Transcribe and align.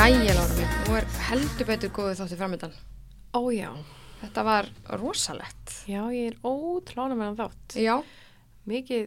Jæja, 0.00 0.32
Lára 0.34 0.54
mín, 0.56 0.68
nú 0.88 0.94
er 0.96 1.04
heldur 1.28 1.66
betur 1.68 1.90
góðu 1.92 2.14
þáttu 2.16 2.36
framöndan. 2.40 2.72
Ó 3.36 3.40
já, 3.52 3.68
Þetta 4.22 4.42
var 4.44 4.68
rosalegt. 5.00 5.74
já 5.88 6.00
ég 6.12 6.30
er 6.32 6.36
ótlána 6.44 7.14
með 7.16 7.26
hann 7.28 7.36
þátt. 7.40 7.76
Já, 7.76 7.96
Mikið, 8.68 9.06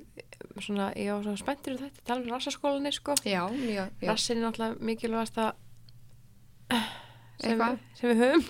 svona, 0.62 0.91
ég 0.98 1.09
var 1.14 1.23
svona 1.23 1.38
spenntur 1.40 1.76
um 1.76 1.82
þetta, 1.84 2.02
tala 2.05 2.21
um 2.21 2.32
rassaskólanni, 2.34 2.91
sko. 2.94 3.16
já, 3.26 3.41
mjög, 3.50 3.90
já. 4.02 4.09
Rassin 4.12 4.38
er 4.38 4.44
náttúrulega 4.48 4.80
mikilvægast 4.82 5.38
að 5.38 5.52
sem, 7.41 7.60
við- 7.60 7.80
sem 8.00 8.10
við 8.10 8.23
höfum. 8.23 8.44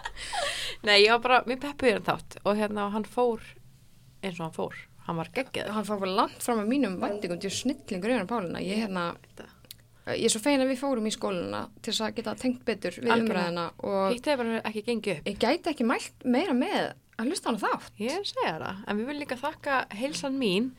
Nei, 0.86 0.98
ég 1.02 1.10
var 1.10 1.20
bara, 1.26 1.42
mér 1.46 1.60
peppuði 1.62 1.92
hann 1.96 2.06
þátt 2.06 2.38
og 2.44 2.56
hérna 2.58 2.90
hann 2.92 3.04
fór 3.04 3.40
eins 4.22 4.38
og 4.38 4.46
hann 4.46 4.54
fór. 4.54 4.74
Hann 5.06 5.16
var 5.20 5.28
geggjað. 5.30 5.70
Hann 5.70 5.84
fór 5.86 6.02
langt 6.06 6.42
fram 6.42 6.58
með 6.58 6.70
mínum 6.74 6.96
vendingum 7.00 7.38
til 7.38 7.50
snillingur 7.54 8.10
yfir 8.10 8.26
Pálina. 8.26 8.58
Ég, 8.58 8.82
hérna, 8.82 9.12
ég 10.14 10.28
er 10.28 10.32
svo 10.32 10.42
fegin 10.44 10.62
að 10.62 10.70
við 10.70 10.78
fórum 10.82 11.08
í 11.08 11.12
skóluna 11.14 11.64
til 11.80 11.92
þess 11.92 12.04
að 12.06 12.14
geta 12.20 12.36
tengt 12.38 12.62
betur 12.68 12.94
við 13.00 13.12
umræðina 13.16 13.66
og 13.82 14.14
Hitt 14.14 14.28
hefur 14.30 14.52
ekki 14.60 14.84
gengið 14.86 15.18
upp. 15.18 15.26
ég 15.32 15.40
gæti 15.42 15.72
ekki 15.72 15.88
mælt 15.88 16.24
meira 16.24 16.54
með 16.56 16.92
að 17.16 17.30
hlusta 17.30 17.50
hana 17.50 17.62
þátt. 17.62 17.92
Ég 18.02 18.26
segja 18.28 18.54
það, 18.60 18.80
en 18.86 18.98
við 19.00 19.10
viljum 19.10 19.22
líka 19.24 19.38
þakka 19.40 19.76
heilsan 19.96 20.38
mín 20.38 20.70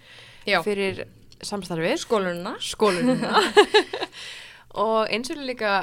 Já. 0.47 0.61
fyrir 0.65 1.03
samstarfið. 1.41 1.97
Skóluna. 2.05 2.55
skólununa 2.61 3.41
og 4.85 5.09
eins 5.09 5.31
og 5.33 5.41
líka 5.41 5.73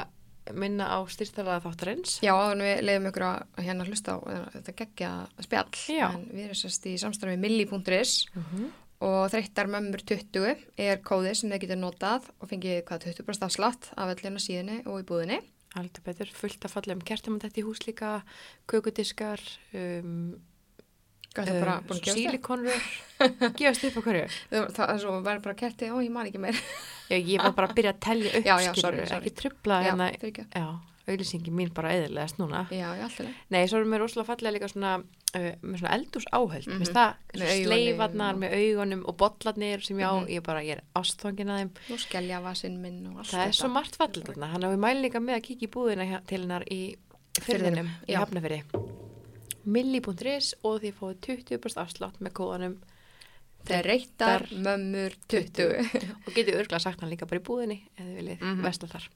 minna 0.53 0.87
á 0.93 1.01
styrstalaða 1.09 1.63
þáttarins 1.63 2.19
Já, 2.21 2.33
en 2.53 2.61
við 2.61 2.81
leiðum 2.85 3.07
ykkur 3.09 3.25
að 3.25 3.61
hérna 3.65 3.85
hlusta 3.87 4.13
á 4.13 4.17
uh, 4.21 4.47
þetta 4.53 4.75
geggja 4.81 5.11
spjall. 5.41 5.69
Já. 5.89 6.07
En 6.13 6.25
við 6.31 6.47
erum 6.47 6.59
sérst 6.59 6.85
í 6.89 6.95
samstarfi 7.01 7.37
milli.is 7.41 8.17
og 9.03 9.25
þreyttar 9.33 9.67
mömmur 9.71 10.01
20 10.07 10.55
er 10.79 11.01
kóði 11.03 11.33
sem 11.35 11.51
þið 11.51 11.63
getur 11.65 11.81
notað 11.81 12.29
og 12.39 12.49
fengið 12.51 12.81
hvað 12.87 13.07
20% 13.09 13.47
afslátt 13.49 13.89
af 13.99 14.13
öllina 14.15 14.39
síðunni 14.39 14.77
og 14.87 15.01
í 15.01 15.07
búðinni. 15.09 15.41
Alltaf 15.75 16.05
betur, 16.07 16.29
fullt 16.31 16.63
að 16.63 16.71
falla 16.71 16.95
um 16.95 17.01
kertum 17.03 17.39
þetta 17.43 17.59
í 17.59 17.65
hús 17.67 17.81
líka, 17.83 18.11
kökudiskar 18.71 19.41
um, 19.75 20.37
það 21.35 21.97
stið? 21.99 22.13
sílikonrur 22.15 22.85
gefast 23.59 23.83
upp 23.89 23.97
á 23.99 24.01
hverju 24.05 24.25
Það 24.77 24.93
er 24.93 25.01
svo 25.03 25.15
verður 25.25 25.43
bara 25.49 25.57
kerti, 25.59 25.89
ó 25.91 25.99
ég 25.99 26.13
man 26.15 26.29
ekki 26.29 26.39
meir. 26.45 26.61
Já, 27.11 27.17
ég 27.19 27.43
var 27.43 27.51
bara 27.57 27.67
að 27.67 27.75
byrja 27.81 27.91
að 27.91 27.99
telja 28.07 28.31
upp 28.71 28.79
sorry. 28.79 29.03
ekki 29.19 29.33
trubla 29.41 29.81
Já, 29.83 29.89
hérna, 29.91 30.07
fyrirgefðu. 30.15 30.63
já, 30.63 30.94
auðlýsingi 31.05 31.51
mín 31.53 31.73
bara 31.73 31.93
eðilegast 31.93 32.39
núna 32.39 32.65
Já, 32.71 32.87
já, 32.97 33.03
alltaf. 33.05 33.27
Nei, 33.53 33.67
svo 33.67 33.77
erum 33.79 33.93
við 33.93 34.01
rosalega 34.01 34.29
fallega 34.31 34.55
líka 34.55 34.69
svona 34.71 34.93
uh, 34.99 35.51
svona 35.63 35.93
eldús 35.97 36.25
áhöld 36.31 36.67
mm. 36.67 36.81
-hmm. 36.81 37.65
sleifarnar 37.65 38.33
og- 38.33 38.39
með 38.41 38.55
augunum 38.59 39.05
og 39.05 39.17
bollarnir 39.17 39.81
sem 39.85 39.97
já, 39.97 40.09
Mhm. 40.11 40.27
ég 40.27 40.43
bara, 40.43 40.63
ég 40.63 40.77
er 40.77 40.83
ástfangin 40.95 41.49
að 41.49 41.59
þeim 41.59 41.71
Nú 41.89 41.97
skellja 41.97 42.41
vasinn 42.41 42.81
minn 42.81 43.07
og 43.07 43.17
allt 43.17 43.27
Það 43.27 43.47
er 43.47 43.51
svo 43.51 43.69
margt 43.69 43.97
fallið 43.97 44.25
þarna, 44.25 44.47
hann 44.47 44.61
við 44.61 44.79
mælum 44.79 45.01
líka 45.01 45.19
með 45.19 45.35
að 45.35 45.45
kíkja 45.47 45.67
í 45.67 45.71
búðina 45.71 46.21
til 46.25 46.41
hennar 46.41 46.63
í 46.71 46.95
fyrðinum, 47.41 47.89
í 48.07 48.13
hafnafyrði. 48.13 48.63
Milli.is 49.65 50.55
og 50.63 50.81
því 50.81 50.91
fóðu 50.93 51.15
20% 51.25 51.81
afslátt 51.81 52.19
með 52.21 52.31
kóðanum 52.33 52.77
er 53.73 53.83
reittar 53.87 54.45
mömmur 54.51 55.15
20. 55.27 55.79
og 56.27 56.33
getið 56.35 56.59
örgla 56.61 56.79
sagt 56.79 57.01
hann 57.01 57.09
líka 57.09 57.25
bara 57.25 57.41
í 57.41 57.45
búðinni 57.45 57.79
eða 57.97 58.11
viljið 58.19 58.41
mm. 58.41 58.51
-hmm. 58.51 58.63
vesla 58.67 58.87
þar. 58.87 59.09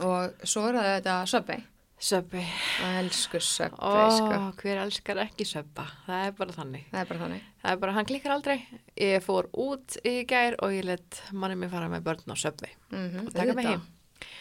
Og 0.00 0.44
svo 0.44 0.66
er 0.68 0.74
það 0.80 0.90
þetta 0.96 1.16
söpvei. 1.34 1.62
Söpbi, 2.04 2.40
Elsku 2.84 3.38
söpvei, 3.40 3.78
ó, 3.80 4.10
sko. 4.12 4.38
hver 4.60 4.80
elskar 4.82 5.16
ekki 5.22 5.44
söpba, 5.48 5.86
það 6.06 6.24
er 6.26 6.32
bara 6.36 6.52
þannig. 6.52 6.82
Það 6.90 7.00
er 7.00 7.06
bara 7.08 7.20
þannig. 7.22 7.44
Það 7.62 7.70
er 7.72 7.78
bara, 7.84 7.92
hann 7.96 8.04
klikkar 8.10 8.34
aldrei. 8.34 8.56
Ég 9.00 9.22
fór 9.24 9.48
út 9.54 9.96
í 10.04 10.14
gær 10.28 10.56
og 10.60 10.74
ég 10.74 10.84
let 10.84 11.22
manni 11.32 11.56
mér 11.56 11.70
fara 11.72 11.88
með 11.88 12.02
börn 12.04 12.26
á 12.28 12.36
söpbi. 12.36 12.68
Mm 12.90 13.26
Og 13.28 13.32
taka 13.32 13.54
mig 13.54 13.66
heim. 13.70 13.86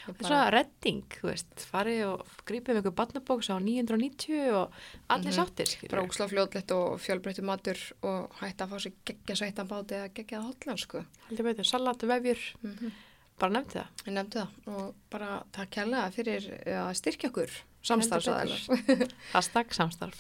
Það 0.04 0.20
er 0.20 0.28
svona 0.28 0.52
redding, 0.52 1.04
þú 1.22 1.30
veist, 1.30 1.64
farið 1.72 2.02
og 2.10 2.26
grípið 2.48 2.74
með 2.76 2.82
einhver 2.82 2.96
barnabóks 3.00 3.50
á 3.52 3.56
990 3.64 4.52
og 4.58 4.72
allir 5.10 5.32
Mhm. 5.32 5.38
sáttir, 5.38 5.68
skilur. 5.68 5.90
bara 5.92 6.04
óksla 6.04 6.28
fljóðlegt 6.28 6.72
og 6.76 7.00
fjölbreyttu 7.00 7.44
matur 7.44 7.78
og 8.04 8.32
hætta 8.42 8.66
að 8.66 8.70
fá 8.70 8.78
sér 8.80 8.94
geggja 9.06 9.36
sveitan 9.36 9.68
báti 9.68 9.96
eða 9.96 10.14
geggja 10.14 10.42
hotlan 10.44 10.78
sko. 10.78 11.06
Heldur 11.30 11.44
betur, 11.46 11.64
salat, 11.66 12.00
vefjur, 12.02 12.40
Mm 12.64 12.92
bara 13.42 13.56
nefndi 13.58 13.80
það. 13.80 13.88
Ég 14.08 14.14
nefndi 14.18 14.40
það 14.42 14.74
og 14.78 14.90
bara 15.14 15.30
takk 15.56 15.72
kærlega 15.78 16.12
fyrir 16.16 16.46
að 16.80 16.92
styrkja 17.00 17.30
okkur 17.32 17.56
samstarfsaðalar. 17.84 18.62
Hashtag 19.34 19.74
samstarf. 19.76 20.20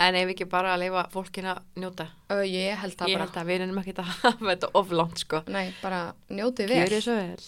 En 0.00 0.16
ef 0.16 0.30
ekki 0.32 0.46
bara 0.48 0.72
að 0.76 0.84
leifa 0.86 1.02
fólkin 1.12 1.50
að 1.52 1.60
njóta. 1.82 2.06
Ég 2.48 2.78
held 2.80 2.96
það 2.96 3.12
Ég 3.12 3.18
bara. 3.18 3.26
held 3.26 3.40
að 3.42 3.50
við 3.50 3.64
erum 3.66 3.80
ekki 3.82 3.96
að 4.00 4.12
hafa 4.22 4.48
þetta 4.52 4.70
oflánt, 4.80 5.20
sko. 5.20 5.42
Nei, 5.52 5.66
bara 5.82 6.00
njótið 6.32 6.72
vel. 6.72 6.80
Gjörið 6.84 7.04
svo 7.04 7.18
vel. 7.18 7.44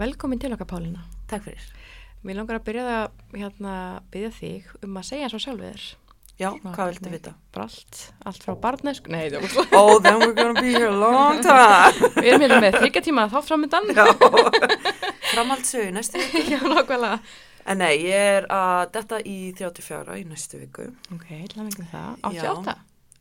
Velkomin 0.00 0.40
til 0.40 0.52
okkar, 0.54 0.70
Pálína. 0.70 1.02
Takk 1.28 1.44
fyrir. 1.50 1.66
Mér 2.24 2.36
langar 2.40 2.58
að 2.60 2.64
byrja 2.68 2.82
það, 2.86 3.20
hérna, 3.40 3.74
byrja 4.12 4.30
þig 4.38 4.72
um 4.86 4.96
að 5.00 5.06
segja 5.10 5.28
svo 5.32 5.40
sjálfur 5.44 5.68
þér. 5.70 5.84
Já, 6.40 6.48
Svona, 6.56 6.72
hvað 6.72 6.90
viltu 6.94 7.10
vita? 7.12 7.32
Bara 7.52 7.64
allt, 7.68 7.98
allt 8.24 8.44
frá 8.46 8.54
barnesku. 8.62 9.10
Nei, 9.12 9.26
það 9.28 9.42
var 9.44 9.74
Oh, 9.76 9.98
then 10.00 10.18
we're 10.22 10.32
gonna 10.38 10.56
be 10.60 10.70
here 10.72 10.88
a 10.88 10.96
long 10.96 11.40
time. 11.44 12.10
Við 12.16 12.30
erum 12.32 12.44
hérna 12.46 12.60
með 12.64 12.78
þryggja 12.80 13.02
tíma 13.04 13.26
þá 13.28 13.38
framöndan. 13.44 13.90
Já, 13.92 14.06
framhaldssögu 15.34 15.90
næstu 15.94 16.18
viku. 16.22 16.44
Já, 16.54 16.60
nákvæmlega. 16.64 17.18
En 17.70 17.78
nei, 17.82 17.92
ég 18.08 18.28
er 18.40 18.46
að 18.56 18.86
detta 18.96 19.18
í 19.28 19.36
34 19.58 20.16
í 20.22 20.24
næstu 20.30 20.60
viku. 20.62 20.86
Ok, 21.14 21.26
að 21.60 21.66
mengja 21.68 21.86
það. 21.92 22.32
Já. 22.34 22.46
88. 22.48 22.76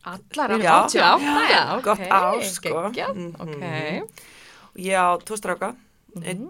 Allar 0.09 0.53
af 0.56 0.62
erum 0.63 0.69
88, 0.88 1.44
já. 1.51 1.63
ok. 1.75 1.84
Gott 1.90 2.06
ár, 2.07 2.44
sko. 2.47 2.75
Geggjað, 2.88 3.19
Mhm. 3.19 3.36
ok. 3.44 4.24
Ég 4.80 4.96
á 4.96 5.07
tvo 5.28 5.36
Mhm. 6.16 6.24
einn 6.25 6.47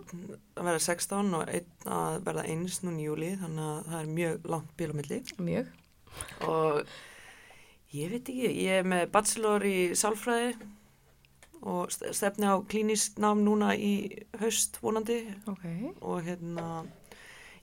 að 0.56 0.63
verða 0.69 0.80
16 0.86 1.34
og 1.36 1.50
einn 1.50 1.66
að 1.86 2.22
verða 2.24 2.46
eins 2.47 2.78
núna 2.86 3.01
í 3.01 3.07
júli, 3.09 3.31
þannig 3.41 3.66
að 3.66 3.90
það 3.90 4.00
er 4.00 4.13
mjög 4.19 4.46
langt 4.53 4.69
bíl 4.78 4.91
á 4.94 4.96
milli. 4.96 5.19
Mjög. 5.40 5.66
Og 6.47 6.84
ég 7.94 8.12
veit 8.12 8.30
ekki, 8.30 8.52
ég 8.66 8.80
er 8.80 8.84
með 8.88 9.08
bachelor 9.12 9.66
í 9.66 9.78
sálfræði 9.97 10.56
og 11.62 11.90
st- 11.92 12.14
stefni 12.16 12.46
á 12.47 12.56
klínískt 12.72 13.18
nám 13.20 13.42
núna 13.44 13.74
í 13.75 14.24
haust 14.40 14.78
vonandi 14.81 15.19
Ok. 15.52 15.66
og 16.02 16.22
hérna 16.24 16.86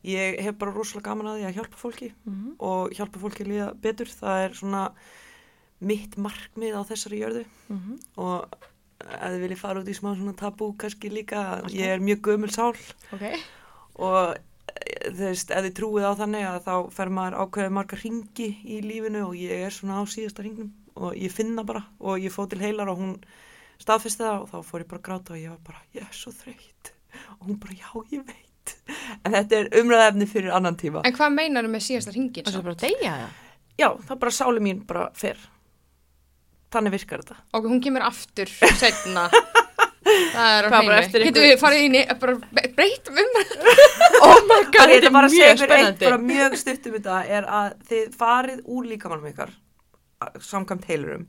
ég 0.04 0.40
hef 0.44 0.58
bara 0.58 0.74
rosalega 0.74 1.08
gaman 1.10 1.26
að 1.30 1.38
því 1.40 1.46
að 1.48 1.56
hjálpa 1.56 1.76
fólki 1.80 2.10
Mm 2.26 2.56
og 2.60 2.90
hjálpa 2.92 3.18
fólki 3.22 3.44
að 3.44 3.48
líða 3.52 3.68
betur 3.80 4.06
það 4.12 4.42
er 4.44 4.52
svona 4.54 4.82
mitt 5.80 6.16
markmið 6.16 6.76
á 6.76 6.82
þessari 6.88 7.20
jörðu 7.22 7.44
-hmm. 7.68 7.96
og 8.16 8.44
ef 9.00 9.30
þið 9.32 9.40
viljið 9.40 9.58
fara 9.60 9.80
út 9.80 9.88
í 9.88 9.94
smá 9.94 10.14
svona 10.16 10.32
tabú 10.36 10.72
kannski 10.78 11.08
líka, 11.10 11.62
ég 11.68 11.86
er 11.86 12.00
mjög 12.00 12.20
gömul 12.20 12.50
sál 12.50 12.76
Ok. 13.12 13.24
og 13.98 14.36
þú 15.06 15.22
veist, 15.22 15.50
ef 15.50 15.64
þið 15.66 15.74
trúið 15.78 16.06
á 16.08 16.12
þannig 16.20 16.46
að 16.50 16.58
þá 16.66 16.74
fer 16.96 17.10
maður 17.18 17.36
ákveðið 17.44 17.74
marga 17.78 17.98
ringi 18.02 18.48
í 18.64 18.80
lífinu 18.84 19.22
og 19.28 19.36
ég 19.40 19.64
er 19.66 19.74
svona 19.74 20.00
á 20.00 20.04
síðasta 20.10 20.44
ringnum 20.46 20.72
og 20.96 21.16
ég 21.20 21.32
finna 21.32 21.64
bara 21.68 21.82
og 22.00 22.18
ég 22.22 22.32
fóð 22.34 22.50
til 22.54 22.62
heilar 22.64 22.88
og 22.92 23.00
hún 23.02 23.14
staðfesti 23.82 24.24
það 24.24 24.42
og 24.42 24.50
þá 24.52 24.56
fór 24.70 24.84
ég 24.84 24.88
bara 24.92 25.00
að 25.02 25.06
gráta 25.10 25.34
og 25.36 25.40
ég 25.42 25.50
var 25.52 25.62
bara, 25.66 25.82
ég 25.96 26.06
er 26.06 26.16
svo 26.16 26.32
þreytt 26.32 26.92
og 27.40 27.48
hún 27.50 27.58
bara, 27.60 27.76
já, 27.76 27.90
ég 28.12 28.24
veit 28.26 28.72
en 29.26 29.32
þetta 29.36 29.58
er 29.60 29.68
umræðefni 29.82 30.26
fyrir 30.30 30.54
annan 30.56 30.76
tíma 30.80 31.02
En 31.06 31.14
hvað 31.14 31.34
meinar 31.36 31.68
með 31.70 31.84
síðasta 31.90 32.14
ringin? 32.16 32.46
Og 32.48 32.52
svo 32.56 32.62
bara 32.66 32.80
deyja 32.80 33.12
það. 33.20 33.36
já, 33.78 33.88
það 34.08 34.18
bara 34.24 34.34
sáli 34.38 34.64
mín 34.64 34.80
bara 34.88 35.04
fer 35.14 35.38
þannig 36.74 36.96
virkar 36.96 37.22
þetta 37.22 37.36
Og 37.60 37.68
hún 37.70 37.80
kemur 37.84 38.02
aftur 38.08 38.50
setna. 38.80 39.28
Það 40.06 40.52
er 40.56 40.66
á 40.66 40.70
hreinu. 40.70 41.24
einhver- 41.26 41.46
við 41.46 41.60
farið 41.62 41.84
inn 41.86 41.96
í, 41.98 42.02
bara 42.20 42.34
breytt 42.76 43.08
um 43.10 43.16
Oh 44.22 44.40
my 44.46 44.62
god, 44.64 44.74
Það 44.76 44.92
þetta 44.94 45.06
er 45.06 45.12
mjög 45.28 45.58
spennandi. 45.62 46.04
bara 46.06 46.18
mjög 46.30 46.56
stutt 46.62 46.86
um 46.86 46.96
þetta 46.98 47.16
er 47.38 47.44
að 47.60 47.74
þið 47.90 48.16
farið 48.20 48.62
úr 48.76 48.88
líkamannum 48.92 49.30
ykkar 49.32 49.50
samkvæmt 50.40 50.86
heilurum 50.90 51.26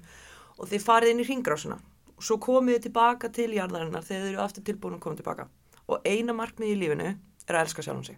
og 0.57 0.69
þið 0.71 0.85
farið 0.87 1.11
inn 1.13 1.21
í 1.23 1.27
ringrásuna 1.27 1.77
og 2.17 2.23
svo 2.25 2.37
komið 2.41 2.77
þið 2.77 2.85
tilbaka 2.87 3.29
til 3.35 3.49
jarðarinnar 3.57 4.05
þegar 4.07 4.23
þið 4.23 4.31
eru 4.31 4.41
aftur 4.45 4.63
tilbúin 4.69 4.95
að 4.97 5.03
koma 5.03 5.19
tilbaka 5.19 5.47
og 5.87 6.07
eina 6.07 6.33
markmið 6.33 6.71
í 6.73 6.79
lífinu 6.81 7.09
er 7.11 7.55
að 7.57 7.61
elska 7.67 7.83
sjálfum 7.85 8.05
sig 8.07 8.17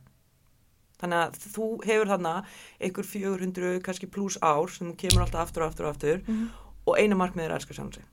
þannig 0.99 1.19
að 1.23 1.35
þú 1.55 1.67
hefur 1.87 2.09
þarna 2.13 2.33
einhver 2.83 3.07
400 3.07 3.79
kannski 3.85 4.09
pluss 4.11 4.37
ár 4.43 4.67
sem 4.73 4.93
kemur 4.99 5.23
alltaf 5.25 5.47
aftur 5.47 5.63
og 5.65 5.71
aftur 5.71 5.85
og 5.89 5.93
aftur 5.95 6.21
Mhm. 6.27 6.49
og 6.87 6.97
eina 6.99 7.15
markmið 7.15 7.45
er 7.45 7.51
að 7.55 7.59
elska 7.61 7.73
sjálfum 7.77 7.93
sig 7.93 8.03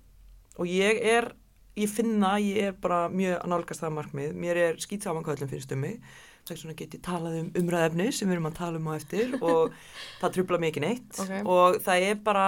og 0.58 0.66
ég 0.66 1.02
er, 1.04 1.32
ég 1.76 1.90
finna 1.93 2.37
ég 2.40 2.70
er 2.70 2.78
bara 2.81 3.06
mjög 3.12 3.37
að 3.40 3.52
nálgast 3.52 3.84
það 3.84 3.96
markmið. 3.99 4.32
Mér 4.46 4.62
er 4.62 4.81
skýt 4.81 5.06
saman 5.06 5.26
hvað 5.26 5.40
öllum 5.40 5.52
finnst 5.52 5.75
um 5.76 5.84
mig 5.84 6.00
þess 6.46 6.62
vegna 6.62 6.76
get 6.78 6.94
ég 6.94 7.02
talað 7.02 7.38
um 7.40 7.49
umræðefni 7.58 8.11
sem 8.14 8.28
við 8.28 8.37
erum 8.37 8.50
að 8.50 8.58
tala 8.61 8.81
um 8.81 8.90
á 8.90 8.93
eftir 8.94 9.32
og 9.50 9.75
það 10.20 10.37
trubla 10.37 10.61
mikið 10.62 10.87
neitt. 10.87 11.08
Ok. 11.23 11.32
og 11.43 11.81
það 11.87 12.11
er 12.11 12.20
bara 12.26 12.46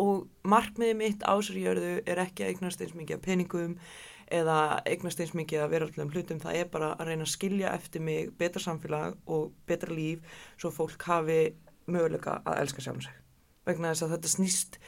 og 0.00 0.24
markmiðið 0.50 0.98
mitt 0.98 1.22
á 1.22 1.34
sér 1.46 1.60
jörðu 1.62 1.92
er 2.02 2.20
ekki 2.24 2.44
að 2.44 2.54
eignast 2.54 2.82
eins 2.82 2.96
mikið 2.98 3.20
af 3.20 3.22
peningum 3.22 3.76
eða 4.34 4.58
eignast 4.88 5.20
eins 5.22 5.34
mikið 5.36 5.62
af 5.62 5.70
veraldlegum 5.70 6.10
hlutum, 6.10 6.40
það 6.42 6.58
er 6.58 6.70
bara 6.72 6.90
að 6.96 7.10
reyna 7.10 7.26
að 7.26 7.34
skilja 7.34 7.74
eftir 7.76 8.02
mig 8.02 8.32
betra 8.40 8.62
samfélag 8.64 9.14
og 9.30 9.52
betra 9.68 9.94
líf 9.94 10.24
svo 10.56 10.72
fólk 10.74 11.06
hafi 11.06 11.38
möguleika 11.86 12.40
að 12.42 12.64
elska 12.64 12.82
sjálfum 12.82 13.04
sig. 13.04 13.18
Vegna 13.68 13.92
þess 13.92 14.06
að 14.06 14.16
þetta 14.16 14.32
snýst 14.32 14.78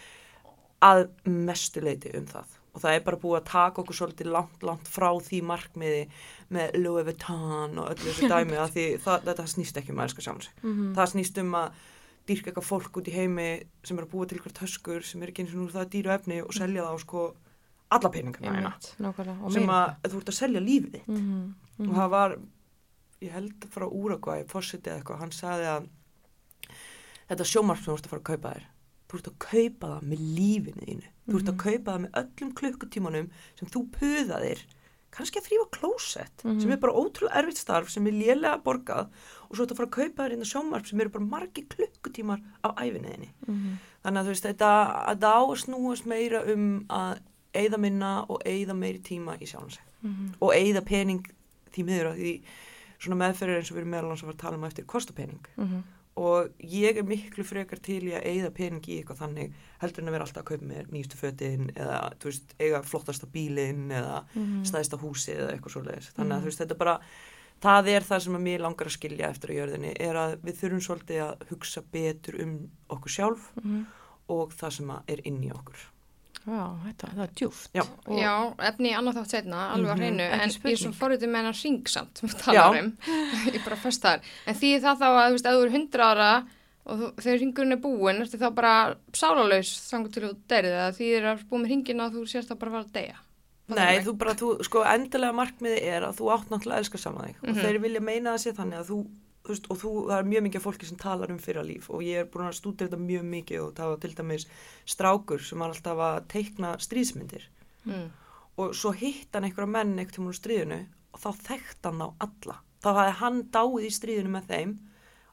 að 0.85 1.05
mestu 1.29 1.85
leiti 1.85 2.11
um 2.17 2.27
það 2.29 2.57
og 2.77 2.83
það 2.85 2.95
er 2.99 3.05
bara 3.07 3.17
búið 3.23 3.39
að 3.41 3.47
taka 3.49 3.81
okkur 3.83 3.97
svolítið 3.97 4.29
langt, 4.35 4.63
langt 4.69 4.89
frá 4.93 5.09
því 5.25 5.39
markmiði 5.49 6.03
með 6.53 6.77
Louis 6.83 7.07
Vuitton 7.09 7.79
og 7.81 7.89
öllu 7.95 8.11
þessu 8.11 8.29
dæmi 8.29 8.59
að 8.61 8.75
því 8.77 8.85
það, 9.07 9.25
þetta 9.31 9.47
snýst 9.55 9.81
ekki 9.81 9.95
um 9.95 10.03
að 10.03 10.09
elska 10.11 10.25
sjálf 10.27 10.45
sig. 10.47 10.55
Mhm. 10.63 10.91
Það 10.99 11.11
snýst 11.15 11.41
um 11.43 11.57
að 11.63 11.81
dýrka 12.27 12.51
eitthvað 12.51 12.69
fólk 12.69 12.97
út 13.01 13.09
í 13.09 13.15
heimi 13.17 13.49
sem 13.87 13.99
er 13.99 14.05
að 14.05 14.13
búa 14.13 14.27
til 14.29 14.37
eitthvað 14.39 14.57
töskur 14.61 15.05
sem 15.07 15.23
er 15.23 15.31
ekki 15.33 15.45
eins 15.47 15.55
og 15.57 15.61
nú 15.63 15.69
það 15.73 15.91
dýru 15.97 16.13
efni 16.15 16.41
og 16.43 16.53
selja 16.57 16.83
það 16.85 16.93
á 16.93 16.99
sko 17.07 17.25
alla. 17.97 18.11
Og 19.47 19.53
sem 19.55 19.71
að 19.71 20.11
þú 20.11 20.21
ert 20.21 20.33
að 20.33 20.39
selja 20.41 20.61
lífið 20.69 20.93
þitt 20.97 21.09
Mhm, 21.09 21.55
mhm. 21.79 21.89
og 21.91 21.97
það 21.97 22.11
var 22.17 22.37
ég 23.23 23.31
held 23.33 23.69
frá 23.73 23.87
Úragvæ, 23.89 24.35
fórsiti 24.51 24.91
eða 24.91 24.99
eitthvað, 25.01 25.19
hann 25.23 25.31
sagði 25.33 25.69
að 25.73 25.87
þetta 27.31 27.47
sjómarp 27.49 27.79
sem 27.81 27.91
þú 27.93 27.97
ert 27.97 28.07
að 28.07 28.13
fara 28.13 28.21
að 28.23 28.29
kaupa 28.31 28.51
þér 28.57 28.67
þú 29.17 29.23
ert 29.23 29.31
að 29.33 29.39
kaupa 29.51 29.87
það 29.97 30.09
með 30.13 30.25
lífinu 30.39 30.87
þínu 30.87 31.13
þú 31.27 31.39
ert 31.41 31.49
að 31.53 31.61
kaupa 31.65 31.93
það 31.93 32.01
með 32.07 32.19
öllum 32.23 32.53
klukkutímanum 32.61 33.31
sem 33.59 33.69
þú 33.75 33.83
puðaðir 33.97 34.65
kannski 35.17 35.41
að 35.41 35.47
þrýfa 35.49 35.67
klósett 35.73 36.45
Mhm. 36.45 36.61
sem 36.61 36.71
er 36.73 36.77
bara 36.77 36.93
ótrúlega 36.93 37.37
erfitt 37.41 37.57
starf 37.59 37.89
sem 37.91 38.07
er 38.07 38.13
lélega 38.13 38.63
borgað 38.63 39.09
og 39.49 39.57
svo 39.57 39.63
ert 39.65 39.73
að 39.73 39.77
fara 39.77 39.89
að 39.89 39.97
kaupa 39.97 40.23
þér 40.27 40.33
inn 40.37 40.45
á 40.45 40.53
sjómarp 40.53 40.87
sem 40.87 41.01
eru 41.01 41.09
bara 41.11 41.25
margi 41.25 41.65
klukkutímar 41.73 42.41
á 42.63 42.69
æfinniðinni 42.77 43.31
Mhm. 43.49 43.79
þannig 44.05 44.21
að 44.21 44.25
þú 44.27 44.33
veist 44.35 44.45
þetta 44.45 44.71
að 45.09 45.19
það 45.19 45.33
á 45.33 45.43
að 45.47 45.63
snúast 45.65 46.07
meira 46.07 46.43
um 46.53 46.85
að 46.91 47.19
eigða 47.55 47.79
minna 47.81 48.27
og 48.29 48.43
eigða 48.45 48.77
meiri 48.77 49.01
tíma 49.01 49.39
í 49.41 49.47
sjálfum 49.49 49.71
sig 49.73 49.83
Mhm. 50.03 50.35
og 50.43 50.53
eigða 50.53 50.85
pening 50.85 51.25
því 51.73 51.85
miður 51.85 52.13
að 52.13 52.19
því 52.21 52.43
svona 53.01 53.17
meðferðir 53.17 53.57
eins 53.57 53.71
og 53.71 53.77
við 53.77 53.81
erum 53.81 53.91
meðal 53.91 54.09
hans 54.09 54.21
að 54.23 54.27
fara 54.27 54.35
að 54.37 54.39
tala 54.45 54.57
um 54.57 54.65
eftir 54.65 54.85
kosta 54.85 55.13
pening 55.15 55.47
Mhm. 55.57 55.83
Og 56.17 56.49
ég 56.65 56.97
er 56.97 57.03
miklu 57.05 57.45
frekar 57.45 57.79
til 57.85 58.03
í 58.09 58.15
að 58.17 58.25
eigða 58.25 58.51
pening 58.57 58.83
í 58.89 58.99
eitthvað 59.03 59.19
þannig 59.21 59.53
heldur 59.83 60.03
en 60.03 60.09
að 60.09 60.13
vera 60.17 60.25
alltaf 60.25 60.43
að 60.43 60.49
kaupa 60.51 60.65
mér 60.71 60.87
nýjustu 60.93 61.17
fötin 61.21 61.67
eða 61.77 61.99
veist, 62.25 62.55
eiga 62.59 62.83
flottasta 62.83 63.27
bílinn 63.27 63.91
eða 63.93 64.25
Mhm. 64.35 64.63
stæðsta 64.65 64.97
húsið 65.03 65.37
eða 65.43 65.53
eitthvað 65.57 65.75
svoleiðis 65.77 66.13
þannig 66.17 66.37
að 66.37 66.41
þú 66.41 66.45
veist, 66.51 66.61
þetta 66.65 66.79
bara 66.79 67.01
það 67.63 67.89
er 67.89 68.01
það 68.03 68.21
sem 68.23 68.35
að 68.37 68.43
mér 68.49 68.61
langar 68.61 68.87
að 68.87 68.97
skilja 68.97 69.29
eftir 69.31 69.51
á 69.53 69.59
jörðinni 69.59 69.93
er 70.01 70.15
að 70.15 70.37
við 70.45 70.57
þurfum 70.61 70.85
svolítið 70.87 71.21
að 71.27 71.47
hugsa 71.51 71.83
betur 71.93 72.41
um 72.43 72.71
okkur 72.91 73.11
sjálf 73.11 73.51
Mhm. 73.63 73.87
og 74.29 74.53
það 74.57 74.73
sem 74.73 74.87
að 74.89 75.03
er 75.09 75.21
inn 75.25 75.43
í 75.45 75.51
okkur 75.53 75.77
Já, 76.47 76.67
þetta, 76.87 77.09
það 77.17 77.23
er 77.25 77.31
djúft. 77.41 77.71
Já. 77.75 77.83
Já, 78.21 78.33
efni 78.69 78.93
annað 78.95 79.17
þátt 79.19 79.33
setna, 79.35 79.63
alveg 79.75 79.91
á 79.91 79.95
Mhm, 79.97 80.03
hreinu, 80.03 80.27
en 80.37 80.51
ég 80.51 80.73
er 80.73 80.79
svo 80.79 80.93
forrið 80.95 81.25
með 81.27 81.41
hennar 81.41 81.59
ringsamt 81.65 82.19
sem 82.21 82.29
við 82.29 82.37
Já. 82.37 82.43
talar 82.45 82.79
um, 82.85 82.93
ég 83.57 83.65
bara 83.65 83.77
fyrst 83.83 84.03
þar. 84.07 84.21
En 84.47 84.55
því 84.55 84.71
það 84.85 85.01
þá 85.03 85.07
að, 85.11 85.27
þú 85.27 85.33
veist, 85.37 85.47
að 85.51 85.57
þú 85.59 85.65
er 85.67 85.75
hundra 85.77 86.09
ára 86.13 86.31
og 86.87 86.99
þú, 87.01 87.09
þegar 87.25 87.41
ringurinn 87.43 87.73
er 87.75 87.83
búinn, 87.83 88.21
ertu 88.23 88.39
þá 88.39 88.49
bara 88.55 88.75
sálalaus 89.13 89.73
þangur 89.91 90.13
til 90.15 90.23
þú 90.29 90.33
derið, 90.55 90.77
eða 90.79 90.93
því 90.95 91.05
þið 91.11 91.17
er 91.19 91.29
að 91.33 91.45
búið 91.51 91.63
með 91.65 91.71
ringina 91.75 92.07
og 92.07 92.13
þú 92.15 92.25
sérst 92.31 92.51
að 92.55 92.59
bara 92.63 92.71
fara 92.77 92.87
að 92.87 92.93
deyja. 93.01 93.17
Nei, 93.67 93.97
mig? 93.97 94.05
þú 94.07 94.13
bara, 94.23 94.35
þú, 94.39 94.49
sko, 94.63 94.85
endilega 94.87 95.35
markmiði 95.35 95.81
er 95.83 96.05
að 96.07 96.21
þú 96.21 96.29
átt 96.37 96.51
náttúrulega 96.55 96.79
að 96.79 96.83
elska 96.85 96.99
saman 97.03 97.27
þig 97.27 97.37
Mhm. 97.43 97.51
og 97.51 97.57
þeir 97.67 97.79
vilja 97.83 98.01
meina 98.07 98.37
það 98.37 98.43
sé 98.45 98.53
þannig 98.55 98.79
að 98.79 98.91
þú 98.93 98.99
veist, 99.49 99.67
og 99.71 99.79
þú, 99.79 99.91
það 100.11 100.19
er 100.19 100.29
mjög 100.33 100.43
mikið 100.47 100.63
fólki 100.65 100.87
sem 100.89 100.97
talar 100.99 101.31
um 101.31 101.39
fyrra 101.39 101.63
líf 101.65 101.91
og 101.91 102.03
ég 102.03 102.21
er 102.23 102.27
búin 102.33 102.49
að 102.49 102.57
stúdira 102.59 102.89
þetta 102.89 102.99
mjög 103.07 103.25
mikið 103.31 103.61
og 103.63 103.75
það 103.79 103.91
var 103.93 104.01
til 104.05 104.15
dæmis 104.19 104.47
strákur 104.87 105.41
sem 105.47 105.59
var 105.59 105.69
alltaf 105.75 105.99
að 105.99 106.27
teikna 106.29 106.77
stríðsmyndir 106.79 107.47
Mm. 107.87 108.11
og 108.59 108.73
svo 108.75 108.91
hitt 108.93 109.29
hann 109.33 109.45
einhverja 109.45 109.69
menn 109.71 109.93
einhvern 109.99 110.11
tímann 110.17 110.33
úr 110.33 110.41
stríðinu 110.41 110.79
og 111.15 111.21
þá 111.21 111.29
þekkt 111.49 111.85
hann 111.87 112.03
á 112.03 112.09
alla. 112.21 112.57
Þá 112.83 112.89
hafði 112.97 113.13
hann 113.21 113.43
dáið 113.55 113.85
í 113.87 113.91
stríðinu 113.95 114.33
með 114.35 114.47
þeim 114.51 114.73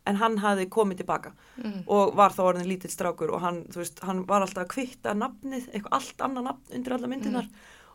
en 0.05 0.15
hann 0.19 0.37
hafði 0.37 0.67
komið 0.69 0.97
tilbaka 1.01 1.31
Mm. 1.57 1.83
og 1.87 2.13
var 2.15 2.29
þá 2.31 2.41
orðin 2.43 2.67
lítill 2.69 2.91
strákur 2.91 3.31
og 3.33 3.41
hann, 3.41 3.63
veist, 3.73 3.99
hann 4.03 4.25
var 4.27 4.41
alltaf 4.41 4.65
að 4.65 4.71
kvitta 4.75 5.13
nafnið, 5.13 5.69
eitthvað 5.73 5.93
allt 5.97 6.17
annað 6.17 6.43
nafn 6.43 6.75
undir 6.75 6.93
alla 6.93 7.07
myndinar 7.07 7.47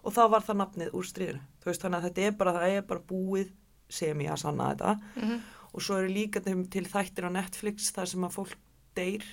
og 0.04 0.12
þá 0.14 0.30
var 0.30 0.40
það 0.42 0.56
nafnið 0.62 0.90
úr 0.94 1.04
stríðinu. 1.04 1.40
Veist, 1.64 1.82
þannig 1.82 1.98
að 1.98 2.04
þetta 2.08 2.26
er 2.26 2.32
bara, 2.32 2.68
er 2.68 2.82
bara 2.82 3.00
búið 3.00 3.50
sem 3.88 4.18
ég 4.20 4.30
að 4.32 4.38
sanna 4.38 4.74
þetta 4.74 5.00
Mhm. 5.16 5.40
Og 5.78 5.84
svo 5.86 5.98
eru 6.02 6.10
líka 6.10 6.42
til, 6.42 6.84
þættir 6.90 7.28
á 7.28 7.30
Netflix 7.38 7.92
þar 7.94 8.10
sem 8.10 8.24
að 8.26 8.34
fólk 8.34 8.54
deyr, 8.98 9.26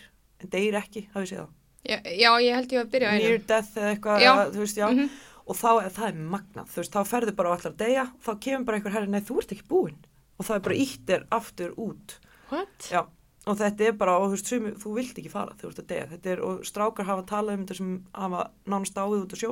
en 0.44 0.52
deyr 0.54 0.78
ekki, 0.78 1.08
hafið 1.16 1.32
séð 1.32 1.40
það. 1.42 1.54
Já, 1.86 1.98
já, 2.18 2.30
ég 2.42 2.56
held 2.58 2.72
ég 2.74 2.82
að 2.82 2.92
byrja 2.94 3.10
á 3.10 3.14
Near 3.16 3.34
einu. 3.36 3.46
death 3.50 3.76
eða 3.78 3.90
eitthvað, 3.94 4.54
þú 4.54 4.62
veist, 4.64 4.78
já. 4.82 4.88
Mhm. 4.92 5.10
Og 5.46 5.56
þá 5.60 5.70
það 5.94 6.08
er 6.08 6.16
magnað, 6.34 6.70
þú 6.74 6.80
veist, 6.82 6.94
þá 6.96 7.02
ferðu 7.06 7.34
bara 7.38 7.50
á 7.50 7.56
allar 7.56 7.74
að 7.74 7.82
deyja, 7.82 8.06
þá 8.26 8.32
kemur 8.42 8.66
bara 8.66 8.78
einhver 8.80 8.96
herri, 8.96 9.12
nei, 9.14 9.22
þú 9.22 9.38
ert 9.42 9.52
ekki 9.54 9.68
búinn. 9.70 10.00
Og 10.40 10.46
það 10.48 10.56
er 10.56 10.64
bara 10.66 10.80
ítt 10.86 11.10
er 11.14 11.26
aftur 11.32 11.76
út. 11.78 12.16
What? 12.50 12.88
Já, 12.90 13.02
og 13.46 13.58
þetta 13.60 13.86
er 13.86 13.92
bara, 13.94 14.18
og 14.18 14.32
þú 14.32 14.38
veist, 14.38 14.50
sumi, 14.50 14.72
þú 14.82 14.96
vilt 14.96 15.18
ekki 15.22 15.30
fara 15.30 15.54
þú 15.60 15.70
ert 15.70 15.80
að 15.84 15.88
deyja. 15.92 16.08
Þetta 16.16 16.32
er, 16.34 16.42
og 16.42 16.66
strákar 16.66 17.06
hafa 17.06 17.24
talað 17.30 17.54
um 17.60 17.66
þetta 17.66 17.78
sem 17.78 17.94
hafa 18.14 18.42
nánast 18.66 18.98
áið 18.98 19.22
út 19.22 19.34
á 19.34 19.38
sjó, 19.38 19.52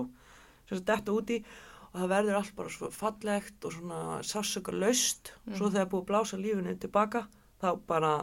sem 0.66 0.78
þetta 0.78 0.95
detta 0.98 1.12
úti 1.13 1.38
og 1.44 1.73
það 1.94 2.10
verður 2.10 2.36
allt 2.40 2.56
bara 2.56 2.69
svo 2.69 2.90
fallegt 2.92 3.66
og 3.66 3.74
svona 3.78 4.22
sássöka 4.25 4.72
laust. 4.74 5.34
Svo 5.54 5.69
þegar 5.69 5.90
búið 5.92 6.01
að 6.04 6.07
blása 6.13 6.38
lífinu 6.42 6.78
tilbaka, 6.80 7.28
þá 7.62 7.69
bara 7.88 8.13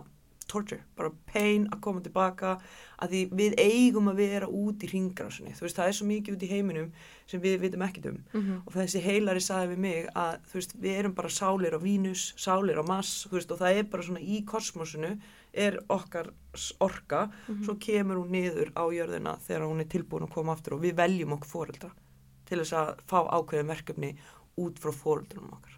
torture, 0.50 0.80
bara 0.98 1.12
pain 1.30 1.68
að 1.70 1.80
koma 1.80 2.00
tilbaka 2.02 2.56
að 2.98 3.12
því 3.12 3.18
við 3.38 3.52
eigum 3.62 4.08
að 4.10 4.16
vera 4.18 4.48
út 4.50 4.82
í 4.82 4.88
ringrásinni. 4.90 5.52
Þú 5.54 5.62
veist, 5.62 5.76
það 5.78 5.86
er 5.86 5.92
svo 5.94 6.06
mikið 6.08 6.34
út 6.34 6.42
í 6.42 6.48
heiminum 6.50 6.88
sem 7.30 7.40
við 7.44 7.60
vitum 7.62 7.84
ekkert 7.86 8.06
um 8.10 8.16
Mhm. 8.34 8.62
og 8.66 8.72
þessi 8.74 9.00
heilari 9.04 9.38
saði 9.40 9.68
við 9.70 9.78
mig 9.78 10.08
að 10.16 10.40
þú 10.50 10.52
veist, 10.58 10.74
við 10.82 10.98
erum 10.98 11.14
bara 11.14 11.28
sálir 11.28 11.70
á 11.70 11.78
Vínus, 11.78 12.34
sálir 12.36 12.82
á 12.82 12.84
Mars 12.84 13.26
þú 13.30 13.38
veist, 13.38 13.52
og 13.52 13.58
það 13.60 13.78
er 13.78 13.82
bara 13.84 14.02
svona 14.02 14.20
í 14.20 14.44
kosmosinu 14.44 15.20
er 15.54 15.78
okkar 15.88 16.32
orka 16.80 17.30
svo 17.64 17.74
kemur 17.78 18.16
hún 18.18 18.30
niður 18.34 18.72
á 18.74 18.84
jörðina 18.90 19.38
þegar 19.38 19.66
hún 19.70 19.80
er 19.80 19.84
tilbúin 19.86 20.26
að 20.26 20.34
koma 20.34 20.52
aftur 20.54 20.74
og 20.74 20.82
við 20.82 20.94
veljum 20.98 21.32
okkur 21.38 21.46
fóreldra 21.54 21.90
til 22.50 22.62
þess 22.64 22.76
að 22.82 22.94
fá 23.10 23.18
ákveðin 23.38 23.70
verkefni 23.74 24.14
út 24.60 24.80
frá 24.82 24.92
fóreldrunum 25.02 25.54
okkar 25.58 25.76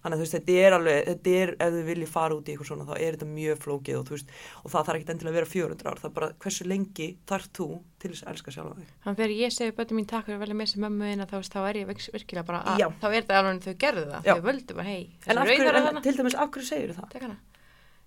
þannig 0.00 0.14
að 0.16 0.20
þú 0.20 0.24
veist, 0.24 0.34
þetta 0.38 0.52
er 0.64 0.72
alveg 0.78 0.98
þetta 1.10 1.32
er, 1.36 1.50
ef 1.60 1.72
þið 1.74 1.88
viljið 1.90 2.08
fara 2.08 2.36
út 2.38 2.46
í 2.48 2.52
eitthvað 2.54 2.68
svona 2.70 2.84
þá 2.88 2.92
er 3.04 3.16
þetta 3.18 3.26
mjög 3.34 3.58
flókið 3.60 3.96
og 3.98 4.04
þú 4.08 4.14
veist 4.14 4.30
og 4.64 4.68
það 4.72 4.86
þarf 4.86 4.96
ekki 5.00 5.12
endilega 5.12 5.28
að 5.34 5.36
vera 5.36 5.48
400 5.50 5.90
ár, 5.90 5.98
það 6.00 6.08
er 6.08 6.14
bara 6.16 6.28
hversu 6.40 6.64
lengi 6.70 7.08
þarf 7.28 7.46
þú 7.58 7.66
til 8.00 8.10
þess 8.14 8.22
að 8.24 8.30
elska 8.32 8.54
sjálfa 8.54 8.78
þig 8.78 8.88
Þannig 9.04 9.18
þegar 9.20 9.34
ég 9.36 9.52
segi 9.58 9.74
bönnum 9.76 9.96
mín 10.00 10.08
takk 10.08 10.24
fyrir 10.30 10.38
að 10.38 10.44
velja 10.46 10.56
með 10.62 10.70
sem 10.72 10.80
mömmu 10.86 11.04
þína 11.10 11.26
þá, 11.28 11.36
þá 11.52 11.60
er 11.68 11.76
ég 11.82 11.90
virk- 11.90 12.12
virkilega 12.16 12.48
bara 12.48 12.62
að 12.64 12.80
þá 12.96 13.06
er 13.10 13.18
þetta 13.18 13.36
alveg 13.42 13.52
en 13.52 13.60
þau 13.66 13.76
gerðu 13.84 14.06
það. 14.08 14.22
Já. 14.24 14.32
Þau 14.32 14.44
völdu 14.48 14.72
bara, 14.80 14.88
hei, 14.88 15.02
en, 15.26 15.36
rauðar 15.36 15.76
en 15.92 16.00
til 16.08 16.16
dæmis, 16.16 16.38
af 16.40 16.48
hverju 16.56 16.64
segir 16.70 16.96
það? 16.96 17.10
tek 17.12 17.22
hana. 17.28 17.36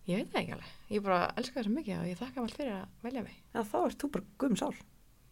Ég 0.10 0.18
veit 0.18 0.34
það 0.34 0.42
ekki 0.42 0.54
alveg. 0.58 0.72
Ég 0.98 1.06
bara 1.06 1.19
elska 1.38 1.56
það 1.62 1.66
svo 1.69 1.74
mikið 1.78 1.94
og 2.02 2.08
ég 2.10 2.18
þakka 2.18 2.40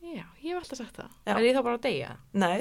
að. 0.02 0.08
Já, 0.12 0.22
Já, 0.22 0.26
ég 0.42 0.50
hef 0.56 0.62
alltaf 0.64 0.78
sagt 0.82 0.96
það. 0.98 1.10
Já. 1.28 1.34
Er 1.38 1.44
ég 1.46 1.56
þá 1.56 1.62
bara 1.64 1.78
að 1.78 1.84
deyja? 1.86 2.10
Nei, 2.34 2.58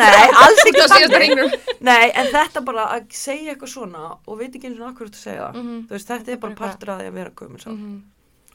nei, 0.00 0.24
alls 0.42 0.62
ekki 0.66 0.80
Það 0.80 0.90
síðast 0.90 0.96
þannig. 0.96 1.20
ringnum. 1.22 1.50
Nei, 1.86 2.10
en 2.10 2.26
þetta 2.34 2.62
bara 2.66 2.86
að 2.96 3.06
segja 3.14 3.54
eitthvað 3.54 3.72
svona 3.74 4.02
og 4.26 4.38
veit 4.40 4.50
ekki 4.58 4.66
eins 4.70 4.80
og 4.82 4.88
akkur 4.90 5.08
þú 5.14 5.20
segja 5.22 5.46
það. 5.46 5.54
Mhm. 5.62 5.78
Þú 5.86 5.96
veist, 5.96 6.10
þetta 6.10 6.32
er 6.34 6.40
bara 6.42 6.58
partur 6.58 6.88
að 6.94 7.00
því 7.00 7.06
að 7.12 7.16
vera 7.20 7.30
gömulsál. 7.40 7.76
Mhm. 7.76 7.96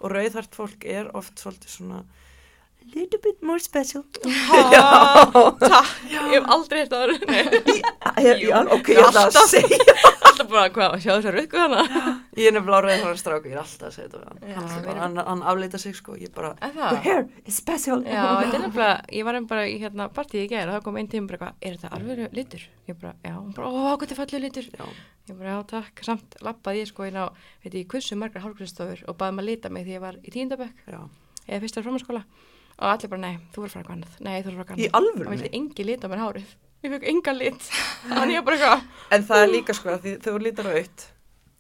Og 0.02 0.12
rauðhært 0.12 0.56
fólk 0.60 0.86
er 0.86 1.10
oft 1.16 1.36
svolítið 1.40 1.70
svona 1.78 2.04
a 2.86 2.88
little 2.94 3.20
bit 3.24 3.42
more 3.42 3.60
special. 3.60 4.04
Takk, 4.22 5.90
ég 6.12 6.28
hef 6.36 6.46
aldrei 6.54 6.84
hitt 6.84 6.94
að 6.94 7.16
það 7.16 7.40
Jú, 8.22 8.52
ég, 8.52 8.72
ok, 8.76 8.92
ég 8.94 9.08
ætla 9.08 9.26
að 9.32 9.50
segja. 9.50 9.80
Alltaf 10.36 10.50
bara, 10.52 10.70
hvað, 10.76 10.96
sjá 11.00 11.12
þess 11.14 11.28
að 11.30 11.36
rukku 11.38 11.60
hana 11.62 11.84
Ég 12.40 12.50
er 12.50 12.56
nefnilega 12.58 12.82
rauðhært 12.84 13.22
stráku, 13.22 13.48
ég 13.48 13.56
er 13.56 13.62
alltaf 13.62 13.88
að 13.88 13.94
segja 13.96 14.10
þetta 14.12 14.24
hann. 14.28 14.42
Hann, 14.58 14.98
hann, 15.00 15.20
hann 15.30 15.44
afleita 15.48 15.80
sig 15.80 15.96
sko, 15.96 16.18
ég 16.20 16.34
bara, 16.36 16.50
your 16.76 17.00
hair 17.06 17.22
is 17.48 17.56
special. 17.56 18.02
Já, 18.04 18.26
þetta 18.42 18.58
er 18.60 18.64
nefnilega, 18.66 18.98
ég 19.16 19.28
var 19.30 19.40
einn 19.40 19.48
bara 19.48 19.64
í 19.72 19.78
hérna 19.80 20.10
partíi 20.12 20.44
í 20.44 20.50
gæri 20.52 20.68
og 20.68 20.76
það 20.76 20.84
kom 20.90 21.00
einn 21.00 21.08
tíma 21.14 21.32
bara 21.32 21.54
er 21.64 21.78
þetta 21.78 21.94
alveg 21.96 22.36
litur? 22.36 22.66
Ég 22.90 23.00
bara, 23.00 23.14
já, 23.24 23.38
hún 23.38 23.54
bara, 23.56 23.72
ó, 23.72 23.96
hvað 23.96 24.12
er 24.12 24.20
fallið 24.20 24.44
litur. 24.50 24.68
Já, 24.76 24.90
Ég 25.26 25.40
bara, 25.40 25.56
já, 25.56 25.62
takk, 25.72 26.04
samt 26.06 26.36
lappaði 26.46 26.84
ég 26.84 26.92
sko 26.92 27.08
inn 27.08 27.16
á, 27.18 27.26
veit 27.64 27.80
ég, 27.80 27.88
kursu 27.90 28.20
margar 28.20 28.44
hálfgristofur 28.44 29.08
og 29.10 29.16
baði 29.18 29.38
maður 29.40 29.48
að 29.48 29.50
lita 29.50 29.72
mig 29.74 29.88
því 29.88 29.96
ég 29.96 30.04
var 30.04 30.20
í 30.22 30.34
tíundabökk 30.36 30.84
já. 30.86 31.00
eða 31.48 31.62
fyrsta 31.64 31.82
frámaskóla 31.82 32.22
og 32.76 32.92
allir 32.92 33.10
bara, 33.10 33.24
nei, 33.24 33.40
þú 33.56 33.64
verður 33.64 33.72
að 33.72 33.74
fara 33.74 33.82
eitthvað 33.82 33.96
annað, 33.96 34.20
nei, 34.20 34.36
þú 34.36 34.52
verður 34.52 34.62
að 34.62 34.70
fara 34.70 34.78
eitthvað 34.84 35.00
annað. 35.00 35.24
Það 35.24 35.34
vildi 35.34 35.52
engi 35.58 35.88
lit 35.88 36.06
á 36.06 36.08
mér 36.12 36.22
hárið, 36.22 36.54
ég 36.84 36.92
fekk 36.96 37.06
enga 37.12 37.34
lit, 37.34 37.68
eitthvað, 38.52 38.82
En 39.16 39.24
það 39.26 39.44
er 39.46 39.52
líka 39.54 39.74
sko, 39.78 39.90
að 39.96 40.02
því 40.04 40.14
þegar 40.20 40.36
þú 40.36 40.44
lítar 40.46 40.70
aukt, 40.74 41.06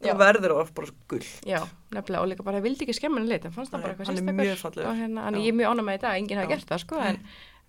þá 0.05 0.12
verður 0.19 0.53
það 0.60 0.74
bara 0.75 0.93
gull. 1.13 1.24
já, 1.45 1.60
nefnilega, 1.95 2.22
og 2.22 2.29
líka 2.29 2.45
bara, 2.45 2.60
ég 2.60 2.65
vildi 2.67 2.86
ekki 2.86 2.98
skemma 3.00 3.22
henni 3.22 3.31
lit, 3.34 3.45
en 3.45 3.55
fannst 3.55 3.72
það 3.74 3.81
bara 3.86 3.93
eitthvað 3.95 4.10
fallegur. 4.62 4.89
Og 4.91 5.00
hérna, 5.00 5.27
en 5.31 5.39
ég 5.41 5.50
er 5.53 5.57
mjög 5.62 5.72
ánægð 5.74 5.88
með 5.88 5.98
þetta, 5.98 6.13
enginn 6.19 6.41
hafi 6.41 6.50
Já. 6.50 6.53
gert 6.55 6.69
það, 6.74 6.84
sko, 6.86 7.01
en, 7.10 7.19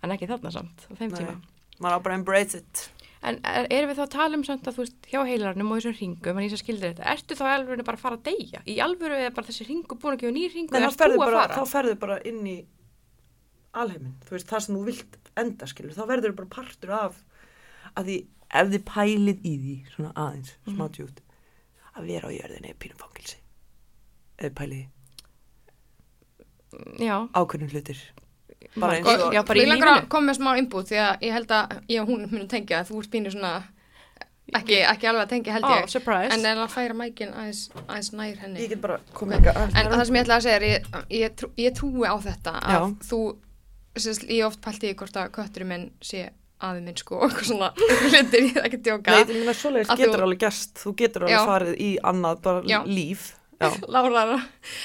en 0.02 0.10
ekki 0.16 0.28
þarna 0.32 0.52
samt, 0.52 0.86
á 0.88 0.92
þeim 0.98 1.10
Nei. 1.12 1.18
tíma. 1.20 1.36
Man 1.80 1.92
á 1.92 1.98
bara 2.00 2.14
að 2.14 2.18
embrace 2.20 2.60
it. 2.60 2.90
En 3.26 3.40
er, 3.42 3.66
erum 3.72 3.90
við 3.90 3.98
þá 3.98 4.04
að 4.04 4.12
tala 4.12 4.36
um 4.36 4.44
samt 4.44 4.68
að 4.68 4.76
þú 4.76 4.84
veist 4.84 5.08
hjá 5.10 5.20
heilarnum 5.26 5.70
og 5.72 5.80
þessum 5.80 5.96
ringum, 5.98 6.36
en 6.38 6.44
ég 6.44 6.52
sem 6.52 6.60
skildir 6.60 6.92
þetta, 6.92 7.06
ertu 7.14 7.36
þá 7.36 7.44
alveg 7.54 7.84
bara 7.84 7.96
að 7.98 8.04
fara 8.04 8.18
að 8.20 8.26
deyja? 8.28 8.60
Í 8.68 8.76
alvöru 8.84 9.16
er 9.18 9.32
bara 9.34 9.48
þessi 9.48 9.66
ringu 9.66 9.96
búin 9.96 10.14
að 10.14 10.20
gefa 10.22 10.34
nýr 10.36 10.52
ringu, 10.54 10.70
þá 10.70 10.78
ert 10.78 10.92
þú 10.92 11.00
ferðu 11.00 11.16
að 11.16 11.22
bara, 11.24 11.40
fara? 11.40 11.56
þá 11.56 11.72
ferðu 11.72 11.96
bara 12.04 12.18
inn 12.28 12.42
í 12.46 12.56
alheimin, 13.76 14.14
þú 14.28 14.36
veist, 14.36 14.48
það 14.50 14.64
sem 14.66 14.76
þú 14.76 14.84
vilt 14.86 15.18
enda, 15.42 15.68
skilur, 15.72 15.96
þá 15.96 16.04
verður 16.12 16.36
bara 16.38 16.52
partur 16.54 16.94
af 16.96 17.18
að 17.96 18.04
því, 18.10 18.16
ef 18.60 18.68
þið 18.74 18.84
pælið 18.90 19.40
í 19.46 19.54
því, 19.62 19.76
svona 19.94 20.12
aðeins, 20.14 20.52
Mhm. 20.66 20.74
smá 20.76 20.88
djút, 20.96 21.20
að 21.96 22.06
vera 22.10 22.28
á 22.28 22.36
jörðinni 22.36 22.70
er 22.70 22.78
pínum 22.80 22.98
fangilsi, 23.00 23.36
þið 24.38 24.54
pælið 24.60 24.86
Já, 27.00 27.16
ákveðnum 27.32 27.70
hlutir, 27.72 27.96
bara 28.76 28.96
eins 28.98 29.06
og 29.08 29.32
Já, 29.32 29.40
bara 29.46 29.60
Mér 29.60 29.70
langar 29.70 29.92
að 29.94 30.08
koma 30.12 30.30
með 30.32 30.36
smá 30.40 30.50
input 30.60 30.90
því 30.90 30.98
að 31.00 31.22
ég 31.24 31.32
held 31.36 31.54
að 31.56 31.72
ég 31.88 32.02
og 32.02 32.10
hún 32.10 32.26
munum 32.28 32.48
tengja 32.50 32.80
að 32.82 32.90
þú 32.90 32.98
ert 33.00 33.10
pínu 33.14 33.32
svona 33.32 33.52
ekki, 34.54 34.76
ekki 34.84 35.08
alveg 35.08 35.22
að 35.24 35.30
tengja 35.32 35.54
held 35.56 35.64
Oh, 35.64 35.76
ég 35.80 35.88
surprise. 35.94 36.34
en 36.34 36.44
er 36.50 36.60
að 36.60 36.74
færa 36.74 36.94
mækin 36.98 37.32
aðeins, 37.32 37.62
aðeins 37.86 38.12
nær 38.12 38.36
henni 38.42 38.60
ég 38.60 38.68
get 38.74 38.80
bara 38.82 38.98
komið 39.14 39.40
okay. 39.48 39.70
en 39.72 39.90
það 39.94 40.04
sem 40.10 40.18
ég 40.18 40.26
ætla 40.26 40.36
að 40.36 40.44
segja 40.46 40.56
er 40.60 40.66
ég, 40.68 40.90
ég, 41.10 41.34
trú, 41.40 41.50
ég 41.56 41.74
trúi 41.78 42.06
á 42.06 42.16
þetta 42.26 42.52
að 42.60 42.76
Já. 42.76 42.82
þú 43.08 43.20
sérst, 43.96 44.28
ég 44.28 44.44
oft 44.46 44.60
pælt 44.60 44.84
í 44.84 44.92
hvort 44.94 45.16
að 45.16 45.32
kötturinn 45.38 45.68
minn 45.72 45.86
sé 46.02 46.26
aði 46.64 46.84
minn 46.84 46.96
sko 46.96 47.18
og 47.26 47.40
svona 47.44 47.72
hlutir 47.76 48.46
ég 48.48 48.60
ekki 48.62 48.80
djóka 48.84 49.16
Nei, 49.16 49.24
ég 49.24 49.40
meina 49.40 49.56
svoleiðis 49.56 49.90
getur 50.00 50.24
alveg 50.26 50.44
gerst, 50.46 50.76
þú 50.80 50.94
getur 51.00 51.26
alveg 51.26 51.36
Já. 51.36 51.42
farið 51.50 51.82
í 51.82 51.90
annað 52.12 52.40
bara 52.46 52.62
Já. 52.70 52.78
líf. 52.88 53.34
Já. 53.62 53.70
Lára, 53.88 54.38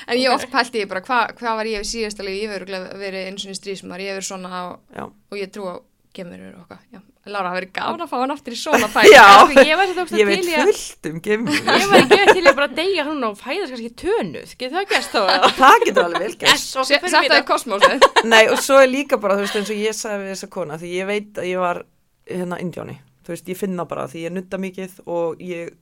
en 0.08 0.20
ég 0.20 0.32
oft 0.32 0.48
pælt 0.52 0.76
í 0.80 0.86
bara 0.88 1.04
hvað 1.04 1.34
hva 1.42 1.56
var 1.60 1.68
ég 1.68 1.84
við 1.84 1.90
síðasta 1.90 2.24
lífi, 2.24 2.46
ég 2.48 2.70
verið 3.02 3.26
eins 3.26 3.44
og 3.44 3.58
strísmar, 3.58 4.00
ég 4.00 4.16
verið 4.16 4.30
svona 4.30 4.62
og, 5.04 5.34
ég 5.36 5.52
trú 5.52 5.68
á 5.68 5.76
gemurur 6.16 6.56
og 6.56 6.62
eitthvað, 6.64 6.86
já. 6.96 7.02
Lára, 7.30 7.52
það 7.52 7.58
verið 7.60 7.72
gaman 7.76 8.02
að 8.02 8.10
fá 8.10 8.16
hann 8.18 8.32
aftur 8.34 8.54
í. 8.56 8.58
Sko, 8.58 8.78
ég 9.70 9.76
var 9.78 9.92
þetta 9.92 10.18
Ég 10.18 10.26
veit 10.26 10.40
til 10.42 10.56
að 10.58 10.70
fullt 10.72 11.10
um 11.12 11.20
gemur. 11.28 11.60
ég 11.78 11.92
var 11.92 12.00
ekki 12.02 12.34
til 12.34 12.46
að 12.50 12.56
bara 12.58 12.70
deyja 12.80 13.06
hann 13.06 13.28
og 13.28 13.36
fæðast 13.38 13.76
kannski 13.76 13.92
tönuð. 14.02 14.56
Getur 14.58 14.80
það 14.80 14.88
gæst 14.90 15.14
þá 15.14 15.22
það 15.62 15.86
getur 15.86 16.08
alveg 16.08 16.26
vel 16.42 17.12
það 17.14 17.28
mér 17.28 17.38
í 17.38 17.46
kosmósið. 17.52 18.08
Nei, 18.26 18.42
og 18.50 18.58
svo 18.66 18.82
er 18.82 18.90
líka 18.90 19.22
bara, 19.22 19.38
þú 19.38 19.46
veist, 19.46 19.60
eins 19.62 19.70
og 19.70 19.84
ég 19.84 19.98
sagði 20.00 20.26
við 20.26 20.34
þessa 20.34 20.52
kona, 20.58 20.82
því 20.82 20.96
ég 20.98 21.10
veit 21.12 21.38
að 21.38 21.50
ég 21.52 21.62
var 21.62 21.84
hérna 22.26 22.62
indjáni, 22.66 22.98
þú 23.22 23.36
veist, 23.36 23.54
ég 23.54 23.62
finna 23.62 23.86
bara 23.94 24.10
því 24.10 24.26
ég 24.26 24.38
nutta 24.40 24.62
mikið 24.66 25.00
og 25.06 25.42
ég 25.46 25.76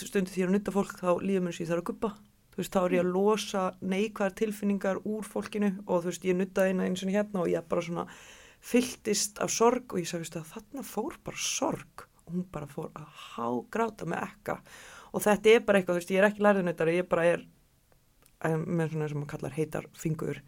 stundu 0.00 0.32
því 0.32 0.40
ég 0.40 0.46
er 0.46 0.52
að 0.54 0.56
nutta 0.56 0.72
fólk, 0.72 0.96
þá 0.96 1.10
líður 1.20 1.48
mér 1.50 1.56
sem 1.58 1.66
ég 1.66 1.72
þarf 1.74 1.84
að 1.84 1.88
guppa, 1.90 2.14
þú 2.52 2.62
veist, 2.62 2.72
þá 2.72 2.80
er 2.82 2.94
ég 2.96 3.04
að 3.04 3.12
losa 3.16 3.62
neikvæðar 3.92 4.36
tilfinningar 4.40 5.00
úr 5.04 5.26
fólkinu 5.26 5.72
og 5.84 6.04
þú 6.04 6.12
veist, 6.12 6.28
ég 6.28 6.38
nutta 6.38 6.68
eina 6.68 6.86
eins 6.86 7.02
og 7.04 7.12
hérna 7.12 7.42
og 7.42 7.50
ég 7.50 7.66
bara 7.68 7.84
svona 7.84 8.06
fylltist 8.62 9.40
af 9.42 9.50
sorg 9.52 9.92
og 9.94 10.02
ég 10.02 10.08
sagði, 10.08 10.26
veist, 10.26 10.38
að 10.38 10.52
þarna 10.54 10.86
fór 10.86 11.18
bara 11.26 11.42
sorg. 11.42 12.06
Og 12.22 12.36
hún 12.36 12.44
bara 12.54 12.68
fór 12.70 12.92
að 12.94 13.08
hágráta 13.32 14.06
með 14.08 14.28
ekka. 14.28 14.60
Og 15.12 15.24
þetta 15.24 15.50
er 15.52 15.64
bara 15.66 15.80
eitthvað, 15.80 15.96
þú 15.96 16.02
veist, 16.02 16.14
ég 16.14 16.22
er 16.22 16.28
ekki 16.28 16.46
lærðunautari, 16.46 17.00
ég 17.00 17.10
bara 17.10 17.26
er 17.32 17.42
með 18.42 18.94
svona 18.94 19.10
sem 19.10 19.20
maður 19.20 19.32
kallar 19.36 19.56
heitar 19.56 19.84
fingur 19.98 20.40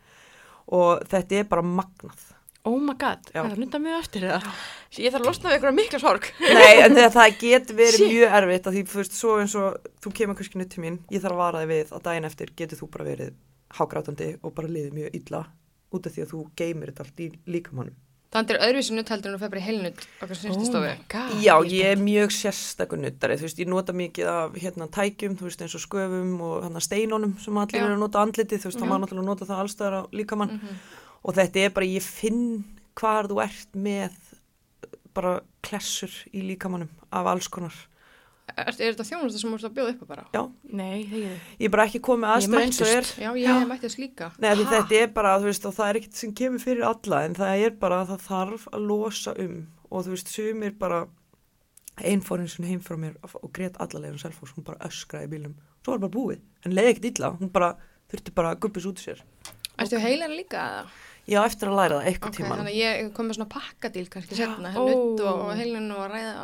og 0.75 1.05
þetta 1.11 1.41
er 1.41 1.51
bara 1.51 1.65
magnað. 1.67 2.23
Oh 2.65 2.79
my 2.81 2.95
god, 2.97 3.27
Já. 3.29 3.43
það 3.43 3.51
er 3.53 3.59
nunda 3.61 3.79
mjög 3.85 3.97
eftir 4.01 4.23
það 4.25 4.45
ég 4.97 5.13
þarf 5.13 5.19
að 5.19 5.27
losna 5.29 5.51
við 5.51 5.57
ykkur 5.59 5.75
mikla 5.77 5.99
sorg. 6.01 6.29
Nei, 6.41 6.79
en 6.81 6.97
það 7.13 7.35
getur 7.43 7.77
verið 7.77 8.07
mjög 8.09 8.37
erfitt 8.39 8.69
að 8.71 8.79
því, 8.79 8.85
þú 8.89 9.01
veist, 9.03 9.19
svo 9.19 9.35
eins 9.43 9.57
og 9.61 9.91
þú 10.01 10.13
kemur 10.17 10.39
kannski 10.39 10.61
nutt 10.61 10.73
til 10.73 10.85
mín, 10.85 10.97
ég 11.13 11.21
þarf 11.25 11.37
að 11.37 11.43
vara 11.43 11.61
þig 11.61 11.73
við 11.75 11.93
að 11.93 12.07
daginn 12.09 12.29
eftir 12.31 12.55
getur 12.57 12.81
þú 12.81 12.89
bara 12.95 13.09
verið 13.11 13.37
hágrátandi 13.75 14.31
og 14.41 14.55
bara 14.57 14.73
liðið 14.73 14.97
mjög 14.97 15.19
illa 15.21 15.43
út 15.95 16.09
af 16.09 16.17
því 16.17 16.25
að 16.25 16.33
þú 16.33 16.41
geymir 16.57 16.93
þetta 16.93 17.05
allt 17.05 17.21
í 17.21 17.29
líkamannum. 17.53 18.01
Þannig 18.35 18.51
er 18.51 18.65
öðruvísi 18.67 18.95
nutt 18.97 19.11
heldur 19.13 19.31
en 19.31 19.37
þú 19.37 19.41
fer 19.45 19.51
bara 19.53 19.61
í 19.61 19.65
heilnutt 19.69 20.01
okkar 20.25 20.39
snýrtistofu. 20.41 20.89
god 21.13 21.35
Já, 21.45 21.55
ég 21.71 21.91
er 21.93 22.01
mjög 22.03 22.33
sérstakur 22.35 22.99
nuttari, 22.99 23.37
þú 23.39 23.47
veist, 23.47 23.61
ég 23.63 23.71
nota 23.71 23.95
mikið 23.95 24.31
af 24.33 24.57
hérna 24.59 24.89
tækjum, 24.91 25.37
þú 25.39 25.47
veist, 25.47 25.63
eins 25.63 25.77
og 25.79 25.85
sköfum 25.85 26.33
og 26.43 26.57
hérna 26.65 26.83
steinunum 26.83 27.37
sem 27.39 27.61
allir 27.63 27.79
Já. 27.79 27.85
eru 27.85 27.95
að 27.95 28.03
nota 28.03 28.25
andlitið, 28.27 28.65
þú 28.65 28.71
veist, 28.71 28.81
þá 28.81 28.87
maður 28.91 29.05
náttúrulega 29.05 29.31
nota 29.31 29.49
það 29.53 29.63
allstæðar 29.63 29.95
á 29.95 30.03
líkamann 30.19 30.57
og 31.23 31.39
þetta 31.39 31.63
er 31.63 31.75
bara, 31.79 31.91
ég 31.95 32.03
finn 32.03 32.43
hvar 32.99 33.31
þú 33.31 33.39
ert 33.47 33.79
með 33.79 34.19
bara 35.15 35.37
klessur 35.63 36.11
í 36.35 36.43
líkamannum 36.43 36.91
af 37.15 37.31
alls 37.31 37.47
konar. 37.49 37.75
Er, 38.45 38.69
er 38.69 38.93
þetta 38.93 39.05
þjónust 39.09 39.41
sem 39.41 39.49
þú 39.51 39.57
ert 39.57 39.65
að 39.71 39.73
bjóða 39.79 39.93
upp 39.95 40.03
á 40.05 40.07
bara? 40.11 40.25
Já, 40.37 40.43
nei, 40.77 41.07
það 41.09 41.23
er 41.25 41.39
ég 41.59 41.65
er 41.65 41.71
bara 41.73 41.87
ekki 41.89 42.01
komið 42.05 42.29
Ég 42.29 42.35
aðstöð 42.35 42.59
eins 42.61 42.81
og 42.85 42.91
er. 42.91 42.99
mættist. 43.01 43.21
Já, 43.25 43.31
ég 43.41 43.47
hef 43.49 43.69
mætti 43.71 43.87
þess 43.89 43.99
líka. 44.03 44.29
Nei, 44.45 44.51
þetta 44.61 44.99
er 45.01 45.09
bara, 45.17 45.33
þú 45.41 45.49
veist, 45.49 45.65
og 45.71 45.75
það 45.79 45.89
er 45.93 45.99
ekkert 46.01 46.19
sem 46.21 46.35
kemur 46.41 46.63
fyrir 46.63 46.85
alla, 46.91 47.21
en 47.25 47.35
það 47.39 47.63
er 47.65 47.73
bara 47.81 48.01
að 48.05 48.13
það 48.13 48.27
þarf 48.29 48.67
að 48.77 48.85
losa 48.91 49.35
um 49.47 49.57
og 49.89 50.05
þú 50.05 50.13
veist, 50.15 50.33
sumir 50.37 50.77
bara, 50.85 51.01
einn 52.05 52.23
fór 52.27 52.45
eins 52.45 52.59
og 52.61 52.69
heim 52.69 52.83
frá 52.85 52.97
mér 53.01 53.17
og 53.25 53.35
og 53.41 53.53
grét 53.57 53.81
allalegum 53.81 54.21
selfos, 54.21 54.53
hún 54.59 54.67
bara 54.69 54.79
öskraði 54.91 55.31
bílum, 55.35 55.57
svo 55.85 55.95
var 55.97 56.05
bara 56.05 56.15
búið, 56.19 56.45
en 56.67 56.77
leiði 56.77 56.93
ekkert 56.95 57.11
illa, 57.15 57.33
hún 57.41 57.51
bara 57.55 57.73
þurfti 58.13 58.35
bara 58.37 58.53
að 58.55 58.61
guppis 58.67 58.87
út 58.91 59.01
sér. 59.03 59.25
Ertu 59.81 59.99
heilan 60.05 60.37
líka 60.37 60.61
eða? 60.69 60.85
Já, 61.25 61.39
eftir 61.49 61.71
að 61.71 61.79
læra 61.79 61.99
það 62.03 62.09
eitthvað 62.11 62.29
Ok, 62.29 62.37
tíman. 62.37 62.59
þannig 62.61 62.75
að 62.75 62.81
ég 62.83 63.07
kom 63.17 63.25
með 63.31 63.37
svona 63.39 63.49
pakkadíl 63.55 64.09
kannski 64.13 64.37
setna, 64.37 64.73
Ó. 64.77 64.83
nutt 64.85 65.23
og, 65.25 65.39
og 65.47 65.55
heilun 65.57 65.87
og 65.97 66.03
ræða 66.13 66.35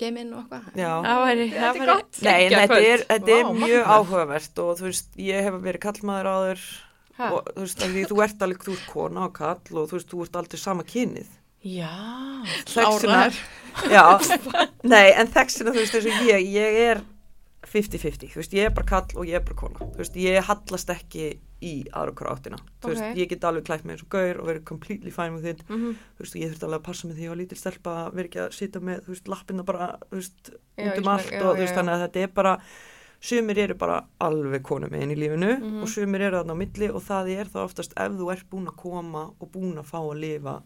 geiminn 0.00 0.32
og 0.34 0.42
eitthvað. 0.44 0.64
Já. 0.80 0.90
það 1.04 1.22
væri, 1.26 1.46
Þetta 1.54 1.82
er 1.84 1.90
gott. 1.92 2.18
Nei, 2.26 2.34
en 2.46 2.56
þetta 2.58 2.80
er, 2.88 3.04
þetta 3.12 3.36
er 3.38 3.44
Vá, 3.44 3.52
mjög 3.60 3.92
áhugavert 3.98 4.60
og 4.64 4.72
þú 4.80 4.88
veist, 4.90 5.08
ég 5.28 5.46
hef 5.48 5.60
verið 5.68 5.84
kallmaður 5.86 6.30
áður 6.34 6.66
Ha? 7.14 7.28
og 7.30 7.46
þú 7.54 7.62
veist, 7.62 7.82
því 7.94 8.00
þú 8.10 8.16
ert 8.24 8.40
alveg, 8.42 8.62
þú 8.66 8.72
ert 8.74 8.86
kona 8.90 9.20
og 9.28 9.32
kall 9.36 9.76
og 9.78 9.84
þú 9.90 9.94
veist, 10.00 10.08
þú 10.10 10.22
ert 10.24 10.38
aldrei 10.40 10.58
sama 10.58 10.82
kynið. 10.82 11.28
já, 11.62 11.90
Þexina, 12.66 13.20
já, 13.88 14.02
nei, 14.92 15.06
en 15.14 15.30
þexina, 15.30 15.70
þú 15.70 15.78
veist, 15.78 15.94
eins 15.94 16.08
og 16.10 16.26
ég, 16.26 16.48
ég 16.56 16.80
er 16.90 17.04
50-50, 17.70 18.32
þú 18.34 18.40
veist, 18.42 18.56
ég 18.58 18.66
er 18.68 18.74
bara 18.74 18.88
kall 18.90 19.14
og 19.22 19.30
ég 19.30 19.38
er 19.38 19.44
bara 19.46 19.56
kona, 19.62 19.78
þú 19.94 20.02
veist, 20.02 20.18
ég 20.20 20.42
hallast 20.50 20.90
ekki 20.92 21.28
í 21.64 21.72
aðra 21.90 22.12
okkur 22.12 22.28
áttina, 22.30 22.58
þú 22.82 22.90
veist, 22.92 23.04
ég 23.18 23.28
get 23.30 23.44
alveg 23.48 23.64
klætt 23.64 23.84
mig 23.84 23.96
eins 23.96 24.02
og 24.04 24.10
gaur 24.14 24.40
og 24.42 24.46
verið 24.50 24.64
completely 24.68 25.10
fine 25.10 25.34
with 25.34 25.46
it, 25.46 25.62
Mhm. 25.68 25.94
þú 26.18 26.20
veist, 26.24 26.34
og 26.36 26.40
ég 26.42 26.50
þurfti 26.52 26.66
alveg 26.68 26.80
að 26.80 26.88
passa 26.90 27.06
mig 27.08 27.16
því 27.16 27.24
ég 27.24 27.32
var 27.32 27.40
lítil 27.40 27.58
stelpa 27.60 27.94
vera 28.14 28.28
ekki 28.28 28.40
að 28.44 28.52
sita 28.52 28.80
með, 28.80 29.00
þú 29.04 29.14
veist, 29.14 29.28
lappina 29.32 29.64
bara, 29.64 29.86
þú 30.10 30.18
veist, 30.20 30.50
út 30.78 30.98
um 30.98 31.08
allt 31.08 31.30
já, 31.30 31.40
og 31.40 31.56
þú 31.56 31.56
já, 31.56 31.60
veist, 31.64 31.74
já. 31.74 31.78
þannig 31.80 31.94
að 31.96 32.04
þetta 32.08 32.22
er 32.22 32.28
bara, 32.34 32.54
sumir 33.24 33.58
eru 33.58 33.74
bara 33.74 34.04
alveg 34.20 34.62
konu 34.62 34.88
með 34.92 35.02
inn 35.02 35.10
í 35.14 35.16
lífinu 35.16 35.52
Mhm. 35.60 35.82
og 35.82 35.88
sumir 35.88 36.20
eru 36.20 36.36
þarna 36.44 36.52
á 36.52 36.60
milli 36.60 36.88
og 36.92 37.02
það 37.02 37.30
er 37.40 37.44
þá 37.46 37.58
oftast 37.64 37.92
ef 37.96 38.12
þú 38.12 38.32
ert 38.32 38.50
búin 38.50 38.66
að 38.68 38.76
koma 38.76 39.30
og 39.40 39.50
búin 39.52 39.78
að 39.80 39.86
fá 39.88 39.98
að 40.04 40.20
lifa 40.20 40.62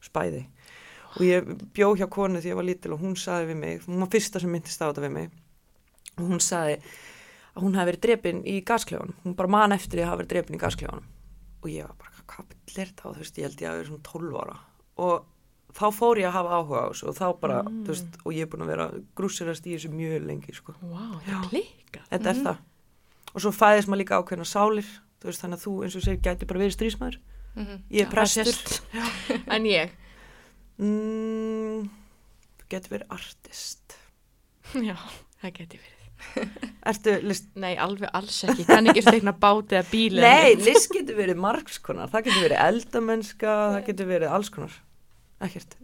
spæði 0.00 0.46
og 1.16 1.22
ég 1.26 1.44
bjó 1.74 1.94
hjá 1.98 2.06
konu 2.08 2.38
því 2.40 2.50
ég 2.52 2.56
var 2.56 2.64
lítil 2.64 2.92
og 2.94 3.00
hún 3.00 3.16
saði 3.18 3.48
við 3.52 3.56
mig, 3.56 3.80
hún 3.84 3.98
var 4.00 4.08
fyrsta 4.08 4.40
sem 4.40 4.50
myndist 4.50 4.80
á 4.80 4.88
þetta 4.88 5.02
við 5.04 5.12
mig 5.12 5.30
og 6.18 6.24
hún 6.30 6.40
saði 6.40 6.76
að 6.78 6.82
hún 7.60 7.74
hafi 7.78 7.90
verið 7.92 8.00
drepin 8.06 8.42
í 8.44 8.60
gasklefanum 8.64 9.14
hún 9.24 9.34
bara 9.36 9.48
man 9.48 9.72
eftir 9.76 9.98
því 10.00 10.04
að 10.04 10.10
hafa 10.10 10.20
verið 10.22 10.32
drepin 10.34 10.56
í 10.56 10.62
gasklefanum 10.64 11.04
og 11.62 11.68
ég 11.70 11.84
var 11.86 11.96
bara, 12.00 12.24
hvað 12.30 12.54
er 12.54 12.72
þetta 12.74 13.08
og 13.08 13.14
þú 13.16 13.20
veist, 13.24 13.38
ég 13.38 13.44
held 13.48 13.60
ég 13.60 13.68
að 13.70 13.76
vera 13.80 13.88
svona 13.90 14.06
12 14.08 14.40
ára. 14.40 14.56
Og 14.96 15.24
þá 15.76 15.84
fór 15.94 16.18
ég 16.20 16.26
að 16.30 16.36
hafa 16.38 16.56
áhuga 16.60 16.80
á 16.80 16.88
þessu 16.90 17.08
og 17.10 17.16
þá 17.18 17.26
bara, 17.40 17.58
Mm. 17.62 17.82
þú 17.84 17.92
veist, 17.92 18.16
og 18.24 18.32
ég 18.32 18.40
er 18.42 18.50
búin 18.50 18.62
að 18.64 18.70
vera 18.72 18.86
grúsirast 19.16 19.66
í 19.66 19.74
þessu 19.76 19.90
mjög 19.92 20.24
lengi, 20.26 20.54
sko. 20.56 20.74
Wow, 20.80 21.20
það 21.26 21.50
þetta 22.10 22.30
er 22.32 22.40
það. 22.46 22.56
Og 23.34 23.40
svo 23.44 23.52
fæðist 23.52 23.88
maður 23.92 24.00
líka 24.02 24.18
ákveðna 24.22 24.46
sálir. 24.48 24.88
Veist, 25.22 25.42
þannig 25.44 25.58
að 25.60 25.64
þú, 25.66 25.74
eins 25.84 25.96
og 25.96 26.02
segir, 26.02 26.20
gæti 26.24 26.46
bara 26.48 26.60
verið 26.64 26.76
strísmaður 26.78 27.18
Mhm. 27.56 27.82
ég 27.90 28.00
er 28.06 28.10
prestur. 28.10 28.80
en 29.54 29.64
ég, 29.64 29.90
mm, 30.78 31.88
þú 32.60 32.68
geti 32.72 32.88
verið 32.94 33.08
artist. 33.16 33.96
Já, 34.88 34.96
það 35.42 35.52
geti 35.60 35.80
verið 35.82 35.99
ertu 36.90 37.16
list 37.26 37.48
nei, 37.60 37.74
alveg 37.80 38.10
alls 38.16 38.42
ekki, 38.48 38.64
kann 38.68 38.86
ekki 38.92 39.02
stekna 39.06 39.32
bát 39.32 39.72
eða 39.76 39.86
bíl 39.90 40.20
Nei, 40.20 40.54
list 40.60 40.92
getur 40.94 41.16
verið 41.18 41.40
margskonar, 41.42 42.10
það 42.12 42.24
getur 42.28 42.46
verið 42.48 42.62
eldamennska, 42.68 43.56
það 43.76 43.84
getur 43.90 44.10
verið 44.10 44.34
alls 44.36 44.50
konar, 44.54 44.76
ekkert. 45.40 45.76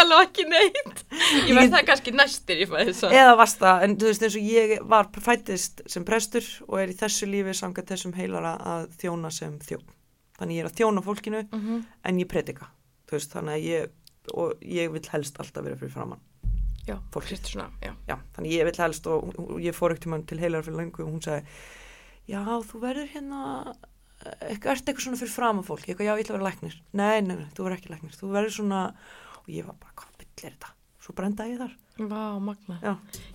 alveg 0.00 0.24
ekki 0.24 0.44
neitt 0.48 1.02
ég 1.46 1.54
verð 1.56 1.74
það 1.74 1.86
kannski 1.90 2.14
næstir 2.16 2.62
ég 2.64 2.70
fæði 2.70 2.92
þess 2.94 3.14
Eða 3.20 3.36
varst 3.40 3.60
það, 3.60 3.84
en 3.86 3.96
þú 4.00 4.08
veist 4.10 4.24
eins 4.26 4.36
og 4.40 4.48
ég 4.50 4.74
var 4.94 5.08
fættist 5.26 5.82
sem 5.90 6.06
prestur 6.08 6.46
og 6.68 6.76
er 6.82 6.92
í 6.92 6.96
þessu 7.00 7.28
lífi 7.30 7.54
samkvæmt 7.58 7.92
þessum 7.94 8.14
heilara 8.16 8.54
að 8.74 8.88
þjóna 9.02 9.30
sem 9.34 9.56
þjón. 9.64 9.84
Þannig 10.40 10.56
ég 10.56 10.64
er 10.64 10.70
að 10.70 10.78
þjóna 10.80 11.02
fólkinu 11.04 11.42
Mhm. 11.52 11.80
en 12.04 12.18
ég 12.22 12.28
predika, 12.30 12.70
veist, 13.10 13.32
þannig 13.34 13.58
að 13.58 13.66
ég, 13.68 13.90
og 14.34 14.54
ég 14.64 14.92
vil 14.94 15.02
helst 15.12 15.36
alltaf 15.42 15.64
vera 15.66 15.76
fyrir 15.76 15.92
framann. 15.92 16.20
Já, 16.90 16.96
Fólk. 17.14 17.28
fyrst 17.30 17.52
svona, 17.52 17.68
já 17.84 17.92
Já, 18.10 18.16
þannig 18.36 18.56
ég 18.56 18.66
vil 18.68 18.80
helst 18.84 19.06
og, 19.10 19.30
og 19.40 19.54
ég 19.62 19.76
fór 19.76 19.94
ekkert 19.94 20.06
tímann 20.08 20.26
til 20.28 20.40
heilara 20.42 20.66
fyrir 20.66 20.80
lengu 20.82 21.04
og 21.06 21.12
hún 21.14 21.22
sagði, 21.24 21.46
já, 22.30 22.42
þú 22.70 22.82
verður 22.84 23.08
hérna, 23.14 23.40
eitthvað, 24.50 24.72
ert 24.74 24.90
eitthvað 24.90 25.06
svona 25.06 25.20
fyrir 25.22 25.34
fram 25.36 25.62
fólk, 25.66 25.86
ég 25.86 25.94
eitthvað, 25.94 26.10
já, 26.10 26.12
ég 26.18 26.26
ætla 26.26 26.34
að 26.34 26.40
vera 26.40 26.48
læknir. 26.50 26.76
Nei, 27.00 27.16
nei, 27.24 27.36
nei, 27.40 27.48
þú 27.56 27.66
verður 27.66 27.78
ekki 27.78 27.94
læknir, 27.94 28.18
þú 28.20 28.32
verður 28.34 28.56
svona, 28.58 28.82
og 29.40 29.50
ég 29.54 29.68
var 29.70 29.78
bara, 29.80 29.96
hvað 30.02 30.20
byll 30.20 30.30
er 30.44 30.50
þetta? 30.54 30.72
Svo 31.00 31.14
brenda 31.16 31.46
ég 31.48 31.60
þar. 31.62 31.76
Vá, 32.00 32.22
magna. 32.40 32.76
Já, 32.84 32.92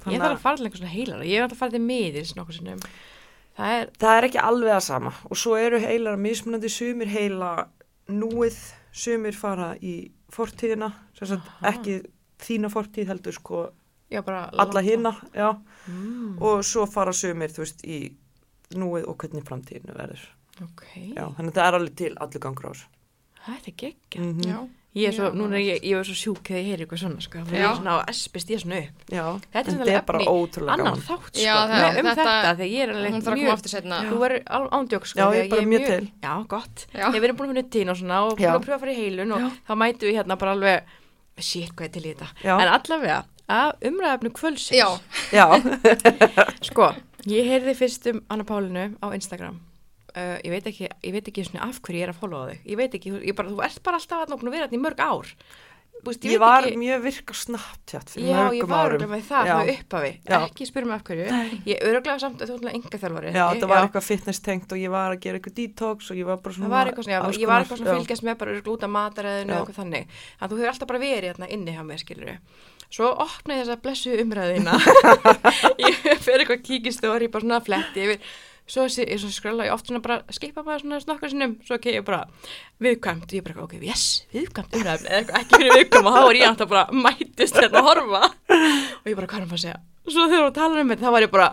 Ég 0.09 0.21
þarf 0.21 0.35
að 0.35 0.41
fara 0.41 0.57
til 0.59 0.65
einhver 0.67 0.81
svona 0.81 0.93
heilara. 0.93 1.25
Ég 1.25 1.41
þarf 1.43 1.55
að 1.55 1.61
fara 1.61 1.73
til 1.75 1.81
miðir. 1.85 2.89
Það 3.55 3.73
er, 3.79 3.91
það 4.01 4.17
er 4.17 4.27
ekki 4.27 4.41
alveg 4.43 4.73
að 4.75 4.81
sama 4.83 5.11
og 5.31 5.39
svo 5.39 5.53
eru 5.55 5.77
heilar 5.79 6.17
mismunandi 6.19 6.67
sumir 6.73 7.07
heila 7.07 7.51
núið, 8.11 8.57
sumir 8.91 9.37
fara 9.37 9.69
í 9.79 9.93
fortíðina, 10.35 10.89
ekki 11.69 12.01
þína 12.39 12.69
fortíð 12.71 13.07
heldur 13.07 13.33
sko 13.33 13.69
já, 14.11 14.21
alla 14.25 14.81
hina, 14.81 15.15
já, 15.33 15.55
Mm, 15.87 16.41
og 16.41 16.63
svo 16.65 16.87
fara 16.89 17.11
sumir, 17.13 17.49
þú 17.53 17.61
veist, 17.61 17.83
í 17.85 18.15
núið 18.73 19.03
og 19.07 19.17
hvernig 19.21 19.43
framtíðinu 19.45 19.93
verður. 19.93 20.23
ok, 20.63 21.13
Já, 21.15 21.27
þannig 21.37 21.51
að 21.51 21.53
það 21.53 21.67
er 21.67 21.73
alveg 21.79 21.95
til 21.95 22.15
allur 22.17 22.39
gangur 22.41 22.65
á 22.65 22.71
þessu. 22.73 22.87
þetta 23.45 23.67
er 23.67 23.73
geggja. 23.77 24.21
Mhm. 24.21 24.41
Já. 24.45 24.67
Ég 24.95 25.07
er 25.09 25.11
svo, 25.11 25.25
Já, 25.27 25.35
núna 25.35 25.55
er 25.59 25.75
ég, 25.75 25.83
ég 25.83 25.97
er 25.99 26.03
svo 26.07 26.15
sjúk 26.15 26.39
þegar 26.41 26.57
ég 26.63 26.65
heyri 26.71 26.85
eitthvað 26.85 27.01
svona, 27.03 27.21
sko. 27.21 27.37
Ég 27.37 27.59
Já. 27.59 27.69
er 27.69 27.75
svona 27.75 27.99
á 27.99 28.09
espist 28.09 28.47
ég 28.49 28.59
svona 28.63 28.77
upp. 28.79 29.05
Já, 29.11 29.25
Þetta 29.51 29.59
er 29.59 29.59
en 29.59 29.75
svona 29.75 29.85
þetta 29.85 29.97
er 29.99 30.05
bara 30.07 30.19
ótrúlega 30.25 30.77
gaman. 30.77 31.01
þátt, 31.05 31.29
sko. 31.35 31.43
Já, 31.45 31.55
það- 31.67 31.99
um 31.99 32.05
þetta- 32.05 32.15
þetta, 32.15 32.55
þegar 32.55 32.71
ég 32.71 32.81
er 32.81 32.89
alveg 32.95 33.11
að. 33.13 34.09
Þú 34.09 34.17
verður 34.23 34.43
á- 34.47 34.69
ándjók, 34.71 35.05
sko. 35.05 35.19
Já, 35.19 35.25
ég 35.35 35.45
að 35.45 35.49
bara 35.49 35.61
er 35.61 35.67
mjög 35.67 35.85
til. 35.85 36.11
Já, 36.23 36.47
gott. 36.47 36.87
Já. 36.95 37.05
Ég 37.11 37.21
verið 37.21 37.35
búin 37.37 37.45
að 37.45 37.53
finna 37.53 37.69
tín 37.69 37.89
og 37.91 37.97
svona 37.97 38.17
og 38.25 38.37
að 38.39 38.63
pröfa 38.63 38.75
að 38.75 38.79
fara 38.79 38.91
í 38.91 38.95
heilun 38.95 39.31
og 39.35 39.51
þá 39.67 39.73
mætu 39.75 39.99
við 40.09 40.15
hérna 40.15 40.37
bara 40.39 40.51
alveg, 40.55 40.81
shit, 41.43 41.71
hvað 41.75 41.87
er 41.89 41.93
til 41.95 42.03
í 42.05 42.13
þetta. 42.13 42.29
Já. 42.45 42.53
En 42.55 42.71
allavega, 42.71 43.19
að 43.51 43.87
umræðafnu 43.91 44.31
kvölsins. 44.35 44.77
Já, 44.77 44.87
Já, 45.35 45.45
Sko, 46.69 46.89
ég 47.29 47.49
heyrði 47.51 47.75
fyrst 47.77 48.09
um 48.11 48.23
Anna 48.31 48.47
Pálinu 48.47 48.89
á 49.03 49.07
Instagram. 49.15 49.59
Uh, 50.15 50.37
ég 50.45 50.53
veit 50.53 50.67
ekki, 50.71 50.87
ég 50.87 51.11
veit 51.11 51.27
ekki 51.27 51.43
af 51.59 51.81
hverju 51.83 51.99
ég 51.99 52.07
er 52.07 52.13
að 52.13 52.19
followa 52.21 52.51
þig. 52.53 52.61
Ég 52.71 52.79
veit 52.79 52.93
ekki, 52.95 53.15
ég 53.27 53.35
bara, 53.35 53.51
þú 53.51 53.63
ert 53.65 53.81
bara 53.83 53.99
alltaf 53.99 54.21
að 54.31 54.45
vera 54.47 54.67
þetta 54.69 54.77
í 54.77 54.83
mörg 54.85 55.01
ár. 55.03 55.33
Veist, 56.05 56.21
ég, 56.21 56.35
veit 56.35 56.41
var 56.43 56.65
ekki, 56.67 56.77
mjög 56.77 56.99
virk 57.05 57.31
á 57.31 57.35
Snapchat 57.39 58.11
fyrir 58.13 58.27
Já, 58.27 58.35
ég 58.35 58.61
mörgum 58.61 58.69
var 58.69 58.77
árum. 58.77 58.95
örugglega 58.95 59.11
með 59.15 59.23
það 59.25 59.47
Já. 59.47 59.55
frá 59.55 59.71
upphafi, 59.73 60.11
Já. 60.29 60.35
ekki 60.45 60.67
spyrja 60.69 60.89
mig 60.89 60.95
af 60.95 61.03
hverju. 61.07 61.25
Ég 61.65 61.85
öruglega 61.89 62.17
samt 62.21 62.43
að 62.43 62.51
þú 62.51 62.57
ætla 62.59 62.73
enga 62.77 62.99
þjálfari. 63.01 63.31
Já, 63.33 63.45
það 63.55 63.71
var 63.71 63.81
eitthvað 63.87 64.05
fitness 64.05 64.43
tengt 64.45 64.75
og 64.75 64.81
ég 64.83 64.93
var 64.93 65.15
að 65.15 65.23
gera 65.25 65.39
eitthvað 65.39 65.57
detox 65.61 66.11
og 66.11 66.19
ég 66.19 66.29
var 66.29 66.37
bara 66.45 66.57
svona... 66.57 66.67
Það 66.67 66.75
var 66.75 66.91
eitthvað 66.91 67.07
svona, 67.07 67.17
já, 67.17 67.41
ég 67.41 67.49
var 67.49 67.65
eitthvað 67.65 67.81
svona 67.81 67.89
að 67.89 67.95
já. 67.95 68.01
fylgjast 68.03 68.27
með 68.29 68.39
bara 68.43 68.55
af 68.85 68.93
mataræðinu 68.95 69.49
Já. 69.49 69.57
og 69.57 69.65
eitthvað 69.65 69.81
þannig. 69.81 70.05
Þannig 70.05 70.45
að 70.45 70.53
þú 70.53 70.61
hefur 70.61 70.73
alltaf 70.75 70.91
bara 70.93 71.03
verið 71.05 71.29
hérna 71.31 71.51
inni 71.57 71.75
hjá 71.75 71.83
mér, 71.89 72.01
skilur 72.05 72.33
Svo 72.95 73.09
opnaði 73.25 73.63
þessa 73.63 73.81
blessu 73.81 74.11
umræðina. 74.21 74.75
ég 75.89 76.21
fer 76.21 76.43
eitthvað 76.43 76.61
fletti 77.65 78.05
yfir. 78.05 78.35
Svo, 78.65 78.87
sé- 78.89 79.05
svo 79.21 79.29
skröla 79.29 79.67
ég 79.67 79.73
oft 79.75 79.85
svona 79.85 79.99
bara, 80.01 80.23
skipa 80.33 80.63
bara 80.65 80.79
svona 80.81 80.97
snokkar 81.03 81.29
sinnum, 81.29 81.51
svo 81.67 81.75
ekki 81.77 81.91
ég 81.99 82.05
bara 82.07 82.23
viðkvæmt, 82.81 83.29
ég 83.37 83.43
bara, 83.45 83.61
ok, 83.67 83.75
yes, 83.85 84.05
viðkvæmt 84.33 84.73
umræðin, 84.79 85.05
eða 85.05 85.19
eitthvað 85.19 85.37
ekki 85.43 85.59
fyrir 85.59 85.75
viðkvæm 85.77 86.09
og 86.09 86.15
þá 86.15 86.21
var 86.25 86.39
ég 86.39 86.47
alltaf 86.49 86.71
bara 86.71 86.85
mættist 87.05 87.59
hérna 87.61 87.83
að 87.83 87.89
horfa 87.91 88.23
og 88.25 89.05
ég 89.11 89.19
bara, 89.19 89.29
hvað 89.29 89.37
er 89.37 89.45
hann 89.45 89.53
að 89.53 89.61
segja? 89.67 89.77
Svo 90.09 90.25
þegar 90.31 90.47
hún 90.47 90.57
talar 90.57 90.81
um 90.81 90.89
þetta, 90.95 91.05
þá 91.05 91.13
var 91.17 91.27
ég 91.27 91.33
bara, 91.37 91.49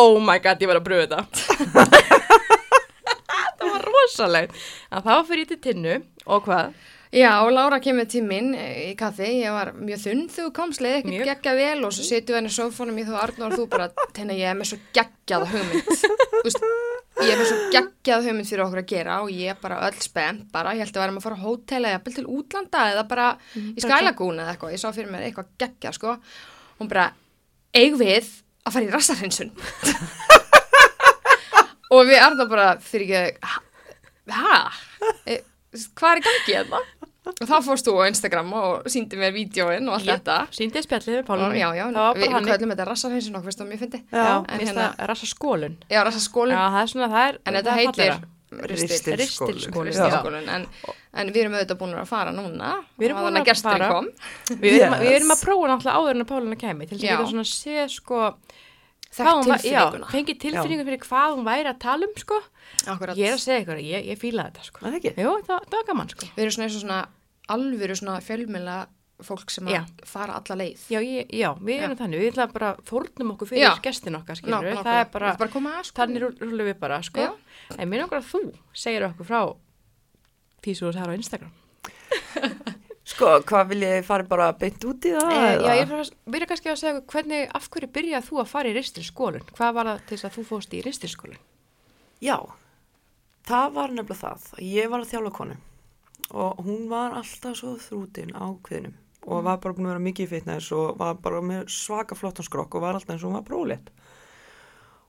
oh 0.00 0.18
my 0.18 0.38
god, 0.42 0.64
ég 0.66 0.72
var 0.72 0.80
að 0.82 0.88
bröða 0.90 1.22
þetta. 1.22 2.18
það 3.58 3.72
var 3.72 3.86
rosalegt. 3.88 4.58
En 4.92 5.02
þá 5.06 5.12
fyrir 5.28 5.44
ég 5.44 5.50
til 5.54 5.60
tinnu 5.68 5.96
og 6.26 6.44
hvað? 6.46 6.74
Já, 7.08 7.40
og 7.40 7.54
Lára 7.56 7.78
kemur 7.80 8.04
til 8.10 8.20
minn 8.26 8.50
í 8.52 8.90
kaffi, 8.98 9.28
ég 9.40 9.54
var 9.54 9.70
mjög 9.72 10.00
þunn 10.02 10.26
þú 10.28 10.42
Mjög. 10.52 10.98
ekkert 11.00 11.24
geggja 11.30 11.54
vel 11.56 11.86
og 11.88 11.94
svo 11.96 12.04
setjum 12.04 12.34
við 12.34 12.36
henni 12.36 12.52
sófónum 12.52 12.98
í 13.00 13.04
þú 13.08 13.14
Arnur 13.16 13.48
og 13.48 13.56
þú 13.56 13.64
bara, 13.72 13.86
tenni 14.12 14.36
ég 14.36 14.50
er 14.50 14.58
með 14.58 14.68
svo 14.74 14.78
geggjað 14.92 15.46
hugmynd, 15.54 15.88
Þú 15.88 16.42
veist, 16.44 16.66
ég 17.22 17.32
er 17.32 17.40
með 17.40 17.48
svo 17.48 17.58
geggjað 17.72 18.28
hugmynd 18.28 18.50
fyrir 18.50 18.64
okkur 18.66 18.82
að 18.82 18.90
gera 18.92 19.16
og 19.24 19.32
ég 19.32 19.54
er 19.54 19.58
bara 19.62 19.80
öll 19.88 20.04
spennt 20.04 20.52
bara, 20.52 20.76
ég 20.76 20.84
held 20.84 21.00
að 21.00 21.04
verðum 21.06 21.22
að 21.22 21.26
fara 21.30 21.40
á 21.40 21.44
hótel 21.46 21.88
eða 21.88 22.14
til 22.18 22.28
útlanda 22.28 22.84
eða 22.92 23.08
bara 23.08 23.28
í 23.56 23.80
skælagún 23.80 24.44
eða 24.44 24.52
eitthvað, 24.52 24.76
ég 24.76 24.84
sá 24.84 24.88
fyrir 24.92 25.12
mér 25.14 25.24
eitthvað 25.30 25.50
geggjað 25.64 25.96
sko, 25.96 26.16
hún 26.82 26.92
bara, 26.92 27.08
eig 27.72 27.96
við 27.96 28.28
að 28.68 28.76
fara 28.76 28.84
í 28.84 28.92
rassarhinsun 28.92 29.54
og 31.96 32.04
við 32.04 32.20
Arnur 32.20 32.52
bara, 32.52 32.74
fyrir 32.84 33.16
ekki, 33.16 33.54
hæ? 34.28 35.40
Hvað 35.98 36.12
er 36.12 36.20
í 36.20 36.24
gangi 36.28 36.54
hérna? 36.58 36.80
Og 37.28 37.44
þá 37.44 37.58
fórst 37.60 37.84
þú 37.84 37.92
á 38.00 38.08
Instagram 38.08 38.52
og 38.56 38.86
síndi 38.88 39.18
mér 39.20 39.34
vídjóin 39.36 39.84
og 39.90 39.98
allt 39.98 40.08
þetta. 40.08 40.36
Síndi 40.56 40.80
spjallið 40.80 41.12
við 41.12 41.18
Og, 41.20 41.26
Pálunni. 41.28 41.58
já, 41.60 41.68
já, 41.76 41.84
við, 42.16 42.22
við 42.24 42.46
köllum 42.48 42.72
þetta 42.72 42.86
rassarhinsin 42.88 43.36
okkur, 43.36 43.48
veist 43.50 43.60
það 43.60 43.68
mjög 43.68 43.82
fyndi. 43.82 44.00
Já, 44.12 44.30
mér 44.48 44.64
hérna- 44.64 44.86
það 44.96 45.06
rassa 45.12 45.26
skólun. 45.28 45.74
Já, 45.92 46.00
rassaskólin, 46.08 46.56
Já, 46.56 46.64
það 46.72 46.80
er 46.82 46.90
svona, 46.94 47.08
það 47.12 47.28
er, 47.28 47.38
en 47.44 47.54
þetta 47.58 47.74
heitir 47.76 48.12
fallegra. 48.12 48.28
ristil. 48.72 49.16
Ristilskólinn. 49.20 49.58
Ristilskólinn, 49.58 49.92
Já. 49.92 50.04
Ristilskólin, 50.08 50.48
en, 50.48 50.66
en 51.20 51.32
við 51.34 51.40
erum 51.44 51.52
auðvitað 51.58 51.78
búin 51.82 51.94
að 52.00 52.08
fara 52.08 52.32
núna. 52.32 52.70
Við 52.98 53.08
erum 53.10 53.20
búin 53.26 53.36
að 53.42 53.44
gesturinn 53.52 53.84
fara. 53.84 53.88
kom. 53.92 54.08
Við 54.64 54.78
erum, 54.80 54.94
við 54.96 55.10
Yes. 55.12 55.20
erum 55.20 55.34
að 55.36 55.42
prófa 55.44 55.68
náttúrulega 55.68 55.98
áður 56.00 56.10
en 56.16 56.24
að 56.24 56.30
Pálunni 56.32 56.56
kemi 56.64 56.88
til 56.88 56.96
þess 56.96 57.04
að 57.04 57.10
Já. 57.10 57.16
geta 57.18 57.28
svona 57.28 57.44
sé 57.44 57.88
sko 57.92 58.34
Þekkt 59.08 59.46
tilfinninguna. 59.48 60.06
Já, 60.06 60.12
fengið 60.12 60.38
tilfinningu 60.42 60.84
fyrir 60.84 61.00
hvað 61.06 61.32
hún 61.34 61.46
væri 61.48 61.70
að 61.72 61.78
tala 61.80 62.06
um 62.08 62.12
sko. 62.20 62.38
Akkurat. 62.92 63.16
Ég 63.16 63.30
er 63.30 63.36
að 63.38 63.42
segja 63.42 63.62
ykkur, 63.64 63.80
ég, 63.80 64.04
ég 64.12 64.18
fíla 64.20 64.44
þetta 64.50 64.66
sko. 64.68 64.82
Er 64.84 64.90
það 64.92 64.98
ekki? 65.00 65.12
Jú, 65.24 65.32
það, 65.48 65.64
það 65.72 65.78
var 65.78 65.86
gaman 65.88 66.10
sko. 66.12 66.28
Við 66.36 66.44
erum 66.44 66.54
svona 66.58 66.66
eins 66.68 66.76
og 66.76 66.82
svona 66.84 66.98
alvöru 67.56 67.96
svona 67.98 68.16
fjölmjöla 68.26 68.76
fólk 69.24 69.50
sem 69.50 69.66
Já. 69.72 69.80
að 69.82 70.04
fara 70.06 70.36
alla 70.38 70.56
leið. 70.60 70.82
Já, 70.92 70.98
ég, 71.02 71.32
já, 71.34 71.48
við 71.58 71.80
erum 71.82 71.96
þannig, 71.98 72.20
við 72.22 72.28
ætlum 72.36 72.52
bara 72.54 72.68
fórnum 72.86 73.32
okkur 73.34 73.48
fyrir 73.50 73.64
Já. 73.64 73.72
gestin 73.82 74.14
okkar, 74.20 74.38
skilur 74.38 74.54
nákvæmlega. 74.60 74.84
það 74.86 75.00
er 75.00 75.08
bara, 75.16 75.32
er 75.32 75.40
bara 75.40 75.48
að 75.48 75.56
koma 75.56 75.72
að 75.80 75.88
sko. 75.88 75.96
þannig 76.02 76.22
rú- 76.22 76.36
rúllum 76.44 76.68
við 76.68 76.78
bara, 76.84 77.00
sko. 77.02 77.24
Já. 77.24 77.32
En 77.78 77.88
mér 77.90 78.04
langar 78.04 78.20
að 78.20 78.28
þú 78.30 78.42
segir 78.84 79.08
okkur 79.08 79.26
frá 79.26 79.40
því 80.62 80.76
sem 80.76 81.40
þú. 81.42 81.50
Sko, 83.08 83.28
hvað 83.48 83.70
vil 83.70 83.84
ég 83.86 84.04
fara 84.04 84.26
bara 84.28 84.50
beint 84.58 84.84
út 84.84 85.06
í 85.08 85.14
það? 85.14 85.30
Eh, 85.32 85.62
já, 85.64 85.70
ég 85.78 85.92
er 85.94 86.10
byrja 86.28 86.48
kannski 86.50 86.72
að 86.72 86.80
segja 86.82 87.04
hvernig, 87.08 87.46
af 87.56 87.68
hverju 87.72 87.88
byrjað 87.94 88.26
þú 88.26 88.40
að 88.42 88.50
fara 88.50 88.68
í 88.68 88.74
ristilskólinn? 88.76 89.46
Hvað 89.56 89.76
var 89.78 89.88
það 89.88 90.02
til 90.02 90.16
þess 90.16 90.28
að 90.28 90.34
þú 90.36 90.44
fóst 90.50 90.74
í 90.76 90.82
ristilskólinn? 90.84 91.46
Já, 92.20 92.36
það 93.48 93.72
var 93.78 93.94
nefnilega 93.94 94.20
það. 94.20 94.48
að 94.52 94.66
Ég 94.66 94.92
var 94.92 95.04
að 95.04 95.12
þjálfa 95.14 95.34
konu 95.38 95.58
og 96.28 96.58
hún 96.66 96.88
var 96.90 97.14
alltaf 97.16 97.56
svo 97.56 97.78
þrútin 97.80 98.34
á 98.36 98.52
kviðnum 98.66 98.98
og 99.28 99.46
var 99.46 99.60
bara 99.62 99.76
búin 99.76 99.86
að 99.88 99.94
vera 99.94 100.04
mikið 100.04 100.26
í 100.26 100.30
fitness 100.30 100.68
og 100.76 100.98
var 101.00 101.16
bara 101.24 101.40
með 101.44 101.70
svaka 101.72 102.16
flottan 102.16 102.44
skrokk 102.44 102.76
og 102.76 102.84
var 102.84 102.98
alltaf 102.98 103.14
eins 103.14 103.24
og 103.24 103.30
hún 103.30 103.38
var 103.38 103.46
brólitt. 103.48 103.88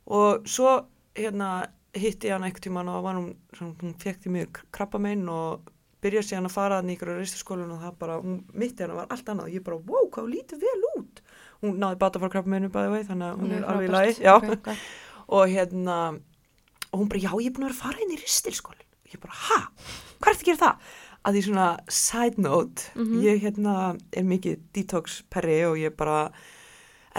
Og 0.08 0.48
svo 0.48 0.72
hérna 1.16 1.68
hitti 1.96 2.30
ég 2.30 2.36
hann 2.36 2.48
einhvern 2.48 2.64
tíman 2.64 2.92
og 2.92 3.04
var 3.04 3.20
hún, 3.20 3.34
hún 3.60 3.96
því 4.00 4.34
mjög 4.34 4.64
krabba 4.76 5.02
minn 5.04 5.28
og 5.32 5.68
byrjaði 6.04 6.30
síðan 6.30 6.50
að 6.50 6.56
fara 6.56 6.80
ykkur 6.94 7.12
á 7.12 7.20
ristaskólinu 7.20 7.76
og 7.76 7.84
það 7.84 7.98
bara, 8.04 8.20
hún 8.24 8.40
mitti 8.54 8.86
hann 8.86 8.96
var 8.98 9.10
allt 9.14 9.32
annað. 9.32 9.50
Og 9.50 9.58
ég 9.58 9.66
bara, 9.66 9.80
wow, 9.90 10.08
hvað 10.14 10.32
lítið 10.34 10.64
vel 10.64 10.88
út. 10.94 11.22
Hún 11.64 11.80
náði 11.82 12.00
bata 12.04 12.22
frá 12.22 12.32
krabba 12.32 12.54
minnu 12.54 12.72
bæði 12.74 12.94
vei 12.94 13.08
þannig 13.10 13.28
að 13.28 13.42
hún 13.44 13.56
er 13.58 13.68
alveg 13.68 13.90
í 13.90 13.94
lagi. 13.96 14.16
Okay, 14.36 14.80
og 15.40 15.54
hérna 15.54 15.98
og 16.90 17.04
hún 17.04 17.12
bara, 17.12 17.24
já, 17.26 17.32
ég 17.36 17.52
er 17.52 17.56
búin 17.58 17.68
að 17.68 17.72
vera 17.72 17.78
að 17.78 17.84
fara 17.84 18.06
inn 18.06 18.16
í 18.16 18.22
ristilskólin 18.22 18.88
og 18.88 19.14
ég 19.14 19.22
bara, 19.24 19.40
ha, 19.50 19.60
hvað 20.20 20.32
er 20.32 20.40
þetta 20.40 20.40
að 20.40 20.50
gera 20.50 20.64
það? 20.64 20.90
að 21.28 21.36
því 21.36 21.42
svona 21.50 21.68
side 21.92 22.42
note 22.42 23.06
ég 23.20 23.42
hérna 23.44 23.74
er 24.16 24.24
mikið 24.28 24.62
detox 24.76 25.20
perri 25.32 25.60
og 25.68 25.76
ég 25.80 25.98
bara 26.00 26.30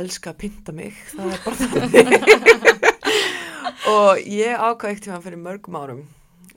elska 0.01 0.33
að 0.33 0.38
pynta 0.40 0.73
mig. 0.73 0.97
Það 1.12 1.35
er 1.35 1.43
bara 1.45 1.57
þannig. 1.61 2.88
Og 3.90 4.21
ég 4.29 4.55
ákvað 4.55 4.93
ekkert 4.93 5.07
tíma 5.09 5.21
fyrir 5.25 5.40
mörgum 5.40 5.77
árum 5.81 6.03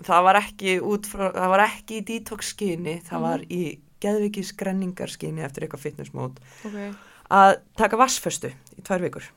það 0.08 0.24
var 0.28 0.40
ekki 0.42 0.78
út 0.84 1.10
frá, 1.10 1.26
það 1.36 1.50
var 1.56 1.66
ekki 1.68 2.00
í 2.00 2.06
detox 2.12 2.54
skyni, 2.54 2.98
það 3.10 3.26
var 3.28 3.44
í 3.50 3.64
geðvikis 4.04 4.54
grenningar 4.60 5.12
skyni 5.12 5.46
eftir 5.46 5.64
eitthvað 5.68 5.86
fitness 5.88 6.14
mode 6.14 6.42
Okay. 6.68 6.90
að 7.32 7.54
taka 7.80 7.98
vassföstu 8.02 8.50
í 8.78 8.82
tvær 8.84 9.06
vikur. 9.08 9.30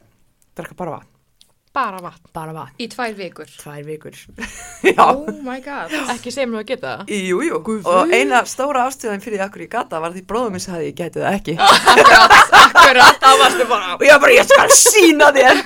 Drakka 0.56 0.74
bara 0.78 0.96
vatn, 0.96 1.12
Bara 1.76 1.98
vatn. 2.00 2.22
bara 2.32 2.52
vatn. 2.56 2.72
Í 2.80 2.86
tvær 2.88 3.12
vikur. 3.18 3.50
tvær 3.60 3.82
vikur. 3.84 4.16
Oh 5.02 5.26
my 5.42 5.58
god. 5.64 5.90
Ekki 6.12 6.30
segjum 6.30 6.52
nú 6.54 6.58
að 6.60 6.66
geta 6.70 6.90
það. 7.00 7.10
jú, 7.10 7.38
jú. 7.42 7.58
Og 7.88 8.12
eina 8.14 8.42
stóra 8.46 8.84
ástöðan 8.88 9.20
fyrir 9.24 9.42
akkur 9.44 9.64
ég 9.64 9.70
gata 9.72 10.00
var 10.00 10.12
því 10.14 10.22
bróðum 10.28 10.52
minn 10.56 10.62
sagði 10.64 10.90
ég 10.90 10.96
geti 11.00 11.20
það 11.20 11.38
ekki. 11.40 11.54
Akkurat, 12.60 13.18
þá 13.20 13.30
varstu 13.40 13.66
bara. 13.68 13.94
og 13.96 14.04
ég 14.06 14.20
bara, 14.22 14.34
ég 14.36 14.46
skal 14.48 14.70
sína 14.76 15.30
þér. 15.34 15.60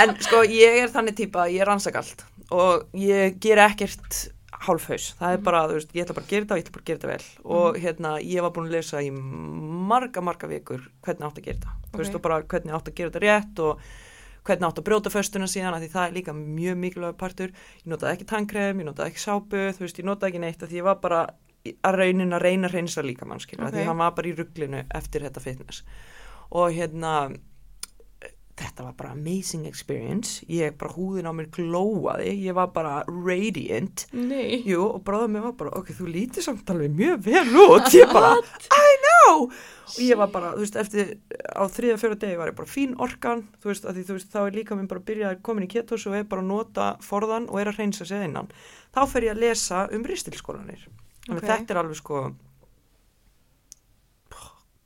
En 0.00 0.14
sko, 0.22 0.42
ég 0.48 0.80
er 0.84 0.92
þannig 0.92 1.16
típa 1.18 1.44
að 1.46 1.56
ég 1.58 1.66
rannsaka 1.68 2.02
allt 2.02 2.24
og 2.54 2.86
ég 2.98 3.38
ger 3.42 3.60
ekkert 3.64 4.20
hálfhaus, 4.64 5.10
það 5.18 5.34
er 5.36 5.42
bara, 5.44 5.64
þú 5.68 5.76
veist, 5.76 5.92
ég 5.96 6.04
ætla 6.06 6.14
bara 6.16 6.24
að 6.24 6.30
gera 6.32 6.44
þetta 6.44 6.54
og 6.54 6.60
ég 6.60 6.64
ætla 6.64 6.74
bara 6.74 6.84
að 6.84 6.88
gera 6.88 7.00
þetta 7.02 7.12
vel. 7.12 7.52
Og 7.58 7.78
hérna, 7.82 8.12
ég 8.22 8.44
var 8.44 8.52
búin 8.54 8.68
að 8.70 8.76
lesa 8.78 9.02
í 9.04 9.10
marga, 9.90 10.22
marga 10.24 10.48
vikur 10.50 10.86
hvernig 11.04 11.26
átt 11.28 11.40
að 11.40 11.48
gera 11.48 11.58
þetta, 11.58 11.76
þú 11.90 12.00
veist, 12.00 12.18
og 12.18 12.24
bara 12.24 12.40
hvernig 12.54 12.76
átt 12.78 12.90
að 12.90 12.98
gera 13.00 13.12
þetta 13.12 13.24
rétt 13.24 13.62
og 13.64 13.84
hvernig 14.44 14.68
átt 14.68 14.80
að 14.80 14.86
brjóta 14.88 15.12
föstuna 15.12 15.48
síðan, 15.50 15.78
því 15.80 15.90
það 15.94 16.06
er 16.06 16.16
líka 16.18 16.34
mjög 16.36 16.80
mikilvæg 16.84 17.16
partur, 17.20 17.52
ég 17.80 17.88
notaði 17.92 18.16
ekki 18.18 18.28
tannkrem, 18.28 18.82
ég 18.82 18.88
notaði 18.88 19.12
ekki 19.12 19.24
sápu, 19.24 19.62
þú 19.76 19.84
veist, 19.86 20.00
ég 20.00 20.08
notaði 20.08 20.32
ekki 20.34 20.42
neitt, 20.44 20.64
því 20.68 20.80
ég 20.80 20.86
var 20.88 21.00
bara 21.00 21.22
að 21.64 21.96
raunin 21.96 22.36
að 22.36 22.44
reyna 22.44 22.68
að 22.68 22.76
reynsa 22.76 23.04
líka 23.04 23.24
mannskilja, 23.28 23.64
Ok. 23.70 23.72
því 23.72 23.86
hann 23.88 24.02
var 24.02 24.12
bara 24.12 24.28
í 24.28 24.36
rugglinu 24.36 24.84
eftir 24.92 25.24
þetta 25.24 25.40
fitness. 25.40 25.82
Og 26.52 26.76
hérna 26.76 27.32
þetta 28.54 28.84
var 28.86 28.92
bara 28.98 29.12
amazing 29.16 29.64
experience. 29.66 30.44
Ég 30.46 30.76
bara 30.78 30.92
húðin 30.94 31.26
á 31.26 31.32
mér 31.34 31.48
glóaði. 31.54 32.32
Ég 32.46 32.54
var 32.54 32.68
bara 32.74 33.00
radiant. 33.08 34.04
Jú 34.14 34.84
og 34.92 35.00
bráðum 35.06 35.34
mér 35.34 35.46
var 35.48 35.56
bara 35.58 35.72
ok, 35.80 35.90
þú 35.98 36.06
lítið 36.14 36.46
samt 36.46 36.70
alveg 36.70 36.94
mjög 36.94 37.24
vel 37.26 37.44
út. 37.64 37.88
Ég 37.96 38.12
bara, 38.14 38.36
I 38.70 38.94
know! 39.04 39.48
Og 39.84 39.98
ég 40.00 40.16
var 40.16 40.30
bara, 40.32 40.52
þú 40.54 40.62
veist, 40.64 40.78
eftir 40.80 41.10
á 41.50 41.62
þriða 41.68 41.98
fjóra 42.00 42.16
degi 42.22 42.38
var 42.40 42.52
ég 42.52 42.56
bara 42.62 42.70
fín 42.70 42.94
orkan. 43.02 43.42
Þú 43.62 43.72
veist, 43.72 43.84
því 43.90 44.06
þú 44.08 44.18
veist, 44.20 44.30
þá 44.32 44.40
er 44.46 44.56
líka 44.60 44.78
minn 44.78 44.88
bara 44.90 45.02
að 45.02 45.08
byrja 45.10 45.32
að 45.34 45.42
komin 45.50 45.66
í 45.66 45.72
ketos 45.74 46.06
og 46.08 46.16
er 46.20 46.24
bara 46.30 46.44
að 46.44 46.50
nota 46.54 46.88
forðan 47.04 47.50
og 47.50 47.60
er 47.60 47.72
að 47.72 47.82
reynsa 47.82 48.06
sig 48.08 48.24
innan. 48.28 48.48
Þá 48.94 49.02
fer 49.10 49.26
ég 49.28 49.34
að 49.34 49.42
lesa 49.48 49.84
um 49.92 50.06
ristilskólanir. 50.06 50.86
Þannig 51.26 51.42
Ok. 51.42 51.48
þetta 51.50 51.74
er 51.74 51.82
alveg 51.82 51.96
sko 52.00 52.22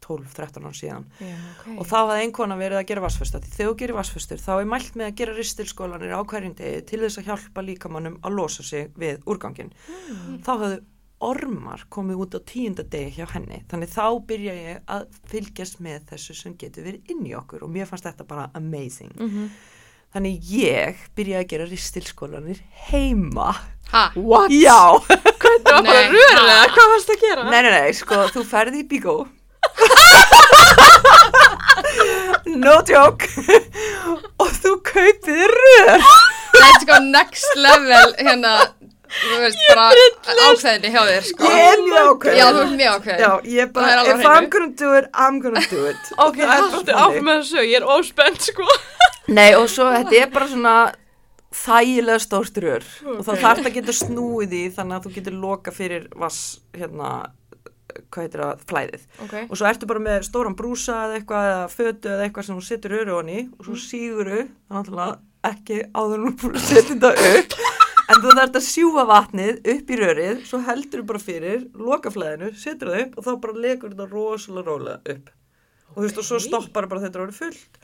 12-13 0.08 0.66
án 0.68 0.76
síðan 0.80 1.06
Já, 1.20 1.36
okay. 1.60 1.76
og 1.78 1.86
þá 1.86 1.96
hafði 2.00 2.18
einhvern 2.24 2.54
að 2.56 2.62
verið 2.64 2.80
að 2.82 2.86
gera 2.90 3.04
vassfösta 3.06 3.40
því 3.44 3.54
þegar 3.54 3.70
þú 3.72 3.78
gerir 3.84 3.98
vassföstur 4.00 4.42
þá 4.42 4.52
er 4.58 4.68
mælt 4.74 4.94
með 4.98 5.06
að 5.10 5.16
gera 5.22 5.36
ristilskólanir 5.38 6.14
á 6.16 6.20
hverjum 6.24 6.54
degi 6.58 6.84
til 6.88 7.00
þess 7.04 7.18
að 7.22 7.28
hjálpa 7.32 7.66
líkamannum 7.68 8.18
að 8.24 8.38
losa 8.40 8.62
sig 8.62 8.90
við 8.96 9.20
úrgangin 9.26 9.72
Mm. 10.08 10.38
þá 10.42 10.50
hafðu 10.54 10.78
ormar 11.20 11.80
komið 11.90 12.20
út 12.22 12.34
á 12.38 12.40
tíunda 12.46 12.84
degi 12.86 13.16
hjá 13.18 13.26
henni 13.32 13.64
þannig 13.68 13.90
þá 13.90 14.04
byrja 14.28 14.52
ég 14.54 14.84
að 14.86 15.08
fylgjast 15.26 15.80
með 15.82 16.04
þessu 16.12 16.36
sem 16.38 16.54
getur 16.60 16.84
verið 16.86 17.10
inn 17.10 17.24
í 17.26 17.34
okkur 17.34 17.64
og 17.66 17.72
mér 17.74 17.88
fannst 17.90 18.06
þetta 18.06 18.26
bara 18.28 18.50
amazing 18.54 19.10
Mhm. 19.18 19.48
þannig 20.14 20.38
ég 20.54 20.96
byrjaði 21.18 21.42
að 21.44 21.48
gera 21.50 21.66
ristilskólanir 21.72 22.60
heima 22.90 23.50
Ha? 23.88 24.10
What? 24.14 24.50
já, 24.52 25.00
Það 25.64 25.86
var 25.86 26.10
röðlega, 26.12 26.56
ha? 26.60 26.66
hvað 26.76 26.90
varst 26.92 27.10
að 27.14 27.20
gera? 27.24 27.44
nei 27.50 27.62
nei 27.64 27.70
nei 27.72 27.92
sko, 27.96 28.14
þú 28.34 28.42
ferði 28.44 28.82
í 28.84 28.88
bígó 28.88 29.14
no 32.58 32.74
joke 32.88 33.28
og 34.40 34.50
þú 34.62 34.74
kaupið 34.88 35.44
rör 35.52 35.94
Let's 36.58 36.84
go 36.88 36.96
next 37.04 37.46
level 37.60 38.14
hérna, 38.18 38.52
þú 39.12 39.40
veist, 39.44 39.60
bara 39.68 39.90
ákveðinni 40.48 40.90
hjá 40.94 41.02
þér, 41.06 41.26
sko. 41.28 41.50
ég 41.52 41.66
er 41.68 41.82
mjög 41.84 42.08
ákveðin 42.12 42.38
Já, 42.40 42.46
þú 42.48 42.62
ert 42.62 42.72
mjög 42.80 42.94
ákveðin. 42.96 43.20
Já, 43.22 43.30
ég 43.58 43.72
bara, 43.76 43.88
Það 43.88 43.98
er 43.98 44.08
if 44.08 44.22
hreinu. 44.22 44.30
I'm 44.32 44.48
gonna 44.54 44.72
do 44.82 44.92
it, 44.98 45.10
I'm 45.14 45.38
gonna 45.44 45.64
do 45.70 45.82
it 45.92 46.10
Ok, 46.26 46.40
Það 46.40 46.42
er 46.42 46.48
bara 46.48 46.72
haldu 46.78 46.96
áfram 47.04 47.28
með 47.28 47.42
þessu, 47.44 47.66
ég 47.68 47.76
er 47.82 47.86
óspennt 47.94 48.48
sko. 48.48 48.66
Nei, 49.38 49.50
og 49.60 49.68
svo 49.70 49.90
þetta 49.92 50.18
er 50.24 50.32
bara 50.34 50.48
svona 50.50 50.74
þægilega 51.58 52.20
stórt 52.24 52.58
rör 52.64 52.84
og 53.08 53.20
þá 53.24 53.30
þarf 53.30 53.60
það 53.62 53.68
að 53.70 53.76
geta 53.78 53.94
snúið 53.96 54.52
í 54.58 54.64
þannig 54.76 54.98
að 54.98 55.06
þú 55.06 55.12
getur 55.18 55.36
loka 55.44 55.72
fyrir 55.72 56.08
vass 56.20 56.40
hérna, 56.76 57.12
hvað 58.08 58.26
heitir 58.26 58.42
það, 58.44 58.62
flæðið. 58.70 59.06
Ok. 59.24 59.34
og 59.44 59.54
svo 59.58 59.68
ertu 59.70 59.88
bara 59.90 60.04
með 60.04 60.26
stóran 60.28 60.58
brúsa 60.58 60.98
eða 61.06 61.18
eitthvað 61.18 61.48
eða 61.52 61.64
fötu 61.72 62.12
eða 62.12 62.26
eitthvað 62.26 62.48
sem 62.48 62.58
þú 62.58 62.66
setur 62.68 62.94
röru 62.96 63.16
honni 63.18 63.40
og 63.58 63.68
svo 63.68 63.78
síguru, 63.82 64.44
þannig 64.72 65.02
að 65.06 65.16
ekki 65.48 65.80
áður 65.94 66.28
að 66.28 66.60
setja 66.68 66.94
þetta 66.94 67.12
upp 67.32 67.58
en 68.08 68.22
þú 68.24 68.36
þarft 68.38 68.58
að 68.58 68.68
sjúfa 68.68 69.04
vatnið 69.08 69.58
upp 69.74 69.90
í 69.90 69.98
rörið, 70.00 70.38
svo 70.48 70.62
heldur 70.64 71.02
þú 71.02 71.08
bara 71.10 71.20
fyrir 71.22 71.66
loka 71.76 72.12
flæðinu, 72.12 72.52
setur 72.56 72.92
það 72.92 73.02
upp 73.04 73.18
og 73.18 73.26
þá 73.26 73.32
bara 73.44 73.64
legur 73.66 73.92
þetta 73.92 74.08
rosalega 74.12 74.70
rólega 74.70 75.16
upp. 75.16 75.34
Og 75.88 75.98
þú 75.98 76.06
veist, 76.06 76.20
og 76.20 76.26
svo 76.28 76.40
stoppar 76.42 76.88
bara 76.88 77.04
þetta 77.04 77.22
orðið 77.24 77.42
fullt 77.42 77.77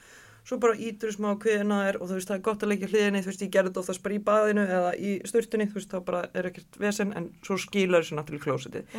svo 0.45 0.59
bara 0.61 0.77
ítur 0.77 1.13
smá 1.15 1.31
kviðina 1.41 1.79
er 1.89 1.97
og 2.01 2.11
þú 2.11 2.19
veist, 2.19 2.29
það 2.29 2.37
er 2.37 2.43
gott 2.45 2.65
að 2.65 2.71
leggja 2.73 2.89
hliðinni, 2.91 3.23
þú 3.25 3.31
veist, 3.31 3.45
ég 3.47 3.53
gerði 3.55 3.71
þetta 3.71 3.81
oftast 3.81 4.03
bara 4.05 4.17
í 4.17 4.21
baðinu 4.27 4.65
eða 4.79 4.91
í 5.01 5.15
sturtunni, 5.31 5.67
þú 5.71 5.79
veist, 5.79 5.95
þá 5.95 6.05
bara 6.05 6.21
er 6.37 6.49
ekkert 6.51 6.79
vesen 6.83 7.15
en 7.17 7.31
svo 7.47 7.57
skýlar 7.63 8.05
þessu 8.05 8.19
náttúrulega 8.19 8.43
í 8.43 8.45
klósitið 8.45 8.99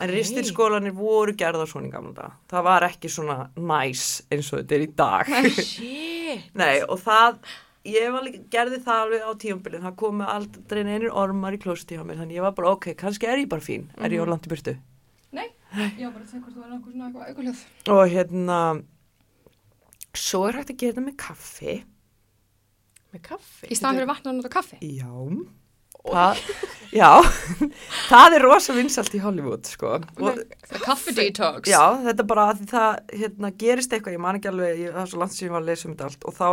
En 0.00 0.10
ristilskólanir 0.12 0.96
voru 0.96 1.34
gerðar 1.36 1.68
svona 1.70 1.90
í 1.90 1.92
gamla 1.92 2.14
dag. 2.16 2.34
Það 2.50 2.66
var 2.66 2.86
ekki 2.88 3.10
svona 3.12 3.36
næs 3.56 4.06
eins 4.32 4.50
og 4.52 4.62
þetta 4.62 4.76
er 4.76 4.84
í 4.84 4.90
dag. 4.98 5.30
Nei, 6.60 6.74
og 6.92 6.98
það, 7.04 7.38
ég 7.92 8.10
var 8.16 8.26
líka, 8.26 8.42
gerði 8.56 8.80
það 8.88 9.04
alveg 9.04 9.28
á 9.28 9.32
tíumbilin. 9.44 9.86
Það 9.86 9.96
komu 10.02 10.28
aldrei 10.32 10.82
neynir 10.88 11.12
ormar 11.12 11.56
í 11.56 11.60
klósiti 11.62 11.96
hjá 11.98 12.04
mér. 12.04 12.20
Þannig 12.22 12.40
ég 12.40 12.46
var 12.46 12.56
bara, 12.58 12.74
ok, 12.76 12.90
kannski 12.98 13.30
er 13.30 13.44
ég 13.44 13.50
bara 13.52 13.64
fín. 13.64 13.88
Er 14.00 14.16
ég 14.16 14.24
á 14.24 14.26
langt 14.28 14.48
í 14.48 14.52
burtu? 14.52 14.76
Nei, 15.36 15.48
ég 15.98 16.04
var 16.06 16.16
bara 16.16 16.24
að 16.24 16.30
segja 16.32 16.42
hvort 16.44 16.56
þú 16.56 16.64
var 16.64 16.76
svona 16.76 17.08
eitthvað 17.08 17.32
aukulöð. 17.32 17.64
Og 17.96 18.04
hérna, 18.12 18.60
svo 20.20 20.42
er 20.48 20.60
hægt 20.60 20.72
að 20.74 20.80
gera 20.82 20.96
þetta 20.96 21.06
með 21.06 21.16
kaffi. 21.22 21.76
Með 23.14 23.22
kaffi? 23.30 23.70
Í 23.70 23.78
staðan 23.78 24.00
fyrir 24.00 24.10
vatn 24.10 24.32
og 24.32 24.38
nota 24.38 24.52
kaffi. 24.52 24.80
Já. 24.96 25.12
Það, 26.06 26.40
já, 26.96 27.10
það 28.10 28.34
er 28.38 28.44
rosa 28.46 28.74
vinsalt 28.76 29.14
í 29.16 29.20
Hollywood, 29.20 29.66
sko. 29.68 29.96
Kaffi 30.84 31.12
detox. 31.16 31.68
Já, 31.70 31.82
þetta 32.04 32.22
er 32.24 32.28
bara 32.30 32.44
að 32.52 32.62
það 32.70 33.00
hérna, 33.20 33.50
gerist 33.60 33.92
eitthvað, 33.96 34.16
ég 34.16 34.22
man 34.22 34.38
ekki 34.38 34.50
alveg, 34.52 34.80
ég, 34.84 34.94
það 34.94 35.02
er 35.02 35.10
svo 35.12 35.20
langt 35.22 35.34
sem 35.36 35.46
ég 35.48 35.52
var 35.56 35.64
að 35.64 35.68
lesa 35.72 35.88
um 35.88 35.94
þetta 35.96 36.08
allt 36.10 36.26
og 36.30 36.36
þá 36.38 36.48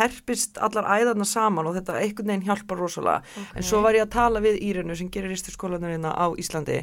herpist 0.00 0.58
allar 0.68 0.88
æðarna 0.96 1.28
saman 1.28 1.68
og 1.70 1.76
þetta 1.78 1.98
einhvern 2.00 2.32
veginn 2.32 2.46
hjálpar 2.48 2.80
rosalega. 2.80 3.44
En 3.54 3.66
svo 3.66 3.80
var 3.84 3.96
ég 3.98 4.06
að 4.06 4.12
tala 4.16 4.42
við 4.44 4.58
Írinu 4.70 4.96
sem 4.98 5.12
gerir 5.14 5.32
risturskólanurina 5.34 6.12
á 6.16 6.26
Íslandi 6.40 6.80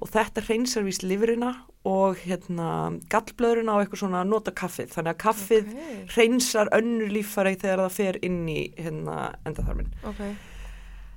og 0.00 0.10
þetta 0.14 0.44
hreinsar 0.48 0.86
víst 0.86 1.04
lifurina 1.06 1.52
og 1.84 2.16
hérna 2.24 2.70
gallblöðurina 3.12 3.74
og 3.76 3.82
eitthvað 3.84 4.00
svona 4.06 4.22
að 4.24 4.30
nota 4.32 4.54
kaffið. 4.56 4.88
Þannig 4.94 5.12
að 5.12 5.22
kaffið 5.26 5.66
Ok. 5.74 6.14
hreinsar 6.14 6.70
önnur 6.72 7.10
líffæri 7.12 7.58
þegar 7.60 7.82
það 7.84 7.96
fer 7.98 8.18
inn 8.24 8.38
í 8.48 8.60
hérna 8.78 9.18
endaþarminn. 9.44 9.90
Ok. 10.08 10.22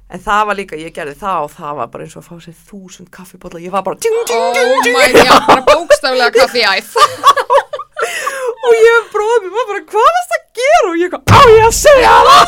En 0.07 0.21
það 0.23 0.43
var 0.47 0.55
líka, 0.55 0.77
ég 0.79 0.93
gerði 0.95 1.15
það 1.19 1.45
og 1.45 1.49
það 1.51 1.73
var 1.81 1.87
bara 1.91 2.05
eins 2.05 2.13
og 2.15 2.21
að 2.23 2.27
fá 2.29 2.35
sér 2.45 2.55
þúsund 2.69 3.09
kaffibólla. 3.11 3.59
Ég 3.59 3.73
var 3.73 3.83
bara 3.83 3.97
ting, 3.99 4.13
ting, 4.29 4.39
Oh 4.39 4.53
ting, 4.55 4.83
ting. 4.85 4.95
my 4.95 5.09
god, 5.17 5.47
bara 5.49 5.63
bókstaflega 5.67 6.29
kaffi 6.37 6.61
æð. 6.63 6.93
og 8.67 8.75
ég 8.77 9.09
bróði 9.11 9.49
mér, 9.51 9.65
bara, 9.71 9.81
hvað 9.91 10.07
varst 10.17 10.35
að 10.37 10.45
gera? 10.61 10.91
Og 10.91 10.97
ég 11.01 11.11
kom, 11.11 11.23
á 11.27 11.39
ég 11.51 11.65
að 11.67 11.75
segja 11.75 12.13
það? 12.29 12.45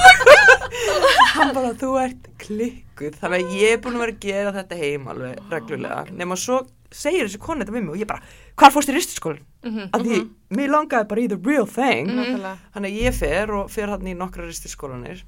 Hann 1.36 1.52
bara, 1.58 1.72
þú 1.82 1.90
ert 2.06 2.30
klikkuð. 2.46 3.18
Þannig 3.20 3.44
að 3.44 3.56
ég 3.60 3.74
er 3.76 3.82
búin 3.84 3.98
að 4.00 4.04
vera 4.06 4.16
að 4.16 4.22
gera 4.28 4.54
þetta 4.56 4.80
heim 4.80 5.10
alveg 5.14 5.42
reglulega. 5.54 6.00
Nefn 6.20 6.40
svo 6.40 6.62
segir 6.96 7.28
þessi 7.28 7.42
konu 7.44 7.62
þetta 7.66 7.76
við 7.76 7.84
mig 7.86 7.94
og 7.98 8.00
ég 8.02 8.10
bara, 8.10 8.24
hvað 8.60 8.74
fórst 8.78 8.90
í 8.92 8.96
ristiskólinn? 8.96 9.44
Mhm. 9.68 9.90
Af 9.94 10.06
því, 10.08 10.22
mér 10.56 10.72
langaði 10.74 11.10
bara 11.12 11.22
í 11.26 11.28
the 11.32 11.40
real 11.44 11.68
thing. 11.68 12.08
Nákvæmlega. 12.16 12.56
Þannig 12.76 12.96
að 12.96 13.04
ég 13.04 13.20
fer 13.20 13.54
og 13.60 13.68
fer 13.76 13.92
hann 13.92 14.08
í 14.08 14.16
nokkra 14.18 14.48
ristiskólanir 14.48 15.26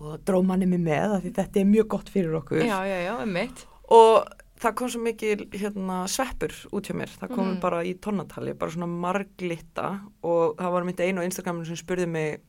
og 0.00 0.20
dró 0.24 0.42
manni 0.44 0.66
mig 0.66 0.80
með 0.80 1.16
af 1.16 1.22
því 1.24 1.32
þetta 1.36 1.60
er 1.60 1.64
mjög 1.70 1.88
gott 1.88 2.08
fyrir 2.08 2.34
okkur. 2.40 2.62
Já, 2.64 2.78
já, 2.88 2.98
já, 3.06 3.22
um 3.22 3.32
mitt. 3.32 3.66
og 3.90 4.26
það 4.60 4.74
kom 4.76 4.88
svo 4.88 5.00
mikil 5.02 5.46
hérna, 5.52 6.02
sveppur 6.08 6.52
út 6.72 6.84
hjá 6.88 6.94
mér, 6.96 7.08
það 7.20 7.34
kom 7.34 7.46
Mhm. 7.54 7.60
bara 7.60 7.82
í 7.84 7.94
tonnatali, 7.98 8.52
bara 8.58 8.70
svona 8.70 8.86
marglitta 8.88 10.00
og 10.22 10.56
það 10.56 10.72
var 10.72 10.84
mitt 10.84 11.00
einu 11.00 11.20
á 11.20 11.24
Instagraminu 11.24 11.66
sem 11.66 11.76
spurði 11.76 12.08
mig 12.08 12.40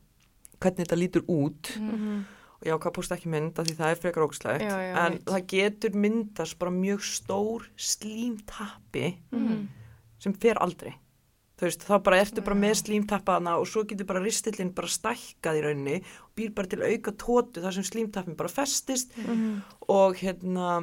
hvernig 0.60 0.86
þetta 0.86 0.98
lítur 0.98 1.22
út 1.28 1.76
Mhm. 1.78 2.24
og 2.60 2.66
ég 2.66 2.72
ákvað 2.78 2.90
að 2.92 2.94
posta 2.94 3.16
ekki 3.16 3.26
mynd 3.28 3.58
af 3.58 3.66
því 3.66 3.76
það 3.76 3.90
er 3.90 3.96
frekar 3.96 4.28
ógslegt 4.28 4.60
Já, 4.60 4.76
já, 4.78 4.96
en 5.06 5.12
veit. 5.12 5.24
það 5.24 5.46
getur 5.46 5.90
myndast 5.94 6.58
bara 6.58 6.70
mjög 6.70 7.00
stór 7.00 7.62
slímtappi 7.76 9.16
Mhm. 9.32 9.66
sem 10.18 10.32
fer 10.34 10.54
aldrei 10.60 10.94
þú 11.62 11.68
veist, 11.68 11.84
þá 11.86 11.94
bara 12.02 12.18
ertu 12.24 12.42
bara 12.42 12.58
með 12.58 12.72
slímtappaðana 12.82 13.52
og 13.62 13.68
svo 13.70 13.84
getur 13.86 14.08
bara 14.08 14.22
ristillin 14.24 14.72
bara 14.74 14.90
stækkað 14.90 15.60
í 15.60 15.62
rauninni 15.68 16.00
og 16.02 16.32
býr 16.40 16.50
bara 16.56 16.72
til 16.72 16.82
auka 16.82 17.12
tótu 17.22 17.62
þar 17.62 17.76
sem 17.78 17.86
slímtappin 17.86 18.34
bara 18.40 18.50
festist 18.50 19.14
Mhm. 19.22 19.62
og 19.88 20.16
hérna 20.18 20.82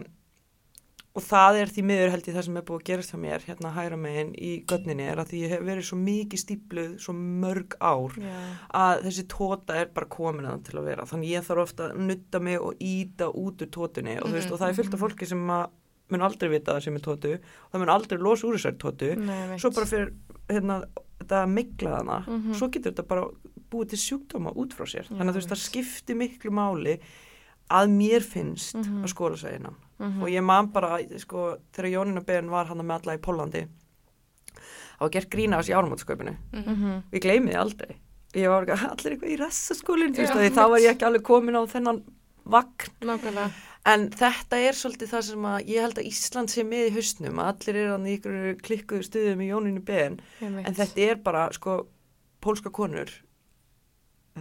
og 1.18 1.24
það 1.26 1.56
er 1.60 1.72
því 1.74 1.84
miður 1.90 2.12
held 2.14 2.28
ég 2.30 2.36
það 2.38 2.44
sem 2.46 2.58
er 2.60 2.64
búið 2.68 2.80
að 2.80 2.88
gerast 2.88 3.12
hjá 3.12 3.18
mér 3.20 3.42
hérna 3.48 3.72
hægra 3.76 3.98
megin 4.00 4.30
í 4.38 4.52
götninni 4.70 5.08
er 5.10 5.18
að 5.20 5.32
því 5.32 5.40
ég 5.42 5.50
hef 5.56 5.64
verið 5.68 5.88
svo 5.90 5.98
mikið 6.00 6.42
stípluð 6.44 6.94
svo 7.02 7.16
mörg 7.18 7.76
ár 7.82 8.14
Já. 8.22 8.36
að 8.78 9.02
þessi 9.08 9.26
tóta 9.34 9.76
er 9.82 9.90
bara 9.98 10.06
komin 10.06 10.46
að 10.48 10.64
til 10.70 10.78
að 10.80 10.86
vera 10.92 11.08
þannig 11.10 11.34
ég 11.34 11.48
þarf 11.50 11.64
ofta 11.66 11.90
að 11.90 11.98
nutta 12.06 12.40
mig 12.46 12.62
og 12.62 12.78
íta 12.80 13.28
út 13.34 13.66
úr 13.66 13.72
tótunni 13.74 14.16
og, 14.22 14.30
þú 14.30 14.38
veist, 14.38 14.52
og 14.54 14.60
það 14.62 14.70
er 14.70 14.78
fullt 14.80 14.94
af 14.94 15.04
fólki 15.04 15.28
sem 15.34 15.44
að 15.58 15.66
mun 16.10 16.22
aldrei 16.22 16.50
vita 16.50 16.74
það 16.78 16.84
sem 16.84 16.96
er 16.96 17.00
tótu 17.06 17.34
og 17.36 17.72
það 17.74 17.80
mun 17.84 17.90
aldrei 17.96 18.18
losa 18.20 18.48
úr 18.48 18.58
þessari 18.58 18.78
tótu 18.82 19.16
Nei, 19.18 19.58
svo 19.60 19.72
bara 19.76 19.86
fyrir 19.86 20.14
hérna, 20.50 20.80
þetta 21.20 21.44
að 21.44 21.54
mikla 21.54 21.96
hana 21.98 22.20
Mhm. 22.28 22.54
svo 22.58 22.70
getur 22.70 22.92
þetta 22.92 23.08
bara 23.08 23.28
búið 23.70 23.90
til 23.90 24.00
sjúkdóma 24.00 24.54
út 24.56 24.74
frá 24.74 24.86
sér 24.90 25.06
Já, 25.06 25.14
þannig 25.14 25.30
að 25.30 25.36
þú 25.36 25.42
veist 25.42 25.50
það 25.50 25.60
veist. 25.60 25.70
skiptir 25.70 26.16
miklu 26.16 26.52
máli 26.52 27.00
að 27.70 27.90
mér 27.94 28.22
finnst 28.26 28.76
Mhm. 28.76 29.04
að 29.04 29.14
skólasæðina 29.14 29.74
Mhm. 30.00 30.22
og 30.24 30.30
ég 30.30 30.44
man 30.44 30.68
bara 30.68 30.98
sko, 31.20 31.58
þegar 31.74 31.92
Jónina 31.92 32.26
Ben 32.26 32.50
var 32.50 32.66
hann 32.66 32.78
með 32.80 33.02
alla 33.06 33.18
í 33.18 33.22
Pólandi 33.22 33.68
það 35.00 35.00
var 35.06 35.10
gert 35.10 35.30
grína 35.30 35.58
á 35.58 35.62
þessi 35.62 35.76
árumótskaupinu 35.78 36.36
Mhm. 36.54 37.04
við 37.12 37.22
gleymiði 37.22 37.56
aldrei 37.60 37.96
ég 38.34 38.50
var 38.50 38.66
allir 38.66 39.18
eitthvað 39.18 39.34
í 39.34 39.38
ressaskólinn 39.40 40.16
Já, 40.16 40.50
þá 40.50 40.70
var 40.70 40.80
ég 40.80 40.96
ekki 40.96 41.06
alveg 41.08 41.22
komin 41.24 41.56
á 41.56 41.64
þennan 41.68 42.04
vagn 42.46 42.90
Nákvæmlega. 43.02 43.52
En 43.86 44.10
þetta 44.12 44.58
er 44.60 44.74
svolítið 44.74 45.08
það 45.14 45.22
sem 45.24 45.46
að 45.48 45.70
ég 45.72 45.82
held 45.82 45.98
að 46.02 46.10
Ísland 46.10 46.50
sé 46.52 46.64
með 46.68 46.90
í 46.90 46.94
haustnum, 46.98 47.40
að 47.40 47.48
allir 47.54 47.76
eru 47.76 47.92
hann 47.96 48.06
í 48.06 48.18
ykkur 48.20 48.58
klikkuðu 48.62 49.04
stuðum 49.08 49.42
í 49.42 49.48
Jóninu 49.50 49.84
Einmitt. 49.88 50.68
en 50.68 50.76
þetta 50.76 50.98
er 51.10 51.16
bara, 51.16 51.50
sko, 51.54 51.88
pólska 52.42 52.70
konur, 52.72 53.10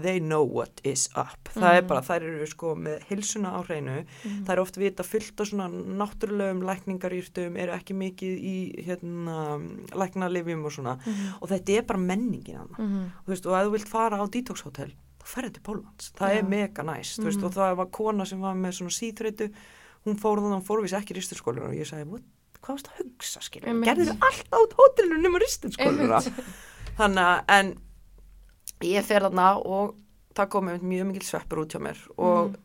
they 0.02 0.18
know 0.20 0.42
what 0.44 0.80
is 0.84 1.08
up. 1.16 1.48
Það 1.54 1.74
er 1.78 1.82
Mhm. 1.82 1.88
bara, 1.88 2.00
þær 2.02 2.22
eru 2.22 2.46
sko 2.46 2.74
með 2.76 3.02
hilsuna 3.08 3.50
á 3.54 3.60
hreinu, 3.66 4.04
Mhm. 4.24 4.44
það 4.44 4.50
er 4.52 4.60
oft 4.60 4.76
vita 4.76 5.02
fullt 5.02 5.36
á 5.40 5.44
svona 5.44 5.68
náttúrulegum 5.70 6.62
lækningarýrtum, 6.62 7.56
eru 7.56 7.72
ekki 7.72 7.94
mikið 7.94 8.34
í 8.42 8.84
hérna, 8.86 9.60
læknalifjum 9.90 10.64
og 10.64 10.72
svona, 10.72 10.98
Mhm. 11.04 11.42
og 11.42 11.48
þetta 11.48 11.78
er 11.78 11.82
bara 11.82 11.98
menningin 11.98 12.56
hann. 12.56 12.68
Mhm. 12.78 13.12
Þú 13.26 13.28
veist, 13.32 13.46
og 13.46 13.54
ef 13.54 13.66
þú 13.66 13.72
vilt 13.78 13.88
fara 13.88 14.16
á 14.18 14.26
detox 14.30 14.60
hotel, 14.62 14.92
ferði 15.28 15.52
til 15.58 15.62
Pólans. 15.68 16.10
Það 16.18 16.32
Já. 16.32 16.38
er 16.38 16.48
mega 16.48 16.82
næst, 16.88 17.18
veist, 17.22 17.38
Mhm. 17.38 17.44
og 17.44 17.52
það 17.54 17.76
var 17.76 17.86
kona 17.86 18.24
sem 18.26 18.40
var 18.40 18.54
með 18.54 18.72
svona 18.78 18.94
síþreitu, 18.96 19.52
hún 20.06 20.16
fór 20.18 20.38
þannig, 20.40 20.58
hún 20.62 20.66
fór 20.66 20.82
við 20.82 20.96
ekki 20.98 21.16
risturskólinu 21.18 21.68
og 21.68 21.74
ég 21.74 21.86
sagði, 21.86 22.06
"What? 22.06 22.22
hvað 22.62 22.74
varst 22.74 22.88
að 22.88 23.04
hugsa, 23.04 23.40
skilja? 23.40 23.68
Einmitt. 23.68 23.86
Gerður 23.86 24.18
allt 24.20 24.48
á 24.50 24.58
hótelinu 24.74 25.18
nema 25.22 25.38
risturskólinu? 25.38 26.32
Þannig 26.98 27.22
að, 27.22 27.44
en 27.48 27.78
ég 28.82 29.04
fer 29.04 29.20
þarna 29.22 29.64
og 29.64 29.94
það 30.34 30.48
kom 30.50 30.68
einmitt 30.68 30.82
mjög 30.82 31.06
mikil 31.12 31.26
sveppur 31.26 31.64
út 31.64 31.70
hjá 31.74 31.80
mér 31.80 31.98
og 32.18 32.50
Mhm. 32.50 32.56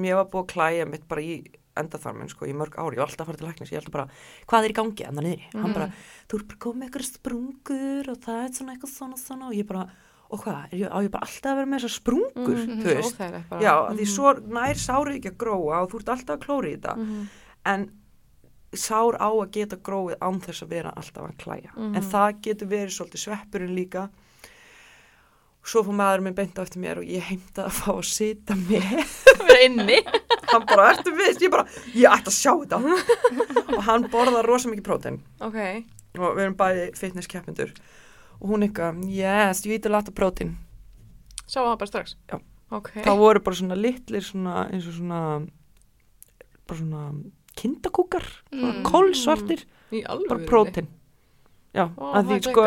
mér 0.00 0.14
var 0.16 0.24
búið 0.26 0.46
að 0.46 0.52
klæja 0.54 0.88
mitt 0.90 1.08
bara 1.08 1.20
í 1.20 1.44
endaþarminn, 1.76 2.30
sko, 2.30 2.46
í 2.46 2.54
mörg 2.54 2.70
ári, 2.76 2.94
ég 2.94 2.96
var 2.96 3.06
alltaf 3.08 3.20
að 3.20 3.26
fara 3.26 3.36
til 3.36 3.46
læknis, 3.48 3.70
ég 3.70 3.80
held 3.82 3.90
bara, 3.90 4.08
hvað 4.48 4.64
er 4.64 4.70
í 4.70 4.74
gangi, 4.74 5.06
andan 5.08 5.24
niðri? 5.24 5.52
Hann 5.52 5.62
Mhm. 5.70 5.74
bara, 5.74 5.92
þú 6.28 6.34
er 6.40 6.44
bara 6.44 6.58
komið 6.58 6.76
með 6.76 6.88
eitthvað 6.90 7.18
sprungur 7.18 8.08
og 8.08 8.18
það 8.20 8.44
er 8.44 8.52
svona 8.52 8.76
eitthvað 8.76 8.96
svona 8.96 9.18
svona 9.18 9.48
og 9.48 9.52
ég 9.54 9.66
bara, 9.66 9.90
og 10.30 10.40
hvað, 10.42 10.70
ég, 10.72 10.88
á 10.90 10.98
ég 11.04 11.10
bara 11.14 11.26
alltaf 11.26 11.52
að 11.52 11.56
vera 11.60 11.70
með 11.70 11.80
þessar 11.84 11.94
sprungur, 11.96 12.56
Mhm. 12.66 12.82
þú 12.82 12.94
veist? 12.96 13.18
Já, 13.62 13.74
því 13.92 14.04
Mhm. 14.06 14.14
svo 14.14 14.32
nær 14.48 14.74
sárið 14.74 15.16
ekki 15.20 15.30
að 15.30 15.36
gróa 15.36 15.82
og 15.82 15.90
þú 15.92 16.00
ert 16.00 16.08
alltaf 16.16 16.36
að 16.36 16.44
klóri 16.46 16.72
í 16.74 16.76
þetta, 16.80 16.96
Mhm. 16.96 17.26
en 17.66 17.90
sár 18.74 19.16
á 19.16 19.30
að 19.32 19.50
geta 19.52 19.76
gróið 19.76 20.18
án 20.18 20.40
þess 20.42 20.62
að 20.62 20.68
vera 20.68 20.92
alltaf 20.96 21.22
að 21.30 21.36
klæja. 21.38 21.70
En 21.76 22.02
það 22.02 22.40
getur 22.42 22.68
verið 22.68 22.92
svolítið 22.92 23.22
sveppurinn 23.24 23.74
líka. 23.74 24.10
Svo 25.66 25.82
fór 25.82 25.94
maður 25.98 26.22
minn 26.22 26.34
beint 26.34 26.54
á 26.54 26.62
eftir 26.62 26.78
mér 26.78 26.98
og 26.98 27.04
ég 27.10 27.22
heimta 27.26 27.64
að 27.66 27.72
fá 27.74 27.92
að 27.96 28.04
sita 28.06 28.54
með. 28.54 29.06
Vera 29.48 29.64
inni? 29.66 29.98
Hann 30.52 30.62
bara, 30.66 30.92
ertu 30.94 31.10
við, 31.16 31.40
ég 31.42 31.50
bara, 31.50 31.64
ég 31.94 32.06
ætti 32.06 32.30
að 32.30 32.36
sjá 32.36 32.52
þetta. 32.62 32.78
Og 33.76 33.82
hann 33.82 34.04
borðar 34.12 34.46
rosa 34.46 34.68
mikið 34.70 34.84
prótein. 34.86 35.16
Ok, 35.42 35.56
og 36.18 36.36
við 36.36 36.44
erum 36.44 36.54
bæði 36.54 36.84
fitness 36.96 37.26
keppindur 37.26 37.72
og 38.40 38.48
hún 38.50 38.66
eitthvað, 38.66 39.00
yes, 39.10 39.64
you 39.66 39.72
eat 39.74 39.86
a 39.86 39.92
lot 39.92 40.08
of 40.08 40.14
protein. 40.14 40.56
Sá 41.46 41.60
það 41.62 41.78
bara 41.78 41.86
strax? 41.92 42.16
Já. 42.28 42.40
ok, 42.70 42.90
það 43.04 43.18
voru 43.18 43.40
bara 43.46 43.56
svona 43.56 43.76
litlir 43.78 44.24
svona, 44.26 44.66
eins 44.72 44.86
og 44.90 44.96
svona 44.98 45.20
bara 46.66 46.78
svona 46.80 47.02
kindakúkar 47.56 48.24
Mm. 48.52 48.82
kólsvartir, 48.84 49.64
alveg 49.92 50.28
bara 50.28 50.46
prótein. 50.46 50.88
Já, 51.76 51.90
Ó, 51.96 52.22
því 52.24 52.40
sko 52.42 52.64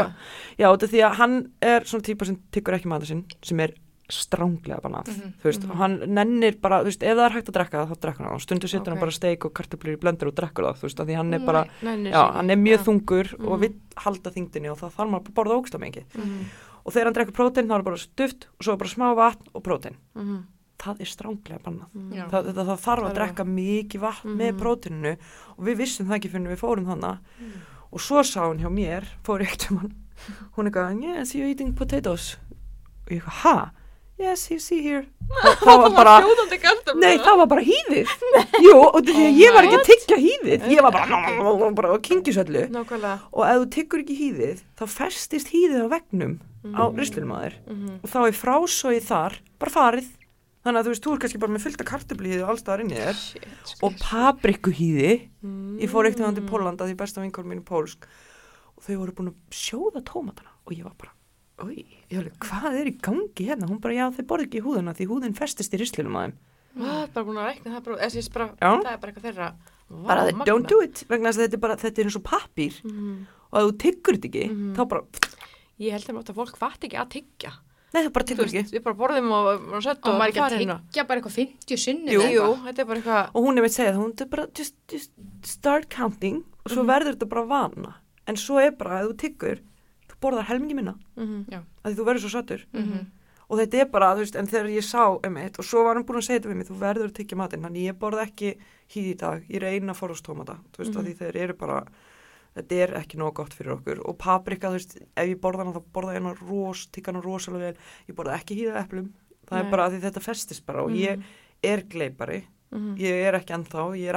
já, 0.60 0.68
því 0.78 1.00
að 1.02 1.16
hann 1.18 1.52
er 1.62 1.82
svona 1.82 2.04
típa 2.06 2.26
sem 2.26 2.38
tyggur 2.52 2.76
ekki 2.78 2.86
maður 2.90 3.08
sinn, 3.10 3.26
sem 3.44 3.60
er 3.60 3.74
stránglega 4.10 4.82
bannað, 4.82 5.08
Mhm, 5.14 5.34
þú 5.40 5.44
veist, 5.50 5.64
mhm. 5.64 5.72
og 5.72 5.78
hann 5.78 6.00
nennir 6.16 6.56
bara, 6.62 6.82
þú 6.82 6.86
veist, 6.90 7.04
ef 7.04 7.16
það 7.18 7.26
er 7.26 7.36
hægt 7.38 7.50
að 7.50 7.56
drekka 7.58 7.78
það, 7.80 7.90
þá 7.94 8.00
drekkur 8.06 8.26
hann, 8.30 8.40
stundu 8.40 8.68
setur 8.68 8.82
Ok. 8.82 8.90
hann 8.90 9.00
bara 9.00 9.12
steik 9.12 9.46
og 9.46 9.54
kartöflur 9.54 9.94
í 9.94 10.00
blendur 10.02 10.28
og 10.32 10.36
drekkur 10.36 10.66
það, 10.66 10.78
þú 10.80 10.86
veist, 10.90 11.00
að 11.00 11.08
því 11.10 11.16
hann 11.16 11.34
er 11.34 11.40
bara, 11.46 11.66
Nei, 11.84 12.12
já, 12.12 12.24
hann 12.34 12.50
er 12.50 12.56
mjög 12.58 12.80
Já. 12.80 12.84
þungur 12.90 13.34
og 13.40 13.54
Mhm. 13.54 13.60
vill 13.62 13.76
halda 13.98 14.32
þingdinni 14.32 14.72
og 14.72 14.78
það 14.80 14.94
þarf 14.98 15.10
maður 15.10 15.28
að 15.30 15.34
borða 15.34 15.58
ógsta 15.62 15.80
mengi 15.80 16.04
Mhm, 16.16 16.46
og 16.86 16.94
þegar 16.94 17.04
hann 17.06 17.14
drekkur 17.14 17.34
prótein, 17.38 17.68
þá 17.68 17.76
er 17.80 17.84
bara 17.84 17.98
stuft 17.98 18.46
og 18.60 18.64
svo 18.66 18.74
er 18.74 18.78
bara 18.78 18.90
smá 18.90 19.16
vatn 19.16 19.48
og 19.54 19.64
prótein. 19.64 19.96
Mhm, 20.16 20.44
það 20.80 21.02
er 21.02 21.06
stránglega 21.06 21.60
bannað. 21.62 22.30
Það, 22.32 22.54
það, 22.54 22.66
það 22.66 22.80
þarf 22.80 23.04
að 23.06 23.16
drekka 23.16 23.44
mikið 23.46 24.00
vatn 24.02 24.36
með 24.38 24.58
próteininu 24.58 25.18
og 25.58 25.66
við 25.66 25.78
vissum 25.78 26.08
það 26.08 26.18
ekki 26.20 26.30
fyrir 26.32 26.48
við 26.50 26.58
fórum 26.64 26.86
þannig 26.88 27.20
Mm. 27.40 27.52
og 27.92 28.00
svo 28.00 28.24
sá 28.24 28.42
hún 28.48 28.60
hjá 28.60 28.70
mér 28.72 29.04
fór 29.24 29.42
eitt 29.42 29.70
um 29.72 29.78
hann 29.78 29.94
hún 30.58 30.66
er 30.68 30.72
eitthvað, 30.72 31.04
yes, 31.04 31.34
you're 31.34 31.48
eating 31.48 31.74
potatoes. 31.76 32.38
Og 33.08 33.12
ég 33.18 33.22
ha? 33.24 33.72
Yes, 34.20 34.50
you 34.52 34.60
see 34.60 34.82
here. 34.84 35.06
Og 35.46 35.58
það 35.62 35.78
var 35.84 35.92
bara, 35.94 36.14
nei, 36.98 37.18
það 37.22 37.36
var 37.38 37.48
bara 37.52 37.62
hýðið. 37.62 38.14
Jú, 38.66 38.76
og 38.82 39.00
því 39.06 39.14
að 39.28 39.36
ég 39.40 39.54
var 39.54 39.68
ekki 39.68 39.78
að 39.78 39.84
tyggja 39.90 40.18
hýðið. 40.24 40.64
Ég 40.74 40.82
var 40.82 40.96
bara, 41.78 41.98
kyngisöllu 42.08 42.64
Nákvæmlega. 42.76 43.18
og 43.32 43.44
ef 43.46 43.60
þú 43.62 43.68
tyggur 43.76 44.02
ekki 44.04 44.16
hýðið 44.24 44.64
þá 44.80 44.86
festist 44.90 45.52
hýðið 45.54 45.86
á 45.86 45.88
vegnum 45.94 46.40
á 46.76 46.84
Mhm. 46.90 46.98
rislinum 47.00 47.32
að 47.38 47.44
þér 47.46 47.54
Mhm. 47.70 48.00
og 48.04 48.10
þá 48.10 48.18
er 48.28 48.36
frásóið 48.42 49.06
þar 49.08 49.38
bara 49.62 49.72
farið. 49.72 50.08
Þannig 50.66 50.80
að 50.82 50.84
þú 50.84 50.92
veist, 50.92 51.04
þú 51.06 51.14
er 51.14 51.20
kannski 51.24 51.40
bara 51.40 51.54
með 51.54 51.64
fullta 51.64 51.86
kartöflíði 51.88 52.42
og 52.44 52.50
allstaðar 52.52 52.82
inni 52.84 52.98
í 52.98 53.04
þér 53.06 53.20
og 53.88 53.94
paprikuhýði 54.02 55.14
Mm. 55.46 55.78
ég 55.80 55.88
fór 55.90 56.06
eitt 56.10 56.18
til 56.20 56.44
Pólanda 56.50 56.84
því 56.90 56.98
besta 57.00 57.22
vinkor 57.22 57.46
mín 57.48 57.62
er 57.62 57.68
pólsk. 57.70 58.04
Og 58.76 58.84
þau 58.84 58.98
voru 59.00 59.14
búin 59.16 59.30
að 59.32 59.38
sjóða 59.56 60.02
tómatana. 60.04 60.52
Og 60.68 60.74
ég 60.76 60.84
var 60.84 60.92
bara, 61.00 61.12
alveg, 61.60 62.34
hvað 62.40 62.78
er 62.80 62.88
í 62.90 62.96
gangi 63.02 63.48
hérna? 63.50 63.68
Hún 63.70 63.80
bara, 63.84 63.94
já, 63.98 64.06
þau 64.16 64.26
borði 64.32 64.48
ekki 64.48 64.60
í 64.62 64.66
húðina 64.66 64.94
því 64.98 65.08
húðin 65.12 65.36
festist 65.38 65.74
í 65.74 65.80
rislinum 65.82 66.16
að 66.20 66.30
þeim 66.30 66.38
Hvað, 66.80 67.14
bara 67.14 67.26
búin 67.26 67.40
að 67.42 67.48
reikna 67.50 67.72
það 67.74 67.84
bara, 67.84 67.96
bara, 67.98 68.48
það 68.60 68.92
er 68.94 69.00
bara 69.02 69.12
eitthvað 69.12 69.26
þeirra. 69.26 69.48
Vá, 69.90 70.04
bara, 70.06 70.26
magnað. 70.30 70.46
don't 70.46 70.68
do 70.70 70.82
it, 70.86 71.04
vegna 71.10 71.30
þess 71.32 71.40
að 71.40 71.46
þetta 71.48 71.58
er 71.58 71.64
bara 71.66 71.76
þetta 71.82 72.00
er 72.00 72.06
eins 72.06 72.16
og 72.20 72.24
pappír 72.24 72.76
Mhm. 72.86 73.26
og 73.52 73.58
ef 73.60 73.66
þú 73.66 73.78
tyggur 73.84 74.14
þetta 74.20 74.30
ekki, 74.30 74.46
Mhm. 74.50 74.76
þá 74.78 74.88
bara 74.88 75.02
Ég 75.80 75.92
held 75.92 76.04
að 76.06 76.36
fólk 76.36 76.58
fatt 76.58 76.80
ekki 76.84 76.98
að 77.00 77.10
tyggja. 77.10 77.52
nei, 77.94 78.04
það 78.06 78.14
bara 78.14 78.26
tyggur 78.26 78.46
ekki 78.46 78.72
við 78.78 78.84
bara 78.84 78.96
borðum 78.96 79.32
og, 79.32 79.74
og 79.74 79.82
sett 79.84 79.98
Og 80.06 80.14
og 80.14 80.20
maður 80.22 80.30
ekki 80.30 80.46
að 80.46 80.58
tyggja 80.60 81.08
bara 81.08 81.20
eitthvað 81.22 81.38
50 81.40 81.78
sinni 81.78 82.12
Jú, 82.14 82.22
Jú, 82.22 82.48
þetta 82.68 82.80
er 82.80 82.86
bara 82.86 83.00
eitthvað, 83.00 83.30
og 83.34 83.44
hún 83.44 83.58
er 83.58 83.62
með 83.64 83.70
að 83.72 83.78
segja 83.80 83.92
það, 83.94 84.04
hún 84.04 84.22
er 84.22 84.26
bara 84.28 84.48
just, 84.56 84.76
just 84.92 85.12
start 85.44 85.90
counting 85.90 86.44
og 86.66 86.72
svo 86.72 86.84
Mhm. 86.84 86.88
verður 86.88 87.16
þetta 87.16 87.30
bara 87.30 87.46
vana 87.46 87.96
en 88.28 88.36
svo 88.36 88.60
er 88.62 88.72
bara, 88.72 89.02
ef 89.02 89.10
þú 89.10 89.18
tyggur 89.18 89.60
borðar 90.22 90.46
helmingi 90.50 90.76
minna, 90.76 90.96
mhm, 91.16 91.46
af 91.84 91.92
því 91.92 91.96
þú 92.00 92.06
verður 92.06 92.20
svo 92.26 92.30
sattur 92.30 92.66
Mhm. 92.74 93.06
og 93.50 93.58
þetta 93.60 93.82
er 93.82 93.86
bara, 93.86 94.14
þú 94.16 94.20
veist, 94.20 94.36
en 94.36 94.48
þegar 94.48 94.70
ég 94.70 94.84
sá 94.84 95.20
einmitt, 95.24 95.60
og 95.60 95.66
svo 95.66 95.84
var 95.84 95.96
hann 95.96 96.04
búin 96.06 96.18
að 96.18 96.28
segja 96.28 96.40
þetta 96.40 96.50
við 96.52 96.56
mig, 96.58 96.68
þú 96.68 96.80
verður 96.80 97.08
að 97.10 97.14
tyggja 97.14 97.38
matinn, 97.38 97.62
þannig 97.64 97.88
ég 97.90 97.98
borða 98.00 98.26
ekki 98.28 98.58
hýð 98.94 99.08
í 99.14 99.18
dag, 99.18 99.44
ég 99.50 99.62
reyna 99.62 99.94
að 99.94 100.00
forðast 100.02 100.24
tómata 100.24 100.58
þú 100.74 100.78
veist, 100.78 100.94
Mhm. 100.94 101.02
mm 101.02 101.06
því 101.06 101.18
þeir 101.18 101.36
eru 101.36 101.54
bara 101.54 101.86
þetta 102.56 102.72
er 102.76 102.90
ekki 103.00 103.16
nóg 103.18 103.34
gott 103.36 103.54
fyrir 103.54 103.78
okkur. 103.80 104.00
Og 104.10 104.18
paprika, 104.18 104.68
þú 104.70 104.74
veist, 104.74 104.98
ef 105.16 105.28
ég 105.30 105.40
borða 105.40 105.58
hana 105.64 105.72
þá 105.72 105.84
borða 105.94 106.14
ég 106.16 106.22
hana 106.24 106.36
ros, 106.50 106.88
tygga 106.88 107.14
hana 107.14 107.22
rosalega 107.22 107.60
vel. 107.60 107.76
Ég 108.10 108.16
borða 108.16 108.40
ekki 108.40 108.58
hýð 108.58 108.76
af 108.76 108.90
eplum, 108.90 109.14
það 109.48 109.52
Nei. 109.52 109.60
er 109.62 109.72
bara 109.72 109.90
að 109.90 109.94
því 109.94 110.02
þetta 110.02 110.22
festist 110.24 110.66
bara 110.66 110.84
og 110.84 110.90
ég 110.92 111.24
er 111.64 111.82
gleipari. 111.84 112.44
Mhm. 112.72 112.98
ég 112.98 113.26
er 113.28 113.34
ekki 113.34 113.54
ennþá, 113.56 113.98
ég 113.98 114.10
er 114.10 114.14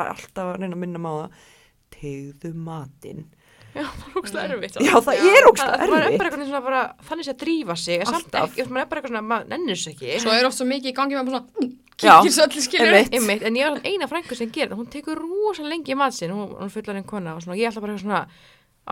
það 3.72 3.82
Já, 3.82 3.86
það 3.88 4.08
er 4.08 4.18
ógstlega 4.20 4.56
erfitt. 4.56 4.74
já, 4.84 4.92
það 5.00 5.22
er 5.32 5.46
ógst 5.48 5.62
Það 5.62 5.82
er 5.82 5.92
bara 5.92 6.08
erfitt 6.08 6.24
eitthvað 6.26 6.48
svona 6.48 6.60
bara, 6.66 6.82
þannig 7.08 7.30
að 7.32 7.38
drífa 7.42 7.76
sig, 7.80 8.00
en 8.02 8.10
samt 8.10 8.36
ekki, 8.42 8.66
maður 8.68 8.82
er 8.82 8.90
bara 8.90 9.00
eitthvað 9.00 9.12
svona, 9.12 9.22
maður 9.32 9.48
nennir 9.52 9.80
sig 9.80 9.94
ekki. 9.94 10.18
Svo 10.20 10.34
er 10.34 10.48
oft 10.48 10.58
svo 10.58 10.66
mikið 10.68 10.92
í 10.92 10.96
gangi 10.98 11.16
með 11.16 11.30
bara 11.30 11.40
svona 11.40 11.66
mm, 11.66 11.72
Já, 12.02 12.16
Kíkir 12.18 12.32
svo 12.34 12.46
allir 12.48 12.64
skilur 12.64 12.88
einmitt. 12.96 13.14
Einmitt, 13.14 13.44
en 13.46 13.56
ég 13.56 13.68
er 13.68 13.92
eina 13.92 14.08
frængu 14.10 14.36
sem 14.36 14.50
það, 14.52 14.74
hún 14.78 14.88
tekur 14.90 15.20
rosa 15.22 15.62
lengi 15.64 15.94
í 15.94 15.98
mat 15.98 16.16
sinn, 16.16 16.32
hún, 16.34 16.50
hún 16.58 16.72
fullar 16.72 16.98
einn 16.98 17.06
kona 17.06 17.36
og 17.36 17.44
svona, 17.44 17.58
ég 17.60 17.68
alltaf 17.70 17.84
bara 17.84 17.94
eitthvað 17.94 18.06
svona, 18.08 18.22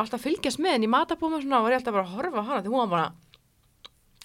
alltaf 0.00 0.22
fylgjast 0.22 0.60
með 0.62 0.76
henni 0.76 0.86
í 0.86 0.92
matabúma 0.92 1.40
og 1.40 1.44
svona, 1.44 1.60
og 1.64 1.70
er 1.70 1.78
alltaf 1.80 1.96
bara 1.96 2.06
að 2.06 2.14
horfa 2.14 2.44
hana, 2.46 2.62
því 2.62 2.70
hún 2.70 2.82
var 2.84 2.92
bara, 2.92 3.08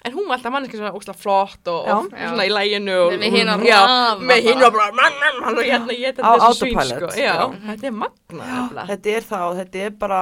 en 0.05 0.13
hún 0.13 0.27
var 0.29 0.37
alltaf 0.37 0.53
manneski 0.53 0.77
svona 0.77 0.93
óslega 0.93 1.17
flott 1.17 1.67
og, 1.71 1.87
og 1.89 2.09
svona 2.13 2.45
í 2.45 2.51
læginu 2.53 2.95
og, 3.07 3.13
Með 3.19 3.37
hina 3.39 3.55
já, 3.65 3.79
raða 3.81 4.15
með 4.21 4.41
hinn 4.49 4.63
og 4.67 4.73
bara, 4.75 4.87
mann, 4.99 5.19
mann, 5.21 5.39
hann 5.47 5.57
og 5.61 5.65
hérna, 5.65 5.95
ég 5.97 6.13
Á 6.13 6.17
þetta 6.19 6.33
þessu 6.45 6.59
svín, 6.61 6.77
autopilot, 6.77 6.97
sko, 6.99 7.21
já, 7.21 7.33
já. 7.33 7.45
þetta 7.69 7.87
er 7.89 7.95
magnað, 8.03 8.81
þetta 8.91 9.15
er 9.15 9.29
og 9.41 9.55
þetta 9.61 9.83
er 9.87 9.95
bara 10.05 10.19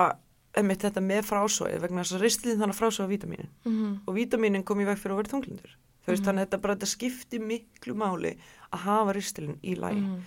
einmitt 0.53 0.83
þetta 0.85 1.01
með 1.01 1.23
frásóið 1.27 1.79
vegna 1.81 2.03
þess 2.05 2.15
að 2.17 2.23
ristlinn 2.27 2.59
þannig 2.61 2.75
að 2.75 2.81
frásóða 2.81 3.09
vítamínin. 3.09 3.49
Mhm. 3.65 3.91
og 4.07 4.15
vítamínin 4.15 4.63
kom 4.63 4.79
í 4.79 4.85
veg 4.85 4.97
fyrir 5.01 5.15
að 5.15 5.21
vera 5.23 5.33
þunglindur. 5.33 5.71
Þú 6.03 6.11
veist 6.11 6.21
Mhm. 6.21 6.27
þannig 6.27 6.41
að 6.41 6.47
þetta 6.47 6.61
bara 6.61 6.75
þetta 6.75 6.91
skipti 6.93 7.39
miklu 7.39 7.93
máli 7.95 8.37
að 8.73 8.79
hafa 8.85 9.13
ristlinn 9.13 9.57
í 9.63 9.75
lagi. 9.79 10.01
Mhm. 10.01 10.19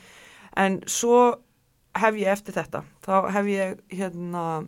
en 0.57 0.81
svo 0.87 1.37
hef 1.95 2.14
ég 2.14 2.27
eftir 2.33 2.55
þetta 2.55 2.83
þá 3.05 3.31
hef 3.31 3.45
ég 3.47 3.79
hérna 3.92 4.66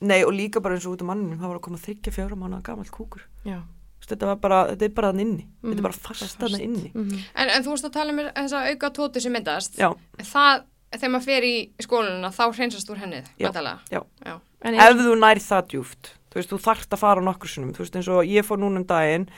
nei 0.00 0.22
og 0.24 0.32
líka 0.32 0.60
bara 0.62 0.74
eins 0.74 0.86
og 0.86 0.96
út 0.96 1.02
af 1.02 1.06
mannum 1.06 1.38
það 1.38 1.48
var 1.48 1.56
að 1.58 1.60
koma 1.62 1.78
þryggja 1.78 2.12
fjóra 2.12 2.36
mánu 2.36 2.62
gamalt 2.62 2.90
kúkur. 2.90 3.22
Já. 3.44 3.62
Veist, 4.10 4.16
þetta 4.16 4.26
var 4.30 4.36
bara, 4.42 4.58
þetta 4.72 4.82
er 4.88 4.94
bara 4.96 5.12
þann 5.12 5.20
inni. 5.24 5.46
Þetta 5.62 5.70
Mhm. 5.70 5.78
er 5.78 5.82
bara 5.82 5.92
fast 5.94 6.38
þann 6.38 6.60
inni. 6.60 6.90
Mhm. 6.94 7.22
En, 7.36 7.48
en 7.48 7.62
þú 7.64 7.70
veist 7.74 7.84
að 7.84 7.92
tala 7.92 8.10
um 8.10 8.18
þessa 8.18 8.64
auka 8.72 8.90
tóti 8.90 9.20
sem 9.22 9.32
myndast. 9.32 9.76
Já, 9.78 9.94
Það, 10.18 10.64
þegar 10.92 11.10
maður 11.14 11.24
fer 11.24 11.42
í 11.42 11.70
skóluna 11.80 12.30
þá 12.34 12.44
hreinsast 12.54 12.90
úr 12.90 12.96
hennið 12.98 13.26
ef 14.90 14.96
þú 14.98 15.14
nær 15.20 15.38
það 15.38 15.68
djúft 15.70 16.10
þú 16.30 16.34
veist, 16.34 16.50
þú 16.50 16.58
þarft 16.60 16.90
að 16.94 16.98
fara 16.98 17.20
nokkur 17.20 17.48
sinnum. 17.48 17.72
Þú 17.74 17.78
veist, 17.84 17.96
eins 17.96 18.08
og 18.08 18.24
ég 18.26 18.44
fór 18.44 18.58
núna 18.58 18.76
um 18.78 18.84
daginn 18.84 19.28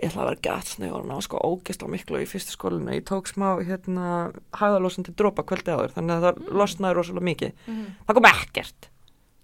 ég 0.00 0.08
ætla 0.12 0.22
að 0.24 0.28
vera 0.30 0.40
gæt 0.40 0.70
snöður 0.76 1.10
og 1.12 1.22
sko 1.22 1.40
ógist 1.44 1.82
á 1.84 1.86
miklu 1.88 2.20
í 2.22 2.28
fyrsta 2.28 2.54
skólinu. 2.56 2.88
Ég 2.96 3.04
tók 3.04 3.26
smá, 3.28 3.60
hérna, 3.60 4.32
hæðalosandi 4.56 5.12
dropa 5.14 5.42
kvöldi 5.44 5.68
áður, 5.74 5.92
þannig 5.92 6.14
að 6.16 6.24
það 6.24 6.54
losnaði 6.56 6.94
rosalega 6.96 7.28
mikið. 7.28 7.52
Mhm. 7.66 7.86
það 8.08 8.14
kom 8.14 8.24
ekkert. 8.30 8.88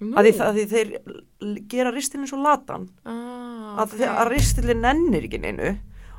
Að 0.00 0.28
því, 0.28 0.32
að 0.46 0.56
því 0.56 0.64
þeir 0.72 0.90
gera 1.72 1.92
ristilinn 1.94 2.30
svo 2.30 2.40
latan. 2.44 2.88
Ah, 3.04 3.82
að, 3.82 3.96
okay. 3.96 4.08
að 4.08 4.32
ristilinn 4.34 4.82
nennir 4.84 5.28
ekki 5.28 5.40
neinu 5.42 5.76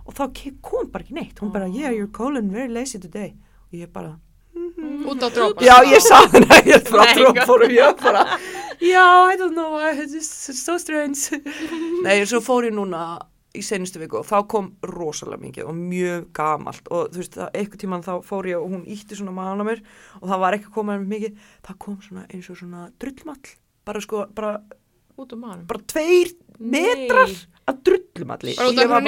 og 0.08 0.16
þá 0.16 0.24
kom 0.64 0.88
bara 0.92 1.04
ekki 1.04 1.18
neitt. 1.18 1.42
Hún 1.44 1.52
bara, 1.54 1.68
yeah, 1.68 1.92
you're 1.92 2.12
colon 2.12 2.50
very 2.54 2.72
lazy 2.72 3.00
today. 3.00 3.36
Og 3.68 3.82
ég 3.82 3.92
bara, 3.94 4.16
Út 5.08 5.22
á 5.24 5.30
drópa. 5.30 5.64
já, 5.64 5.76
ég 5.86 6.02
sagði 6.02 6.42
henni 6.42 6.72
ég 6.74 6.84
frá 6.88 7.04
Nei, 7.04 7.14
drópfórum, 7.18 7.72
ég 7.72 8.00
bara 8.02 8.24
já, 8.82 9.06
I 9.32 9.38
don't 9.38 9.54
know, 9.54 9.78
it's 9.80 10.64
so 10.64 10.78
strange. 10.78 11.38
Nei, 12.06 12.26
svo 12.26 12.42
fór 12.44 12.68
ég 12.68 12.76
núna 12.76 13.20
í 13.58 13.64
senustu 13.66 14.02
viku 14.02 14.20
og 14.22 14.28
þá 14.28 14.42
kom 14.50 14.72
rosalega 14.86 15.42
mikið 15.42 15.70
og 15.70 15.78
mjög 15.78 16.28
gamalt. 16.36 16.90
Og 16.92 17.14
þú 17.14 17.22
veist, 17.22 17.38
það, 17.38 17.54
eitthvað 17.54 17.84
tíman 17.84 18.06
þá 18.06 18.14
fór 18.28 18.50
ég 18.52 18.60
og 18.60 18.74
hún 18.74 18.84
ítti 18.86 19.18
svona 19.18 19.54
mér 19.64 19.82
og 20.22 20.28
það 20.28 20.44
var 20.44 20.58
ekki 20.58 20.70
að 20.70 20.76
koma 20.78 20.98
með 20.98 21.08
mikið, 21.16 21.40
það 21.68 21.80
kom 21.86 21.98
svona 22.04 22.28
eins 22.28 22.52
og 22.52 22.60
svona 22.60 22.90
drullmall, 23.02 23.56
bara 23.88 24.02
sko 24.04 24.26
bara, 24.36 24.52
um 25.18 25.66
bara 25.68 25.82
tveir 25.94 26.34
metrar 26.60 27.32
Og 28.62 28.70
út 28.72 28.78
ég 28.78 28.86
af 28.86 28.90
var 28.94 29.02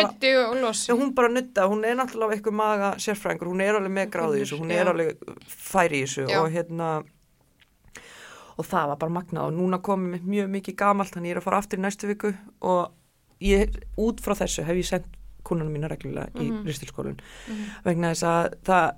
hún 0.99 1.13
bara 1.15 1.29
nutta, 1.31 1.67
hún 1.71 1.85
er 1.87 1.95
náttúrulega 1.95 2.35
eitthvað 2.35 2.57
maga 2.59 2.89
sérfræðingur, 2.99 3.47
hún 3.53 3.61
er 3.63 3.77
alveg 3.79 3.93
með 3.95 4.09
gráði 4.15 4.41
þessu, 4.43 4.59
hún 4.59 4.71
er 4.75 4.89
alveg 4.91 5.21
færi 5.47 6.01
í 6.01 6.03
þessu 6.07 6.25
Já. 6.27 6.41
og 6.41 6.49
hérna 6.51 6.89
og 8.59 8.67
það 8.67 8.89
var 8.91 8.97
bara 8.99 9.15
magnað 9.15 9.45
og 9.47 9.53
núna 9.55 9.79
komið 9.83 10.25
mjög 10.27 10.49
mikið 10.57 10.75
gamalt, 10.81 11.13
þannig 11.15 11.31
ég 11.31 11.37
er 11.37 11.39
að 11.39 11.45
fara 11.47 11.59
aftur 11.63 11.79
í 11.79 11.83
næstu 11.85 12.09
viku 12.09 12.33
og 12.67 12.91
ég, 13.39 13.77
út 14.03 14.19
frá 14.19 14.35
þessu 14.35 14.65
hef 14.67 14.75
ég 14.81 14.89
sendt 14.89 15.07
kúnunum 15.47 15.71
mína 15.71 15.87
reglulega 15.87 16.27
í 16.35 16.49
Mhm. 16.51 16.65
ristilskólun 16.67 17.15
Mhm. 17.47 17.69
vegna 17.85 18.11
þess 18.11 18.23
að 18.27 18.57
það 18.67 18.91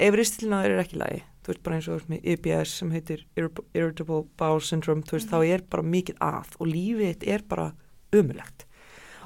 ef 0.00 0.14
ristilnaður 0.18 0.70
er 0.74 0.82
ekki 0.84 0.98
lagi 0.98 1.22
þú 1.42 1.52
veist 1.52 1.62
bara 1.66 1.76
eins 1.78 1.88
og 1.88 1.94
þú 1.94 2.00
veist 2.00 2.10
með 2.12 2.26
IBS 2.34 2.74
sem 2.80 2.90
heitir 2.94 3.24
Irri- 3.36 3.64
Irritable 3.74 4.24
Bowel 4.38 4.60
Syndrome 4.62 5.02
þú 5.06 5.16
veist 5.18 5.30
þá 5.32 5.38
er 5.46 5.64
bara 5.70 5.82
mikið 5.82 6.20
að 6.22 6.52
og 6.58 6.68
lífið 6.70 7.26
er 7.34 7.42
bara 7.50 7.70
umulegt 8.14 8.66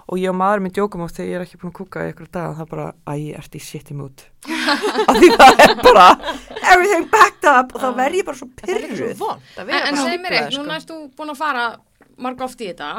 og 0.06 0.20
ég 0.22 0.30
og 0.30 0.36
maður 0.38 0.60
minn 0.62 0.70
djókum 0.76 1.02
átt 1.02 1.16
þegar 1.18 1.28
ég 1.32 1.36
er 1.40 1.44
ekki 1.44 1.58
búin 1.58 1.72
að 1.72 1.78
kúka 1.80 2.02
í 2.06 2.10
ykkur 2.12 2.28
dag 2.30 2.52
það 2.54 2.60
er 2.62 2.68
bara, 2.70 2.84
æ, 3.10 3.12
ég 3.18 3.38
ert 3.40 3.56
í 3.58 3.60
shitty 3.66 3.94
mood. 3.98 4.22
Af 5.10 5.16
því 5.18 5.30
það 5.34 5.62
er 5.64 5.72
bara 5.82 6.04
everything 6.70 7.08
backed 7.10 7.48
up 7.50 7.74
og 7.74 7.82
þá 7.82 7.88
verð 7.98 8.18
ég 8.20 8.28
bara 8.28 8.38
svo 8.38 8.46
Það 8.52 8.70
pyrruð. 8.70 9.24
að 9.26 9.64
En, 9.66 9.74
en 9.90 9.98
segð 9.98 10.22
mér 10.22 10.36
eitt, 10.38 10.54
núna 10.54 10.76
erst 10.78 10.92
þú 10.92 11.00
búin 11.18 11.32
að 11.34 11.40
fara 11.42 11.64
marg 12.22 12.44
oft 12.46 12.62
í 12.62 12.68
þetta. 12.70 12.92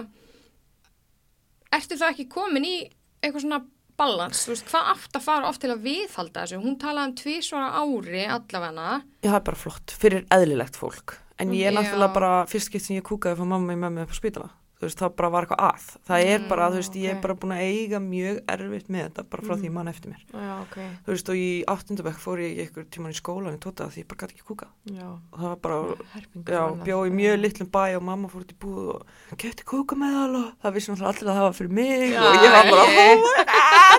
Ertu 1.79 1.97
það 1.99 2.11
ekki 2.11 2.27
komin 2.35 2.67
í 2.67 2.75
eitthvað 3.23 3.43
svona 3.45 3.61
balans? 3.97 4.43
Þú 4.45 4.53
veist, 4.53 4.67
hvað 4.71 4.91
átt 4.93 5.17
að 5.17 5.25
fara 5.25 5.49
oft 5.49 5.63
til 5.63 5.71
að 5.73 5.83
viðhalda 5.87 6.43
þessu? 6.43 6.61
Hún 6.63 6.77
talaði 6.81 7.09
um 7.09 7.15
tvísvara 7.21 7.69
ári 7.81 8.25
allavegna. 8.25 8.89
Já, 9.23 9.29
það 9.29 9.39
er 9.39 9.47
bara 9.49 9.61
flott, 9.63 9.95
fyrir 10.03 10.27
eðlilegt 10.37 10.79
fólk. 10.79 11.17
En 11.37 11.53
ég 11.53 11.69
er 11.69 11.75
náttúrulega 11.75 12.13
bara, 12.15 12.31
fyrst 12.49 12.71
skipt 12.71 12.87
sem 12.87 12.97
ég 12.97 13.05
kúkaði 13.05 13.37
fyrir 13.37 13.51
mamma 13.51 13.75
í 13.75 13.81
mömmu 13.81 14.05
upp 14.05 14.13
á 14.13 14.17
spítala. 14.17 14.49
Veist, 14.77 14.99
það 15.01 15.13
bara 15.17 15.29
var 15.33 15.45
eitthvað 15.47 15.61
að. 15.65 15.85
Það 16.05 16.23
er 16.31 16.43
bara, 16.49 16.65
þú 16.69 16.77
veist, 16.77 16.95
ég 17.01 17.09
er 17.09 17.21
bara 17.23 17.33
búin 17.41 17.53
að 17.55 17.61
eiga 17.65 17.97
mjög 18.03 18.35
erfitt 18.53 18.89
með 18.93 19.01
þetta, 19.07 19.23
bara 19.31 19.45
frá 19.47 19.53
því 19.57 19.65
ég 19.65 19.73
man 19.73 19.87
eftir 19.89 20.11
mér. 20.13 20.19
Já, 20.37 20.51
ok, 20.61 20.75
Þú 21.07 21.13
veist, 21.15 21.29
og 21.33 21.39
í 21.41 21.47
áttundabæk 21.73 22.19
fór 22.21 22.41
ég 22.45 22.59
einhver 22.61 22.85
tíman 22.93 23.15
í 23.15 23.17
skólan 23.17 23.57
í 23.57 23.61
tóta 23.63 23.87
því 23.89 24.03
ég 24.03 24.07
bara 24.11 24.21
gæti 24.21 24.35
ekki 24.37 24.45
kúka. 24.51 24.67
já, 24.85 25.07
Og 25.33 25.39
það 25.41 25.47
var 25.49 25.57
bara, 25.65 25.79
herpingur 26.13 26.53
já, 26.53 26.61
annað. 26.67 26.83
bjó 26.85 26.97
í 27.09 27.15
mjög 27.17 27.39
litlum 27.41 27.71
bæ 27.73 27.83
og 27.97 28.03
mamma 28.05 28.29
fór 28.29 28.43
út 28.45 28.53
í 28.53 28.57
búð 28.61 28.91
og 28.93 29.37
kefti 29.41 29.65
kúka 29.65 29.97
með 29.97 30.13
það 30.13 30.37
og 30.37 30.53
það 30.61 30.73
vissi 30.77 30.91
náttúrulega 30.91 31.09
allir 31.17 31.31
að 31.33 31.37
það 31.41 31.47
var 31.47 31.57
fyrir 31.57 31.73
mig 31.73 32.05
Já, 32.13 32.21
og 32.21 32.37
ég 32.37 32.51
var 32.53 32.69
bara, 32.69 32.85
oh! 33.01 33.97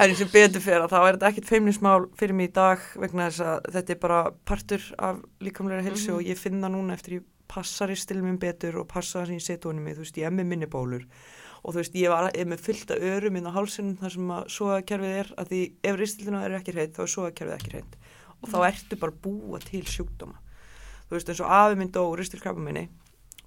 En 0.00 0.14
sem 0.16 0.28
betur 0.32 0.62
fyrir 0.64 0.84
að 0.86 0.92
þá 0.94 1.00
er 1.10 1.16
ekkit 1.28 1.48
feimnismál 1.50 2.06
fyrir 2.16 2.32
mig 2.38 2.48
í 2.48 2.52
dag 2.56 2.80
vegna 2.96 3.26
þess 3.28 3.42
að 3.44 3.68
þetta 3.74 3.92
er 3.94 3.98
bara 4.00 4.20
partur 4.48 4.80
af 4.98 5.18
líkamlega 5.44 5.84
helsu 5.84 6.08
Mhm. 6.10 6.16
og 6.16 6.22
ég 6.30 6.38
finna 6.40 6.68
núna 6.72 6.94
eftir 6.96 7.18
ég 7.18 7.24
passar 7.50 7.90
í 7.92 7.98
stilmum 7.98 8.38
betur 8.42 8.78
og 8.82 8.88
passa 8.92 9.20
það 9.20 9.26
sem 9.32 9.38
ég 9.40 9.46
seti 9.48 9.68
honum 9.68 9.88
í, 9.90 9.94
þú 9.96 10.04
veist, 10.04 10.18
ég 10.22 10.28
er 10.30 10.34
með 10.38 10.46
minni 10.52 10.68
bólur 10.70 11.04
og 11.60 11.74
þú 11.74 11.80
veist, 11.82 11.96
ég 11.98 12.08
var 12.14 12.30
er 12.32 12.46
með 12.48 12.62
fyllt 12.64 12.90
af 12.94 13.02
örum 13.10 13.36
inn 13.36 13.48
á 13.50 13.52
hálsinum 13.52 13.96
þar 14.00 14.14
sem 14.14 14.30
að 14.36 14.46
svoakerfið 14.54 15.16
er, 15.20 15.32
að 15.36 15.50
því 15.50 15.60
ef 15.90 15.98
ristilina 16.00 16.44
er 16.46 16.54
ekki 16.60 16.72
hreitt, 16.76 16.94
þá 16.96 17.02
er 17.04 17.12
svoakerfið 17.16 17.56
ekki 17.58 17.74
hreitt 17.74 17.98
og 18.40 18.48
þá 18.54 18.58
ertu 18.70 18.96
bara 19.02 19.18
búa 19.26 19.58
til 19.60 19.82
sjúkdóma 19.84 20.38
þú 21.10 21.16
veist, 21.18 21.28
eins 21.34 21.42
og 21.44 21.50
afi 21.52 21.76
minn 21.82 21.90
dó 21.92 22.04
ristilkrabba 22.16 22.62
minni 22.64 22.86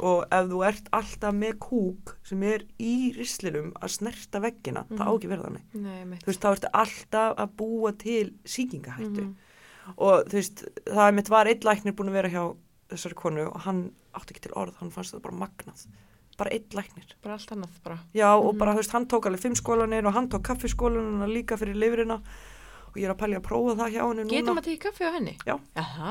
og 0.04 0.26
ef 0.34 0.48
þú 0.50 0.60
ert 0.68 0.88
alltaf 0.98 1.34
með 1.38 1.58
kúk 1.64 2.14
sem 2.28 2.44
er 2.50 2.64
í 2.82 3.14
rislinum 3.16 3.72
að 3.80 3.92
snerta 3.94 4.40
veggina, 4.44 4.84
það 4.90 5.06
á 5.06 5.10
Mhm. 5.10 5.18
ekki 5.18 5.30
verða 5.32 5.48
þannig 5.48 5.82
Nei, 5.82 6.04
mitt. 6.06 6.22
þú 6.26 6.30
veist, 6.32 6.42
þá 6.42 6.50
ertu 6.56 6.70
alltaf 6.74 7.36
að 7.38 7.50
búa 7.62 7.92
til 7.98 8.34
sýkingahættu 8.44 9.22
Mhm. 9.24 9.36
og 9.98 10.26
þú 10.30 10.34
veist, 10.38 10.64
það 10.86 11.14
mitt 11.14 11.30
var 11.30 11.46
einn 11.48 11.60
læknir 11.62 11.94
búin 11.96 12.10
að 12.10 12.18
vera 12.20 12.30
hjá 12.30 12.56
þessari 12.90 13.16
konu 13.16 13.46
og 13.50 13.62
hann 13.66 13.92
átti 14.14 14.34
ekki 14.36 14.42
til 14.48 14.54
orð, 14.56 14.76
hann 14.80 14.92
fannst 14.92 15.14
það 15.16 15.22
bara 15.22 15.36
magnað 15.36 15.86
bara 16.38 16.50
einn 16.50 16.66
læknir 16.74 17.14
Bara 17.24 17.34
allt 17.38 17.52
annað, 17.52 17.70
bara. 17.84 18.00
já 18.14 18.34
og 18.36 18.54
Mhm. 18.54 18.58
bara 18.60 18.74
þú 18.74 18.78
veist, 18.78 18.92
hann 18.92 19.06
tók 19.08 19.26
alveg 19.26 19.40
fimm 19.42 19.56
skólanir 19.56 20.06
og 20.08 20.14
hann 20.14 20.30
tók 20.30 20.42
kaffiskólanina 20.44 21.28
líka 21.28 21.58
fyrir 21.58 21.76
lifrina 21.76 22.22
og 22.94 23.00
ég 23.02 23.08
er 23.10 23.14
að 23.16 23.20
pælja 23.24 23.40
að 23.42 23.46
prófa 23.48 23.74
það 23.80 23.94
hjá 23.96 24.02
henni 24.06 24.24
Getur 24.30 24.44
núna 24.46 24.54
maður 24.54 24.68
tekið 24.70 24.82
kaffi 24.86 25.04
á 25.04 25.12
henni? 25.18 25.34
Já. 25.50 25.56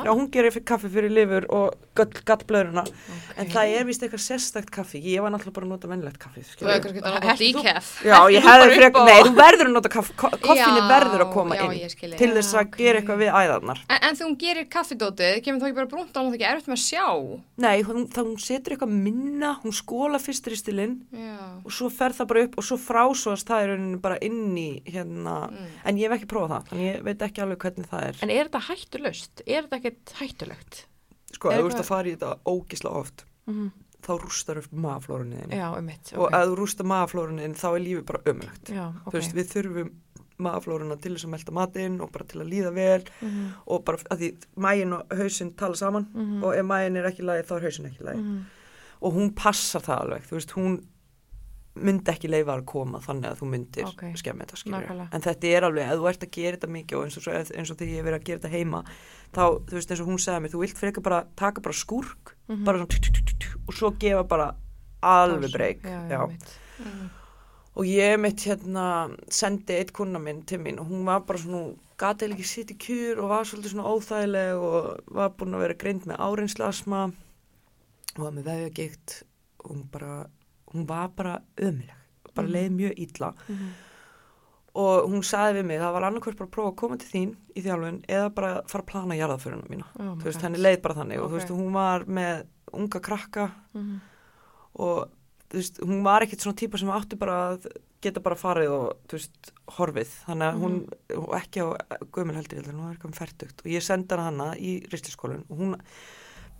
Já, 0.02 0.10
hún 0.12 0.28
gerir 0.34 0.56
kaffi 0.66 0.88
fyrir 0.90 1.12
lifur 1.14 1.46
og 1.54 1.76
gattblöðurina 2.26 2.82
Ok. 2.82 3.38
en 3.38 3.46
það 3.52 3.74
er 3.78 3.84
vist 3.88 4.02
eitthvað 4.02 4.22
sérstakt 4.24 4.70
kaffi 4.74 4.98
ég 5.02 5.22
var 5.22 5.30
náttúrulega 5.34 5.54
bara 5.58 5.66
að 5.66 5.72
nota 5.72 5.90
vennlegt 5.92 6.18
kaffi 6.22 6.42
Þú 6.42 6.66
hefur 6.66 6.82
kannski 6.82 7.02
að 7.02 7.14
nota 7.14 7.36
decaf. 7.38 7.90
Já, 8.06 8.18
ég 8.34 8.42
hefði 8.48 8.76
frek, 8.80 8.98
nei, 9.06 9.20
þú 9.22 9.32
verður 9.38 9.66
að 9.70 9.74
nota 9.76 9.92
kaffi, 9.94 10.16
ko- 10.18 10.32
koffinni 10.42 10.82
Já, 10.82 10.88
verður 10.90 11.24
að 11.26 11.32
koma 11.36 11.58
já, 11.58 11.64
inn 11.70 12.16
til 12.18 12.30
þess 12.36 12.54
að 12.58 12.74
gera 12.76 13.00
eitthvað 13.02 13.22
við 13.22 13.30
æðarnar. 13.42 13.82
En, 13.88 14.00
en 14.10 14.18
þú 14.18 14.30
gerir 14.42 14.68
kaffidótið, 14.72 15.38
kemur 15.46 15.62
þá 15.62 15.68
ekki 15.70 15.78
bara 15.78 15.90
brúnt 15.92 16.16
á 16.16 16.20
hún 16.22 16.30
það 16.32 16.38
ekki 16.40 16.48
erfitt 16.50 16.70
með 16.72 16.78
að 16.78 16.84
sjá? 16.88 17.06
Nei, 17.62 17.76
hún, 17.86 18.06
þá 18.12 18.20
hún 18.26 18.38
setur 18.42 18.74
eitthvað 18.76 18.94
minna, 19.06 19.52
hún 19.62 19.76
Mm. 26.72 26.80
þannig 26.80 26.88
ég 26.88 27.04
veit 27.06 27.22
ekki 27.28 27.44
alveg 27.44 27.66
hvernig 27.66 27.92
það 27.92 28.08
er. 28.08 28.18
En 28.24 28.32
er 28.32 28.48
þetta 28.48 28.64
hættulaust? 28.68 29.44
Er 29.46 29.66
þetta 29.66 29.80
ekkert 29.80 30.14
hættulegt? 30.18 30.82
Sko, 31.32 31.52
ef 31.52 31.62
þú 31.62 31.70
ert 31.70 31.80
að 31.82 31.88
fara 31.88 32.08
í 32.10 32.16
þetta 32.16 32.34
ógisla 32.52 32.94
oft, 33.02 33.26
Mm 33.46 33.72
þá 34.02 34.16
rústar 34.18 34.58
upp 34.58 34.72
um 35.78 35.84
mitt. 35.86 36.12
Og 36.18 36.32
ef 36.34 36.48
þú 36.50 36.54
rústar 36.58 36.88
magaflórunni 36.90 37.44
þinn, 37.44 37.52
þá 37.54 37.68
er 37.68 37.82
lífið 37.84 38.06
bara 38.08 38.22
ömulegt. 38.32 38.72
Já, 38.74 38.86
ok. 38.88 39.04
Þú 39.04 39.14
veist, 39.14 39.36
við 39.36 39.52
þurfum 39.52 39.92
magaflórunna 40.42 40.96
til 41.00 41.14
þess 41.14 41.26
að 41.28 41.32
melda 41.36 41.54
matinn 41.56 41.98
og 42.02 42.10
bara 42.14 42.26
til 42.30 42.40
að 42.42 42.50
líða 42.50 42.72
vel 42.74 43.04
Mhm, 43.20 43.44
og 43.66 43.84
bara 43.84 43.98
að 44.10 44.22
því 44.22 44.30
mægin 44.56 44.96
og 44.96 45.14
hausinn 45.18 45.52
tala 45.56 45.78
saman 45.78 46.08
mhm, 46.12 46.42
og 46.42 46.56
ef 46.56 46.64
mægin 46.66 46.96
er 46.96 47.08
ekki 47.10 47.22
í 47.22 47.28
lagi 47.28 47.46
þá 47.46 47.54
er 47.56 47.66
hausinn 47.68 47.86
ekki 47.86 48.02
í 48.02 48.06
lagi 48.08 48.22
mhm. 48.22 48.40
og 49.02 49.14
hún 49.14 49.34
passar 49.34 49.82
það 49.82 50.00
alveg, 50.00 50.26
þú 50.26 50.38
veist, 50.38 50.56
hún 50.56 50.80
myndi 51.74 52.10
ekki 52.12 52.28
leifa 52.28 52.52
að 52.58 52.64
koma 52.68 52.98
þannig 53.00 53.30
að 53.30 53.38
þú 53.40 53.46
myndir 53.48 53.86
Ok, 53.88 54.02
skemmi 54.20 54.44
þetta 54.44 54.70
nákvæmlega. 54.74 55.08
en 55.16 55.22
þetta 55.24 55.48
er 55.56 55.62
alveg, 55.64 55.86
ef 55.88 55.98
þú 56.02 56.08
ert 56.10 56.26
að 56.26 56.30
gera 56.36 56.56
þetta 56.56 56.68
mikið 56.74 56.98
og 56.98 57.04
eins 57.06 57.16
og, 57.16 57.28
og 57.32 57.46
þegar 57.48 57.88
ég 57.88 57.96
hef 57.96 58.04
verið 58.04 58.18
að 58.20 58.26
gera 58.28 58.38
þetta 58.42 58.52
heima 58.52 58.82
þá, 59.32 59.42
þú 59.70 59.72
veist, 59.78 59.90
eins 59.94 60.00
og 60.04 60.10
hún 60.12 60.20
segði 60.20 60.42
mér, 60.44 60.52
þú 60.52 60.60
vilt 60.60 60.78
frekar 60.82 61.02
bara 61.02 61.22
taka 61.36 61.60
bara 61.64 61.72
skúrk, 61.74 62.34
Mhm. 62.48 62.64
bara 62.64 62.78
svona 62.78 62.92
tjú, 62.92 63.00
tjú, 63.08 63.38
tjú, 63.40 63.56
og 63.68 63.74
svo 63.74 63.90
gefa 63.98 64.24
bara 64.28 64.54
alveg 65.02 65.52
breyk. 65.52 65.82
Mm. 65.82 67.10
og 67.74 67.84
ég 67.88 68.18
mitt 68.20 68.36
hérna 68.44 69.16
sendi 69.30 69.72
eitt 69.78 69.92
kuna 69.96 70.18
minn 70.18 70.42
til 70.44 70.58
mín 70.58 70.78
og 70.78 70.88
hún 70.90 71.04
var 71.06 71.20
bara 71.20 71.38
svona, 71.38 71.62
hún 71.72 71.78
gati 71.96 72.26
ekki 72.28 72.44
sitt 72.44 72.70
í 72.70 72.76
kjur 72.76 73.18
og 73.22 73.28
var 73.30 73.44
svolítið 73.44 73.72
svona 73.72 73.88
óþægileg 73.88 74.60
og 74.60 75.00
var 75.08 75.30
búin 75.30 75.54
að 75.56 75.60
vera 75.64 75.74
greind 75.80 76.04
með 76.04 76.18
áreinslasma 76.20 77.12
og 78.16 78.18
var 78.26 78.32
með 78.32 78.44
vefjagikt 78.44 79.22
og 79.64 79.70
hún 79.70 79.84
bara, 79.90 80.26
hún 80.74 80.86
var 80.88 81.08
bara 81.16 81.40
ömuleg, 81.56 81.94
bara 82.34 82.46
Mhm. 82.48 82.52
leið 82.54 82.70
mjög 82.70 82.92
illa 82.98 83.34
Mhm. 83.48 83.68
og 84.74 85.10
hún 85.10 85.22
sagði 85.22 85.58
við 85.60 85.64
mig, 85.66 85.80
það 85.80 85.92
var 85.92 86.02
annarkvært 86.02 86.36
bara 86.38 86.48
að 86.48 86.54
prófa 86.56 86.72
að 86.72 86.76
koma 86.76 86.96
til 86.96 87.08
þín 87.12 87.36
í 87.56 87.62
þjálfun 87.62 88.04
eða 88.08 88.34
bara 88.34 88.62
fara 88.66 88.82
að 88.82 88.86
plana 88.86 89.14
jarðaförunum 89.18 89.68
mína, 89.68 89.84
Oh 90.00 90.16
þú 90.16 90.24
veist, 90.24 90.40
henni 90.40 90.58
leið 90.58 90.82
bara 90.82 90.94
þannig 90.94 91.20
og 91.20 91.30
þú 91.30 91.34
veist, 91.38 91.48
hún 91.50 91.72
var 91.72 92.04
með 92.04 92.46
unga 92.72 93.00
krakka 93.00 93.50
Mhm. 93.74 94.00
og 94.76 95.08
þú 95.50 95.54
veist, 95.60 95.80
hún 95.84 96.02
var 96.02 96.22
ekkit 96.22 96.40
svona 96.40 96.56
típa 96.56 96.78
sem 96.78 96.88
átti 96.88 97.18
bara 97.18 97.56
að 97.58 97.66
geta 98.00 98.20
bara 98.20 98.34
farið 98.34 98.70
og 98.70 98.96
þú 99.08 99.12
veist, 99.18 99.52
horfið, 99.68 100.08
þannig 100.26 100.48
að 100.54 100.60
hún 100.62 100.72
Mhm. 100.72 101.18
og 101.18 101.34
ekki 101.34 101.60
á 101.60 101.76
gömul 102.10 102.34
heldur, 102.34 102.56
ég 102.58 102.64
held 102.64 102.74
að 102.74 102.78
hún 102.78 102.86
var 102.86 102.94
eitthvað 102.96 103.14
færtugt 103.20 103.60
og 103.60 103.66
ég 103.66 103.82
sendi 103.82 104.16
hana 104.16 104.54
í 104.56 104.88
ristiskólinn 104.88 105.44
og 105.50 105.58
hún 105.58 105.76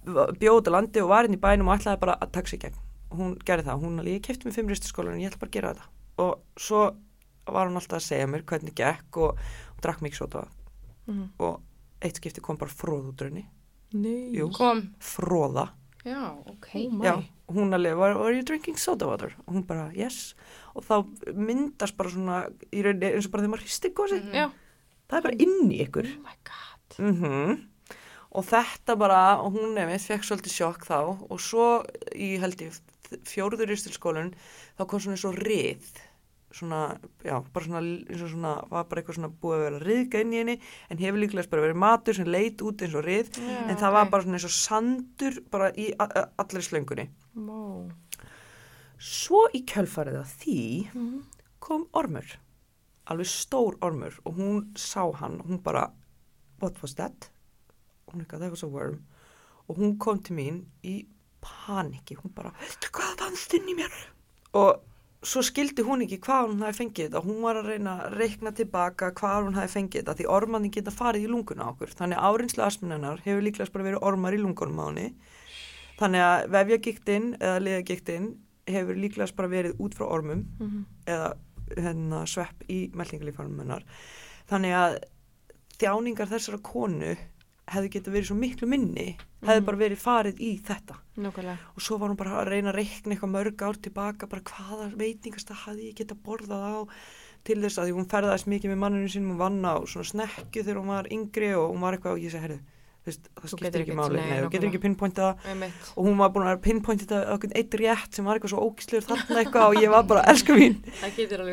bjóð 0.05 0.61
út 0.61 0.69
á 0.69 0.71
landi 0.71 1.01
og 1.01 1.09
var 1.09 1.25
inn 1.25 1.35
í 1.35 1.41
bænum 1.41 1.69
og 1.69 1.79
ætlaði 1.81 2.01
bara 2.01 2.19
að 2.21 2.31
taka 2.33 2.49
sig 2.49 2.61
gegn 2.61 2.75
hún 3.19 3.35
gerði 3.45 3.65
það, 3.69 3.81
hún 3.85 3.99
alveg, 4.03 4.15
ég 4.19 4.23
kefti 4.27 4.45
mig 4.49 4.55
fimm 4.55 4.69
ristiskólinn 4.73 5.15
og 5.19 5.23
ég 5.23 5.31
ætla 5.33 5.41
bara 5.43 5.51
að 5.51 5.57
gera 5.59 5.73
þetta 5.75 5.89
og 6.19 6.33
svo 6.57 6.83
var 7.47 7.67
hún 7.69 7.77
alltaf 7.81 7.99
að 7.99 8.07
segja 8.07 8.27
mér 8.31 8.43
hvernig 8.47 8.75
gekk 8.79 9.17
og, 9.17 9.39
og 9.77 9.81
drakk 9.83 10.01
mikið 10.05 10.17
sota 10.23 10.47
Mhm. 11.09 11.31
og 11.43 11.61
eitt 12.01 12.17
skipti 12.21 12.41
kom 12.41 12.57
bara 12.57 12.71
fróð 12.71 13.09
út 13.13 13.21
rauninni, 13.25 13.47
Nei. 13.93 14.31
Jú. 14.39 14.51
Kom. 14.55 14.95
fróða 15.01 15.69
Já, 16.05 16.31
ok. 16.47 16.69
Oh. 16.91 17.03
Já, 17.05 17.23
hún 17.49 17.73
alveg, 17.75 17.97
were, 17.97 18.15
were 18.19 18.33
you 18.35 18.43
drinking 18.43 18.77
soda 18.79 19.07
water? 19.07 19.35
Og 19.47 19.55
hún 19.55 19.67
bara, 19.67 19.91
yes. 19.95 20.35
Og 20.75 20.83
þá 20.83 21.05
myndast 21.35 21.97
bara 21.97 22.11
svona, 22.11 22.39
í 22.73 22.83
rauninni, 22.83 23.13
eins 23.15 23.27
og 23.27 23.31
bara 23.33 23.43
þegar 23.45 23.53
maður 23.53 23.63
hristir 23.67 23.93
gósi, 23.95 24.19
Mhm. 24.23 24.33
Já. 24.35 24.51
það 25.09 25.17
er 25.19 25.23
bara 25.23 25.37
inn 25.39 25.71
í 25.71 25.79
ykkur. 25.87 26.07
Oh 26.17 26.23
my 26.23 26.37
god. 26.43 26.99
Mm 26.99 27.69
Og 28.35 28.45
þetta 28.47 28.97
bara, 28.99 29.39
og 29.43 29.53
hún 29.53 29.75
nefnir, 29.75 30.01
fekk 30.01 30.25
svolítið 30.25 30.55
sjokk 30.57 30.87
þá, 30.87 31.31
og 31.31 31.39
svo 31.39 31.85
í 32.17 32.39
held 32.41 32.57
ég 32.57 32.81
fjóruður 33.29 33.69
ristilskólun, 33.73 34.35
þá 34.79 34.83
kom 34.87 35.01
svona 35.01 35.17
eins 35.17 35.25
og 35.29 35.39
rið, 35.43 35.87
svona, 36.53 36.81
já, 37.25 37.39
bara 37.53 37.65
svona, 37.65 37.81
eins 38.13 38.23
og 38.27 38.29
svona, 38.35 38.53
var 38.69 38.85
bara 38.91 39.01
eitthvað 39.03 39.17
svona 39.19 39.31
búið 39.41 39.57
að 39.57 39.63
vera 39.67 39.81
riðga 39.87 40.21
inn 40.21 40.33
í 40.33 40.41
henni, 40.43 40.57
en 40.91 40.99
hefur 41.01 41.23
líklega 41.23 41.49
bara 41.51 41.63
verið 41.67 41.81
matur 41.81 42.15
sem 42.19 42.29
leit 42.29 42.61
út 42.63 42.83
eins 42.85 42.95
og 42.99 43.05
rið, 43.07 43.31
Já, 43.41 43.59
en 43.73 43.77
það 43.81 43.93
var 43.97 44.11
bara 44.13 44.23
svona 44.27 44.37
eins 44.41 44.49
og 44.51 44.57
sandur 44.59 45.41
bara 45.51 45.71
í 45.73 45.91
a- 45.99 46.09
a- 46.23 46.29
allri 46.45 46.61
slöngunni. 46.67 47.09
Wow. 47.35 47.91
Svo 49.03 49.47
í 49.57 49.65
kjölfarið 49.67 50.21
að 50.21 50.35
því 50.43 50.59
Mhm. 50.95 51.23
kom 51.61 51.87
ormur, 51.95 52.37
alveg 53.07 53.27
stór 53.27 53.79
ormur 53.83 54.13
og 54.25 54.37
hún 54.37 54.73
sá 54.75 55.11
hann 55.17 55.41
og 55.41 55.47
hún 55.47 55.63
bara, 55.63 55.91
what 56.61 56.81
was 56.83 56.95
that? 56.95 57.31
Hún 58.13 58.21
eitthvað, 58.25 58.41
that 58.41 58.51
was 58.51 58.63
a 58.63 58.67
worm. 58.69 59.05
Og 59.69 59.77
hún 59.79 59.99
kom 59.99 60.19
til 60.21 60.37
mín 60.37 60.65
í 60.85 61.07
paniki, 61.43 62.17
hún 62.21 62.33
bara, 62.37 62.53
veistu 62.63 62.91
hvað 62.95 63.19
fannst 63.21 63.55
inn 63.59 63.69
í 63.73 63.77
mér? 63.79 63.93
Og 64.59 64.81
svo 65.23 65.43
skildi 65.47 65.85
hún 65.87 66.03
ekki 66.05 66.19
hvað 66.25 66.49
hún 66.51 66.63
hafi 66.67 66.79
fengið 66.81 67.07
þetta, 67.09 67.23
hún 67.27 67.43
var 67.45 67.61
að 67.61 67.69
reyna 67.73 67.93
að 68.07 68.17
reikna 68.19 68.53
tilbaka 68.59 69.13
hvað 69.19 69.45
hún 69.47 69.55
hafi 69.59 69.73
fengið 69.77 70.01
þetta, 70.03 70.17
því 70.19 70.27
ormanni 70.39 70.71
geta 70.75 70.91
farið 70.95 71.27
í 71.29 71.31
lunguna 71.31 71.69
okkur. 71.73 71.93
Þannig 71.99 72.19
að 72.19 72.27
árinslu 72.33 72.65
asminnanar 72.67 73.23
hefur 73.27 73.45
líklegast 73.47 73.73
bara 73.77 73.87
verið 73.87 74.03
ormar 74.11 74.35
í 74.35 74.41
lungunum 74.43 74.81
á 74.83 74.87
henni. 74.91 75.07
Þannig 76.01 76.25
að 76.27 76.49
vefjagíktinn 76.57 77.29
eða 77.39 77.63
liðagíktinn 77.63 78.29
hefur 78.73 78.99
líklegast 78.99 79.37
bara 79.39 79.49
verið 79.53 79.79
út 79.83 79.95
frá 79.95 80.07
ormum 80.11 80.45
Mhm. 80.59 80.85
eða 81.07 81.33
hérna, 81.77 82.27
svepp 82.27 82.67
í 82.69 82.91
meltingalífanum 82.93 83.59
hennar. 83.63 83.85
Þannig 84.51 84.75
að 84.77 84.99
þjáningar 85.79 86.29
þessara 86.29 86.59
konu 86.63 87.17
hefðu 87.69 87.89
getið 87.95 88.13
verið 88.17 88.27
svo 88.31 88.37
miklu 88.37 88.67
minni, 88.69 89.17
Mhm. 89.43 89.65
bara 89.65 89.77
verið 89.79 89.99
farið 90.03 90.39
í 90.41 90.61
þetta. 90.63 90.97
Nákvæmlega. 91.19 91.59
Og 91.77 91.83
svo 91.83 91.99
var 91.99 92.09
hún 92.11 92.17
bara 92.17 92.43
að 92.45 92.49
reyna 92.49 92.73
að 92.73 92.77
reikna 92.77 93.15
eitthvað 93.15 93.31
mörg 93.33 93.57
ár 93.63 93.77
tilbaka, 93.83 94.27
bara 94.29 94.43
hvaða 94.43 94.97
veitingast 94.97 95.49
það 95.49 95.63
hafði 95.67 95.93
ég 95.93 95.95
getað 95.97 96.23
borðað 96.23 96.63
á 96.63 96.89
til 97.45 97.57
þess 97.63 97.79
að 97.79 97.93
hún 97.93 98.07
ferðaðist 98.07 98.47
mikið 98.47 98.71
með 98.71 98.79
manninu 98.79 99.09
sínum 99.11 99.33
og 99.33 99.39
vann 99.39 99.63
á 99.67 99.75
svona 99.87 100.07
snekju 100.07 100.63
þegar 100.63 100.79
hún 100.83 100.87
var 100.87 101.05
yngri 101.11 101.55
og 101.59 101.73
hún 101.75 101.81
var 101.81 101.95
eitthvað 101.97 102.13
og 102.13 102.19
ég 102.23 102.31
segi, 102.31 102.43
herru, 102.43 102.59
það 103.03 103.49
skiptir 103.51 103.83
ekki 103.83 103.97
máli, 103.99 104.21
þú 104.23 104.51
getur 104.53 104.69
ekki 104.69 104.83
pinpointað 104.85 105.37
og 105.97 106.05
hún 106.07 106.17
var 106.19 106.31
búin 106.31 106.47
að 106.47 106.61
pinpointa 106.63 107.03
þetta 107.05 107.27
á 107.27 107.35
einhvern 107.35 107.57
eitt 107.59 107.71
rétt 107.75 108.15
sem 108.15 108.25
var 108.25 108.39
eitthvað 108.39 108.53
svo 108.55 108.63
ógíslegur 108.71 109.07
þarna 109.11 109.43
eitthvað 109.43 109.67
og 109.67 109.75
ég 109.83 109.91
var 109.91 110.03
bara, 110.05 110.23
elsku 110.31 110.55
mín 110.55 110.77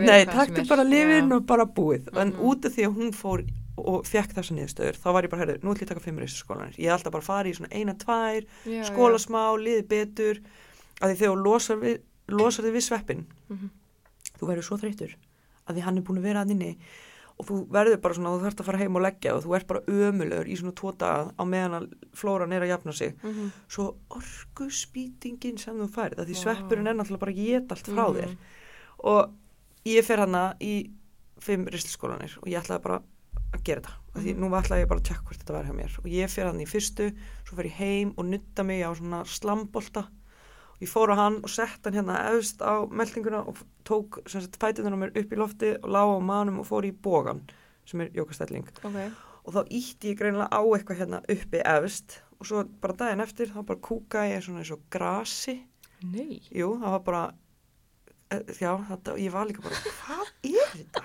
nei, 0.06 0.22
er. 0.22 0.66
bara 0.70 0.84
lifin 0.84 1.32
og 1.34 1.46
bara 1.48 1.66
búið 1.66 2.06
en 2.18 2.34
Mhm. 2.34 2.40
út 2.40 2.66
af 2.66 2.76
því 2.76 2.86
að 2.86 2.96
hún 2.96 3.12
fór 3.14 3.48
og 3.88 4.06
fekk 4.08 4.34
þessa 4.38 4.56
niðurstöður, 4.56 4.98
þá 5.00 5.10
var 5.14 5.24
ég 5.24 5.30
bara, 5.30 5.42
herrið, 5.46 5.64
nú 5.64 5.72
ætlum 5.74 5.80
ég 5.84 5.88
að 5.88 5.94
taka 5.94 6.06
fimm 6.06 6.20
reisskólanir, 6.20 6.76
ég 6.78 6.94
ætla 6.94 7.12
bara 7.12 7.22
að 7.24 7.30
fara 7.32 7.50
í 7.50 7.54
svona 7.58 7.72
eina, 7.72 7.94
tvær, 7.94 8.46
Já, 8.66 8.84
skóla 8.90 9.18
já. 9.20 9.26
smá, 9.26 9.44
liði 9.58 9.84
betur 9.88 10.40
að 11.02 11.12
því 11.14 11.20
þegar 11.22 11.44
losar, 11.44 11.78
við, 11.78 12.00
losar 12.30 12.66
þig 12.66 12.74
við 12.76 12.88
sveppin 12.90 13.26
Mhm. 13.50 13.70
þú 14.40 14.48
verður 14.48 14.64
svo 14.68 14.78
þreytur 14.78 15.16
að 15.68 15.76
því 15.76 15.82
hann 15.86 15.98
er 15.98 16.02
búin 16.04 16.18
að 16.20 16.28
vera 16.30 16.44
að 16.46 16.52
inni 16.52 16.78
og 17.40 17.46
þú 17.48 17.58
verður 17.72 18.02
bara 18.02 18.14
svona, 18.14 18.30
þú 18.36 18.42
þarfst 18.44 18.60
að 18.60 18.66
fara 18.66 18.78
heim 18.78 18.96
og 18.96 19.02
leggja 19.02 19.34
og 19.36 19.44
þú 19.46 19.56
ert 19.56 19.68
bara 19.68 19.82
ömulegur 19.88 20.48
í 20.52 20.56
svona 20.60 20.74
daga 20.98 21.32
á 21.40 21.44
meðan 21.48 21.76
að 21.80 21.94
flóran 22.14 22.52
er 22.54 22.62
að 22.62 22.68
jafna 22.74 22.94
sig 22.94 23.16
Mhm. 23.24 23.52
svo 23.70 23.96
orgu 24.10 24.68
spýtingin 24.70 25.58
sem 25.60 25.76
þú 25.78 25.88
færð, 25.90 26.16
að 26.20 26.26
því 26.28 26.36
Vá. 26.36 26.42
sveppurinn 26.44 26.88
er 26.88 26.94
náttúrulega 26.96 27.20
bara 27.20 27.32
geta 27.32 27.76
allt 27.76 27.86
frá 27.88 28.08
Mhm. 28.10 28.16
þér 28.18 28.38
og 29.04 29.32
ég 29.86 30.04
fer 30.04 30.18
hana 30.20 30.56
í 30.60 30.90
fimm 31.40 31.66
ristilskólanir 31.68 32.38
og 32.38 32.48
ég 32.50 32.60
ætlaði 32.62 32.82
bara 32.84 33.02
að 33.54 33.64
gera 33.64 33.82
þetta, 33.82 33.94
af 34.16 34.22
því 34.24 34.34
Mhm. 34.36 34.40
nú 34.44 34.50
ætlaði 34.60 34.82
ég 34.84 34.88
bara 34.90 35.00
að 35.00 35.08
tjekka 35.10 35.24
hvort 35.26 35.40
þetta 35.44 35.54
var 35.54 35.64
hjá 35.66 35.74
mér 35.76 35.98
og 36.00 36.06
ég 36.06 36.30
fer 36.30 36.46
hann 36.46 36.60
í 36.60 36.68
fyrstu, 36.70 37.12
svo 37.48 37.56
fer 37.56 37.66
ég 37.66 37.78
heim 37.80 38.14
og 38.18 38.26
nutta 38.26 38.64
mig 38.66 38.82
á 38.86 38.92
svona 38.94 39.24
slambolta 39.26 40.00
og 40.06 40.80
ég 40.82 40.90
fór 40.90 41.10
á 41.12 41.16
hann 41.16 41.40
og 41.44 41.50
sett 41.50 41.84
hann 41.84 41.94
hérna 41.94 42.20
efst 42.36 42.62
á 42.62 42.86
meldinguna 42.90 43.42
og 43.48 43.58
tók 43.86 44.20
á 44.24 45.00
mér 45.00 45.18
upp 45.18 45.34
í 45.34 45.36
lofti 45.38 45.76
og 45.84 45.90
lág 45.90 46.08
á 46.14 46.20
manum 46.22 46.60
og 46.60 46.68
fór 46.68 46.86
í 46.86 46.92
bógan 46.94 47.42
sem 47.86 48.02
er 48.02 48.10
jókastelling 48.10 48.68
Ok. 48.84 49.12
og 49.46 49.54
þá 49.54 49.68
ítti 49.72 50.14
ég 50.14 50.18
greinilega 50.20 50.50
á 50.54 50.62
eitthvað 50.62 50.98
hérna 51.00 51.22
uppi 51.28 51.62
efst 51.66 52.22
og 52.40 52.46
svo 52.46 52.64
bara 52.82 52.94
daginn 52.94 53.22
eftir 53.22 53.48
þá 53.48 53.66
bara 53.66 53.80
kúka 53.80 54.24
ég 54.30 54.44
svona 54.44 54.60
eins 54.60 54.72
og 54.72 54.80
grasi 54.92 55.64
Nei. 56.04 56.40
jú, 56.54 56.78
það 56.80 56.92
var 56.92 57.00
bara 57.00 57.34
eh, 58.32 58.40
já, 58.62 58.78
þetta, 58.88 59.18
ég 59.18 59.32
var 59.32 59.46
líka 59.50 59.62
bara 59.64 59.76
hvað 59.76 60.28
er 60.44 60.70
þetta? 60.78 61.04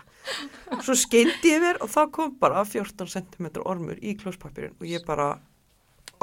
Svo 0.85 0.97
skeindi 0.99 1.53
ég 1.55 1.63
mér 1.65 1.81
og 1.85 1.91
þá 1.93 2.03
kom 2.15 2.37
bara 2.41 2.65
14 2.65 3.11
cm 3.13 3.51
ormur 3.65 3.99
í 4.01 4.15
klóspapirinn 4.21 4.77
og 4.79 4.87
ég 4.89 5.05
bara 5.07 5.35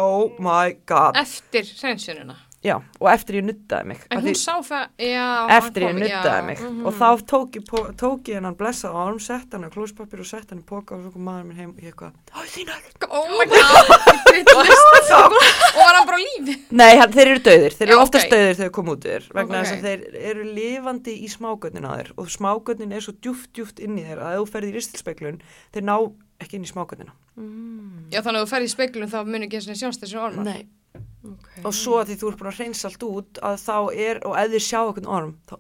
oh 0.02 0.32
my 0.42 0.78
god 0.90 1.20
Eftir 1.20 1.68
hreinsununa. 1.68 2.38
Já, 2.62 2.76
og 3.00 3.08
eftir 3.12 3.40
ég 3.40 3.46
nuttaði 3.48 3.90
mig 3.92 4.04
En 4.12 4.22
hún 4.22 4.38
sá 4.38 4.54
það, 4.66 4.88
já. 5.02 5.26
eftir 5.58 5.86
ég 5.88 5.96
nuttaði 5.98 6.42
já. 6.42 6.46
mig 6.48 6.60
mhm. 6.62 6.86
og 6.86 6.98
þá 7.00 7.24
tók 7.32 7.58
ég, 7.58 7.72
tók 7.98 8.32
ég 8.32 8.40
hennan 8.40 8.58
blessað 8.60 8.98
orm, 9.02 9.20
sett 9.24 9.56
hann 9.56 9.66
á 9.66 9.70
klóspapir 9.74 10.22
og 10.22 10.30
sett 10.30 10.54
hann 10.54 10.62
í 10.62 10.68
póka 10.68 10.98
og 10.98 11.06
svo 11.06 11.14
kom 11.16 11.26
maður 11.30 11.48
minn 11.50 11.62
heim 11.62 11.72
og 11.74 11.82
ég 11.82 11.92
eitthvað, 11.92 12.18
hæ 12.32 12.42
þínar 12.56 12.90
Oh 13.12 13.28
my 13.36 13.44
god, 13.50 13.90
villist. 14.32 14.54
og 14.56 15.34
var 15.76 15.98
hann 15.98 16.06
bara 16.08 16.16
á 16.16 16.24
lífi. 16.24 16.56
Nei, 16.72 16.94
hann, 16.96 17.12
þeir 17.12 17.34
eru 17.34 17.42
döðir, 17.44 17.76
þeir 17.76 17.88
eru 17.90 17.98
Já, 17.98 18.04
oftast 18.06 18.28
ok. 18.28 18.36
döðir 18.36 18.54
þegar 18.54 18.62
þeir 18.62 18.76
koma 18.78 18.96
út 18.96 19.08
þér 19.08 19.26
vegna 19.36 19.58
Ok. 19.58 19.66
þess 19.66 19.74
að 19.76 19.88
þeir 19.90 20.22
eru 20.32 20.46
lifandi 20.56 21.16
í 21.18 21.32
smágötnin 21.34 21.90
á 21.90 21.92
þér 21.98 22.14
og 22.16 22.32
smágötnin 22.32 22.96
er 22.96 23.04
svo 23.04 23.16
djúft, 23.18 23.50
djúft 23.58 23.82
inn 23.84 24.00
í 24.00 24.06
þér 24.08 24.22
að 24.24 24.38
ef 24.38 24.46
þú 24.46 24.54
ferði 24.56 24.72
í 24.72 24.78
ristilspeglun 24.78 25.42
þeir 25.76 25.88
ná 25.90 25.98
ekki 26.42 26.58
inn 26.58 26.70
í 26.70 26.72
smágötnina 26.72 27.18
Mm. 27.40 28.10
Já, 28.12 28.20
þannig 28.20 28.42
að 28.42 28.46
þú 28.46 28.52
ferð 28.52 28.66
í 28.66 28.72
speglum 28.74 29.12
þá 29.12 29.20
munir 29.24 29.48
ekki 29.48 29.62
svona 29.64 29.80
sjást 29.80 30.02
þessi 30.04 30.18
ormar. 30.20 30.48
Nei. 30.50 30.66
Ok. 31.22 31.50
og 31.66 31.74
svo 31.78 32.00
að 32.02 32.08
því 32.10 32.16
þú 32.22 32.30
ert 32.32 32.40
búin 32.42 32.50
að 32.52 32.60
reynsa 32.64 32.88
allt 32.90 33.04
út 33.06 33.40
að 33.46 33.58
þá 33.62 33.76
er, 33.94 34.20
og 34.26 34.34
ef 34.42 34.48
þeir 34.56 34.64
sjá 34.66 34.80
okkur 34.90 35.06
orm 35.08 35.36
þá 35.50 35.54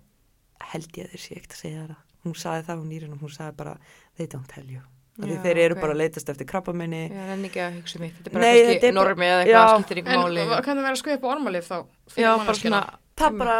held 0.71 0.97
ég 0.97 1.05
að 1.05 1.11
þeir 1.13 1.21
sé 1.25 1.35
ekkert 1.37 1.53
að 1.53 1.61
segja 1.61 1.83
það 1.91 1.99
hún 2.25 2.35
sagði 2.41 2.65
það 2.69 2.79
hún 2.81 2.89
nýrinn 2.93 3.13
og 3.13 3.21
hún 3.21 3.33
sagði 3.35 3.55
bara 3.61 3.75
they 4.17 4.25
don't 4.27 4.49
tell 4.49 4.65
you 4.69 4.81
því 5.21 5.35
Já, 5.35 5.41
þeir 5.43 5.57
eru 5.65 5.75
ok. 5.75 5.81
bara 5.83 5.93
að 5.93 5.99
leitast 6.01 6.29
eftir 6.33 6.47
krabbaminni 6.49 7.01
Já, 7.11 7.21
en 7.35 7.45
ekki 7.45 7.61
að 7.61 7.73
hugsa 7.77 7.97
um 7.99 8.03
mitt. 8.05 8.15
Þetta 8.17 8.29
er 8.29 8.33
bara 8.33 8.41
Nei, 8.41 8.57
er 8.57 8.81
bara- 8.81 8.93
normi 8.97 9.25
eða 9.27 9.41
eitthvað 9.45 9.71
skiptir 9.75 10.01
ykkur 10.01 10.13
En 10.15 10.21
máli. 10.25 10.45
hvað 10.49 10.63
kann 10.65 10.77
það 10.77 10.85
vera 10.87 10.95
að 10.95 11.01
skoða 11.03 11.17
upp 11.19 11.25
ormalif 11.35 11.67
þá? 11.69 11.77
Já, 12.17 12.29
bara 12.41 12.57
svona. 12.61 12.81
það 13.21 13.27
er 13.27 13.37
bara, 13.41 13.57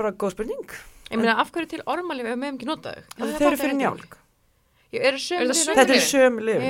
bara 0.00 0.12
góð 0.24 0.34
spurning 0.34 0.76
Ég 1.12 1.18
meina, 1.20 1.34
af 1.38 1.52
hverju 1.54 1.68
til 1.76 1.82
ormalif 1.86 2.26
ef 2.26 2.32
við 2.34 2.40
meðum 2.42 2.56
ekki 2.58 2.66
nota 2.72 2.94
þau? 2.96 3.02
Það 3.06 3.26
Það 3.26 3.36
þeir 3.38 3.46
eru 3.52 3.60
fyrir 3.62 3.74
ekki. 3.76 3.82
njálg 3.84 4.16
Það 5.00 5.16
lyfin? 5.16 5.54
sömu 5.54 5.76
þetta 5.76 5.94
er 5.94 6.04
sömu 6.06 6.40
lifin 6.46 6.66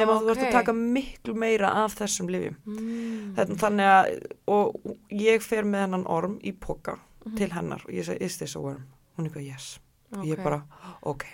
nema 0.00 0.12
að 0.14 0.22
þú 0.26 0.30
ert 0.34 0.44
að 0.46 0.52
taka 0.52 0.72
miklu 0.72 1.34
meira 1.34 1.72
af 1.84 1.94
þessum 1.98 2.28
lifjum 2.30 2.56
Mm. 2.66 3.56
Þannig 3.60 3.86
að 3.90 4.28
og 4.46 4.96
ég 5.10 5.42
fer 5.42 5.62
með 5.64 5.80
hennan 5.86 6.06
orm 6.06 6.38
í 6.44 6.52
poka 6.52 6.98
Mhm. 7.24 7.36
til 7.36 7.50
hennar 7.52 7.82
og 7.86 7.90
ég 7.92 8.04
segi 8.04 8.22
is 8.22 8.36
this 8.38 8.56
a 8.56 8.60
worm? 8.60 8.86
Hún 9.18 9.26
er 9.26 9.30
eitthvað 9.30 9.46
yes. 9.52 9.78
Og 10.16 10.24
ég 10.24 10.42
bara 10.42 10.62
ok. 11.02 11.24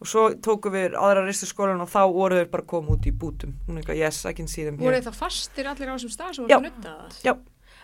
Og 0.00 0.06
svo 0.06 0.28
tókum 0.40 0.72
við 0.72 0.92
aðra 0.94 1.24
ristu 1.26 1.46
skólan 1.46 1.80
og 1.80 1.88
þá 1.88 2.06
voru 2.12 2.36
þeir 2.38 2.50
bara 2.50 2.62
koma 2.62 2.88
út 2.94 3.06
í 3.06 3.12
bútum. 3.12 3.54
Hún 3.66 3.76
er 3.78 3.82
eitthvað 3.82 3.96
yes 3.98 4.24
I 4.26 4.32
can 4.32 4.46
see 4.46 4.64
them 4.64 4.76
Voru 4.78 4.92
here. 4.94 5.00
þá 5.02 5.12
fastir 5.14 5.66
allir 5.66 5.88
á 5.88 5.94
þessum 5.96 6.12
stað 6.14 6.34
sem 6.36 6.44
voru 6.46 6.54
að 6.56 6.62
nutta 6.62 6.94
það? 7.08 7.22
Já. 7.24 7.34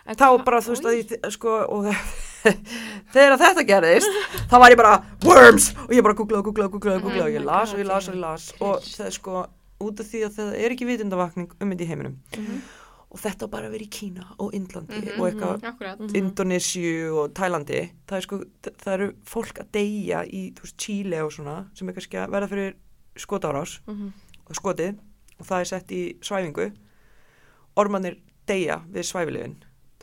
En 0.05 0.15
þá 0.15 0.25
bara 0.45 0.59
þú 0.61 0.69
veist 0.75 0.85
að 0.85 0.97
ég 0.99 1.31
sko 1.33 1.53
og 1.65 1.87
þegar 3.15 3.37
þetta 3.41 3.63
gerðist 3.65 4.17
þá 4.51 4.55
var 4.61 4.69
ég 4.73 4.77
bara 4.77 4.95
worms! 5.25 5.71
Og 5.87 5.93
ég 5.97 6.03
bara 6.05 6.13
googlaði 6.17 6.41
og 6.43 6.49
googlaði 6.51 6.69
og 6.69 6.75
googlaði 6.77 6.99
og 6.99 7.05
googlaði 7.07 7.25
og 7.25 7.29
Oh 7.29 7.35
ég 7.39 7.45
las 7.47 7.73
og 7.73 7.79
ég 7.81 7.87
las 7.89 8.09
og 8.09 8.15
ég 8.15 8.21
las. 8.21 8.47
Og 8.61 8.81
það 8.85 9.05
er 9.09 9.15
sko 9.17 9.45
út 9.85 9.99
af 9.99 10.07
því 10.11 10.21
að 10.27 10.35
það 10.37 10.51
er 10.61 10.75
ekki 10.75 10.85
vitundavakning 10.91 11.49
um 11.59 11.71
þetta 11.73 11.83
í 11.83 11.89
heiminum. 11.89 12.17
Mhm. 12.37 12.61
og 13.15 13.19
þetta 13.21 13.47
bara 13.47 13.67
að 13.69 13.71
vera 13.77 13.85
í 13.85 13.89
Kína 13.95 14.23
og 14.43 14.53
Indlandi 14.57 14.97
Mhm, 14.99 15.19
og 15.21 15.27
eitthvað 15.29 15.63
Akkurat. 15.69 15.99
Mhm. 15.99 16.15
Indonésiu 16.19 17.13
og 17.21 17.33
Tælandi. 17.33 17.91
Það 18.07 18.17
er 18.17 18.21
sko, 18.25 18.39
það 18.83 18.93
eru 18.93 19.07
fólk 19.25 19.59
að 19.61 19.69
deyja 19.71 20.23
í 20.27 20.41
þú 20.53 20.61
veist, 20.65 20.77
Chile 20.77 21.21
og 21.23 21.31
svona 21.31 21.65
sem 21.73 21.87
er 21.89 21.93
kannski 21.95 22.17
að 22.19 22.29
verða 22.33 22.49
fyrir 22.51 22.73
skotárás 23.15 23.79
Mhm. 23.87 24.11
og 24.49 24.55
skotið. 24.55 24.97
Og 25.39 25.45
það 25.47 25.59
er 25.61 25.63
sett 25.65 25.87
í 25.91 26.01
svæfingu. 26.19 26.73
Ormanir 27.77 28.17
deyja 28.47 28.81
við 28.91 29.03
svæfilegin 29.07 29.55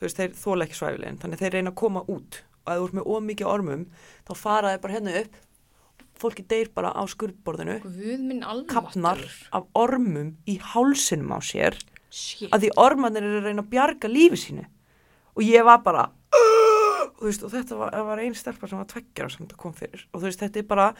þú 0.02 0.08
veist, 0.08 0.18
þeir 0.18 0.32
þóla 0.34 0.66
ekki 0.66 0.78
svæfilegin 0.80 1.18
þannig 1.22 1.38
að 1.38 1.44
þeir 1.44 1.54
reyna 1.56 1.70
að 1.70 1.78
koma 1.78 2.00
út. 2.10 2.42
Og 2.62 2.72
að 2.72 2.80
þú 2.80 2.86
ert 2.88 2.96
með 2.98 3.08
ómikið 3.14 3.50
ormum 3.52 3.84
þá 4.26 4.32
fara 4.40 4.72
þeir 4.72 4.80
bara 4.82 4.96
hérna 4.96 5.14
upp. 5.20 5.36
Fólki 6.22 6.44
deyr 6.50 6.70
bara 6.74 6.90
á 6.90 7.02
skurðborðinu. 7.10 7.76
Alveg. 8.42 8.66
kapnar 8.70 9.22
af 9.54 9.68
ormum 9.78 10.34
í 10.50 10.58
hálsinum 10.72 11.30
á 11.34 11.38
sér. 11.38 11.78
Shit. 12.12 12.50
að 12.52 12.66
því 12.66 12.70
ormanir 12.76 13.24
eru 13.24 13.38
að 13.40 13.46
reyna 13.48 13.62
að 13.62 13.70
bjarga 13.72 14.10
lífi 14.10 14.36
sínu. 14.42 14.66
Og 15.32 15.46
ég 15.46 15.64
var 15.64 15.78
bara 15.86 16.10
og, 16.10 17.22
veist, 17.22 17.44
og 17.46 17.54
þetta 17.54 17.78
var, 17.78 17.94
var 18.04 18.20
einn 18.20 18.34
stelpa 18.36 18.68
sem 18.68 18.80
var 18.80 18.90
tveggjara 18.90 19.32
sem 19.32 19.46
þetta 19.46 19.60
kom 19.62 19.72
fyrir. 19.76 20.02
Og 20.12 20.20
þú 20.20 20.28
veist 20.28 20.42
þetta 20.42 20.60
er 20.60 20.66
bara 20.68 20.90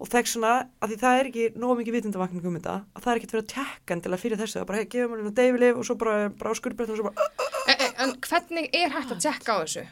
og 0.00 0.08
þekk 0.08 0.30
svona 0.32 0.52
að 0.80 0.94
því 0.94 0.98
það 1.02 1.18
er 1.18 1.28
ekki 1.28 1.46
nóg 1.60 1.74
mikið 1.80 1.96
vitundavakning 1.98 2.46
um 2.48 2.56
þetta 2.56 2.76
að 2.80 3.04
það 3.04 3.12
er 3.12 3.20
ekkert 3.20 3.34
verið 3.34 3.44
að 3.44 3.52
tekka 3.52 3.96
endilega 3.96 4.22
fyrir 4.22 4.40
þessu. 4.40 4.60
Er 4.62 4.68
bara 4.70 4.80
hei, 4.80 4.88
gefum 4.94 5.12
mér 5.12 5.20
hérna 5.20 5.36
deyfilif 5.36 5.80
og 5.80 5.88
svo 5.88 5.96
bara, 6.00 6.14
bara 6.40 6.54
á 6.56 6.58
skurðbreytt 6.60 6.94
og 6.94 7.00
svo 7.00 7.10
bara 7.10 7.79
En, 8.00 8.08
en, 8.08 8.14
en 8.14 8.20
hvernig 8.24 8.70
er 8.72 8.94
hægt 8.96 9.12
að 9.12 9.20
tjekka 9.26 9.56
á 9.56 9.58
þessu? 9.62 9.88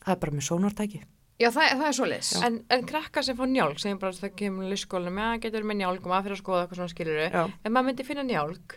það 0.00 0.12
er 0.14 0.20
bara 0.22 0.36
með 0.36 0.46
sónartæki 0.46 1.00
Já, 1.40 1.48
það, 1.48 1.70
það 1.72 1.86
er 1.86 1.94
svoleiðis. 1.96 2.30
En, 2.44 2.56
en 2.68 2.82
krakka 2.84 3.22
sem 3.24 3.36
fá 3.38 3.46
njálg, 3.48 3.78
segjum 3.80 3.98
bara 4.02 4.12
að 4.12 4.18
það 4.26 4.32
kemur 4.36 4.74
í 4.74 4.76
skólanum, 4.76 5.20
já, 5.22 5.38
getur 5.46 5.64
með 5.64 5.78
njálg 5.78 6.02
og 6.04 6.12
maður 6.12 6.26
fyrir 6.26 6.36
að 6.36 6.40
skoða 6.42 6.58
eitthvað 6.66 6.80
svona 6.82 6.92
skilur 6.92 7.20
Já. 7.22 7.44
Ef 7.48 7.72
maður 7.72 7.86
myndi 7.86 8.04
finna 8.04 8.24
njálg, 8.28 8.74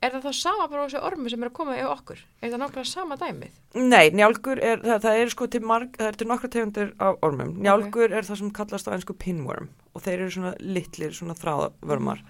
er 0.00 0.14
það 0.14 0.24
þá 0.24 0.38
sama 0.38 0.68
bara 0.72 0.80
á 0.80 0.86
þessu 0.86 1.02
ormi 1.10 1.32
sem 1.34 1.44
er 1.44 1.50
að 1.50 1.54
koma 1.58 1.76
yfir 1.76 1.92
okkur? 1.92 2.22
Er 2.40 2.54
það 2.54 2.62
nákvæmlega 2.62 2.88
sama 2.88 3.20
dæmið? 3.20 3.60
Nei, 3.76 4.06
njálgur 4.16 4.64
er, 4.64 4.80
það, 4.86 5.04
það 5.04 5.20
er 5.20 5.34
sko 5.36 5.50
til 5.52 5.62
marg, 5.68 5.92
það 6.00 6.08
er 6.08 6.18
til 6.22 6.30
nokkra 6.32 6.52
tegundir 6.56 6.90
af 7.04 7.20
ormum. 7.28 7.52
Njálgur 7.68 8.16
er 8.16 8.28
það 8.30 8.40
sem 8.40 8.52
kallast 8.62 8.88
á 8.88 8.96
ennsku 8.96 9.20
pinworm 9.20 9.68
og 9.92 10.06
þeir 10.08 10.16
eru 10.22 10.32
svona 10.38 10.56
litlir, 10.64 11.12
svona 11.20 11.36
þráðvörmar. 11.36 12.24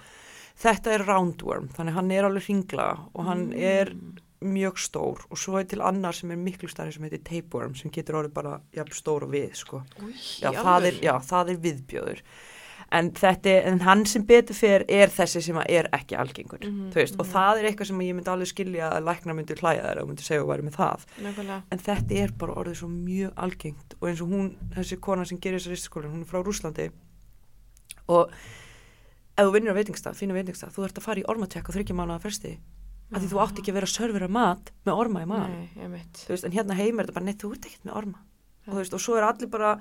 Þetta 0.66 0.98
er 0.98 1.06
roundworm, 1.06 1.70
þannig 1.78 1.94
hann 2.00 2.10
er 2.16 2.26
alveg 2.26 2.50
hringla 2.50 2.90
og 3.14 3.26
hann 3.30 3.52
er 3.54 3.94
mjög 4.44 4.76
stór 4.78 5.22
og 5.30 5.38
svo 5.40 5.56
er 5.60 5.64
til 5.64 5.80
annar 5.80 6.12
sem 6.12 6.30
er 6.30 6.36
miklu 6.36 6.68
stærri 6.68 6.92
sem 6.92 7.02
heitir 7.06 7.22
tapeworm 7.24 7.74
sem 7.74 7.90
getur 7.90 8.18
orðið 8.20 8.34
bara 8.36 8.58
jafn 8.76 8.92
stór 8.92 9.24
og 9.24 9.30
við 9.32 9.54
sko. 9.56 9.82
Új, 10.02 10.12
Já, 10.42 10.50
það 10.52 10.90
er, 10.90 10.98
já, 11.02 11.14
það 11.24 11.50
er 11.54 11.56
viðbjöður. 11.64 12.20
En, 12.94 13.08
þetta, 13.10 13.50
en 13.66 13.80
hann 13.82 14.04
sem 14.06 14.22
betur 14.22 14.54
fer 14.54 14.84
er 14.88 15.08
þessi 15.10 15.40
sem 15.42 15.56
er 15.64 15.88
ekki 15.96 16.14
algengur, 16.14 16.60
Mhm, 16.62 16.92
þú 16.92 17.00
veist, 17.00 17.16
og 17.18 17.26
það 17.26 17.58
er 17.58 17.64
eitthvað 17.70 17.86
sem 17.88 17.98
ég 18.04 18.14
myndi 18.14 18.30
alveg 18.30 18.46
skilja 18.52 18.90
að 18.94 19.08
lækna 19.08 19.34
myndi 19.34 19.56
hlæja 19.58 19.82
þær 19.88 20.02
og 20.02 20.08
myndi 20.12 20.22
segja 20.22 20.42
að 20.44 20.50
væri 20.52 20.62
með 20.68 20.76
það 20.76 21.06
Nákvæmlega. 21.24 21.62
en 21.72 21.78
þetta 21.78 22.14
er 22.22 22.30
bara 22.38 22.54
orðið 22.54 22.76
svo 22.78 22.88
mjög 22.92 23.32
algengt 23.36 23.96
og 24.00 24.08
eins 24.08 24.20
og 24.22 24.28
hún, 24.30 24.52
þessi 24.76 25.00
kona 25.00 25.24
sem 25.24 25.38
gerir 25.42 25.58
þessar 25.58 25.74
ristaskólinn, 25.74 26.12
hún 26.14 26.22
er 26.22 26.30
frá 26.30 26.44
Rúslandi 26.46 26.90
og 28.08 28.30
ef 29.36 29.44
þú 29.44 29.52
vinnur 29.56 29.74
á 29.74 29.78
veitingstað, 29.80 30.14
fínu 30.20 30.36
veitingstað, 30.36 30.70
þú 30.76 30.84
ert 30.86 30.98
að 31.00 31.06
fara 31.08 31.20
í 31.20 31.26
ormatekk 31.28 31.66
á 31.68 31.74
þryggja 31.74 31.96
mánuða 31.98 32.22
fresti 32.22 32.54
af 33.12 33.22
því 33.22 33.28
þú 33.30 33.38
átt 33.44 33.58
ekki 33.60 33.70
að 33.70 33.78
vera 33.78 33.86
að 33.86 33.96
servera 33.96 34.28
mat 34.28 34.72
með 34.86 34.98
orma 35.04 35.22
í 35.22 35.26
maður 35.30 35.54
ég 35.76 35.92
en 36.44 36.52
hérna 36.52 36.74
heim 36.74 36.98
er 36.98 37.06
þetta 37.06 37.14
bara, 37.14 37.24
neitt, 37.24 37.38
þú 37.42 37.52
ert 37.54 37.66
ekkert 37.70 37.84
með 37.86 37.96
orma. 38.02 38.18
Og 38.66 38.74
veist, 38.80 38.94
og 38.94 39.00
svo 39.00 39.16
er 39.16 39.22
allir 39.22 39.48
bara 39.48 39.76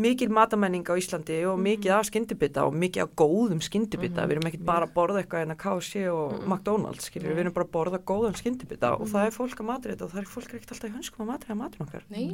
mikil 0.00 0.28
matamenning 0.30 0.86
á 0.86 0.94
Íslandi 0.94 1.40
og 1.50 1.58
mikið 1.58 1.90
af 1.96 2.04
skyndibita 2.06 2.62
og 2.64 2.76
mikið 2.78 3.02
af 3.02 3.08
góðum 3.18 3.58
skyndibita, 3.60 4.22
Mhm, 4.22 4.28
við 4.30 4.36
erum 4.36 4.46
ekkert 4.46 4.64
bara 4.64 4.86
að 4.86 4.92
borða 4.94 5.18
eitthvað 5.24 5.42
en 5.42 5.50
að 5.50 5.58
KFC 5.58 6.06
og 6.08 6.32
Mhm. 6.32 6.46
McDonalds 6.48 7.10
við 7.10 7.38
erum 7.42 7.52
bara 7.52 7.66
að 7.66 7.70
borða 7.74 7.98
góðan 7.98 8.36
skyndibita 8.38 8.92
og 8.94 9.00
Mhm. 9.08 9.10
það 9.12 9.26
er 9.26 9.30
fólk 9.34 9.58
að 9.58 9.66
matri 9.66 9.90
þetta 9.92 10.02
og 10.04 10.10
það 10.12 10.18
er 10.20 10.30
fólk 10.30 10.48
er 10.54 10.58
ekkert 10.60 10.70
alltaf 10.72 10.90
í 10.90 10.94
hönskum 10.94 11.20
að 11.20 11.26
matri 11.26 11.48
að 11.50 11.56
matri 11.56 11.78
okkar. 11.84 12.02
Nei, 12.08 12.26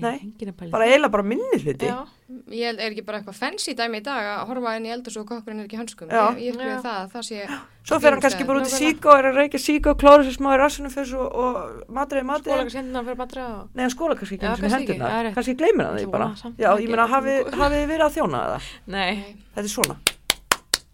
nei, 0.00 0.70
bara 0.70 0.84
eiginlega 0.86 1.10
bara 1.10 1.22
minni 1.24 1.58
hluti. 1.58 2.06
Ég 2.48 2.78
er 2.78 2.90
ekki 2.90 3.04
bara 3.04 3.20
eitthvað 3.20 3.34
fancy 3.34 3.74
dæmi 3.74 3.96
í 3.98 4.02
dag 4.04 4.22
að 4.22 4.46
horfa 4.46 4.76
inn 4.76 4.86
í 4.86 4.94
eldur 4.94 5.10
svo 5.12 5.24
kokkurinn 5.24 5.58
er 5.60 5.66
ekki 5.66 5.78
hönskum. 5.82 6.08
Ég, 6.08 6.38
ég 6.38 6.54
Já. 6.54 6.56
upplifði 6.56 6.82
það, 6.82 7.02
að 7.02 7.12
það 7.12 7.22
sé 7.26 7.48
svo 7.82 7.98
fer 8.02 8.14
hann 8.14 8.22
kannski 8.22 8.46
bara 8.48 8.62
út 8.62 8.68
í 8.68 8.70
Nákvæmlega. 8.70 8.94
síkó 8.94 9.16
er 9.18 9.28
að 9.30 9.38
reykja 9.40 9.60
síkó, 9.62 9.94
klóra 9.98 10.26
sér 10.26 10.36
smá 10.38 10.52
í 10.54 10.60
rassinu 10.60 10.92
fyrir 10.92 11.10
svo 11.10 11.26
og 11.26 11.60
matriði 11.88 12.22
Skóla 12.22 12.30
matriði 12.32 12.58
kannski 12.62 12.80
hendina 12.80 13.04
fyrir 13.08 13.20
matra 13.20 13.46
og... 13.48 13.68
Nei, 13.74 13.84
skóla 13.92 14.18
kannski 14.20 14.38
ekki 14.38 14.50
eins 14.50 14.62
og 14.62 15.36
kannski 15.36 15.56
gleymir 15.58 15.90
hann 15.90 16.00
því 16.00 16.08
bara. 16.14 16.30
Já, 16.56 16.70
ég 16.78 16.88
meina, 16.88 17.08
hafið 17.14 17.54
þið 17.58 17.86
verið 17.90 18.06
að 18.06 18.18
þjóna 18.18 18.42
það? 18.54 18.72
Nei. 18.96 19.12
Þetta 19.52 19.66
er 19.66 19.72
svona. 19.76 19.98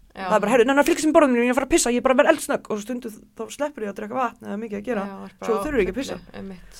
Já. 0.09 0.25
Það 0.25 0.35
er 0.35 0.41
bara, 0.41 0.51
herru, 0.51 0.63
nennar 0.65 0.83
fylgst 0.87 1.03
sem 1.05 1.13
borðinu, 1.13 1.37
ég 1.39 1.45
er 1.45 1.53
að 1.53 1.57
fara 1.59 1.67
að 1.69 1.73
pissa, 1.75 1.91
ég 1.93 1.99
er 2.01 2.03
bara 2.03 2.13
að 2.15 2.19
vera 2.19 2.31
eldsnögg 2.33 2.69
og 2.73 2.79
stundu 2.81 3.09
þá 3.37 3.43
sleppur 3.53 3.83
ég 3.85 3.89
að 3.91 3.97
drekka 3.99 4.15
vatn 4.17 4.47
eða 4.49 4.57
mikið 4.59 4.77
að 4.79 4.85
gera. 4.89 5.03
Já, 5.05 5.17
er 5.23 5.45
svo 5.45 5.57
þurfum 5.63 5.77
við 5.77 5.83
ekki 5.85 5.93
að 5.93 5.99
pissa. 5.99 6.17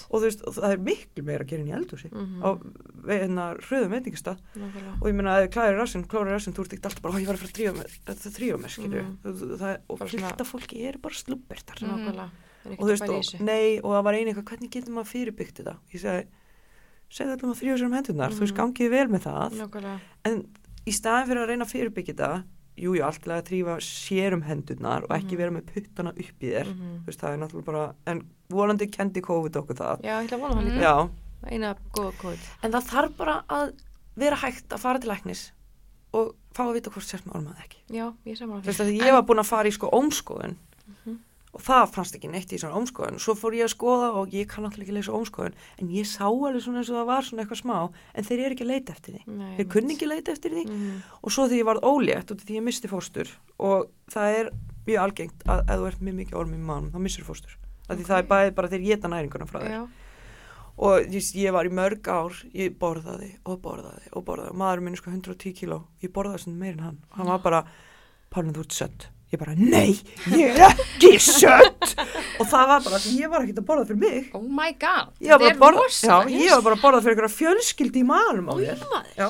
Og 0.10 0.16
þú 0.20 0.24
veist, 0.26 0.42
og 0.50 0.54
það 0.58 0.74
er 0.74 0.82
miklu 0.90 1.24
meira 1.30 1.44
að 1.46 1.50
gera 1.52 1.62
inn 1.62 1.70
í 1.70 1.76
eldhúsi 1.78 2.10
Mhm. 2.10 2.42
á 2.42 2.50
hérna 3.06 3.46
hröðum 3.70 3.94
veitingastað 3.94 4.38
Nákvæmlega. 4.58 4.94
og 5.00 5.06
ég 5.08 5.16
ef 5.30 5.46
þið 5.46 5.54
klæðir 5.56 5.78
rassinn, 5.80 6.06
klórar 6.10 6.34
rassinn, 6.34 6.54
þú 6.58 6.62
ert 6.66 6.74
ekki 6.74 6.86
alltaf 6.90 7.02
bara, 7.06 7.14
ó, 7.14 7.18
ég 7.22 7.28
var 7.30 7.36
að 7.36 7.40
fara 7.40 7.52
að 7.54 7.58
drífa 7.60 7.76
mér, 7.80 7.90
það 8.10 8.36
þrýfa 8.40 8.58
mér, 8.60 8.72
skilju. 8.76 9.04
Mhm. 9.06 9.58
Það 9.60 9.70
er, 9.70 9.80
og 9.90 10.02
af 10.02 10.48
fólki 10.52 10.78
eru 10.90 10.98
bara 11.00 11.14
slubbertar. 11.14 11.78
Mhm. 11.80 12.08
Er 12.66 12.76
Og 12.76 12.76
ekkert 12.76 12.80
þú 12.80 12.90
veist, 12.90 13.10
og, 13.10 13.42
nei, 13.46 13.78
og 13.80 13.90
það 13.96 14.04
var 14.04 14.14
einu 14.14 14.28
eitthvað, 14.34 14.50
hvernig 14.50 14.70
getur 14.70 14.90
um 14.90 14.98
Mhm. 19.16 19.22
það. 19.24 20.00
Í 20.88 20.92
staðin 20.96 21.28
fyrir 21.28 21.44
að 21.44 21.48
reyna 21.50 21.66
að 21.66 21.74
fyrirbyggja 21.74 22.14
þetta, 22.16 22.44
jú, 22.80 22.94
jú, 22.96 23.04
allt 23.06 23.22
til 23.24 23.32
að 23.36 23.44
þrýfa 23.50 23.76
sér 23.84 24.34
um 24.38 24.42
hendurnar 24.48 25.04
og 25.04 25.10
ekki 25.18 25.34
Mhm. 25.36 25.38
vera 25.38 25.52
með 25.52 25.66
puttana 25.74 26.10
upp 26.16 26.40
í 26.42 26.50
þér. 26.54 26.66
Mhm. 26.72 26.94
Þú 27.04 27.06
veist, 27.10 27.20
það 27.22 27.34
er 27.34 27.38
náttúrulega 27.44 27.66
bara, 27.66 27.94
en 28.08 28.22
vonandi 28.50 28.88
kendi 28.92 29.22
COVID 29.22 29.52
okkur 29.62 29.76
það. 29.76 30.02
Já, 30.04 30.14
ég 30.22 30.30
ætla 30.30 30.38
að 30.38 30.42
vona 30.42 30.56
það 30.56 30.66
líka. 30.70 30.82
Já, 30.82 31.10
Eina 31.52 31.76
góða 31.94 32.14
kóð. 32.22 32.38
en 32.64 32.72
það 32.72 32.84
þarf 32.94 33.18
bara 33.18 33.44
að 33.50 33.74
vera 34.18 34.36
hægt 34.36 34.68
að 34.70 34.80
fara 34.80 35.00
til 35.00 35.10
læknis 35.10 35.52
og 36.14 36.36
fá 36.54 36.64
að 36.66 36.74
vita 36.74 36.90
hvort 36.90 37.06
sért 37.08 37.26
með 37.26 37.36
ormað 37.40 37.58
ekki. 37.64 37.78
Já, 37.90 38.14
ég 38.26 38.38
saman 38.38 38.62
Þú 38.62 38.66
veist, 38.66 38.80
ég 39.06 39.12
var 39.12 39.22
búin 39.24 39.40
að 39.40 39.46
fara 39.46 39.68
í 39.70 39.72
sko 39.72 39.90
ómskoðun 39.92 40.56
og 41.50 41.62
það 41.66 41.86
fannst 41.96 42.16
ekki 42.16 42.30
neitt 42.30 42.52
í 42.54 42.60
svona 42.62 42.78
ómskoðun. 42.78 43.18
Svo 43.22 43.34
fór 43.34 43.56
ég 43.58 43.66
að 43.66 43.74
skoða 43.74 44.10
og 44.20 44.34
ég 44.36 44.48
kann 44.52 44.64
náttúrulega 44.66 44.86
ekki 44.86 44.98
leysa 45.00 45.16
ómskoðun, 45.18 45.56
en 45.82 45.88
ég 45.90 46.06
sá 46.06 46.26
alveg 46.30 46.62
svona 46.62 46.84
eins 46.84 46.92
og 46.94 47.00
það 47.00 47.08
var 47.10 47.26
svona 47.26 47.42
eitthvað 47.46 47.62
smá, 47.64 47.78
en 48.14 48.28
þeir 48.28 48.40
eru 48.46 48.54
ekki 48.58 48.66
að 48.68 48.72
leita 48.74 48.94
eftir 48.94 49.16
því. 49.16 49.22
Nei, 49.40 49.54
Þeir 49.58 49.70
kunni 49.74 49.96
ekki 49.96 50.06
að 50.06 50.14
leita 50.14 50.32
eftir 50.36 50.52
því. 50.54 50.66
Mhm. 50.70 51.02
og 51.24 51.32
svo 51.34 51.48
því 51.50 51.58
ég 51.62 51.66
varð 51.66 51.82
ólétt 51.90 52.32
af 52.32 52.38
því 52.46 52.60
ég 52.60 52.64
misti 52.64 52.88
fóstur 52.88 53.28
og 53.60 53.90
það 54.14 54.38
er 54.40 54.52
mjög 54.86 55.00
algengt 55.04 55.44
að 55.50 55.60
ef 55.66 55.80
þú 55.80 55.88
ert 55.90 56.02
mjög 56.06 56.16
mikið 56.22 56.38
orm 56.38 56.54
í 56.54 56.58
mannum 56.58 56.92
þá 56.94 57.00
missur 57.02 57.26
fóstur. 57.26 57.58
Af 57.90 57.98
því 57.98 58.06
það 58.06 58.18
er 58.22 58.30
bæði 58.30 58.56
bara 58.56 58.70
þeir 58.70 58.86
geta 58.86 59.08
næringuna 59.10 59.50
frá 59.50 59.60
þér. 59.60 59.72
Já. 59.74 59.88
og 60.80 61.00
ég, 61.12 61.24
ég 61.36 61.52
var 61.52 61.66
í 61.66 61.74
mörg 61.74 62.08
ár 62.08 62.34
ég 62.54 62.78
borðaði 62.80 63.34
og 63.44 63.60
borðaði 63.60 64.14
og 64.14 64.24
borðaði 64.24 64.54
og 69.30 69.38
maður 69.38 69.38
minn 69.38 69.38
110 69.38 69.38
kíló 69.38 69.38
ég 69.38 69.38
bara 69.38 69.54
nei, 69.54 69.92
ég 70.34 70.56
er 70.58 70.72
ekki 70.74 71.12
sött. 71.22 71.92
Og 72.40 72.48
það 72.50 72.72
var 72.72 72.86
bara 72.88 73.00
ég 73.14 73.30
var 73.30 73.44
ekkert 73.46 73.62
að 73.62 73.68
borða 73.68 73.86
fyrir 73.86 74.02
mig. 74.02 74.32
Oh 74.34 74.42
my 74.42 74.72
god, 74.82 75.12
þetta 75.22 75.52
er 75.52 75.60
borða, 75.62 75.86
já, 75.86 75.86
rosalega. 75.86 76.42
ég 76.42 76.56
var 76.56 76.66
bara 76.66 76.78
að 76.80 76.84
borða 76.88 77.02
fyrir 77.06 77.16
einhverja 77.16 77.36
fjölskyldi 77.38 78.02
í 78.02 78.08
málum 78.10 78.50
á 78.50 78.54
þér 78.58 78.84
já? 79.20 79.30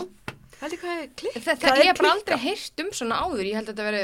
Þetta, 0.59 1.55
Það 1.59 1.83
er 1.83 1.95
bara 1.99 2.13
aldrei 2.15 2.37
heyrt 2.43 2.83
um 2.83 2.91
svona 2.95 3.19
áður, 3.23 3.45
ég 3.47 3.59
held 3.59 3.69
að 3.69 3.75
þetta 3.75 3.89
veri 3.89 4.03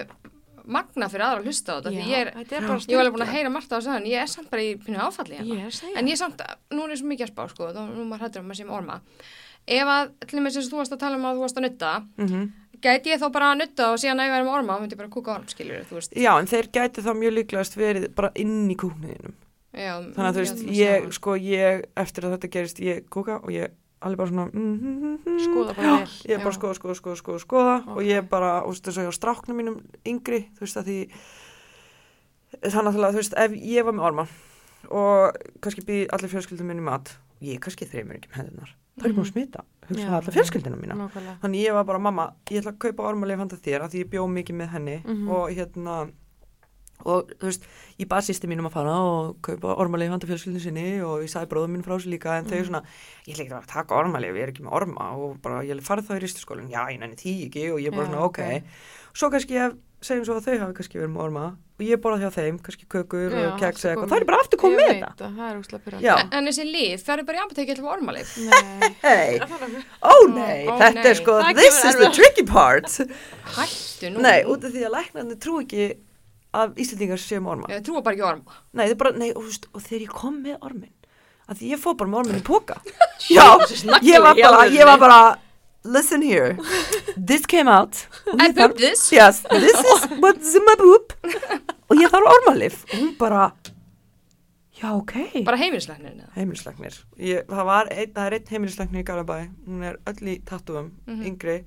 magna 0.65 1.07
fyrir 1.11 1.25
aðra 1.27 1.41
að 1.41 1.47
hlusta 1.49 1.75
á 1.75 1.77
þetta, 1.77 1.91
ég 1.95 2.13
er, 2.19 2.29
er 2.41 2.65
bara 2.65 2.77
ég 2.79 2.95
var 2.95 3.03
alveg 3.03 3.15
búin 3.15 3.25
að 3.25 3.33
heyra 3.35 3.51
margt 3.53 3.71
á 3.71 3.75
þessu 3.75 3.91
en 3.95 4.07
ég 4.09 4.23
er 4.23 4.31
samt 4.31 4.49
bara 4.51 4.63
í 4.65 4.71
pínu 4.81 5.01
áfalli 5.03 5.35
hérna. 5.39 5.67
En 5.95 6.07
ég 6.09 6.15
er 6.15 6.21
samt, 6.21 6.41
nú 6.73 6.85
er 6.87 6.95
ég 6.95 7.01
svo 7.01 7.09
mikið 7.11 7.27
að 7.27 7.33
spá, 7.33 7.43
sko, 7.51 7.67
þá 7.75 7.81
nú 7.91 8.05
maður 8.09 8.25
hættur 8.25 8.41
um 8.45 8.53
að 8.55 8.59
sé 8.59 8.65
með 8.65 8.77
orma. 8.79 8.97
Ef 9.65 9.89
að, 9.89 10.11
til 10.29 10.37
og 10.39 10.43
með 10.45 10.53
sem 10.53 10.69
þú 10.69 10.77
varst 10.77 10.93
að 10.93 11.01
tala 11.01 11.17
um 11.17 11.25
að 11.25 11.39
þú 11.39 11.45
varst 11.45 11.57
að 11.57 11.67
nutta, 11.69 11.95
mhm 12.21 12.45
gæti 12.85 13.09
ég 13.13 13.21
þá 13.21 13.29
bara 13.33 13.51
að 13.53 13.61
nutta 13.63 13.87
og 13.93 13.99
síðan 14.01 14.19
að 14.21 14.27
ég 14.27 14.33
verið 14.35 14.45
með 14.47 14.57
orma, 14.59 14.75
þá 14.75 14.81
myndi 14.83 14.95
ég 14.95 14.99
bara 14.99 15.13
kúka 15.13 15.33
orm, 15.35 15.47
skiljur, 15.49 15.85
þú 15.89 15.97
veist. 15.97 16.15
Já, 16.19 16.31
en 16.37 16.49
þeir 16.51 16.67
gæti 16.75 17.03
þá 17.05 17.09
mjög 17.17 17.33
líklegast 17.39 17.77
verið 17.79 18.05
bara 18.17 18.31
inn 18.41 18.69
í 18.69 18.77
kúkniðinum. 18.77 19.33
Já, 19.75 19.93
Þannig 20.15 20.27
að 20.27 20.35
þú 20.37 20.43
veist, 20.43 20.61
ég, 20.77 21.07
sko, 21.17 21.35
ég, 21.41 21.81
eftir 21.99 22.27
að 22.27 22.35
þetta 22.35 22.51
gerist, 22.53 22.79
ég 22.83 23.07
kúka 23.11 23.39
og 23.41 23.49
ég 23.55 23.73
alveg 24.05 24.21
bara 24.21 24.31
svona, 24.31 24.45
mm, 24.53 24.75
mm, 24.75 24.95
mm, 24.95 25.17
mm, 25.25 25.41
Skoða 25.43 25.73
bara 25.75 25.87
já, 25.87 25.95
vel, 25.97 26.15
Ég 26.31 26.43
bara 26.45 26.55
skoða, 26.55 26.77
skoða, 26.77 26.95
skoða, 26.99 27.19
skoða, 27.21 27.41
skoða 27.43 27.75
og 27.89 27.97
Ok. 27.97 28.05
ég 28.07 28.29
bara, 28.29 28.51
þú 28.61 28.71
veist, 28.71 28.85
þess 28.85 28.99
að 29.01 29.05
ég 29.07 29.11
á 29.11 29.19
stráknum 29.19 29.59
mínum 29.59 29.77
yngri, 30.05 30.41
þú 30.55 30.63
veist, 30.65 30.79
að 30.79 30.89
því, 30.91 30.97
þannig 32.69 32.89
að 32.91 33.15
þú 33.15 33.19
veist, 33.19 33.37
ef 33.45 33.51
ég 33.75 33.87
var 33.87 33.97
með 33.97 34.07
orma 34.11 34.27
og 34.93 35.39
kannski 35.65 35.85
býði 35.87 36.07
allir 36.13 36.31
fjölskyldum 36.31 36.69
minni 36.69 36.85
mat, 36.85 37.15
og 37.41 37.47
ég 37.49 37.59
kannski 37.63 37.87
þreymur 37.89 38.19
ekki 38.19 38.29
um 38.31 38.37
hendunar, 38.39 38.75
þá 38.99 39.03
er 39.05 39.09
ég 39.11 39.15
búin 39.15 39.25
að 39.25 39.31
smita, 39.33 39.63
hugsa 39.87 40.01
Já. 40.01 40.07
það 40.09 40.19
allar 40.19 40.35
fjölskyldina 40.37 40.77
mína. 40.81 40.95
Nákvæmlega. 40.95 41.39
Þannig 41.43 41.65
ég 41.65 41.73
var 41.73 41.83
bara, 41.85 41.99
mamma, 41.99 42.33
ég 42.49 42.61
ætla 42.61 42.71
að 42.73 42.79
kaupa 42.79 43.03
ormalif 43.11 43.37
handa 43.37 43.55
þér 43.57 43.81
að 43.85 43.89
því 43.95 44.03
ég 44.05 44.09
bjó 44.13 44.27
mikið 44.27 44.55
með 44.61 44.69
henni 44.75 44.97
Mhm. 45.05 45.27
og 45.29 45.49
hérna 45.51 46.11
og 47.05 47.27
þú 47.37 47.49
veist, 47.49 47.63
ég 47.99 48.07
baði 48.07 48.31
sýsti 48.31 48.47
mínum 48.47 48.65
að 48.69 48.71
fara 48.71 48.93
og 49.03 49.35
kaupa 49.43 49.75
ormalif 49.77 50.09
handa 50.09 50.25
fjölskyldinu 50.25 50.61
sinni 50.63 51.01
og 51.03 51.21
ég 51.25 51.29
sagði 51.29 51.49
bróðum 51.51 51.75
mín 51.75 51.83
frá 51.83 51.97
þessu 51.99 52.09
líka 52.09 52.37
en 52.39 52.45
þau 52.45 52.55
Mhm. 52.55 52.65
svona, 52.69 52.83
ég 53.27 53.35
ekki 53.35 53.51
að 53.51 53.67
taka 53.67 53.95
ormalif, 53.95 54.31
ég 54.33 54.43
er 54.43 54.51
ekki 54.53 54.63
með 54.63 54.71
orma 54.73 55.11
og 55.17 55.41
bara 55.41 55.61
ég 55.61 55.75
farið 55.83 56.07
þá 56.07 56.15
í 56.15 56.21
ristaskólinn, 56.23 56.71
já 56.71 56.87
ég 56.87 56.99
nenni 56.99 57.15
því 57.15 57.51
ekki 57.51 57.73
og 57.73 57.79
ég 57.83 57.91
bara 57.91 58.07
Já, 58.07 58.11
svona, 58.11 58.23
ok. 58.23 58.39
ok. 58.39 58.63
Svo 59.13 59.29
kannski 59.29 59.53
ég 59.59 59.77
segjum 60.05 60.25
svo 60.27 60.35
að 60.39 60.45
þau 60.47 60.55
hafi 60.63 60.75
kannski 60.79 60.99
verið 61.01 61.11
með 61.15 61.23
orma 61.25 61.45
og 61.75 61.83
ég 61.83 61.99
borða 61.99 62.19
hjá 62.23 62.31
þeim, 62.37 62.57
kannski 62.63 62.85
kökur 62.87 63.33
Já, 63.35 63.41
og 63.49 63.57
keks 63.59 63.83
eitthvað, 63.89 64.09
það 64.13 64.21
er 64.21 64.25
bara 64.29 64.37
aftur 64.45 64.59
komið 64.61 64.77
með 64.79 64.85
Ég 64.85 64.93
þetta. 64.95 65.09
veit 65.11 65.23
að 65.25 65.33
það 65.39 65.49
er 65.49 65.57
úrslega 65.59 65.83
pyrrandi. 65.85 66.07
En, 66.13 66.29
en 66.39 66.47
þessi 66.49 66.65
lið, 66.69 66.93
það 67.03 67.15
er 67.19 67.25
bara 67.27 67.37
í 67.37 67.43
apotekið 67.45 67.79
til 67.81 67.89
ormalið. 67.95 68.31
Hei, 69.03 69.39
Það 69.41 69.65
ó 69.99 70.13
nei, 70.31 70.61
ó, 70.69 70.77
þetta 70.79 70.91
nei. 70.95 71.09
er 71.11 71.19
sko, 71.19 71.35
Það 71.43 71.59
this 71.59 71.79
is 71.89 71.99
the 71.99 72.09
tricky 72.15 72.45
part. 72.47 72.87
Hættu 73.57 74.11
nú. 74.13 74.23
Nei, 74.23 74.37
út 74.47 74.63
af 74.69 74.71
því 74.75 74.85
að 74.87 74.95
læknarnir 74.95 75.39
trú 75.43 75.59
ekki 75.65 75.89
að 76.55 76.77
Íslandingar 76.85 77.19
séu 77.19 77.41
með 77.43 77.53
orma. 77.57 77.79
Trúa 77.83 78.03
bara 78.05 78.15
ekki 78.15 78.27
orma. 78.29 78.59
Nei, 78.79 78.85
bara, 78.99 79.11
nei, 79.19 79.31
og, 79.35 79.43
veist, 79.49 79.67
og 79.75 79.83
þegar 79.83 80.05
ég 80.07 80.13
kom 80.15 80.37
með 80.45 80.55
ormin, 80.69 80.93
að 81.51 81.59
því 81.59 81.73
ég 81.75 81.81
fór 81.83 81.97
bara 81.99 82.13
með 82.13 82.21
ormin 82.23 82.39
í 82.39 82.45
póka. 82.47 82.77
Já, 83.35 83.47
ég 83.99 84.23
var 84.23 84.39
bara, 84.39 84.63
ég 84.71 84.87
var 84.87 85.01
bara, 85.03 85.19
listen 85.85 86.21
here, 86.21 86.57
this 87.29 87.45
came 87.45 87.67
out. 87.69 88.07
I 88.39 88.51
pooped 88.51 88.77
this. 88.81 89.11
Yes, 89.11 89.41
this 89.49 89.77
is 89.79 90.05
what's 90.19 90.55
in 90.55 90.65
my 90.65 90.75
poop. 90.81 91.13
og 91.89 91.97
ég 92.01 92.09
þarf 92.13 92.29
ormalif. 92.33 92.81
Og 92.91 92.97
hún 92.99 93.11
bara, 93.19 93.51
já, 94.81 94.91
ok. 94.97 95.13
Bara 95.45 95.59
heimilislegnir. 95.61 96.23
Heimilislegnir. 96.35 96.97
Ég, 97.21 97.45
það 97.47 97.69
einn, 97.93 98.13
það 98.17 98.25
er 98.31 98.37
einn 98.39 98.51
heimilislegnir 98.55 99.03
í 99.03 99.07
Garabæ, 99.07 99.39
hún 99.69 99.85
er 99.91 99.99
öll 100.09 100.31
í 100.33 100.39
tattúum, 100.49 100.91
Mhm. 101.07 101.21
yngri, 101.31 101.59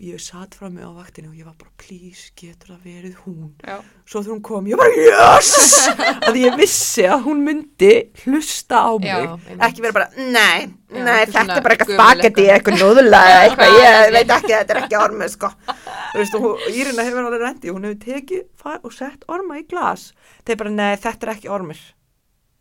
og 0.00 0.06
ég 0.08 0.20
satt 0.24 0.54
fram 0.56 0.78
með 0.78 0.86
á 0.88 0.92
vaktinu 0.96 1.28
og 1.28 1.36
ég 1.36 1.44
var 1.44 1.56
bara, 1.60 1.70
please, 1.76 2.30
getur 2.38 2.70
það 2.72 2.84
verið 2.88 3.16
hún? 3.26 3.50
Já. 3.60 3.74
Svo 4.08 4.22
þegar 4.22 4.32
hún 4.32 4.42
kom, 4.48 4.70
ég 4.70 4.80
bara, 4.80 4.94
yes! 4.96 5.50
að 6.30 6.38
ég 6.40 6.56
vissi 6.56 7.04
að 7.04 7.26
hún 7.26 7.42
myndi 7.44 7.90
hlusta 8.22 8.80
á 8.80 8.92
mig. 8.96 9.10
Já, 9.12 9.58
ekki 9.68 9.84
vera 9.84 9.98
bara, 9.98 10.08
nei, 10.16 10.70
Já, 10.88 11.02
nei, 11.04 11.18
þetta 11.28 11.58
er 11.58 11.66
bara 11.66 11.76
eitthvað 11.76 11.92
spagetti, 11.98 12.48
eitthvað. 12.54 12.80
núðulega, 12.80 13.36
eitthvað, 13.44 13.76
ég 13.76 14.16
veit 14.16 14.34
ekki, 14.38 14.54
þetta 14.56 14.76
er 14.76 14.82
ekki 14.86 15.00
ormið, 15.02 15.32
sko. 15.36 15.52
Þú 15.68 16.22
veist, 16.22 16.40
og 16.40 16.66
Írina 16.80 17.06
hefur 17.10 17.28
alveg 17.28 17.44
rendi, 17.44 17.76
hún 17.76 17.88
hefur 17.90 18.02
tekið 18.08 18.44
far 18.64 18.80
og 18.80 18.96
sett 18.96 19.28
orma 19.28 19.60
í 19.60 19.66
glas. 19.68 20.10
Þeir 20.48 20.62
bara, 20.64 20.76
nei, 20.80 20.90
þetta 20.96 21.28
er 21.28 21.36
ekki 21.36 21.52
ormir. 21.52 21.84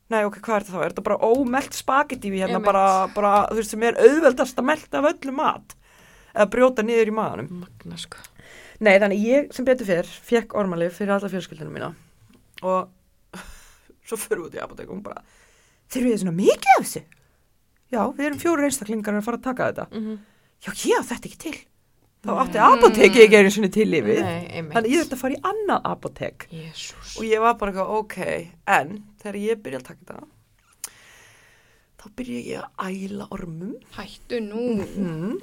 Nei, 0.09 0.23
ok, 0.25 0.41
hvað 0.43 0.55
er 0.57 0.63
þetta 0.67 0.75
þá? 0.75 0.83
Er 0.83 0.91
þetta 0.91 1.07
bara 1.07 1.31
ómelt 1.31 1.75
spagetti 1.77 2.31
við 2.33 2.47
hérna, 2.47 2.59
bara, 2.65 2.85
bara, 3.15 3.33
þú 3.47 3.61
veist, 3.61 3.75
sem 3.77 3.83
er 3.87 3.99
auðveldast 4.01 4.59
að 4.59 4.73
melta 4.73 4.99
af 4.99 5.13
öllu 5.13 5.35
mat? 5.37 5.75
Eða 6.39 6.47
brjóta 6.53 6.85
niður 6.87 7.11
í 7.11 7.15
maðanum? 7.19 7.49
Magna, 7.65 7.99
sko. 7.99 8.23
Nei, 8.79 8.93
þannig 8.95 9.25
ég 9.27 9.51
sem 9.55 9.67
betur 9.67 9.89
fyrr 9.89 10.07
fekk 10.29 10.55
ormalif 10.55 10.95
fyrir 10.95 11.17
alla 11.17 11.29
fjölskyldunum 11.31 11.75
mína 11.75 11.91
og 12.63 12.87
svo 14.07 14.15
fyrir 14.19 14.45
við 14.45 14.47
út 14.47 14.55
í 14.55 14.63
apotek 14.63 14.87
og 14.87 14.95
hún 14.95 15.03
bara 15.03 15.23
þurfið 15.91 16.13
þið 16.13 16.21
svona 16.23 16.37
mikið 16.39 16.73
af 16.77 16.85
þessu? 16.85 17.03
Já, 17.89 18.01
við 18.15 18.25
erum 18.29 18.39
fjóru 18.39 18.67
einstaklingar 18.67 19.19
að 19.19 19.25
fara 19.25 19.39
að 19.41 19.47
taka 19.49 19.71
þetta. 19.71 19.87
Mm 19.91 20.19
Já, 20.59 20.73
ég 20.75 20.99
á 20.99 21.03
þetta 21.07 21.29
ekki 21.29 21.37
til. 21.39 21.57
Þá 22.19 22.31
átti 22.41 22.59
apoteki 22.59 23.21
ekki 23.23 23.37
einu 23.39 23.51
sinni 23.55 23.69
til 23.71 23.85
lífið. 23.87 24.17
Þannig 24.73 24.91
ég 24.91 25.05
þurfti 25.05 25.15
að 25.15 25.21
fara 25.21 25.37
í 25.37 25.39
annað 25.47 25.85
apotek 25.87 26.47
Jésús. 26.51 27.13
og 27.15 27.23
ég 27.23 27.39
var 27.39 27.55
bara 27.61 27.71
eitthvað, 27.71 27.93
ok, 28.01 28.17
en 28.75 28.89
þegar 29.21 29.37
ég 29.39 29.61
byrja 29.63 29.79
að 29.79 29.85
taka 29.87 30.01
þetta, 30.09 30.89
þá 32.01 32.05
byrja 32.19 32.41
ég 32.49 32.65
að 32.67 32.99
æla 33.07 33.29
ormum. 33.37 33.77
Hættu 33.95 34.41
nú. 34.43 34.65
Mm. 34.83 35.37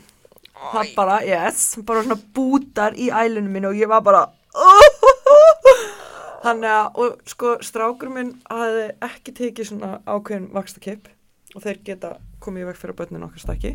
Það 0.56 0.92
bara, 0.96 1.18
yes, 1.26 1.76
bara 1.86 2.02
svona 2.06 2.18
bútar 2.36 2.96
í 2.96 3.10
ælunum 3.12 3.52
minn 3.52 3.68
og 3.68 3.76
ég 3.76 3.90
var 3.90 4.02
bara 4.06 4.24
Þannig 6.46 6.70
að, 6.70 6.98
og 7.02 7.28
sko, 7.28 7.56
strákur 7.64 8.10
minn 8.12 8.32
hafði 8.48 8.88
ekki 9.04 9.34
tekið 9.36 9.70
svona 9.70 9.92
ákveðin 10.06 10.50
vakstakipp 10.54 11.08
og 11.56 11.64
þeir 11.64 11.80
geta 11.84 12.12
komið 12.44 12.64
í 12.64 12.68
veg 12.70 12.78
fyrir 12.80 12.98
börnin 12.98 13.26
okkar 13.26 13.42
stakki 13.42 13.74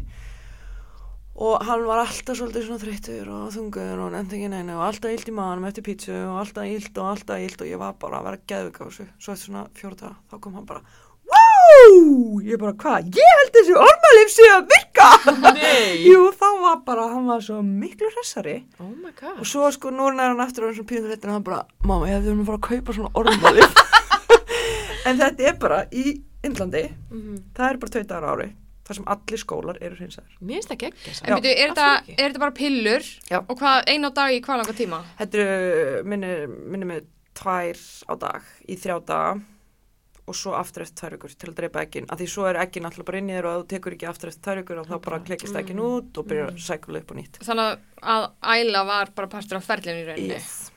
og 1.41 1.63
hann 1.65 1.85
var 1.87 2.03
alltaf 2.03 2.37
svolítið 2.37 2.65
svona 2.67 2.81
þreyttur 2.81 3.29
og 3.31 3.45
þungur 3.55 4.01
og 4.03 4.11
nefndi 4.13 4.37
ekki 4.37 4.49
neina 4.51 4.75
og 4.77 4.83
alltaf 4.89 5.13
illt 5.13 5.31
í 5.31 5.35
maðanum 5.35 5.69
eftir 5.69 5.85
pítsu 5.87 6.13
og 6.13 6.41
alltaf 6.43 6.67
illt 6.67 6.99
og 6.99 7.07
alltaf 7.13 7.45
illt 7.45 7.63
og 7.63 7.71
ég 7.71 7.81
var 7.81 7.95
bara 8.01 8.19
að 8.19 8.27
vera 8.27 8.41
geðvika 8.51 8.83
á 8.83 8.87
þessu. 8.89 9.05
Svo 9.15 9.33
eftir 9.33 9.47
svona 9.47 9.63
fjóra 9.77 9.97
daga, 10.01 10.17
þá 10.29 10.35
kom 10.43 10.57
hann 10.59 10.67
bara 10.69 10.83
ég 12.45 12.57
bara, 12.61 12.73
hvað? 12.79 13.09
Ég 13.17 13.33
held 13.39 13.51
þessi 13.57 13.75
ormalif 13.77 14.31
sé 14.33 14.47
að 14.53 14.65
virka. 14.71 15.07
Jú, 16.09 16.21
þá 16.37 16.47
var 16.63 16.79
bara, 16.87 17.07
hann 17.13 17.27
var 17.29 17.43
svo 17.45 17.59
miklu 17.65 18.09
hressari. 18.15 18.57
Oh 18.81 18.89
my 18.91 19.11
god. 19.19 19.39
Og 19.41 19.47
svo 19.49 19.69
sko, 19.75 19.91
núna 19.95 20.25
er 20.27 20.33
hann 20.33 20.43
eftir 20.45 20.65
og 20.65 20.71
hann 20.71 20.79
svona 20.79 20.91
pínur 20.93 21.13
þetta 21.13 21.29
og 21.31 21.35
hann 21.37 21.45
bara, 21.47 21.61
mamma, 21.85 22.09
ég 22.09 22.17
hefði 22.19 22.31
verið 22.31 22.41
að 22.41 22.49
fara 22.49 22.61
að 22.61 22.67
kaupa 22.69 22.97
svona 22.97 23.13
ormalif. 23.21 23.77
en 25.11 25.21
þetta 25.21 25.47
er 25.51 25.61
bara 25.61 25.83
í 25.91 26.05
Indlandi, 26.41 26.87
Mhm. 27.11 27.35
það 27.53 27.67
er 27.69 27.77
bara 27.77 27.91
tveit 27.93 28.07
dagar 28.09 28.25
á 28.25 28.31
ári, 28.33 28.47
þar 28.87 28.97
sem 28.97 29.05
allir 29.13 29.37
skólar 29.43 29.77
eru 29.85 29.95
hreinsæðir. 29.99 30.37
Mér 30.41 30.55
finnst 30.57 30.71
það 30.71 30.79
geggja 30.81 31.11
En 31.21 31.35
byrju, 31.37 31.51
er, 31.53 31.69
þetta, 31.75 32.15
er 32.25 32.37
bara 32.41 32.55
pillur? 32.57 33.09
Já. 33.29 33.37
Og 33.45 33.59
hvað, 33.59 33.83
einu 33.93 34.09
á 34.09 34.11
dag 34.17 34.33
í 34.33 34.39
hvað 34.41 34.61
langa 34.63 34.73
tíma? 34.79 35.01
Þetta 35.19 35.37
eru, 35.43 36.03
minni, 36.09 36.31
minni 36.73 36.89
með 36.95 37.05
tvær 37.37 37.77
á 38.09 38.13
dag 38.25 38.41
í 38.67 38.75
þrjá 38.81 38.97
daga 39.05 39.35
og 40.31 40.39
svo 40.39 40.55
aftur 40.57 40.85
eftir 40.85 40.99
tvær 41.01 41.17
ykkur 41.19 41.35
til 41.35 41.51
að 41.51 41.59
dreipa 41.59 41.85
ekkin. 41.85 42.09
Af 42.11 42.21
því 42.21 42.29
svo 42.31 42.47
er 42.49 42.61
ekkin 42.63 42.87
alltaf 42.87 43.07
bara 43.07 43.21
inn 43.21 43.31
í 43.31 43.37
þér 43.37 43.49
og 43.49 43.53
ef 43.53 43.61
þú 43.61 43.69
tekur 43.75 43.97
ekki 43.97 44.09
aftur 44.11 44.31
eftir 44.31 44.47
tvær 44.47 44.63
ykkur 44.63 44.81
og 44.81 44.91
þá 44.91 44.97
bara 45.07 45.23
klekist 45.27 45.61
ekkin 45.61 45.85
út 45.85 46.21
og 46.21 46.27
byrjar 46.31 46.53
að 46.53 46.65
sækula 46.65 47.03
upp 47.03 47.13
og 47.13 47.21
nýtt. 47.21 47.41
Þannig 47.45 47.87
að 48.15 48.29
æla 48.57 48.85
var 48.89 49.15
bara 49.17 49.33
partur 49.35 49.59
af 49.59 49.67
ferlinu 49.67 50.03
í 50.03 50.07
rauninni. 50.09 50.37
Yes. 50.39 50.71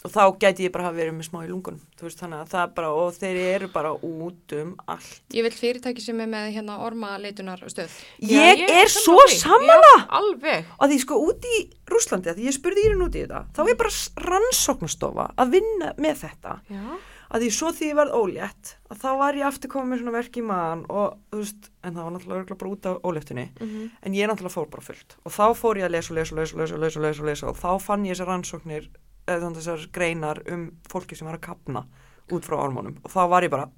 Og 0.00 0.08
þá 0.14 0.22
gæti 0.40 0.64
ég 0.64 0.72
bara 0.72 0.86
hafa 0.86 0.96
verið 0.96 1.12
með 1.12 1.26
smá 1.26 1.42
í 1.44 1.48
lungunum. 1.50 1.80
Þú 2.00 2.06
veist 2.06 2.20
þannig 2.22 2.38
að 2.40 2.52
það 2.54 2.62
er 2.62 2.70
bara, 2.78 2.92
og 2.96 3.10
þeir 3.18 3.38
eru 3.42 3.66
bara 3.74 3.90
út 3.92 4.54
um 4.56 4.70
allt. 4.88 5.18
Ég 5.36 5.44
vil 5.44 5.52
fyrirtæki 5.52 6.04
sem 6.04 6.22
er 6.24 6.30
með 6.32 6.46
hérna 6.54 6.78
ormaleitunar 6.86 7.60
stöð. 7.68 7.98
Ég, 8.24 8.62
er 8.64 8.88
svo 8.88 9.18
sammála 9.18 9.28
því. 9.28 9.40
sammála! 9.42 9.92
Já, 9.92 10.06
alveg. 10.22 10.72
Og 10.78 10.88
því 10.88 10.98
sko 11.04 11.20
út 11.26 11.44
í 11.44 11.60
Rúslandi, 11.92 12.32
að 12.32 12.40
því 12.40 12.48
ég 12.48 12.56
spurði 12.56 12.86
í 16.80 17.09
að 17.30 17.44
því 17.44 17.50
svo 17.54 17.70
því 17.72 17.90
ég 17.90 17.98
verð 18.00 18.16
ólétt 18.18 18.72
að 18.90 19.02
þá 19.04 19.10
var 19.20 19.38
ég 19.38 19.46
aftur 19.46 19.70
komið 19.70 19.90
með 19.92 20.00
svona 20.02 20.14
verk 20.16 20.36
í 20.40 20.42
maðan 20.42 20.82
og 20.90 21.18
þú 21.30 21.42
veist, 21.42 21.70
en 21.84 21.94
það 21.94 22.06
var 22.06 22.14
náttúrulega 22.16 22.58
bara 22.62 22.72
út 22.74 22.88
af 22.90 23.02
óléttunni. 23.06 23.46
Mhm. 23.60 23.90
en 24.02 24.12
ég 24.18 24.26
náttúrulega 24.28 24.56
fór 24.56 24.70
bara 24.70 24.82
fullt. 24.82 25.16
Og 25.24 25.32
þá 25.32 25.46
fór 25.54 25.78
ég 25.78 25.86
að 25.86 25.94
lesa 25.94 26.10
og 26.12 26.16
lesa 26.18 26.34
og 26.34 26.38
lesa 26.40 26.56
og 26.56 26.60
lesa 26.60 26.74
og 26.74 26.80
lesa 26.82 26.98
og 26.98 27.04
lesa 27.06 27.22
og, 27.22 27.26
lesa, 27.30 27.46
og 27.48 27.56
þá 27.56 27.70
fann 27.80 28.04
ég 28.04 28.16
þessar 28.16 28.30
rannsóknir 28.32 28.88
eða 29.28 29.40
þannig 29.44 29.60
þessar 29.60 29.86
greinar 29.94 30.42
um 30.50 30.70
fólki 30.90 31.16
sem 31.16 31.26
var 31.28 31.38
að 31.38 31.46
kapna 31.46 31.84
út 32.30 32.46
frá 32.46 32.56
ormónum 32.58 32.96
og 33.04 33.10
þá 33.10 33.22
var 33.30 33.42
ég 33.46 33.50
bara 33.50 33.68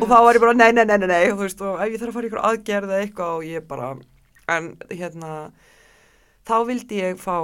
og 0.00 0.06
þá 0.08 0.18
var 0.24 0.34
ég 0.34 0.42
bara 0.42 0.54
nei, 0.56 0.70
nei, 0.72 0.84
nei, 0.84 0.98
nei, 0.98 1.06
nei 1.10 1.30
og 1.30 1.38
þú 1.38 1.46
veist, 1.46 1.62
og 1.62 1.80
ef 1.82 1.92
ég 1.92 2.00
þarf 2.02 2.10
að 2.12 2.16
fara 2.18 2.28
ykkur 2.30 2.44
aðgerð 2.48 2.92
eða 2.94 3.04
eitthvað 3.04 3.36
og 3.38 3.44
ég 3.48 3.66
bara 3.68 3.90
en 4.54 4.70
hérna 4.90 5.30
þá 6.44 6.56
vildi 6.68 7.00
ég 7.00 7.20
fá 7.20 7.36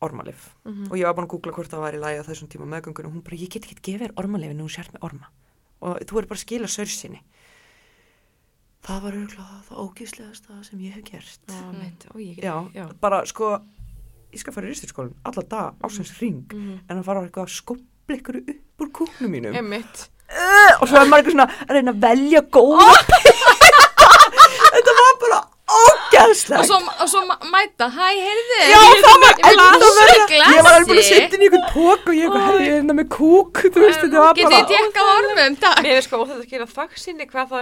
ormalif. 0.00 0.48
Og 0.66 0.96
ég 0.96 1.04
var 1.04 1.14
búin 1.18 1.26
að 1.28 1.32
googla 1.34 1.52
hvort 1.52 1.70
það 1.70 1.82
var 1.84 1.94
í 1.94 2.00
lagi 2.00 2.20
á 2.22 2.28
þessum 2.28 2.48
tíma 2.52 2.66
meðgöngunum 2.72 3.10
og 3.10 3.16
hún 3.18 3.24
bara, 3.26 3.36
ég 3.36 3.50
get 3.52 3.64
ekki 3.68 3.80
gefið 3.90 4.06
þér 4.06 4.14
ormalif 4.22 4.50
en 4.54 4.62
þú 4.64 4.68
sért 4.72 4.92
með 4.94 5.04
orma. 5.10 5.28
Og 5.80 5.98
þú 6.08 6.18
er 6.22 6.26
bara 6.30 6.38
að 6.40 6.44
skila 6.44 6.68
sörsinni 6.70 7.20
það 8.86 9.02
var 9.04 9.16
auðvitað 9.18 9.50
það 9.68 9.80
ógíslegasta 9.84 10.58
sem 10.64 10.80
ég 10.86 10.94
hef 10.96 11.04
gert. 11.10 11.52
Mitt. 11.76 12.06
Ó, 12.08 12.16
ég 12.20 12.38
já, 12.40 12.54
já. 12.74 12.86
bara 13.00 13.18
sko 13.28 13.50
ég 14.32 14.40
skal 14.40 14.54
fara 14.56 14.66
í 14.68 14.72
risturskólinn 14.72 15.16
alla 15.26 15.42
dag 15.42 15.74
ásins 15.84 16.14
ring 16.20 16.46
Mhm. 16.52 16.80
en 16.88 16.98
að 17.00 17.04
fara 17.04 17.20
eitthvað 17.26 17.44
að 17.44 17.56
skopla 17.58 18.16
ykkur 18.16 18.36
upp 18.40 18.80
úr 18.80 18.90
kúknum 18.92 19.30
mínum. 19.30 19.54
Einmitt. 19.54 20.08
uh, 20.30 20.80
og 20.80 20.88
svo 20.88 20.96
er 20.96 21.06
maður 21.10 21.20
eitthvað 21.20 21.36
svona 21.36 21.48
að 21.68 21.74
reyna 21.76 21.92
að 21.92 22.00
velja 22.00 22.40
góða 22.56 22.88
bara 22.88 23.49
Og 26.60 26.64
svo, 26.66 26.78
og 26.80 27.08
svo 27.10 27.20
mæta, 27.50 27.86
hæ, 27.92 28.06
heyrðu. 28.24 28.60
Já, 28.70 28.80
það 29.04 29.16
var 29.24 29.34
Ég 29.40 29.58
verra. 29.60 30.14
í 30.14 30.28
glasi. 30.30 30.56
Ég 30.56 30.62
var 30.64 30.72
alveg 30.76 30.88
búin 30.90 31.00
að 31.00 31.08
setja 31.10 31.26
inn 31.36 31.42
í 31.42 31.48
einhvern 31.48 31.66
pók 31.74 32.02
og 32.10 32.14
ég 32.16 32.28
ég 32.30 32.36
er 32.60 32.74
hérna 32.80 32.94
með 32.96 33.06
kúk, 33.14 33.54
þú 33.66 33.78
veist, 33.84 34.00
þetta 34.04 34.18
var 34.20 34.34
Getið 34.34 34.44
bara... 34.50 34.60
þið 34.60 34.66
tekkað 34.70 35.06
ormum, 35.16 35.52
takk. 35.60 35.78
Mér 35.84 35.92
finnst 35.96 36.08
sko 36.08 36.14
óþægt 36.20 36.40
að 36.40 36.50
gera 36.54 36.66
þakksinni 36.70 37.24
hvað 37.30 37.46
það 37.50 37.60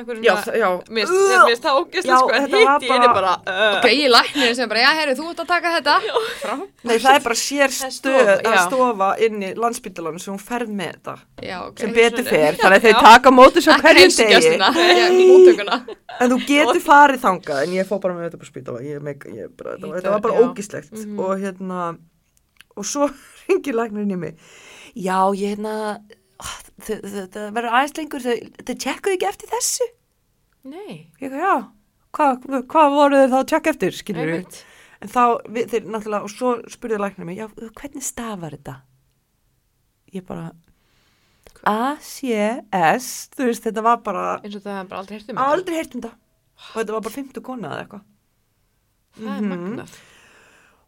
já. 0.59 0.71
Mér 0.89 1.05
finnst 1.09 1.65
það 1.65 1.75
ógæslega 1.79 2.19
sko 2.19 2.29
en 2.29 2.35
var 2.39 2.49
hitt 2.49 2.55
ég 2.59 2.95
er 2.95 3.09
bara- 3.09 3.15
bara 3.19 3.35
uh, 3.49 3.79
Ok, 3.79 3.87
ég 3.93 4.09
læknir 4.13 4.51
sem 4.59 4.69
bara, 4.69 4.81
já, 4.81 4.91
heyrðu, 4.99 5.15
þú 5.19 5.25
ert 5.33 5.41
að 5.43 5.49
taka 5.53 5.69
þetta. 5.79 5.95
Nei, 6.89 6.97
það 6.99 7.13
er 7.15 7.23
bara 7.29 7.39
sér 7.39 7.71
Það 7.79 7.89
er 7.89 7.93
stöð 7.99 8.27
að 8.49 8.59
stofa 8.67 9.09
inn 9.27 9.39
í 9.43 9.51
landsbytalanum 9.59 10.21
sem 10.23 10.33
hún 10.35 10.43
ferð 10.43 10.71
með 10.73 10.91
þetta. 10.99 11.15
Sem 11.79 11.91
betur 11.95 12.25
fer, 12.29 12.53
þannig 12.59 12.79
að 12.79 12.85
þeir 12.89 12.97
Já. 12.97 13.03
taka 13.09 13.29
á 18.68 18.68
ég 18.77 18.85
þetta 18.85 18.85
spítala, 18.85 18.85
ég, 18.85 19.03
meg, 19.03 19.27
ég 19.35 19.57
bara, 19.57 19.75
þetta, 19.77 19.89
var- 19.89 19.99
þetta 19.99 20.13
var 20.15 20.21
bara 20.27 20.43
ógíslegt. 20.45 20.93
Mhm. 20.93 21.19
Og 21.25 21.39
hérna, 21.43 21.99
og 22.77 22.85
svo 22.85 23.09
ringir 23.49 23.75
læknirinn 23.79 24.13
í 24.15 24.19
mig. 24.19 24.39
Já, 24.95 25.19
ég 25.35 25.57
hérna, 25.57 25.75
þetta 26.89 27.49
verður 27.55 27.75
aðeins 27.79 27.97
lengur, 27.99 28.21
þau 28.25 28.75
tjekkuðu 28.75 29.17
ekki 29.19 29.29
eftir 29.33 29.49
þessu. 29.53 29.89
Nei, 30.69 31.11
Ég 31.21 31.31
hvað 32.13 32.47
hva 32.69 32.85
voru 32.93 33.17
þeir 33.23 33.31
þá 33.33 33.39
að 33.41 33.49
tjekka 33.53 33.71
eftir, 33.75 33.93
skilur 33.97 34.33
við? 34.35 34.63
En 35.01 35.09
þá, 35.13 35.21
við, 35.55 35.69
þeir 35.71 35.85
náttúrulega, 35.95 36.25
og 36.27 36.33
svo 36.33 36.55
spurði 36.73 36.99
læknir 36.99 37.27
mig, 37.29 37.37
já, 37.39 37.47
hvernig 37.79 38.03
stafar 38.03 38.57
þetta? 38.57 38.75
Ég 40.13 40.25
bara, 40.27 40.49
A-C-S, 41.69 43.07
þú 43.37 43.47
veist, 43.49 43.65
þetta 43.67 43.83
var 43.87 44.01
bara, 44.07 44.25
eins 44.43 44.57
og 44.59 44.63
það 44.65 44.79
er 44.81 44.89
bara 44.91 45.01
aldrei 45.03 45.17
heyrt 45.19 45.29
um 45.31 45.37
þetta. 45.37 45.47
aldrei 45.55 45.77
heyrt 45.79 45.95
um 45.99 46.03
það. 46.07 46.15
Og 46.59 46.77
þetta 46.81 46.95
var 46.97 47.05
bara 47.07 47.15
50 47.17 47.45
kona 47.49 47.69
eða 47.73 47.83
eitthvað. 47.85 48.05
Það 49.19 49.37
er 49.37 49.43
Mhm. 49.43 49.51
magnað. 49.53 49.97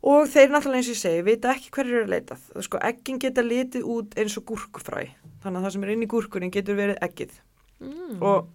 Og 0.03 0.29
þeir 0.33 0.49
náttúrulega 0.49 0.81
eins 0.81 0.89
og 0.89 0.97
ég 0.97 1.03
segi, 1.03 1.25
vita 1.25 1.53
ekki 1.55 1.71
hverju 1.71 1.93
eru 1.99 2.05
að 2.07 2.15
leita. 2.15 2.37
Það 2.55 2.63
sko, 2.65 2.79
eggin 2.89 3.19
geta 3.21 3.43
litið 3.43 3.83
út 3.85 4.15
eins 4.17 4.37
og 4.39 4.45
gúrkufræ. 4.47 5.11
Þannig 5.43 5.59
að 5.61 5.65
það 5.67 5.73
sem 5.73 5.85
er 5.85 5.91
inn 5.91 6.03
í 6.03 6.07
gúrkunni 6.07 6.51
getur 6.51 6.77
verið 6.77 6.99
eggið. 7.05 7.31
Mm. 7.83 8.23
Og 8.23 8.49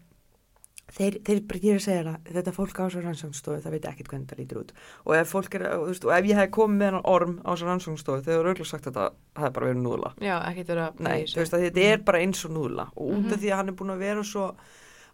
þeir, 0.95 1.17
þeir 1.25 1.39
er 1.73 1.79
að 1.79 1.83
segja 1.85 2.03
það, 2.05 2.17
þetta 2.33 2.53
fólk 2.55 2.79
á 2.81 2.85
svo 2.89 3.01
rannsóknstofu, 3.03 3.61
það 3.61 3.73
veit 3.75 3.85
ekkert 3.89 4.09
hvernig 4.11 4.27
það 4.31 4.39
lítur 4.41 4.59
út. 4.61 4.71
Og 5.05 5.15
ef 5.15 5.31
er, 5.59 5.65
og, 5.75 5.87
veist, 5.89 6.05
og 6.05 6.11
ef 6.17 6.25
ég 6.29 6.35
hef 6.39 6.49
komið 6.55 6.77
með 6.79 6.89
hennar 6.89 7.05
orm 7.05 7.33
á 7.45 7.51
svo 7.57 7.67
rannsóknstofu, 7.69 8.23
þeir 8.25 8.39
eru 8.39 8.53
auðvitað 8.53 8.65
sagt 8.71 8.85
að 8.87 8.93
það, 8.93 9.11
er 9.49 9.53
bara 9.57 9.69
verið 9.71 9.83
núðla. 9.85 10.11
Já, 10.21 10.35
ekkert 10.49 10.67
vera 10.67 10.87
að 10.91 10.99
Nei, 10.99 11.23
þú 11.25 11.41
veist 11.41 11.53
að 11.57 11.65
þetta 11.67 11.85
er 11.91 11.97
bara 12.09 12.19
eins 12.25 12.45
og 12.45 12.51
núðla. 12.51 12.87
Og 12.95 13.11
út 13.11 13.25
af 13.25 13.37
Mhm. 13.37 13.41
því 13.41 13.49
að 13.51 13.55
hann 13.55 13.69
er 13.69 13.73
búin 13.73 13.93
að 13.95 13.97
vera 13.99 14.23
svo, 14.23 14.55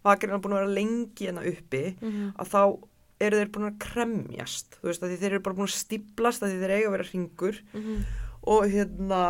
vakirinn 0.06 0.36
er 0.36 0.40
búin 0.40 0.56
að 0.56 0.62
vera 0.62 0.76
lengi 0.80 1.28
hérna 1.28 1.44
uppi, 1.52 1.96
Mhm. 2.00 2.34
að 2.36 2.48
þá 2.48 2.80
eru 3.28 3.38
þeir 3.42 3.52
búin 3.56 3.70
að 3.70 3.78
kremjast. 3.86 4.78
Þú 4.82 4.90
veist 4.90 5.04
að 5.06 5.16
þeir 5.22 5.32
eru 5.32 5.40
bara 5.46 5.56
búin 5.60 5.70
að 5.70 5.78
stíplast, 5.78 6.44
að 6.44 6.58
þeir 6.62 6.76
eiga 6.78 6.88
að 6.90 6.96
vera 6.98 7.08
hringur 7.12 7.62
Mhm. 7.74 8.04
og 8.44 8.66
hérna 8.74 9.22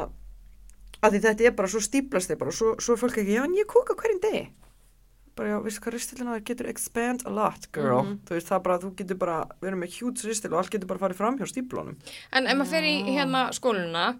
að 1.04 1.20
þetta 1.20 1.46
er 1.48 1.52
bara 1.58 1.68
svo 1.68 1.80
stíplast 1.82 2.30
þeir 2.30 2.38
bara 2.40 2.50
og 2.50 2.56
svo, 2.56 2.76
svo 2.80 2.94
er 2.94 3.02
fólk 3.02 3.18
ekki, 3.18 3.34
já 3.36 3.44
en 3.44 3.56
ég 3.58 3.66
kúka 3.68 3.96
hverjum 3.98 4.22
degi 4.22 4.48
bara 5.36 5.50
já, 5.50 5.64
veistu 5.64 5.82
hvað 5.82 5.94
ristilina 5.96 6.34
það 6.36 6.44
getur 6.46 6.68
expand 6.70 7.24
a 7.26 7.30
lot, 7.32 7.72
girl 7.74 8.04
Mhm. 8.04 8.20
þú 8.28 8.36
veist 8.36 8.48
það 8.52 8.64
bara, 8.64 8.78
þú 8.80 8.96
getur 8.96 9.18
bara 9.18 9.46
verið 9.62 9.80
með 9.82 9.90
hjúts 9.98 10.26
ristil 10.28 10.52
og 10.54 10.60
allt 10.60 10.70
getur 10.72 10.88
bara 10.88 11.00
farið 11.00 11.16
fram 11.16 11.38
hjá 11.40 11.48
stíplunum 11.48 11.96
En 12.34 12.46
ef 12.48 12.54
maður 12.58 12.68
fer 12.70 12.84
í 12.84 12.96
hérna 13.16 13.50
skóluna, 13.52 14.20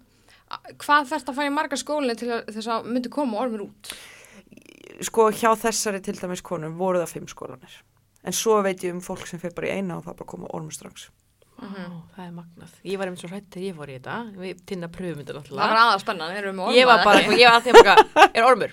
hvað 0.78 1.06
þarf 1.12 1.24
að 1.28 1.34
fara 1.34 1.48
í 1.50 1.54
marga 1.54 1.76
skólinu 1.76 2.16
til 2.16 2.28
að 2.28 2.46
þess 2.50 2.66
að 2.68 2.86
myndi 2.86 3.08
koma 3.10 3.38
ormur 3.38 3.68
út? 3.68 3.92
sko 5.02 5.30
hjá 5.30 5.54
þessari 5.56 6.02
til 6.02 6.14
dæmis 6.14 6.42
konum 6.42 6.76
voru 6.76 6.98
það 7.02 7.08
fimm 7.14 7.26
skólanir 7.26 7.70
en 8.24 8.32
svo 8.36 8.60
veit 8.62 8.82
ég 8.86 8.94
um 8.94 9.00
fólk 9.04 9.26
sem 9.28 9.40
fer 9.42 9.52
bara 9.56 9.68
í 9.72 9.76
eina 9.80 9.98
og 9.98 10.04
það 10.06 10.16
bara 10.22 10.30
koma 10.34 10.50
ormur 10.56 10.74
strax 10.76 11.08
Vá, 11.62 11.68
það 12.16 12.24
er 12.24 12.30
magnað. 12.34 12.70
Ég 12.90 12.98
var 12.98 13.06
einmitt 13.06 13.20
svo 13.22 13.28
hrætt 13.30 13.44
þegar 13.54 13.66
ég 13.68 13.76
fór 13.78 13.90
í 13.92 13.94
þetta. 13.94 14.14
Við 14.34 14.62
tinna 14.66 14.88
pröfumyndir 14.90 15.36
Það 15.36 15.44
náttúrulega. 15.44 15.68
var 15.70 15.78
aðað 15.82 16.00
spennan, 16.02 16.32
erum 16.34 16.48
við 16.48 16.56
með 16.58 16.64
orma? 16.64 16.74
Ég 16.74 16.88
var 16.88 17.02
bara, 17.06 17.20
ég 17.38 17.44
var 17.46 17.58
alltaf 17.58 17.76
bara, 17.78 18.24
er 18.34 18.46
ormur? 18.48 18.72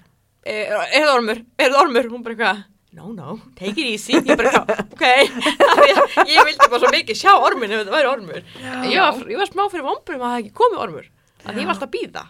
Er, 0.49 0.71
er 0.87 1.03
það 1.05 1.11
ormur? 1.13 1.41
Er 1.59 1.69
það 1.69 1.77
ormur? 1.83 2.09
Hún 2.15 2.23
bara 2.25 2.33
eitthvað, 2.33 2.63
no, 2.97 3.11
no, 3.13 3.35
take 3.59 3.75
it 3.75 3.91
easy. 3.93 4.17
Ég 4.17 4.39
bara 4.39 4.49
eitthvað, 4.49 4.81
ok. 4.95 5.05
ég, 5.91 6.01
ég 6.33 6.49
vildi 6.49 6.65
bara 6.73 6.81
svo 6.81 6.91
mikið 6.95 7.19
sjá 7.21 7.31
ormin 7.37 7.75
ef 7.77 7.83
þetta 7.83 7.93
væri 7.99 8.09
ormur. 8.15 8.41
Ég 8.89 8.97
var, 9.05 9.21
ég 9.35 9.43
var 9.43 9.51
smá 9.53 9.63
fyrir 9.69 9.85
vomburum 9.85 10.25
að 10.25 10.33
það 10.33 10.41
ekki 10.41 10.55
komið 10.63 10.83
ormur. 10.87 11.11
Að 11.45 11.61
ég 11.61 11.69
var 11.69 11.75
alltaf 11.75 11.91
að 11.91 11.95
býða. 11.99 12.25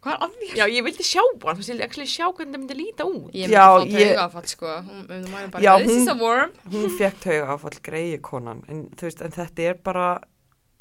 Hvað 0.00 0.14
er 0.14 0.22
að 0.24 0.36
því? 0.40 0.46
Já, 0.56 0.64
ég 0.72 0.84
vildi 0.86 1.04
sjá 1.04 1.20
hann, 1.20 1.38
þú 1.40 1.60
veist, 1.60 1.98
ég 2.00 2.08
sjá 2.08 2.26
hvernig 2.32 2.54
það 2.54 2.60
myndi 2.62 2.76
líta 2.78 3.04
út. 3.04 3.30
Ég 3.36 3.50
myndi 3.50 3.52
Já, 3.52 3.66
að 3.68 3.90
fá 3.90 4.00
taugafall, 4.00 4.46
sko. 4.48 4.66
Hún 4.86 5.02
hún 5.10 5.50
bara, 5.52 5.62
Já, 5.62 5.76
this 5.78 5.90
is 5.96 6.08
hún- 6.08 6.10
a 6.10 6.14
worm. 6.22 6.50
hún 6.72 6.88
fekk 6.98 7.20
tauga 7.20 7.46
áfall 7.54 7.80
greiði 7.84 8.20
konan 8.20 8.64
en, 8.68 8.88
þú 8.96 9.02
veist, 9.10 9.20
en 9.20 9.30
þetta 9.30 9.68
er 9.70 9.74
bara 9.74 10.20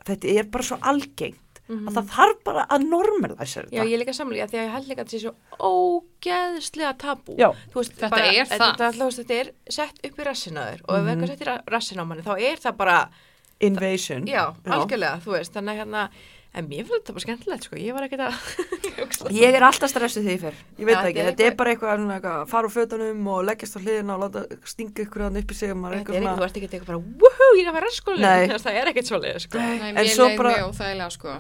þetta 0.08 0.38
er 0.40 0.44
bara 0.48 0.64
svo 0.64 0.78
algengt 0.82 1.46
að 1.70 1.94
það 1.94 2.08
þarf 2.16 2.38
bara 2.46 2.66
að 2.72 2.86
normalæsa 2.90 3.62
þetta 3.68 3.76
Já, 3.76 3.84
ég 3.84 3.94
er 3.94 4.00
líka 4.06 4.14
samlega 4.16 4.48
því 4.48 4.58
að 4.58 4.64
ég 4.66 4.72
held 4.74 4.88
líka 4.88 5.02
að 5.04 5.06
þetta 5.06 5.20
sé 5.20 5.20
svo 5.20 5.34
ógeðslega 5.60 6.94
tabú. 6.98 7.36
Já. 7.38 7.50
Veist, 7.76 7.94
Þetta 8.00 8.10
bara, 8.10 8.26
er 8.32 8.46
það. 8.46 8.58
Þetta, 8.58 8.92
þetta, 8.94 9.10
þetta 9.20 9.40
er 9.40 9.52
sett 9.70 10.00
upp 10.08 10.18
í 10.18 10.24
rassinaður 10.26 10.82
og 10.88 10.96
ef 10.96 11.04
Mhm. 11.04 11.10
eitthvað 11.12 11.30
settir 11.34 11.62
rassin 11.68 12.00
á 12.00 12.06
manni 12.08 12.24
þá 12.24 12.34
er 12.40 12.58
það 12.58 12.78
bara, 12.78 13.10
invasion 13.62 14.26
já, 14.26 14.56
algjörlega, 14.66 15.20
þú 15.22 15.32
veist, 15.36 15.52
þannig 15.54 15.76
að 15.76 15.80
hérna, 15.84 16.10
en 16.54 16.66
mér 16.66 16.82
finnst 16.88 17.04
þetta 17.06 17.14
bara 17.14 17.24
skemmtilegt, 17.26 17.66
sko, 17.68 17.76
ég 17.78 17.94
var 17.94 18.06
ekkert 18.08 18.24
að 18.26 18.38
hugsa. 19.00 19.30
Ég 19.36 19.54
er 19.54 19.66
alltaf 19.68 19.92
stressuð 19.92 20.26
því 20.26 20.36
fer, 20.42 20.56
ég 20.80 20.88
veit 20.90 20.98
það 20.98 21.10
ekki, 21.12 21.26
þetta 21.28 21.44
er 21.44 21.46
er 21.46 21.52
eitthvað- 21.52 21.58
bara 21.60 21.74
eitthvað, 21.76 22.06
eitthvað 22.16 22.48
fara 22.50 22.68
úr 22.70 22.74
fötunum 22.74 23.28
og 23.36 23.44
leggjast 23.46 23.78
á 23.78 23.80
hliðina 23.84 24.16
og 24.18 24.24
láta 24.26 24.44
stinga 24.74 25.04
ykkur 25.06 25.26
hann 25.28 25.38
upp 25.44 25.54
í 25.54 25.58
sig 25.60 25.72
og 25.76 25.86
er 25.86 25.94
Þetta 25.94 25.94
er 25.94 26.00
eitthvað 26.00 26.18
ekki, 26.26 26.40
þú 26.40 26.48
ert 26.50 26.58
ekki 26.60 26.70
að 26.70 26.74
teka 26.74 26.90
bara, 26.90 27.02
woohoo, 27.22 27.52
ég 27.60 27.70
er 27.70 27.78
að 27.78 27.86
rasskóli, 27.86 28.24
Nei. 28.26 28.58
það 28.66 28.80
er 28.82 28.92
ekkert 28.94 29.12
svolítið, 29.12 29.40
sko. 29.46 29.58
Nei, 29.62 29.94
mér 30.00 30.10
svo 30.10 30.28
leið 30.30 30.38
bara- 30.42 30.54
mjög 30.58 30.70
óþægilega, 30.74 31.10
sko. 31.20 31.36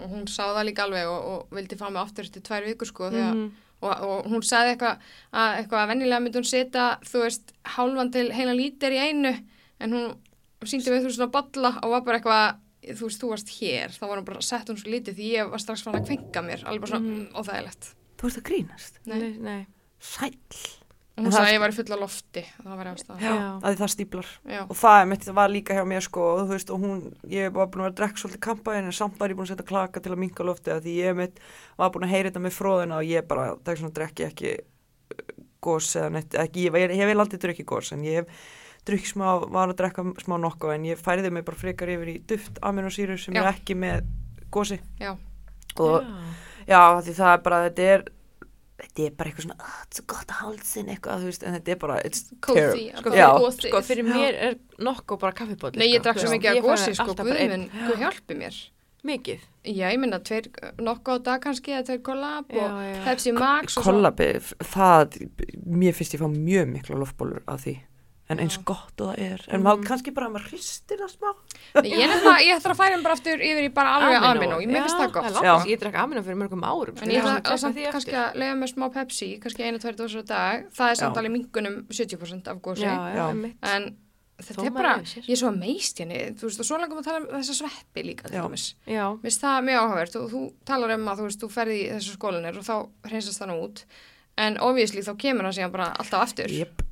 Og 0.00 0.10
Hún 0.14 0.26
sá 0.30 0.42
það 0.46 0.64
líka 0.70 0.86
alveg 0.86 1.10
og, 1.10 1.30
og 1.34 1.56
vildi 1.58 1.78
fá 1.80 1.86
mig 1.90 2.02
aftur 2.06 2.28
eftir 2.30 2.44
tvær 2.46 2.66
vikur, 2.70 2.86
sko, 2.92 3.10
að 3.10 3.18
Mhm. 3.26 3.46
og, 3.82 3.92
og 4.06 4.30
hún 4.30 4.40
sagði 4.46 4.76
eitthvað 4.76 5.02
að 5.36 5.56
eitthvað 5.60 5.82
að 5.82 5.90
venjulega 5.90 6.20
myndi 6.24 6.38
hún 6.40 6.46
setja 6.48 6.84
þú 7.04 7.24
veist, 7.26 7.50
hálfan 7.76 8.12
til 8.14 8.30
heila 8.32 8.54
lítir 8.56 8.94
í 8.96 9.00
einu 9.10 9.34
en 9.84 9.92
hún 9.92 10.14
síndi 10.64 10.88
við 10.94 11.04
þú 11.04 11.10
svona 11.12 11.28
bolla 11.34 11.74
og 11.82 11.90
var 11.92 12.00
bara 12.06 12.16
eitthvað 12.22 12.62
þú 12.94 13.08
veist, 13.08 13.20
þú 13.22 13.30
varst 13.32 13.52
hér, 13.58 13.94
þá 13.94 14.04
var 14.06 14.20
hún 14.20 14.28
bara 14.28 14.46
sett 14.46 14.70
hún 14.70 14.80
svo 14.80 14.92
lítið 14.92 15.18
því 15.18 15.28
ég 15.34 15.52
var 15.52 15.62
strax 15.62 15.84
fann 15.86 15.98
að 15.98 16.10
kvenka 16.10 16.42
mér 16.46 16.64
alveg 16.64 16.86
bara 16.86 16.94
svona 16.94 17.12
mm. 17.12 17.28
óþægilegt 17.36 17.92
Þú 18.16 18.28
veist 18.28 18.38
að 18.40 18.46
grínast. 18.48 18.94
Nei. 19.04 19.36
Nei, 19.44 19.66
og 21.16 21.24
hún 21.24 21.32
það- 21.32 21.36
sagði 21.36 21.48
að 21.48 21.54
ég 21.56 21.60
var 21.60 21.72
í 21.72 21.76
fulla 21.76 21.96
lofti 21.96 22.42
það 22.60 22.76
var 22.76 22.86
ástæða 22.92 23.20
Já, 23.20 23.32
Já. 23.32 23.60
að 23.60 23.68
því 23.70 23.78
það 23.80 23.92
stíplar. 23.92 24.28
Já. 24.44 24.60
Og 24.68 24.76
það 24.76 25.00
er 25.00 25.06
mitt, 25.06 25.24
það 25.24 25.34
var 25.34 25.48
líka 25.48 25.74
hjá 25.74 25.84
mér 25.88 26.02
sko, 26.04 26.20
og 26.20 26.40
þú 26.40 26.52
veist, 26.52 26.70
og 26.70 26.80
hún, 26.80 27.14
ég 27.28 27.52
var 27.52 27.66
búin 27.66 27.80
að 27.80 27.86
vera 27.86 27.92
að 27.92 27.98
drekka 28.00 28.20
svolítið 28.20 28.40
kampaðin, 28.40 28.84
en 28.84 28.92
samt 28.92 29.18
var 29.18 29.28
ég 29.30 29.36
búin 29.36 29.46
að 29.46 29.52
setja 29.54 29.70
klaka 29.70 30.00
til 30.00 30.12
að 30.12 30.18
minka 30.18 30.44
loftið, 30.44 30.72
að 30.76 30.82
því 30.84 30.92
ég 31.00 31.16
mitt 31.16 31.40
var 31.78 31.90
búin 31.90 32.04
að 32.04 32.12
heyra 32.12 32.28
þetta 32.30 32.44
með 32.44 32.56
fróðina 32.56 32.96
og 33.00 33.04
ég 33.08 33.26
bara, 33.26 33.56
það 33.56 33.72
er 33.72 33.80
svona 33.80 33.96
drekki 33.96 34.26
ekki 34.28 34.50
gos 35.60 35.96
eða 35.96 36.10
neitt, 36.12 36.34
ekki, 36.34 36.68
ég, 36.68 36.74
ég, 36.84 36.90
ég 37.00 38.26
drukki 38.86 39.10
smá, 39.10 39.28
var 39.52 39.72
að 39.72 39.78
drekka 39.80 40.04
smá 40.22 40.36
nokko, 40.40 40.72
en 40.74 40.84
ég 40.88 41.00
færiði 41.00 41.32
mig 41.34 41.46
bara 41.46 41.58
frekar 41.60 41.90
yfir 41.92 42.12
í 42.12 42.18
duft 42.30 42.60
aminosýru 42.66 43.16
sem 43.20 43.34
Já. 43.36 43.42
er 43.42 43.48
ekki 43.54 43.78
með 43.78 44.04
gosi. 44.54 44.78
Já. 45.00 45.16
Og, 45.82 46.04
Já. 46.04 46.36
já, 46.70 46.82
því 47.06 47.16
það 47.18 47.32
er 47.32 47.42
bara, 47.48 47.58
þetta 47.66 47.88
er, 47.94 48.04
þetta 48.82 49.06
er 49.06 49.16
bara 49.18 49.30
eitthvað 49.32 49.48
svona, 49.48 49.58
ah, 49.58 49.74
þetta 49.82 49.90
er 49.90 49.98
svo 49.98 50.06
gott 50.12 50.30
að 50.30 50.38
hálsin 50.44 50.92
eitthvað, 50.94 51.26
veist, 51.30 51.42
en 51.42 51.58
þetta 51.58 51.74
er 51.74 51.82
bara, 51.82 51.98
it's 52.06 52.22
Cozy, 52.46 52.62
terrible. 52.62 53.02
Sko, 53.02 53.16
Já. 53.16 53.26
fyrir, 53.34 53.72
sko, 53.72 53.82
fyrir 53.90 54.08
mér 54.08 54.40
er 54.50 54.56
nokkuð 54.78 55.20
bara 55.26 55.36
kaffibóti. 55.42 55.82
Nei, 55.82 55.90
ég 55.90 56.06
drakk 56.06 56.22
svo 56.22 56.32
mikið 56.32 56.54
að 56.54 56.64
gósi, 56.70 56.96
sko, 56.96 57.18
bara 57.18 57.60
guð 57.90 58.00
hjálpi 58.04 58.38
mér. 58.38 58.62
Mikið. 59.06 59.42
Já, 59.66 59.84
ég 59.92 60.00
minna, 60.02 60.18
tveir 60.18 60.48
nokkuð 60.82 61.20
á 61.22 61.24
dag 61.28 61.42
kannski, 61.44 61.74
eða 61.76 61.84
tveir 61.90 62.00
kollab 62.06 62.48
Já, 62.50 62.64
og 62.66 62.72
og 63.06 63.70
svo. 63.70 63.84
Kollabi, 63.86 64.30
það, 64.72 65.18
mér 65.62 65.94
finnst 65.94 66.16
ég 66.16 66.22
fá 66.24 66.26
mjög 66.32 66.72
mikla 66.72 66.98
loftbólur 67.02 67.44
af 67.46 67.62
því. 67.62 67.76
En 68.28 68.40
eins 68.42 68.56
gott 68.66 68.98
og 69.04 69.12
það 69.12 69.20
er. 69.22 69.42
En 69.54 69.62
maður 69.62 69.84
kannski 69.86 70.10
bara 70.14 70.26
að 70.26 70.32
maður 70.34 70.46
hristir 70.50 70.98
það 70.98 71.10
smá. 71.12 71.28
Nei, 71.76 71.90
Ég, 71.92 72.08
nefna, 72.10 72.32
ég 72.42 72.56
ætla 72.56 72.72
að 72.72 72.80
færa 72.80 72.96
um 72.98 73.04
bara 73.04 73.14
aftur 73.14 73.44
yfir 73.48 73.66
í 73.68 73.68
bara 73.76 73.92
alveg 74.00 74.24
amino, 74.30 74.56
ég 74.64 74.72
finnst 74.74 74.98
það 74.98 75.12
gott. 75.14 75.36
Já, 75.46 75.52
ég 75.70 75.78
drakk 75.84 75.98
amino 76.02 76.22
fyrir 76.26 76.40
mörgum 76.40 76.64
árum. 76.66 76.96
En 77.04 77.12
ég 77.14 77.22
ætla 77.22 77.58
samt 77.62 77.78
kannski 77.94 78.16
að 78.18 78.40
lega 78.42 78.56
með 78.58 78.72
smá 78.72 78.88
Pepsi, 78.96 79.28
kannski 79.44 79.62
einu, 79.68 79.78
tveir 79.78 79.94
dósar 80.00 80.24
á 80.24 80.30
dag, 80.32 80.66
það 80.74 80.90
er 80.90 80.98
samt 81.04 81.20
alveg 81.22 81.34
mingunum 81.36 81.78
70% 81.94 82.50
af 82.50 82.58
gósi. 82.66 82.88
En 83.62 83.86
þetta 84.42 84.58
Þó 84.58 84.66
er 84.66 84.74
bara, 84.74 84.96
ég 85.22 85.30
er 85.32 85.40
svo 85.40 85.52
meist 85.54 86.02
henni, 86.02 86.18
þú 86.36 86.50
veist, 86.50 86.60
og 86.60 86.66
svo 86.68 86.76
langum 86.82 86.98
að 87.00 87.06
tala 87.06 87.22
um 87.22 87.30
þessa 87.38 87.54
sveppi 87.62 88.02
líka, 88.04 88.26
til 88.28 88.42
dæmis. 88.42 88.66
Mér 88.90 89.22
finnst 89.22 89.46
það 89.46 89.62
mjög 89.70 89.78
áhugavert 89.86 90.18
og 90.20 90.26
þú 90.34 90.42
talar 90.68 90.92
um 90.98 91.06
að 91.08 91.22
þú 91.22 91.28
veist, 91.30 91.40
þú 91.46 91.48
ferði 91.54 91.78
í 91.78 91.86
þessu 91.94 92.18
skólanir 92.18 92.58
og 92.60 92.66
þá 92.66 92.74
hreinsast 93.08 93.40
það 93.40 93.52
nú 93.54 93.56
út. 93.70 93.84
En 94.36 94.58
obviously 94.60 95.00
þá 95.06 95.14
kemur 95.16 95.46
það 95.48 95.56
síðan 95.56 95.72
bara 95.78 95.86
alltaf 95.96 96.26
aftur. 96.26 96.52
Jep. 96.52 96.82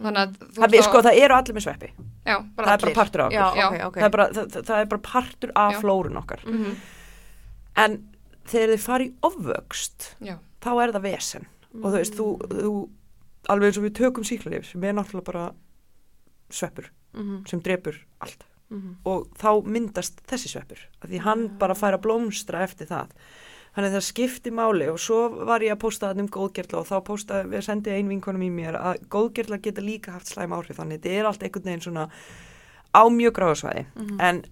Þannig 0.00 0.20
að 0.22 0.36
Það, 0.56 0.74
ert 0.74 0.84
sko, 0.86 1.02
það 1.04 1.18
eru 1.24 1.34
allir 1.36 1.54
með 1.56 1.64
sveppi. 1.66 1.90
já, 2.26 2.36
Það 2.56 2.72
er 2.72 2.84
bara 2.84 2.94
partur 2.94 3.20
af 3.20 3.26
okkur. 3.26 3.36
Já, 3.36 3.54
Já. 3.60 3.66
ok, 3.68 3.80
ok. 3.86 3.94
Það, 4.00 4.04
er 4.06 4.10
bara, 4.14 4.28
það, 4.36 4.46
það- 4.54 4.64
það 4.70 4.80
er 4.80 4.86
bara 4.94 5.02
partur 5.10 5.52
af 5.56 5.74
flórun 5.82 6.16
okkar. 6.22 6.44
Mhm. 6.46 6.76
En 7.76 7.98
þegar 8.46 8.72
þið 8.74 8.80
fari 8.84 9.12
ofvöxt, 9.22 10.08
þá 10.60 10.70
er 10.82 10.92
það 10.92 11.02
vesen. 11.02 11.46
Og 11.74 11.84
þú 11.92 11.96
veist, 11.98 12.14
þú, 12.18 12.28
þú, 12.50 12.72
alveg 13.48 13.66
eins 13.70 13.78
og 13.78 13.84
við 13.84 13.94
tökum 14.00 14.24
síklarlif, 14.26 14.64
sem 14.72 14.84
er 14.84 14.92
náttúrulega 14.94 15.24
bara 15.24 15.52
sveppur, 16.50 16.88
Mhm, 17.14 17.46
sem 17.48 17.60
drepur 17.60 17.96
allt. 18.20 18.44
mhm. 18.70 18.96
og 19.04 19.28
þá 19.38 19.64
myndast 19.66 20.20
þessi 20.26 20.48
sveppur 20.48 20.78
af 21.02 21.10
því 21.10 21.20
hann 21.20 21.48
bara 21.58 21.74
fær 21.74 21.94
að 21.98 22.02
blómstra 22.02 22.62
eftir 22.62 22.86
það 22.86 23.08
þannig 23.74 23.88
að 23.90 23.96
það 23.96 24.06
skipti 24.08 24.52
máli. 24.54 24.90
Og 24.92 25.00
svo 25.00 25.20
var 25.48 25.64
ég 25.64 25.74
að 25.74 25.82
posta 25.84 26.12
um 26.14 26.28
góðgerla 26.28 26.80
og 26.82 26.88
þá 26.90 26.96
posta, 27.06 27.42
við 27.48 27.66
sendið 27.66 27.98
ein 27.98 28.12
vinkonum 28.14 28.46
í 28.46 28.52
mér 28.54 28.78
að 28.80 29.02
góðgerla 29.12 29.60
geta 29.62 29.84
líka 29.84 30.14
haft 30.16 30.32
slæm 30.32 30.54
áhrif 30.56 30.80
þannig. 30.80 31.02
Þetta 31.02 31.18
er 31.18 31.30
allt 31.30 31.44
einhvern 31.46 31.68
veginn 31.70 31.84
svona 31.88 32.08
á 32.90 33.02
mjög 33.06 33.36
gráðsvæði 33.38 33.84
en 34.18 34.42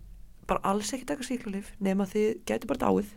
bara 0.49 0.65
alls 0.73 0.93
ekki 0.95 1.09
taka 1.09 1.27
síklarlif 1.27 1.73
nema 1.83 2.07
þið 2.09 2.29
gæti 2.49 2.71
bara 2.71 2.87
dáið 2.87 3.11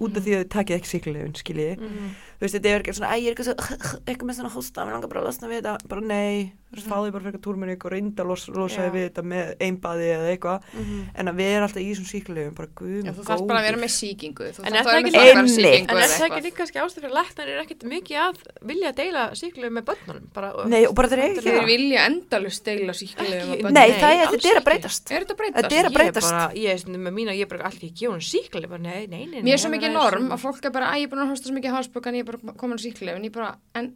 út 0.00 0.16
af 0.16 0.22
því 0.24 0.32
að 0.36 0.40
þið 0.44 0.48
takið 0.54 0.76
ekki 0.78 0.88
síklarlifin 0.94 1.34
skiljiði 1.36 1.74
Mhm. 1.80 2.06
þú 2.40 2.42
veist, 2.46 2.54
þetta 2.56 2.68
er 2.70 2.80
ekki 2.80 2.94
svona, 2.96 3.10
æ, 3.10 3.16
ég 3.20 3.26
er 3.26 3.34
eitthvað, 3.34 3.48
svo, 3.50 3.54
eitthvað 4.08 4.28
með 4.30 4.36
svona 4.38 4.52
hósta, 4.54 4.84
mér 4.86 4.92
langar 4.96 5.10
bara 5.12 5.20
að 5.20 5.26
losna 5.28 5.48
við 5.50 5.58
þetta, 5.60 5.74
bara 5.90 6.00
nei, 6.00 6.52
þú 6.70 6.76
veist, 6.78 6.88
fáðu 6.88 7.12
bara 7.12 7.24
fyrir 7.26 7.40
túrminni 7.44 7.76
og 7.76 7.90
reynda 7.92 8.22
að 8.24 8.28
los, 8.30 8.48
losa 8.48 8.86
við 8.94 9.02
þetta 9.10 9.22
með 9.28 9.44
einbaði 9.60 10.06
eða 10.14 10.28
eitthvað, 10.32 10.58
Mhm. 10.72 11.00
en 11.20 11.26
að 11.28 11.34
vera 11.36 11.62
alltaf 11.66 11.82
í 11.84 11.88
þessum 11.90 12.08
síkulegum, 12.08 12.54
bara 12.56 12.68
guð, 12.80 13.04
Já, 13.04 13.12
þú 13.12 13.22
þarf 13.28 13.46
bara 13.50 13.58
að 13.60 13.66
vera 13.68 13.76
með 13.84 13.92
síkingu. 13.92 14.40
En 14.40 14.72
er 14.72 14.80
að 14.80 14.84
það 14.88 14.96
ekki 15.00 15.10
svona- 15.12 15.28
eitthvað. 15.76 16.44
líka 16.48 16.64
ástæð 16.80 17.00
fyrir 17.00 17.14
læknar 17.20 17.46
er 17.50 17.58
ekkert 17.60 17.82
mikið 17.84 18.16
að 18.24 18.36
vilja 18.64 18.90
deila 18.96 19.22
síklu 19.36 19.68
með 19.68 19.84
börnunum? 19.84 20.24
Er, 29.84 29.90
er. 29.90 29.96
Er 29.96 29.96
er 29.96 30.18
er 30.18 30.20
með 30.20 30.20
er 30.20 30.20
er 30.20 30.20
svo 30.20 30.20
mikið 30.20 30.20
norm 30.20 30.36
að 30.36 30.44
fólk 30.44 30.64
er 30.64 30.74
bara, 30.76 30.92
að 30.92 31.00
ég 31.00 31.08
er 31.08 31.10
búin 31.10 31.24
að 31.24 31.32
hosta 31.34 31.48
svo 31.48 31.56
mikið 31.56 31.74
hálsbökan, 31.76 32.14
ég 32.14 32.24
er 32.24 32.30
bara 32.30 32.54
komin 32.60 32.78
á 32.78 32.84
síkulegum, 32.84 33.26
ég 33.26 33.34
bara, 33.34 33.50
en 33.74 33.92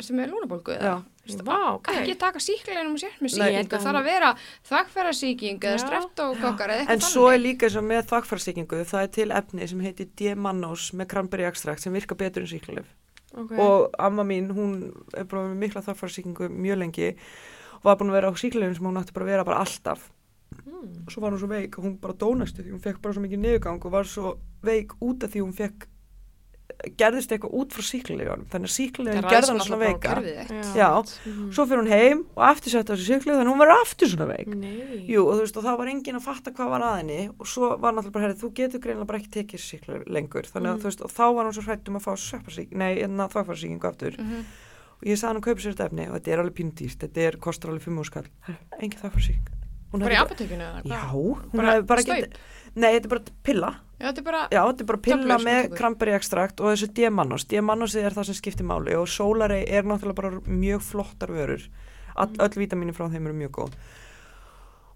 sem 0.00 0.20
er 0.20 0.30
lúnabólgu 0.32 0.74
eða? 0.76 1.02
Vá, 1.44 1.76
ok. 1.76 1.90
Ekki 1.92 2.14
taka 2.18 2.40
síkulegum 2.42 2.94
og 2.96 3.02
sér 3.02 3.18
með 3.20 3.34
síkingu, 3.34 3.68
það 3.70 3.84
þarf 3.84 4.00
að 4.00 4.08
vera 4.08 4.30
þvagfærasíking 4.70 5.60
eða 5.60 5.76
Já. 5.76 5.82
streptókokkar 5.84 6.72
eða 6.72 6.80
En 6.80 6.88
eitthvað 6.94 7.12
svo 7.12 7.26
er 7.30 7.42
líka 7.42 7.70
og 7.70 7.84
með 7.86 8.08
þvagfærsíkingu, 8.10 8.80
það 8.88 9.04
er 9.04 9.12
til 9.18 9.28
efni 9.40 9.68
sem 9.70 9.84
heitir 9.84 10.08
D-mannós 10.18 10.88
með 10.96 11.10
cranberry 11.12 11.46
extract 11.46 11.84
sem 11.84 11.92
virka 11.94 12.16
betur 12.18 12.46
en 12.46 12.50
síkulegum. 12.50 12.88
Ok. 13.36 13.52
Og 13.62 13.94
amma 14.00 14.24
mín, 14.26 14.50
hún 14.56 14.90
er 15.14 15.28
bara 15.30 15.46
með 15.52 15.60
mikla 15.66 15.84
þvagfærsíkingu 15.86 16.50
mjög 16.50 16.80
lengi 16.80 17.12
og 17.12 17.84
var 17.84 18.00
búin 18.00 18.10
að 18.10 18.18
vera 18.18 18.32
á 18.32 18.40
síkulegum 18.40 18.74
sem 18.74 18.88
hún 18.88 18.98
átti 18.98 19.14
bara 19.14 19.28
að 19.28 19.32
vera 19.36 19.46
bara 19.46 19.60
alltaf. 19.62 20.08
Mm. 20.66 21.04
og 21.06 21.12
svo 21.12 21.20
var 21.22 21.32
hún 21.32 21.38
svo 21.38 21.48
veik 21.48 21.78
og 21.78 21.84
hún 21.84 21.96
bara 22.00 22.14
dónastu 22.14 22.62
því 22.64 22.72
hún 22.74 22.82
fekk 22.82 23.00
bara 23.02 23.14
svo 23.14 23.22
mikið 23.22 23.38
niðurgang 23.44 23.84
og 23.84 23.92
var 23.92 24.04
svo 24.04 24.38
veik 24.62 24.92
út 25.00 25.22
af 25.24 25.30
því 25.30 25.42
hún 25.44 25.54
fekk 25.56 25.86
gerðist 26.96 27.32
eitthvað 27.34 27.52
út 27.60 27.74
frá 27.74 27.82
síklarleganum 27.84 28.46
þannig 28.48 28.70
að 28.70 28.74
síklarlegan 28.76 29.26
gerði 29.28 29.48
hann 29.50 29.60
svona 29.60 29.80
veika. 29.82 30.12
Já. 30.78 30.88
Mhm. 31.26 31.50
svo 31.52 31.64
fyrir 31.66 31.82
hún 31.82 31.90
heim 31.90 32.22
og 32.36 32.44
aftur 32.46 32.70
sett 32.72 32.88
á 32.88 32.94
þessu 32.94 33.08
síklarlega 33.10 33.40
þannig 33.40 33.50
að 33.50 33.52
hún 33.52 33.58
var 33.62 33.72
aftur 33.74 34.08
svona 34.08 34.28
veik. 34.30 34.48
Jú, 35.10 35.20
og 35.26 35.34
þú 35.34 35.40
veist, 35.44 35.56
og 35.60 35.64
það 35.66 35.78
var 35.78 35.86
enginn 35.92 36.16
að 36.20 36.24
fatta 36.24 36.50
hvað 36.56 36.70
var 36.70 36.80
að 36.86 36.96
henni 37.00 37.20
og 37.38 37.46
svo 37.46 37.76
var 37.78 37.92
náttúrulega 37.92 38.12
bara, 38.12 38.24
herri, 38.26 38.38
þú 38.40 38.52
getur 38.54 38.80
greinlega 38.80 39.06
bara 39.06 39.18
ekki 39.18 39.32
tekið 39.36 39.60
síklar 39.66 40.04
lengur, 40.08 40.42
þannig 40.48 40.70
að 40.70 40.76
Mhm. 40.76 40.80
þú 40.80 40.88
veist, 40.90 41.02
og 41.04 41.10
þá 41.10 41.24
var 41.34 41.44
hún 41.44 41.52
svo 41.58 41.62
hrætt 41.68 41.88
um 41.88 41.96
að 41.96 42.06
fá 42.06 42.12
svepparsík, 42.16 42.72
nei, 42.72 43.02
en 43.02 43.16
að 43.18 43.32
þvagfarsíkingu 43.34 43.84
aftur 43.90 44.16
Mhm. 44.18 44.44
og 45.00 45.04
ég 45.04 45.16
sagði 45.18 45.26
hann 45.28 45.36
að 45.42 45.46
kaupa 45.50 45.60
sér 45.60 45.74
þetta 45.74 45.86
efni 45.90 46.08
og 46.08 46.14
þetta 46.16 46.32
er 46.32 46.38
alveg 46.38 46.54
pínudýrt, 46.54 46.98
þetta 46.98 47.18
er, 47.28 47.36
kostar 47.36 47.70
alveg 47.70 47.82
5 47.82 49.59
Hún 49.90 50.00
Bara 50.04 50.14
í 50.14 50.18
apotekinu 50.22 50.62
eða 50.62 50.82
Já, 50.86 50.98
hvað? 51.00 51.14
hún 51.14 51.56
Bara 51.58 51.72
hefði 51.74 51.86
bara 51.90 52.00
ekki, 52.04 52.26
nei, 52.76 52.90
þetta 52.94 53.06
er 53.08 53.12
bara 53.14 53.22
pilla, 53.42 53.70
Já, 54.00 54.06
þetta 54.06 54.20
er 54.20 54.24
bara, 54.30 54.42
já, 54.54 54.60
þetta 54.70 54.80
er 54.84 54.88
bara 54.90 55.00
pilla 55.04 55.38
með 55.44 56.12
extrakt 56.16 56.60
og 56.62 56.70
þessu 56.72 56.86
diamannos, 56.96 57.44
diamannosið 57.50 58.04
er 58.06 58.14
það 58.16 58.28
sem 58.30 58.38
skiptir 58.38 58.64
máli 58.70 58.94
og 58.96 59.08
sólarei 59.10 59.64
er 59.68 59.82
náttúrulega 59.84 60.14
bara 60.22 60.30
mjög 60.46 60.80
flottar 60.86 61.28
vörur, 61.34 61.66
All, 62.16 62.28
Mm. 62.30 62.40
öll 62.46 62.56
vítamini 62.62 62.92
frá 62.94 63.08
þeim 63.10 63.26
eru 63.26 63.34
mjög 63.34 63.50
góð 63.58 63.74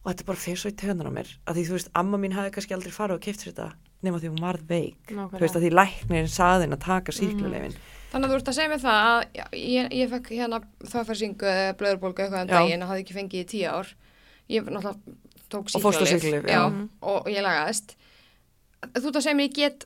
og 0.04 0.12
þetta 0.12 0.20
er 0.20 0.28
bara 0.28 0.40
fyrir 0.44 0.58
svo 0.60 0.70
í 0.70 0.76
töðunar 0.76 1.08
á 1.08 1.12
mér, 1.16 1.28
að 1.48 1.54
því 1.58 1.62
þú 1.68 1.74
veist, 1.78 1.90
amma 1.96 2.18
mín 2.20 2.32
hefði 2.36 2.52
kannski 2.54 2.74
aldrei 2.76 2.92
farið 2.92 3.14
og 3.18 3.24
sér 3.24 3.52
þetta 3.52 3.68
nema 4.04 4.18
því 4.20 4.28
hún 4.34 4.42
varð 4.44 4.64
veik, 4.68 4.98
Nákvæmlega. 5.08 5.38
þú 5.38 5.40
veist 5.44 5.56
að 5.56 5.62
því 5.64 5.70
læknirinn 5.78 6.28
saði 6.34 6.62
henn 6.66 6.76
að 6.76 6.82
taka 6.84 7.12
síkluleifin, 7.16 7.76
þannig 8.12 8.26
að 8.28 8.32
þú 8.34 8.36
ert 8.40 8.48
að 8.52 8.56
segja 8.58 8.72
mér 8.74 8.82
það 8.84 8.98
að 9.08 9.20
já, 9.34 9.44
ég, 9.56 9.92
ég 10.00 10.10
fekk 10.12 10.28
hérna 10.36 10.60
þvagfærasýkingu 10.84 11.48
eða 11.54 11.76
blöðurbólgu 11.80 12.24
eitthvað 12.24 12.40
en 12.44 12.48
Já. 12.52 12.56
daginn 12.58 12.82
og 12.84 12.88
hafði 12.92 13.04
ekki 13.04 13.16
fengið 13.16 13.40
í 13.40 13.48
tíu 13.54 13.68
ár. 13.72 13.94
Ég 14.52 14.64
náttúrulega 14.64 14.98
tók 15.48 15.68
Mhm. 16.70 16.88
og 17.02 17.26
ég 17.32 17.42
lagaðist. 17.44 17.94
Þú 18.94 19.10
að 19.16 19.22
segja 19.24 19.36
mér 19.38 19.48
ég 19.48 19.54
get 19.54 19.84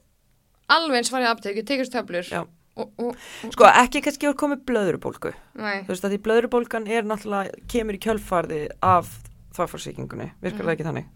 alveg 0.68 0.96
eins 0.98 1.10
farið 1.10 1.30
apoteki, 1.30 1.64
tekist 1.64 1.92
töflur 1.92 2.32
og, 2.76 2.90
og, 2.98 3.16
sko 3.50 3.64
ekki 3.64 4.02
kannski 4.02 4.26
að 4.28 4.34
komið 4.38 4.64
blöðurubólgu, 4.68 5.32
nei, 5.54 5.82
þú 5.82 5.88
veist 5.88 6.04
að 6.04 6.12
því 6.14 6.18
blöðurubólgan 6.26 6.88
er 6.88 7.02
náttúrulega, 7.02 7.50
kemur 7.68 7.94
í 7.94 7.98
kjölfarði 7.98 8.68
af 8.82 9.08
þvagfarsíkingunni, 9.56 10.32
virkar 10.42 10.66
það 10.66 10.74
ekki 10.76 10.86
þannig, 10.86 11.06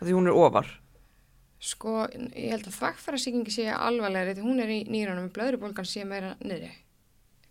að 0.00 0.08
því 0.08 0.12
hún 0.18 0.26
er 0.28 0.32
ofar, 0.36 0.66
sko, 1.60 2.08
ég 2.36 2.50
held 2.50 2.66
að 2.66 2.76
þvagfærasýkingi 2.80 3.50
sé 3.54 3.68
alvarlegri 3.72 4.34
því 4.36 4.42
hún 4.48 4.60
er 4.60 4.68
í 4.68 4.80
nýranum 4.88 5.28
og 5.30 5.32
blöðurbólgan 5.32 5.86
sé 5.88 6.04
meira 6.04 6.34
niðri. 6.42 6.72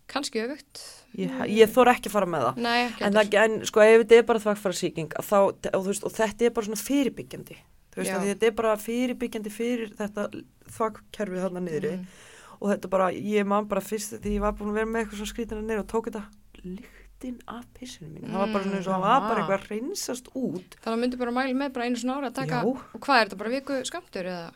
Kannski 0.06 0.42
öfugt. 0.44 1.01
Ég, 1.18 1.34
ég 1.52 1.70
þór 1.74 1.90
ekki 1.94 2.08
að 2.08 2.14
fara 2.16 2.26
með 2.26 2.46
það. 2.46 2.56
Nei, 2.64 2.80
En, 3.00 3.12
það, 3.18 3.34
en 3.44 3.58
sko 3.68 3.80
ef 3.84 4.00
þetta 4.02 4.16
er 4.18 4.26
bara 4.30 4.42
þvagfærasíking 4.46 5.12
þá, 5.18 5.36
og, 5.74 5.86
veist, 5.86 6.04
og 6.08 6.12
þetta 6.16 6.44
er 6.48 6.50
bara 6.56 6.66
svona 6.70 6.82
fyrirbyggjandi. 6.82 7.56
Veist 7.96 8.12
þetta 8.24 8.46
er 8.48 8.54
bara 8.56 8.76
fyrirbyggjandi 8.80 9.50
fyrir 9.52 9.92
þetta 9.98 10.28
þvagkerfið 10.76 11.42
þarna 11.46 11.60
niðri. 11.66 11.96
Mhm. 11.98 12.28
og 12.62 12.68
þetta 12.70 12.88
bara, 12.88 13.08
ég 13.10 13.46
man 13.46 13.64
bara 13.66 13.80
fyrst 13.82 14.12
því 14.22 14.36
ég 14.36 14.40
var 14.44 14.52
búin 14.54 14.70
að 14.70 14.76
vera 14.78 14.86
með 14.86 15.00
eitthvað 15.02 15.18
svona 15.18 15.30
skrítina 15.32 15.62
niður 15.66 15.80
og 15.82 15.86
tók 15.90 16.04
þetta 16.06 16.20
lyktin 16.62 17.40
af 17.50 17.64
pissinu 17.74 18.06
mínu 18.12 18.28
það 18.30 18.38
var 18.38 18.52
bara 18.52 18.62
svona 18.62 18.76
eins 18.78 18.86
og 18.86 18.92
það 18.94 19.02
var 19.02 19.20
bara 19.24 19.32
Mm, 19.32 19.40
eitthvað 19.42 19.58
að 19.58 19.70
reynsast 19.72 20.28
út. 20.38 20.76
Þannig 20.84 20.94
að 20.94 21.00
myndi 21.02 21.18
bara 21.18 21.32
mæli 21.34 21.56
með 21.58 21.72
bara 21.74 21.84
einu 21.88 21.96
svona 21.98 22.14
ára 22.20 22.30
að 22.30 22.36
taka, 22.38 22.60
Já. 22.62 22.62
og 22.94 23.00
hvað 23.02 23.18
er 23.18 23.26
þetta 23.26 23.38
bara 23.42 23.50
viku 23.56 23.80
skamtur 23.90 24.24
eða? 24.30 24.52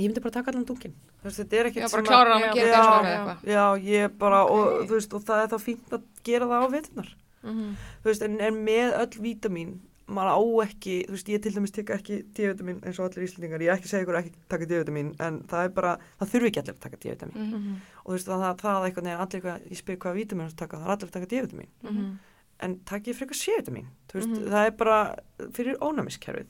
ég 0.00 0.08
myndi 0.10 0.20
bara 0.24 0.34
taka 0.40 0.50
allan 0.50 0.64
dunkin 0.66 0.94
Þú 1.20 1.28
veist, 1.28 1.38
þetta 1.40 1.52
er 1.60 1.64
Já, 1.64 1.70
ekkert 1.70 1.82
bara 1.82 1.88
sem 1.90 2.00
að- 2.00 2.08
klárar 2.08 2.32
hann 2.32 2.42
Já, 2.42 2.50
að 2.50 2.54
gera 2.54 2.70
já, 2.70 2.80
og 2.80 3.04
já. 3.04 3.10
eitthvað. 3.10 3.44
Já, 3.44 3.64
ég 3.84 4.18
bara, 4.18 4.44
og, 4.44 4.66
Ok. 4.80 4.86
þú 4.88 4.94
veist, 4.96 5.14
og 5.14 5.22
það 5.24 5.42
er 5.44 5.48
þá 5.48 5.58
fínt 5.60 5.90
að 5.90 6.02
gera 6.24 6.46
það 6.46 6.64
á 6.64 6.68
vetunar. 6.72 7.08
Mhm. 7.44 7.76
Þú 8.02 8.04
veist, 8.04 8.22
en, 8.22 8.40
en 8.40 8.54
með 8.64 8.92
öll 9.00 9.20
vítamin, 9.20 9.78
maður 10.10 10.32
á 10.34 10.40
ekki, 10.66 10.94
þú 11.06 11.10
veist, 11.14 11.28
ég 11.28 11.42
til 11.42 11.52
dæmis 11.52 11.70
tek 11.72 11.86
ekki 11.94 12.24
D-vitamin 12.34 12.80
eins 12.82 12.98
og 12.98 13.10
allir 13.12 13.24
íslendingar, 13.28 13.60
ég 13.62 13.70
er 13.70 13.76
ekki 13.78 13.86
segja 13.88 14.04
ykkur 14.04 14.18
ekki 14.18 14.32
taka 14.48 14.64
D-vitamin, 14.66 15.14
en 15.20 15.40
það 15.46 15.64
er 15.64 15.68
bara, 15.68 15.92
það 16.20 16.28
þurfi 16.32 16.48
ekki 16.50 16.60
allir 16.62 16.74
að 16.74 16.80
taka 16.80 16.96
D-vitamin. 16.96 17.36
Mhm. 17.36 17.54
Mhm. 17.54 17.76
Og 18.04 18.06
þú 18.10 18.16
veist, 18.16 18.26
það, 18.26 18.40
það, 18.40 18.56
það 18.60 18.88
eitthvað 18.90 19.04
neina 19.04 19.20
allir 19.20 19.40
eitthvað, 19.40 19.70
ég 19.70 19.76
spyr 19.78 19.96
hvaða 19.98 20.16
vítamin 20.18 20.48
þú 20.50 20.56
taka, 20.56 20.76
það 20.76 20.86
er 20.88 20.96
allir 20.96 21.08
að 21.08 21.12
taka 21.12 21.26
D-vitamin. 21.26 21.68
Mhm. 21.84 22.18
En 22.62 22.74
takk 22.84 23.04
ég 23.06 23.14
frekar 23.16 23.36
C-vitamin, 23.36 23.86
þú 24.08 24.12
veist, 24.18 24.28
Mhm. 24.28 24.48
það 24.50 24.66
er 24.66 24.70
bara 24.72 25.16
fyrir 25.52 25.76
ónæmiskerfið. 25.78 26.46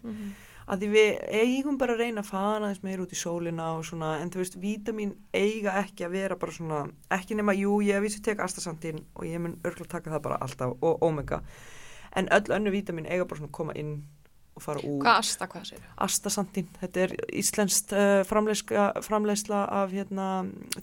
Að 0.70 0.84
því 0.84 0.88
við 0.92 1.16
eigum 1.40 1.78
bara 1.80 1.96
að 1.96 2.02
reyna 2.04 2.22
að 2.22 2.28
fana 2.30 2.68
þess 2.70 2.84
meir 2.86 3.00
út 3.02 3.10
í 3.10 3.18
sólina 3.18 3.72
og 3.74 3.82
svona 3.88 4.10
en 4.22 4.30
þú 4.30 4.38
veist, 4.38 4.54
vítamin 4.62 5.16
eiga 5.34 5.72
ekki 5.80 6.04
að 6.06 6.12
vera 6.14 6.36
bara 6.38 6.54
svona, 6.54 6.78
ekki 7.16 7.34
nema, 7.40 7.56
jú, 7.58 7.80
ég 7.82 7.98
hef 7.98 8.04
vísu 8.06 8.20
tek 8.22 8.38
astasantin 8.44 9.00
og 9.18 9.26
ég 9.26 9.42
mun 9.42 9.56
örgulega 9.66 9.96
taka 9.96 10.12
það 10.14 10.22
bara 10.28 10.38
alltaf 10.46 10.76
og 10.86 11.02
omega, 11.02 11.40
en 12.14 12.30
öll 12.30 12.54
önnu 12.54 12.70
vítamin 12.76 13.08
eiga 13.10 13.26
bara 13.26 13.40
svona 13.42 13.50
að 13.50 13.56
koma 13.58 13.74
inn 13.82 13.96
og 14.54 14.62
fara 14.62 14.84
út 14.86 15.02
Hvað 15.02 15.18
asta, 15.24 15.46
hvað 15.50 15.66
sér? 15.72 15.82
astasantin, 16.06 16.70
þetta 16.80 17.02
er 17.08 17.16
íslenskt 17.42 17.92
uh, 17.96 18.22
framleiðsla, 18.30 18.86
framleiðsla 19.06 19.64
af 19.82 19.90
hérna 19.94 20.28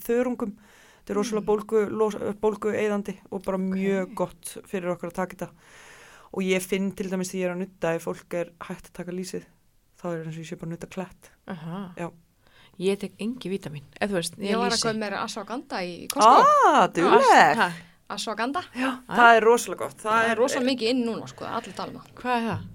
þörungum. 0.04 0.56
Þetta 1.00 1.14
er 1.14 1.20
rosalega 1.22 1.48
bólgu, 1.48 1.82
los- 1.96 2.20
bólgu 2.44 2.74
eðandi 2.76 3.14
og 3.32 3.44
bara 3.46 3.60
mjög 3.62 4.16
gott 4.20 4.58
fyrir 4.68 4.92
okkur 4.98 5.14
að 5.14 5.20
taka 5.22 5.36
þetta. 5.38 5.50
Og 6.36 6.44
ég 6.44 6.64
finn 6.68 6.90
til 6.92 7.08
dæmis 7.12 7.32
því 7.32 7.40
ég 7.40 7.48
er 7.48 7.54
að 7.56 7.62
nutta 7.64 7.94
ef 7.96 8.04
fólk 8.10 8.36
er 8.36 8.50
hægt 8.68 8.90
að 8.92 8.98
taka 9.00 9.16
lýsið 9.16 9.46
þá 9.98 10.08
er 10.14 10.24
eins 10.24 10.38
og 10.38 10.42
ég 10.44 10.50
sé 10.50 10.58
bara 10.60 10.70
að 10.70 10.74
nutta 10.76 10.90
klætt. 10.94 11.30
Já. 11.98 12.08
Ég 12.78 13.00
tek 13.02 13.14
engi 13.26 13.50
vítamin, 13.50 13.86
eða 13.98 14.12
þú 14.12 14.18
veist, 14.20 14.36
Ég 14.46 14.60
var 14.62 14.74
að 14.76 14.82
koma 14.86 15.02
meira 15.02 15.22
ashwagandha 15.26 15.80
í 15.82 15.94
Costco. 16.14 16.46
Ah, 16.70 16.84
duðleg 16.94 17.58
Ha, 17.58 17.70
Ashwagandha. 18.14 18.62
Já, 18.78 18.90
það 19.10 19.38
er 19.40 19.46
rosalega 19.48 19.88
gott 19.88 20.04
Það 20.04 20.14
það 20.14 20.30
er 20.30 20.38
rosalega 20.44 20.68
mikið 20.68 20.92
inn 20.94 21.02
núna, 21.08 21.30
sko, 21.32 21.48
allir 21.50 21.74
tala 21.76 21.96
um 21.96 22.04
það. 22.04 22.12
Hvað 22.22 22.36
er 22.38 22.46
það? 22.52 22.66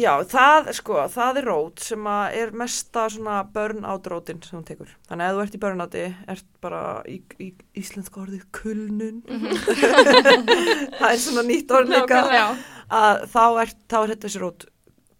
Já, 0.00 0.10
það, 0.30 0.68
sko, 0.78 0.96
það 1.10 1.38
er 1.40 1.46
rót 1.50 1.80
sem 1.82 2.08
er 2.40 2.52
mesta 2.56 3.04
svona 3.10 3.36
burnout 3.52 4.08
rótin 4.12 4.40
sem 4.46 4.56
hún 4.56 4.66
tekur. 4.68 4.92
Þannig 5.10 5.26
að 5.26 5.30
ef 5.30 5.36
þú 5.36 5.44
ert 5.44 5.56
í 5.58 5.62
burnouti, 5.64 6.04
ert 6.30 6.46
bara 6.62 6.82
í, 7.10 7.16
í 7.42 7.48
íslenska 7.82 8.22
orðið 8.22 8.44
kulnun. 8.54 9.18
það 11.00 11.08
er 11.10 11.20
svona 11.20 11.44
nýtt 11.50 11.74
orð 11.74 11.90
líka 11.96 12.20
Já. 12.32 12.44
að 13.00 13.24
þá 13.34 13.42
er, 13.64 13.74
þá 13.90 13.96
er 14.00 14.12
þetta 14.14 14.28
þessi 14.28 14.42
rót 14.46 14.68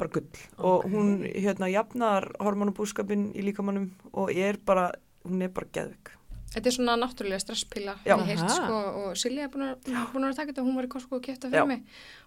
bara 0.01 0.14
gull 0.16 0.28
og 0.59 0.86
hún 0.92 1.12
hérna 1.28 1.68
jafnar 1.72 2.30
hormonubúskapin 2.40 3.28
í 3.36 3.44
líkamannum 3.51 3.90
og 4.12 4.32
er 4.34 4.59
bara, 4.66 4.90
hún 5.28 5.42
er 5.44 5.53
bara 5.55 5.68
geðvik. 5.76 6.16
Þetta 6.51 6.66
er 6.66 6.74
svona 6.74 6.96
náttúrulega 6.98 7.38
stresspíla 7.44 7.92
Já. 8.03 8.16
ég 8.18 8.24
heilt 8.26 8.51
sko 8.51 8.78
og 9.05 9.12
Silja 9.20 9.44
er 9.46 9.51
búin 9.53 9.68
að, 9.68 9.84
búin 10.11 10.24
að 10.26 10.32
taka 10.40 10.51
þetta 10.51 10.64
hún 10.66 10.74
var 10.80 10.88
í 10.88 10.90
Costco 10.90 11.20
og 11.20 11.22
kæfta 11.22 11.46
Já. 11.46 11.53
fyrir 11.53 11.68
mig 11.70 11.84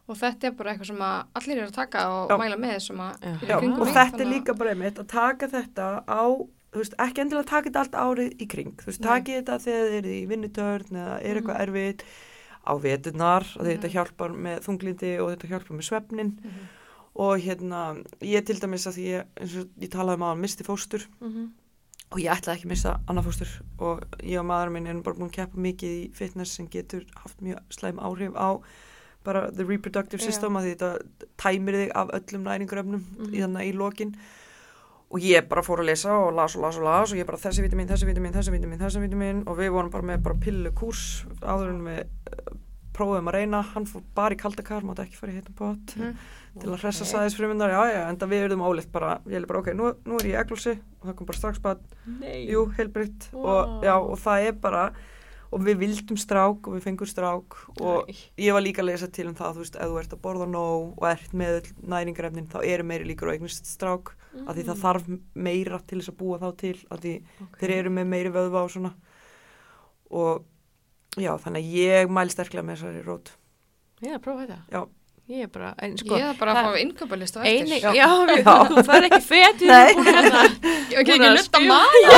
og 0.08 0.16
þetta 0.22 0.48
er 0.48 0.54
bara 0.56 0.72
eitthvað 0.72 0.88
sem 0.94 1.02
allir 1.04 1.58
eru 1.58 1.68
að 1.68 1.74
taka 1.76 2.04
og 2.14 2.32
Já. 2.32 2.38
mæla 2.40 2.60
með 2.64 2.78
sem 2.86 3.02
að 3.04 3.18
Já. 3.20 3.34
Já, 3.50 3.56
og 3.58 3.66
mig, 3.84 3.94
þetta 3.98 4.22
er 4.24 4.30
líka 4.32 4.56
bara 4.62 4.72
einmitt 4.78 5.02
að 5.04 5.10
taka 5.12 5.50
þetta 5.52 5.88
á, 6.08 6.24
þú 6.72 6.80
veist, 6.80 6.96
ekki 7.04 7.22
endilega 7.26 7.50
taka 7.52 7.68
þetta 7.70 7.82
allt 7.84 7.98
árið 8.06 8.38
í 8.40 8.48
kring, 8.54 8.72
þú 8.80 8.88
veist, 8.94 9.02
takið 9.04 9.42
þetta 9.42 9.58
þegar 9.66 9.90
þið 9.92 9.98
eru 10.00 10.14
í 10.16 10.22
vinnutörn 10.32 11.02
eða 11.04 11.18
er 11.20 11.42
eitthvað 11.42 11.60
erfitt 11.68 12.06
á 12.64 12.72
veturnar, 12.80 13.44
þetta 13.60 13.92
hjálpar 13.92 14.32
með 14.40 14.64
þunglindi 14.64 15.12
og 15.20 15.34
þetta 15.36 15.52
hjálpar 15.52 15.76
með 15.82 15.88
svefnin 15.90 16.32
Mhm. 16.40 16.72
Og 17.16 17.38
hérna, 17.40 18.04
ég 18.22 18.46
til 18.46 18.56
dæmis 18.60 18.88
að 18.90 18.96
því 18.98 19.04
ég, 19.12 19.26
eins 19.42 19.56
og 19.62 19.68
ég 19.82 19.90
talaði 19.94 20.16
um 20.22 20.24
að 20.32 20.40
misti 20.40 20.64
fóstur. 20.64 21.06
Mhm. 21.22 21.52
og 22.14 22.20
ég 22.22 22.30
ætlaði 22.30 22.58
ekki 22.60 22.66
að 22.68 22.70
missa 22.70 23.00
annað 23.10 23.26
fóstur. 23.26 23.52
Og 23.80 24.02
ég 24.22 24.38
og 24.40 24.46
maðurinn 24.46 24.74
minn 24.74 24.88
erum 24.88 25.02
bara 25.04 25.16
búin 25.18 25.30
að 25.32 25.38
keppa 25.40 25.58
mikið 25.58 25.94
í 25.98 26.12
fitness 26.14 26.52
sem 26.54 26.68
getur 26.70 27.06
haft 27.16 27.40
mjög 27.42 27.58
slæm 27.74 27.98
áhrif 27.98 28.36
á 28.38 28.62
bara 29.24 29.50
the 29.52 29.64
reproductive 29.66 30.22
system 30.22 30.54
að 30.54 30.64
því 30.68 30.76
þetta 30.76 31.28
tæmir 31.42 31.74
þig 31.74 31.92
af 31.96 32.10
öllum 32.14 32.44
næringaröfnum 32.46 33.02
Mhm. 33.18 33.34
í 33.34 33.40
þannig 33.42 33.74
í 33.74 33.74
lokin. 33.78 34.16
Og 35.10 35.20
ég 35.22 35.48
bara 35.50 35.62
fór 35.64 35.80
að 35.82 35.86
lesa 35.90 36.10
og 36.12 36.34
las 36.36 36.56
og 36.56 36.62
las 36.62 36.78
og 36.78 36.84
las 36.84 37.12
og 37.14 37.18
ég 37.18 37.26
bara 37.26 37.38
þessi 37.38 37.62
vitamin, 37.62 37.88
þessi 37.88 38.06
vitamin, 38.06 38.34
þessi 38.34 38.52
vitamin, 38.52 38.80
þessi 38.80 39.02
vitamin 39.02 39.44
og 39.48 39.58
við 39.58 39.70
vorum 39.72 39.90
bara 39.92 40.04
með 40.04 40.22
bara 40.24 40.36
pillu 40.36 40.72
kúrs 40.72 41.26
áður 41.42 41.70
en 41.70 41.82
við 41.86 42.00
uh, 42.00 42.58
prófum 42.94 43.28
að 43.28 43.34
reyna, 43.34 43.62
hann 43.74 43.86
fór 43.86 44.04
bara 44.14 44.36
í 44.36 44.38
kaldakar, 44.38 44.82
mátti 44.86 45.02
ekki 45.08 45.16
fara 45.18 45.32
í 45.32 45.36
heitum 45.42 45.56
pott 45.56 45.96
Mhm. 45.98 46.16
Til 46.60 46.70
að 46.70 46.84
hressa 46.84 47.06
sæðis 47.10 47.36
frumundar, 47.38 47.72
já 47.74 47.82
já, 47.90 48.02
enda 48.12 48.28
við 48.30 48.44
erum 48.48 48.62
ólitt 48.68 48.92
bara, 48.94 49.16
ég 49.26 49.40
er 49.42 49.48
bara 49.50 49.64
ok, 49.64 49.72
nú, 49.74 49.90
nú 50.06 50.20
er 50.20 50.28
ég 50.30 50.40
eglúsi 50.44 50.76
og 51.02 51.08
það 51.10 51.16
kom 51.18 51.30
bara 51.32 51.40
strax 51.40 51.64
bara, 51.64 51.80
jú, 52.46 52.68
heilbritt 52.78 53.30
Vá. 53.34 53.42
og 53.42 53.88
já, 53.88 53.96
og 53.98 54.20
það 54.22 54.48
er 54.52 54.60
bara 54.62 54.84
og 55.54 55.62
við 55.62 55.78
vildum 55.84 56.18
strák 56.18 56.66
og 56.68 56.76
við 56.78 56.86
fengum 56.88 57.10
strák 57.10 57.58
og 57.82 58.10
Æ. 58.10 58.14
ég 58.42 58.54
var 58.56 58.64
líka 58.66 58.82
að 58.82 58.90
lesa 58.90 59.10
til 59.14 59.28
um 59.30 59.36
það, 59.38 59.54
þú 59.58 59.64
veist, 59.66 59.76
ef 59.78 59.92
þú 59.92 60.00
ert 60.02 60.14
að 60.16 60.22
borða 60.24 60.48
nóg 60.50 60.96
og 60.98 61.06
ert 61.10 61.34
með 61.38 61.68
næringarefnin, 61.94 62.48
þá 62.50 62.58
eru 62.66 62.88
meiri 62.90 63.06
líkur 63.10 63.30
og 63.30 63.36
eignist 63.38 63.70
strák, 63.70 64.14
af 64.48 64.56
því 64.58 64.66
það 64.70 64.82
þarf 64.82 65.12
meira 65.36 65.80
til 65.86 66.00
þess 66.02 66.10
að 66.14 66.18
búa 66.24 66.40
þá 66.42 66.50
til, 66.58 66.76
af 66.90 67.04
því 67.04 67.14
Ok. 67.46 67.60
þeir 67.62 67.76
eru 67.78 67.94
með 67.94 68.10
meiri 68.16 68.34
vöðva 68.34 68.66
og 68.66 68.74
svona 68.74 68.94
og 70.14 70.44
já, 71.22 71.34
þannig 71.38 71.62
að 71.62 71.78
ég 71.78 72.10
mæl 72.14 72.30
sterklega 72.34 72.66
með 72.66 72.80
þessari 72.82 73.06
rót 73.06 73.34
að 74.04 74.20
prófa 74.26 74.44
þetta. 74.44 74.58
Já. 74.74 74.82
Ég 75.34 75.48
er 75.48 75.50
bara, 75.50 75.70
en 75.82 75.96
sko. 75.98 76.14
Ég 76.20 76.28
er 76.30 76.36
bara 76.38 76.52
að 76.54 76.66
fá 76.68 76.76
innköpalist 76.84 77.38
á 77.38 77.42
Eini, 77.42 77.80
eftir. 77.80 77.96
já, 77.98 78.06
við, 78.30 78.42
Já. 78.44 78.54
þú 78.70 78.82
fær 78.86 79.06
ekki 79.08 79.20
fetið 79.26 79.72
Nei. 79.72 79.94
búin 79.98 80.10
að 80.12 80.18
hérna, 80.20 80.42
Ég 80.94 81.00
ekki 81.00 81.08
búin 81.10 81.14
ekki 81.14 81.26
að 81.26 81.38
nutta 81.40 81.48
skrifa- 81.48 81.70
maður. 81.74 82.14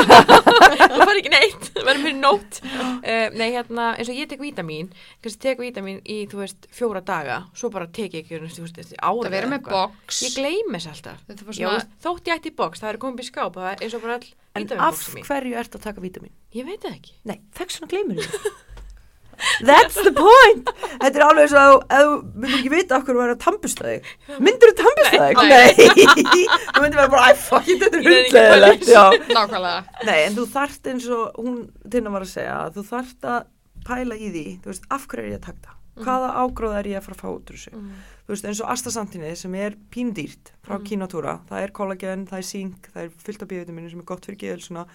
þú 0.96 1.08
fær 1.10 1.20
ekki 1.22 1.32
neitt, 1.36 1.70
það 1.78 1.88
verður 1.88 2.04
mér 2.10 2.18
nótt 2.20 2.60
uh, 2.66 3.28
nei, 3.40 3.46
hérna, 3.56 3.86
eins 3.96 4.12
og 4.12 4.20
ég 4.20 4.28
tek 4.34 4.44
vítamin 4.44 4.90
kannski 5.24 5.42
tek 5.48 5.64
vítamin 5.64 6.02
í, 6.04 6.18
þú 6.32 6.42
veist, 6.44 6.68
fjóra 6.76 7.02
daga 7.08 7.38
svo 7.56 7.72
bara 7.72 7.88
tek 7.88 8.18
ég 8.20 8.26
ekki, 8.26 8.42
þú 8.58 8.66
veist, 8.68 8.94
ára 9.00 9.24
Það 9.30 9.36
verður 9.38 9.54
með 9.56 9.72
box. 9.72 10.20
ég 10.28 10.36
gleymi 10.36 10.76
þess 10.84 10.92
alltaf 10.92 11.24
Þetta 11.30 11.40
er 11.40 11.48
Já, 11.48 11.56
svona, 11.62 11.74
veist, 11.80 11.96
þótt 12.10 12.28
ég 12.34 12.36
ætti 12.42 12.52
í 12.52 12.58
box, 12.60 12.84
það 12.84 12.92
er 12.92 13.02
komið 13.06 13.24
í 13.24 13.30
skáp 13.32 13.56
það 13.62 13.72
er 13.72 13.86
eins 13.88 13.96
og 13.96 14.04
bara 14.10 14.20
all 14.20 14.30
en 14.56 14.70
af 14.90 15.02
hverju 15.30 15.58
ert 15.64 15.80
að 15.80 15.88
taka 15.88 16.04
vítamin? 16.04 16.36
ég 16.56 16.68
veit 16.68 16.84
það 16.84 17.00
ekki 17.00 17.16
Nei, 17.32 17.40
þess 17.56 17.80
vegna 17.80 17.92
gleymir 17.96 18.24
þið 18.26 18.52
That's 19.68 19.96
the 20.06 20.12
point 20.16 20.70
Þetta 21.02 21.12
er 21.20 21.26
alveg 21.28 21.50
svo 21.52 21.64
að 21.66 22.04
þú 22.06 22.16
myndir 22.36 22.58
ekki 22.60 22.72
vita 22.76 22.98
okkur 23.00 23.16
að 23.18 23.22
vera 23.24 23.36
að 23.36 23.44
tampust 23.46 23.82
þig 23.86 24.10
Myndir 24.48 24.72
þú 24.72 24.76
tampust 24.82 25.16
þig? 25.16 25.42
Nei. 25.52 25.70
Þú 26.76 26.84
myndir 26.84 27.00
vera 27.00 27.12
bara, 27.16 27.34
fuck 27.40 27.70
it, 27.72 27.84
þetta 27.84 28.00
er 28.00 28.10
hundlegilegt 28.10 29.32
nákvæmlega. 29.36 30.02
Nei, 30.10 30.18
en 30.26 30.36
þú 30.38 30.46
þarft 30.56 30.90
eins 30.92 31.08
og 31.16 31.40
hún 31.40 31.58
Tina 31.92 32.12
var 32.14 32.26
að 32.26 32.32
segja, 32.36 32.56
að 32.66 32.78
þú 32.80 32.84
þarft 32.92 33.30
að 33.32 33.40
pæla 33.86 34.18
í 34.18 34.30
því, 34.34 34.46
veist, 34.66 34.86
af 34.92 35.06
hverju 35.12 35.26
er 35.26 35.32
ég 35.36 35.40
að 35.40 35.48
taka 35.52 35.66
það? 35.70 35.82
Hvaða 36.06 36.30
ágróða 36.42 36.80
er 36.82 36.88
ég 36.92 36.98
að 37.00 37.06
fara 37.06 37.16
að 37.16 37.22
fá 37.22 37.28
út 37.32 37.52
úr 37.54 37.56
þessu? 37.56 37.72
mm. 37.78 37.92
Þú 38.26 38.34
veist, 38.34 38.48
eins 38.50 38.62
og 38.66 38.72
astasantinið 38.74 39.36
sem 39.40 39.54
er 39.62 39.78
píndýrt 39.94 40.52
frá 40.66 40.76
Mhm. 40.76 40.86
kínatúra, 40.90 41.36
það 41.48 41.62
er 41.68 41.72
kollagen, 41.78 42.26
það 42.28 42.42
er 42.42 42.48
zink, 42.50 42.90
það 42.92 43.04
er 43.06 43.46
bíovitaminu 43.54 43.90
sem 43.94 44.02
er 44.04 44.10
gott 44.10 44.26
fyrir 44.28 44.40
geðelsuna 44.42 44.86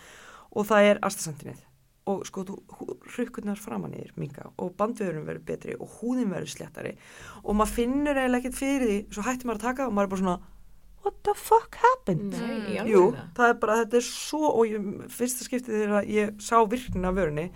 og 0.53 0.67
það 0.69 0.91
er 0.91 0.99
astasantinið. 1.09 1.63
Og 2.09 2.23
sko, 2.27 2.43
þú 2.49 2.95
hrukkurnar 3.15 3.59
framan 3.61 3.93
í 3.93 4.01
þér 4.01 4.15
minga 4.19 4.47
og 4.57 4.71
bandvöðurum 4.79 5.27
verður 5.29 5.45
betri 5.51 5.75
og 5.77 5.99
húðin 5.99 6.33
verður 6.33 6.55
sléttari 6.55 6.95
og 7.45 7.59
maður 7.59 7.75
finnur 7.77 8.17
eiginlega 8.17 8.41
ekkert 8.41 8.57
fyrir 8.57 8.87
því, 8.89 8.97
svo 9.13 9.25
hættir 9.27 9.51
maður 9.51 9.61
að 9.61 9.67
taka 9.67 9.87
og 9.87 9.93
maður 9.95 10.09
er 10.09 10.13
bara 10.15 10.23
svona, 10.23 10.39
what 11.05 11.19
the 11.29 11.35
fuck 11.37 11.77
happened? 11.83 12.33
nei, 12.35 12.79
ég 12.79 12.89
Jú, 12.89 13.03
það 13.37 13.53
er 13.53 13.59
bara, 13.63 13.77
þetta 13.83 14.01
er 14.01 14.07
svo, 14.09 14.41
og 14.49 14.65
ég, 14.69 14.89
fyrsta 15.13 15.47
skiptið 15.47 15.77
þegar 15.83 16.09
ég 16.11 16.33
sá 16.45 16.57
virknin 16.73 17.09
af 17.11 17.17
vörunni, 17.21 17.47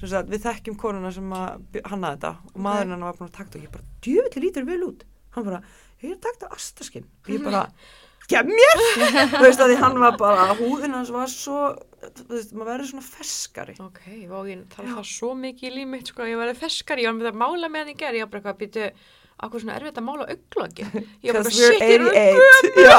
sem 0.00 0.12
sagt, 0.12 0.30
við 0.32 0.44
þekkjum 0.46 0.78
konuna 0.84 1.12
sem 1.14 1.32
að 1.36 1.80
hannaði 1.88 2.20
þetta 2.20 2.34
og 2.52 2.60
maðurinn 2.68 2.94
hann 2.96 3.06
var 3.08 3.18
búin 3.18 3.30
að 3.30 3.36
taka 3.38 3.48
þetta 3.48 3.60
og 3.62 3.66
ég 3.66 3.74
bara, 3.78 3.88
djöfelli 4.06 4.44
lítur 4.44 4.68
vel 4.68 4.82
út. 4.86 5.08
Hann 5.34 5.48
bara, 5.48 5.62
ég 6.04 6.12
er 6.12 6.16
að 6.18 6.22
taka 6.28 6.38
þetta 6.38 6.60
astaskinn. 6.60 7.08
Og 7.24 7.32
ég 7.34 7.44
bara, 7.44 7.64
skemmjör! 8.28 8.82
þú 9.34 9.44
veist 9.44 9.62
að 9.64 9.72
því 9.72 9.78
hann 9.82 10.00
var 10.04 10.18
bara, 10.20 10.48
húðin 10.58 10.96
hans 10.98 11.12
var 11.14 11.30
svo, 11.32 11.70
þú 12.04 12.26
veist, 12.34 12.52
maður 12.54 12.72
verður 12.74 12.90
svona 12.92 13.06
feskari. 13.08 13.76
ok, 13.82 14.02
og 14.28 14.50
tala 14.74 14.98
það 14.98 15.08
svo 15.12 15.32
mikið 15.38 15.70
í 15.70 15.76
líf 15.78 15.88
mitt 15.94 16.12
sko, 16.12 16.28
ég 16.28 16.40
verði 16.40 16.58
feskar, 16.60 17.00
ég 17.00 17.10
var 17.10 17.16
með 17.18 17.32
að 17.32 17.40
mála 17.44 17.72
með 17.72 17.94
gerð 17.96 18.20
ég 18.20 18.28
var 18.28 18.34
bara 18.34 18.44
eitthvað 18.44 18.54
að 18.54 18.62
býtu 18.66 18.90
Akkur 19.38 19.62
svona 19.62 19.76
erfitt 19.78 19.98
að 20.00 20.02
mála 20.02 20.24
auglokki 20.26 20.82
Ég 21.22 21.30
var 21.30 21.44
bara, 21.44 21.52
shit, 21.54 21.78
ég 21.78 21.92
er 21.94 22.08
88. 22.10 22.72
Já. 22.82 22.96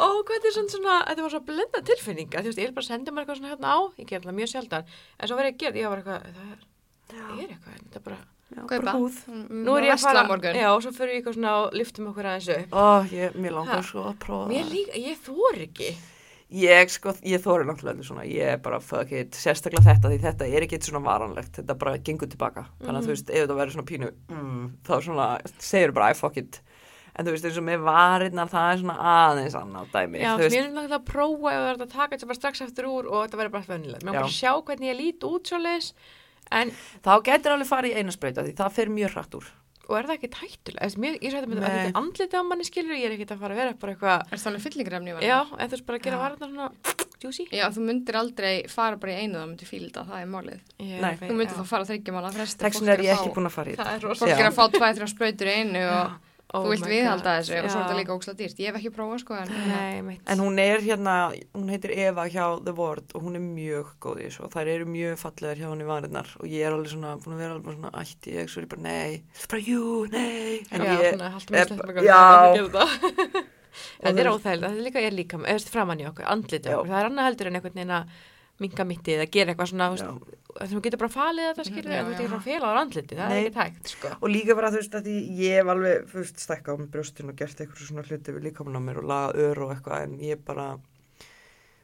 Ó, 0.00 0.06
hvað 0.24 0.46
er 0.48 0.54
svona, 0.54 0.72
svona, 0.72 0.96
þetta 1.08 1.24
var 1.24 1.32
svo 1.32 1.40
blenda 1.44 1.80
tilfinninga, 1.84 2.40
þú 2.40 2.50
veist, 2.50 2.60
ég 2.60 2.68
vil 2.68 2.76
bara 2.76 2.88
senda 2.88 3.12
mér 3.12 3.24
eitthvað 3.24 3.40
svona 3.40 3.52
hérna 3.52 3.72
á, 3.72 3.78
ég 4.00 4.08
ger 4.08 4.22
það 4.24 4.36
mjög 4.38 4.50
sjaldan, 4.52 4.92
en 5.16 5.30
svo 5.30 5.36
verið 5.40 5.50
ég 5.50 5.56
að 5.56 5.64
gera, 5.64 5.80
ég 5.80 5.92
var 5.92 6.00
eitthvað, 6.00 6.20
það 6.36 6.52
er, 6.54 6.60
það 7.10 7.42
er 7.44 7.50
eitthvað, 7.54 7.74
þetta 7.80 8.00
er 8.00 8.04
bara, 8.06 8.20
Já, 8.50 8.62
Kaupa. 8.66 8.92
húð. 8.98 9.18
nú 9.50 9.76
er 9.78 9.84
ég 9.86 9.92
að 9.94 10.00
fara, 10.02 10.24
morgun. 10.26 10.54
já, 10.58 10.68
og 10.74 10.82
svo 10.82 10.90
fyrir 10.92 11.12
ég 11.14 11.20
eitthvað 11.22 11.36
svona 11.38 11.52
og 11.64 11.72
liftum 11.78 12.06
okkur 12.10 12.24
aðeins 12.26 12.48
upp. 12.56 12.70
Ó, 12.74 13.04
ég, 13.14 13.34
mér 13.38 13.52
langar 13.54 13.76
Ha. 13.76 13.82
svo 13.82 14.04
að 14.10 14.16
prófa 14.18 14.48
Mér 14.50 14.64
líka, 14.70 14.96
ég 14.98 15.16
þór 15.22 15.60
ekki. 15.68 15.90
Ég 16.50 16.90
sko, 16.90 17.12
ég 17.22 17.38
þóri 17.38 17.62
náttúrulega 17.68 18.02
svona, 18.02 18.24
ég 18.26 18.42
er 18.42 18.56
bara 18.58 18.80
fuck 18.80 19.12
it, 19.12 19.30
sérstaklega 19.38 19.84
þetta 19.86 20.10
því 20.10 20.18
þetta 20.20 20.48
er 20.50 20.62
ekki 20.66 20.80
svona 20.82 21.04
varanlegt, 21.06 21.52
þetta 21.60 21.78
bara 21.78 21.96
gengur 21.98 22.26
tilbaka, 22.26 22.64
þannig 22.82 22.98
að 22.98 23.02
Mhm. 23.02 23.06
þú 23.06 23.14
veist, 23.14 23.30
ef 23.30 23.46
þetta 23.46 23.56
verður 23.60 23.74
svona 23.76 23.86
pínu, 23.86 24.10
mm, 24.28 24.70
þá 24.82 24.94
svona, 25.00 25.40
segir 25.60 25.92
bara 25.94 26.10
I 26.10 26.12
fuck 26.14 26.36
it, 26.36 26.60
en 27.14 27.24
þú 27.24 27.30
veist 27.30 27.44
eins 27.44 27.56
og 27.56 27.62
með 27.62 27.84
varirnar 27.86 28.50
það 28.50 28.72
er 28.74 28.78
svona 28.82 28.98
aðeins 28.98 29.54
annað 29.54 29.86
dæmi 29.94 30.18
Já, 30.20 30.34
þú 30.38 30.50
mér 30.50 30.64
er 30.66 30.70
náttúrulega 30.74 30.98
að 30.98 31.04
prófa 31.04 31.52
ef 31.54 31.60
það 31.60 31.70
er 31.70 31.86
að 31.86 31.90
taka 31.92 32.16
þetta 32.16 32.26
bara 32.26 32.40
strax 32.40 32.60
eftir 32.66 32.84
úr 32.84 33.06
og 33.06 33.28
þetta 33.30 33.38
verður 33.38 33.52
bara 33.52 33.70
vönilegt. 33.78 34.02
Mér 34.02 34.08
er 34.10 34.18
bara 34.18 34.26
að 34.26 34.40
sjá 34.42 34.52
hvernig 34.64 34.90
ég 34.90 34.98
lít 34.98 35.20
út 35.22 35.46
svo 35.46 35.58
leis, 35.62 35.92
en, 36.52 36.70
þá 37.04 37.12
getur 37.30 37.56
alveg 37.56 37.70
farið 37.70 37.94
í 37.94 37.98
eina 38.02 38.14
sprauta 38.14 38.44
því 38.46 38.54
það 38.60 38.76
fer 38.78 38.92
mjög 38.98 39.16
hratt 39.16 39.34
úr 39.40 39.50
og 39.90 39.96
er 39.98 40.06
það 40.06 40.16
ekki 40.20 40.28
tættulega? 40.30 40.86
Þess, 40.86 40.98
mér, 41.02 41.16
ég 41.18 41.32
sætti 41.34 41.48
með 41.50 41.58
Nei. 41.58 41.66
að 41.66 41.76
þetta 41.80 41.98
andliti 41.98 42.38
á 42.38 42.42
manni 42.46 42.66
skilur, 42.68 42.94
ég 42.94 43.08
er 43.08 43.14
ekki 43.16 43.26
að 43.26 43.40
fara 43.42 43.56
að 43.56 43.58
vera 43.60 43.72
bara 43.74 43.94
eitthvað, 43.96 44.20
Er 44.30 44.38
það 44.38 44.50
alveg 44.52 44.62
fyllingrefni? 44.68 45.14
já, 45.26 45.38
en 45.50 45.66
þú 45.66 45.74
veist 45.74 45.86
bara 45.88 45.98
að 45.98 46.04
gera 46.04 46.16
Já. 46.16 46.22
varna 46.22 46.46
svona 46.46 46.68
juicy. 47.20 47.46
Já, 47.50 47.64
þú 47.74 47.84
myndir 47.88 48.18
aldrei 48.20 48.52
fara 48.70 48.96
bara 49.02 49.12
í 49.12 49.24
einu 49.24 49.40
það 49.40 49.48
myndir 49.50 49.68
fílda, 49.68 50.04
það 50.06 50.22
er 50.22 50.30
málið. 50.30 50.60
Ég 50.78 51.02
Nei. 51.02 51.10
Þú 51.20 51.34
myndir 51.34 51.50
já. 51.50 51.58
þá 51.58 51.66
fara 51.74 51.88
þryggja 51.90 52.14
mánu 52.14 52.30
að 52.30 52.38
fresta. 52.38 52.64
Þeksin 52.68 52.92
er 52.94 53.02
ég 53.02 53.12
ekki 53.18 53.34
búin 53.34 53.50
að 53.50 53.56
fara 53.58 53.70
í 53.70 53.74
Það 53.74 53.90
þetta 53.90 53.96
er 53.98 54.06
rosa. 54.06 54.20
Fólk 54.22 54.30
Já. 54.30 54.38
er 54.38 54.46
að 54.46 54.56
fá 54.60 54.64
tvæ, 54.70 56.29
Oh 56.50 56.64
þú 56.64 56.72
vilt 56.72 56.86
viðhalda 56.90 57.36
þessu 57.38 57.52
og 57.54 57.60
svo 57.60 57.60
er 57.60 57.66
Já. 57.68 57.74
þetta 57.76 57.98
líka 58.00 58.14
óksla 58.16 58.32
dýrt. 58.38 58.58
Ég 58.58 58.70
hef 58.72 58.78
ekki 58.80 58.90
prófað 58.94 59.20
sko 59.22 59.36
en 59.38 59.52
Nei, 59.68 60.00
mitt. 60.02 60.22
En 60.26 60.40
hún 60.42 60.56
er 60.58 60.82
hérna, 60.82 61.14
hún 61.54 61.68
heitir 61.70 61.92
Eva 61.94 62.24
hjá 62.26 62.46
The 62.64 62.74
Ward 62.74 63.14
og 63.14 63.22
hún 63.26 63.38
er 63.38 63.44
mjög 63.44 63.92
góð 64.02 64.18
í 64.18 64.26
þessu 64.26 64.42
og 64.48 64.50
þær 64.56 64.72
eru 64.74 64.88
mjög 64.90 65.14
fallegar 65.20 65.60
hjá 65.60 65.68
henni 65.68 65.86
varirnar 65.86 66.32
og 66.40 66.50
ég 66.50 66.66
er 66.66 66.74
alveg 66.74 66.90
svona, 66.90 67.14
búin 67.22 67.36
að 67.36 67.44
vera 67.44 67.54
alveg 67.54 67.78
svona 67.78 67.92
ætti 68.02 68.34
ég, 68.34 68.50
svo 68.50 68.58
er 68.58 68.66
ég 68.66 68.72
bara 68.74 68.86
nei, 68.88 69.22
það 69.30 69.46
er 69.46 69.52
bara 69.54 69.64
jú, 69.68 69.84
nei 70.10 70.50
en 70.70 70.86
já, 70.88 70.92
ég, 70.98 71.08
svona, 71.14 71.30
já. 72.10 73.46
Þetta 74.00 74.18
er 74.18 74.28
óþægilega, 74.30 74.70
þetta 74.70 74.80
er 74.80 74.86
líka 74.86 75.02
er 75.06 75.14
líka, 75.14 75.38
eða 75.46 75.70
framann 75.70 76.02
í 76.02 76.06
okkur, 76.08 76.26
andliti 76.32 76.66
Já. 76.66 76.76
okkur, 76.80 76.90
það 76.90 77.00
er 77.00 77.08
annað 77.10 77.28
heldur 77.28 77.50
en 77.50 77.58
einhvern 77.58 77.76
veginn 77.78 77.94
að 77.94 78.14
minga 78.60 78.84
mitti 78.88 79.14
eða 79.16 79.26
gera 79.32 79.52
eitthvað 79.54 79.70
svona, 79.72 79.88
þú 80.70 80.80
getur 80.84 81.00
bara 81.00 81.12
falið 81.14 81.60
skilur, 81.64 81.90
Já, 81.90 81.98
en 82.00 82.06
þú 82.08 82.14
getur 82.18 82.32
bara 82.34 82.46
felaður 82.46 82.80
andliti, 82.82 83.16
það 83.18 83.28
Nei. 83.30 83.38
er 83.38 83.46
ekki 83.48 83.56
tækt, 83.56 83.90
sko. 83.94 84.12
og 84.20 84.28
líka 84.34 84.56
bara 84.58 84.70
þú 84.74 84.80
veist 84.82 84.96
að 85.00 85.10
ég 85.40 85.56
hef 85.60 85.72
alveg 85.74 86.06
fyrst 86.12 86.44
stækka 86.44 86.74
á 86.74 86.80
með 86.80 86.88
brjóstin 86.94 87.30
og 87.32 87.36
gert 87.40 87.60
eitthvað 87.64 87.86
svona 87.88 88.06
hluti 88.08 88.34
við 88.36 88.46
líkamann 88.48 88.78
á 88.78 88.82
mér 88.88 89.00
og 89.02 89.08
laga 89.10 89.44
ör 89.48 89.62
og 89.66 89.74
eitthvað 89.76 90.04
en 90.06 90.16
ég 90.26 90.42
bara 90.44 90.68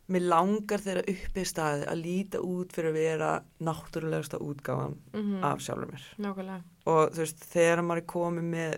mér 0.06 0.22
langar 0.30 0.78
þeirra 0.84 1.02
uppi 1.10 1.42
staði 1.50 1.86
að 1.90 2.02
líta 2.04 2.38
út 2.46 2.70
fyrir 2.76 2.92
að 2.92 2.98
vera 3.00 3.30
náttúrulegasta 3.66 4.38
útgáfan 4.38 4.92
Mm 5.16 5.42
af 5.44 5.58
sjálfur 5.64 5.90
mér 5.90 6.04
Nákvæmlega. 6.22 6.60
og 6.86 7.10
þú 7.10 7.24
veist 7.24 7.42
þegar 7.50 7.82
maður 7.82 8.02
er 8.04 8.06
komið 8.12 8.46
með 8.52 8.76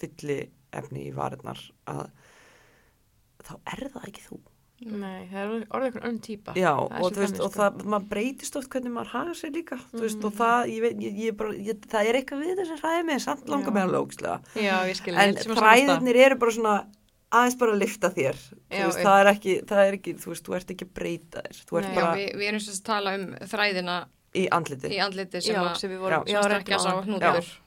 fylli 0.00 0.38
efni 0.72 1.04
í 1.10 1.12
varirnar 1.12 1.60
að 1.92 2.06
þá 3.44 3.52
er 3.74 3.82
það 3.92 4.08
ekki 4.08 4.24
þú 4.30 4.38
Nei, 4.84 5.28
það 5.30 5.38
er 5.42 5.66
orðið 5.70 5.86
einhvern 5.88 6.06
önn 6.08 6.18
típa. 6.24 6.54
Já, 6.58 6.72
og 6.74 6.90
svo 6.98 7.10
þú 7.12 7.20
veist, 7.22 7.40
og 7.40 7.52
sko. 7.52 7.58
það, 7.60 7.84
maður 7.92 8.08
breytist 8.12 8.56
oft 8.56 8.68
hvernig 8.72 8.92
maður 8.92 9.10
hafa 9.12 9.34
sér 9.38 9.52
líka, 9.54 9.78
þú 9.92 10.00
veist, 10.02 10.24
og 10.24 10.32
Mhm. 10.32 10.38
það, 10.38 10.72
ég 10.72 10.80
veit, 10.82 10.96
ég, 11.06 11.18
ég 11.26 11.36
bara, 11.36 11.52
ég, 11.52 11.80
það 11.86 12.08
er 12.08 12.14
eitthvað 12.20 12.42
við 12.42 12.56
þess 12.62 12.72
að 12.76 12.80
hræði 12.82 13.04
mig, 13.06 13.20
samt 13.20 13.46
langar 13.48 13.70
Já. 13.70 13.74
mig 13.74 13.82
alveg 13.82 14.00
ógislega. 14.02 14.40
Já, 14.54 14.76
ég 14.88 14.96
skil. 14.96 15.14
En 15.16 15.34
þræðirnir 15.34 16.16
eru 16.26 16.36
bara 16.36 16.50
svona, 16.52 16.86
aðeins 17.32 17.58
bara 17.58 17.72
að 17.72 17.78
lifta 17.80 18.10
þér, 18.12 18.36
Já, 18.70 18.84
veist, 18.86 18.98
já. 18.98 19.04
það 19.04 19.20
er 19.22 19.26
ekki, 19.34 19.54
það 19.66 19.82
er 19.88 19.92
ekki, 19.98 20.14
þú 20.20 20.26
veist, 20.32 20.44
þú 20.44 20.56
ert 20.56 20.68
ekki 20.74 20.84
að 20.88 20.92
breyta 20.98 21.42
þér, 21.46 21.62
þú 21.64 21.78
ert 21.78 21.86
Nei. 21.88 21.94
Já, 21.94 22.00
bara 22.02 22.16
við, 22.16 22.34
við 22.36 22.48
erum 22.52 22.60
sagt 22.60 22.76
að 22.82 22.84
tala 22.92 23.14
um 23.14 23.26
þræðina 23.52 23.96
í 24.34 24.48
andliti. 24.48 24.88
í 24.92 24.98
andliti 25.00 25.42
sem 25.42 25.54
Já, 25.54 25.60
að 25.62 25.76
sem 25.76 25.90
við 25.90 25.98
vorum, 26.00 26.24
Já. 26.26 26.32
já, 26.32 26.42
sem 26.42 26.50
já 26.50 26.60
strekkja 26.62 26.78
sá 26.78 26.92
hnútur. 27.04 27.58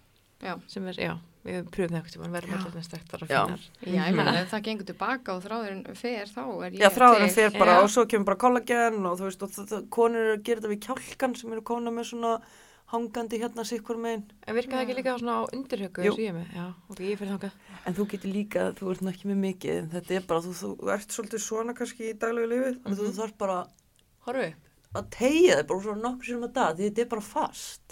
Sem 0.68 0.88
er, 0.88 0.94
já, 0.94 1.18
við 1.46 1.70
pröfum 1.70 1.94
það 1.94 2.00
eitthvað 2.02 2.14
sem 2.16 2.36
verðum 2.36 2.66
allir 2.66 2.86
stektar 2.88 3.24
og 3.26 3.30
Já. 3.30 3.40
finnar. 3.46 3.66
Já, 3.86 4.02
ég 4.10 4.16
meina, 4.18 4.34
ef 4.42 4.52
það 4.52 4.64
gengur 4.68 4.88
tilbaka 4.90 5.36
og 5.38 5.44
þráðurinn 5.46 5.96
fer, 5.96 6.26
þá 6.36 6.44
er 6.66 6.72
ég 6.76 6.82
Já, 6.82 6.90
þráðurinn 6.98 7.34
fer 7.38 7.52
bara 7.60 7.76
Já. 7.78 7.82
og 7.86 7.90
svo 7.96 8.06
kemur 8.10 8.26
bara 8.32 8.42
kollagen 8.46 9.02
og 9.06 9.18
þú 9.20 9.28
veist, 9.30 9.44
og 9.46 9.52
það, 9.56 9.68
það, 9.74 9.90
konur 10.00 10.22
eru 10.26 10.38
að 10.40 10.44
gera 10.50 10.62
þetta 10.66 10.74
við 10.74 10.86
kjálkan 10.90 11.36
sem 11.40 11.54
eru 11.56 11.62
kona 11.72 11.92
með 11.96 12.10
svona 12.12 12.34
hangandi 12.94 13.40
hérna 13.42 13.64
sikkur 13.66 13.98
megin. 13.98 14.26
En 14.46 14.54
virka 14.56 14.76
það 14.78 14.84
ekki 14.86 14.96
líka 15.00 15.16
svona 15.18 15.38
á 15.42 15.44
undirhauku 15.58 16.04
Jú. 16.06 16.12
eins 16.12 16.20
og 16.20 16.26
ég 16.26 16.30
er 16.30 16.36
með? 16.38 16.50
Já, 16.54 16.66
ok, 16.94 17.00
ég 17.02 17.18
fyrir 17.22 17.32
þangað. 17.34 17.56
En 17.90 17.94
þú 17.98 18.06
getur 18.12 18.32
líka, 18.36 18.66
þú 18.78 18.92
ert 18.94 19.02
nú 19.02 19.10
ekki 19.14 19.30
með 19.32 19.40
mikið, 19.46 19.78
en 19.82 19.90
þetta 19.96 20.16
er 20.20 20.28
bara, 20.30 20.42
þú, 20.46 20.54
þú 20.82 20.92
ert 20.94 21.16
svolítið 21.16 21.42
svona 21.46 21.74
kannski 21.78 22.12
í 22.12 22.18
daglegu 22.22 22.50
lifið, 22.54 22.78
en 22.86 22.96
þú 23.00 23.08
Mhm. 23.10 23.16
þarf 23.18 23.38
bara 23.42 23.58
Horfu 24.26 24.46
upp. 24.46 24.62
að 24.96 25.10
tegja 25.18 25.58
þig 25.60 25.68
bara 25.68 25.82
svona 25.82 26.02
nokkur 26.06 26.26
sérum 26.30 26.46
að 26.46 26.54
dag, 26.54 26.78
því 26.78 26.84
þetta 26.90 27.02
er 27.02 27.10
bara 27.16 27.22
fast. 27.22 27.85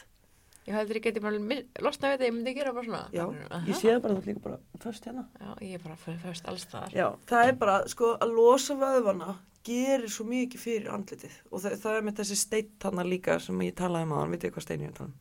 Ég 0.63 0.75
heldur 0.77 0.95
ég 0.99 1.03
geti 1.03 1.19
bara 1.23 1.39
losnað 1.83 2.07
við 2.07 2.13
þetta, 2.13 2.27
ég 2.29 2.35
myndi 2.37 2.53
gera 2.55 2.73
bara 2.75 2.85
svona. 2.87 3.01
Já, 3.11 3.23
Aha. 3.49 3.63
ég 3.67 3.75
sé 3.79 3.89
það 3.91 4.03
bara, 4.05 4.13
þú 4.13 4.21
ert 4.21 4.29
líka 4.31 4.43
bara 4.45 4.59
först 4.83 5.07
hérna. 5.09 5.25
Já, 5.39 5.49
ég 5.59 5.73
er 5.73 5.81
bara 5.83 5.97
fyrst 6.23 6.47
alls 6.47 6.67
þar. 6.71 6.93
Já, 6.95 7.07
það 7.27 7.49
er 7.49 7.57
bara, 7.65 7.75
sko, 7.91 8.13
að 8.23 8.37
losa 8.37 8.77
vöðvana 8.79 9.35
gerir 9.63 10.11
svo 10.11 10.25
mikið 10.27 10.59
fyrir 10.63 10.87
andlitið 10.91 11.35
og 11.51 11.61
það, 11.63 11.75
það 11.83 11.97
er 11.97 12.07
með 12.07 12.17
þessi 12.21 12.39
steitt 12.39 12.87
hana 12.87 13.03
líka 13.07 13.37
sem 13.43 13.61
ég 13.63 13.75
talaði 13.79 14.07
um 14.09 14.15
á 14.15 14.17
hann, 14.19 14.33
veit 14.35 14.43
ég 14.47 14.55
hvað 14.55 14.65
stein 14.65 14.83
ég 14.83 14.91
er 14.91 14.97
að 14.97 15.05
um? 15.07 15.13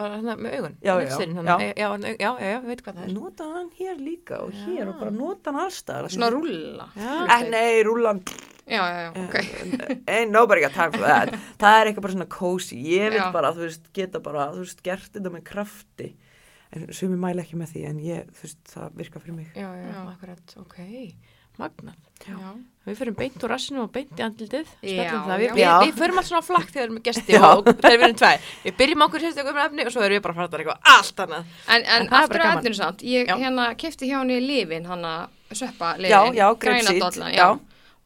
Var 0.00 0.12
það 0.14 0.38
með 0.44 0.54
augun? 0.56 0.76
Já, 0.80 0.90
já, 0.92 1.00
Liftsteininn 1.00 1.48
já. 1.50 1.56
Já, 1.60 1.72
já, 1.74 1.88
já, 1.98 2.30
já, 2.40 2.50
ég 2.54 2.66
veit 2.70 2.82
hvað 2.86 2.98
það 3.00 3.04
er. 3.06 3.12
Nota 3.16 3.48
hann 3.50 3.70
hér 3.76 3.96
líka 4.00 4.38
og 4.44 4.52
Já. 4.54 4.60
hér 4.68 4.92
og 4.92 5.00
bara 5.00 5.10
nota 5.16 5.50
hann 5.50 5.60
allstaðar. 5.64 6.12
Svona 6.14 6.28
rúlla. 6.32 6.86
Nei, 7.50 7.82
rúlan, 7.88 8.20
Já, 8.70 8.82
já, 8.86 9.00
já, 9.02 9.10
ok. 9.24 9.36
ain't 10.06 10.30
nobody 10.30 10.62
got 10.62 10.74
time 10.76 10.94
for 10.94 11.02
that. 11.06 11.34
það 11.62 11.78
er 11.80 11.90
eitthvað 11.90 12.06
bara 12.06 12.16
svona 12.16 12.28
cozy, 12.30 12.78
ég 12.94 13.10
vil 13.16 13.20
Já. 13.20 13.30
bara, 13.34 13.50
þú 13.56 13.66
veist, 13.66 13.90
geta 13.96 14.22
bara, 14.22 14.48
þú 14.54 14.64
veist, 14.64 14.84
gert 14.86 15.10
þetta 15.16 15.34
með 15.34 15.44
krafti. 15.50 16.12
En 16.70 16.86
ég 16.86 17.18
mæla 17.18 17.42
ekki 17.42 17.58
með 17.58 17.74
því, 17.74 17.84
en 17.90 18.00
ég, 18.06 18.30
þú 18.36 18.46
veist, 18.46 18.60
það 18.70 18.96
virka 19.02 19.22
fyrir 19.22 19.38
mig. 19.40 19.50
Já, 19.58 19.68
já, 19.74 19.86
Já. 19.90 20.00
akkurat, 20.14 20.56
ok. 20.62 20.80
Magnað. 21.60 21.96
Já. 22.24 22.36
Við 22.86 22.96
fyrir 22.96 23.14
beint 23.16 23.42
úr 23.44 23.52
rassinu 23.52 23.82
og 23.82 23.90
beint 23.92 24.16
í 24.16 24.22
andlitið. 24.24 24.68
Við, 24.80 25.00
já. 25.02 25.18
við, 25.40 25.50
við 25.58 25.98
förum 25.98 26.20
alls 26.20 26.30
svona 26.30 26.40
á 26.40 26.46
flakk 26.46 26.70
þegar 26.70 26.78
við 26.80 26.86
erum 26.86 26.96
með 26.96 27.04
gesti 27.08 27.36
og 27.40 27.68
þegar 27.68 27.96
við 27.96 28.06
erum 28.06 28.16
tvær. 28.20 28.46
Við 28.64 28.76
byrjum 28.80 29.04
okkur 29.06 29.24
sérstökum 29.24 29.58
um 29.58 29.62
efni 29.64 29.86
og 29.86 29.92
svo 29.94 30.04
erum 30.06 30.16
við 30.16 30.22
bara 30.24 30.34
að 30.34 30.40
fara 30.40 30.52
tala 30.54 30.64
eitthvað 30.64 30.94
allt 30.94 31.22
annað. 31.24 31.50
En, 31.66 31.82
en, 31.82 32.06
En 32.06 32.16
aftur 32.20 32.44
að 32.44 32.54
efninu 32.54 32.78
samt, 32.80 33.04
ég 33.04 33.28
Já. 33.28 33.34
hérna 33.42 33.66
kefti 33.82 34.08
hjá 34.08 34.16
henni 34.22 34.38
lifin, 34.44 34.88
hana 34.88 35.12
sveppa 35.52 35.92
lifin, 35.98 36.14
Já, 36.14 36.22
já, 36.40 37.34
já. 37.36 37.48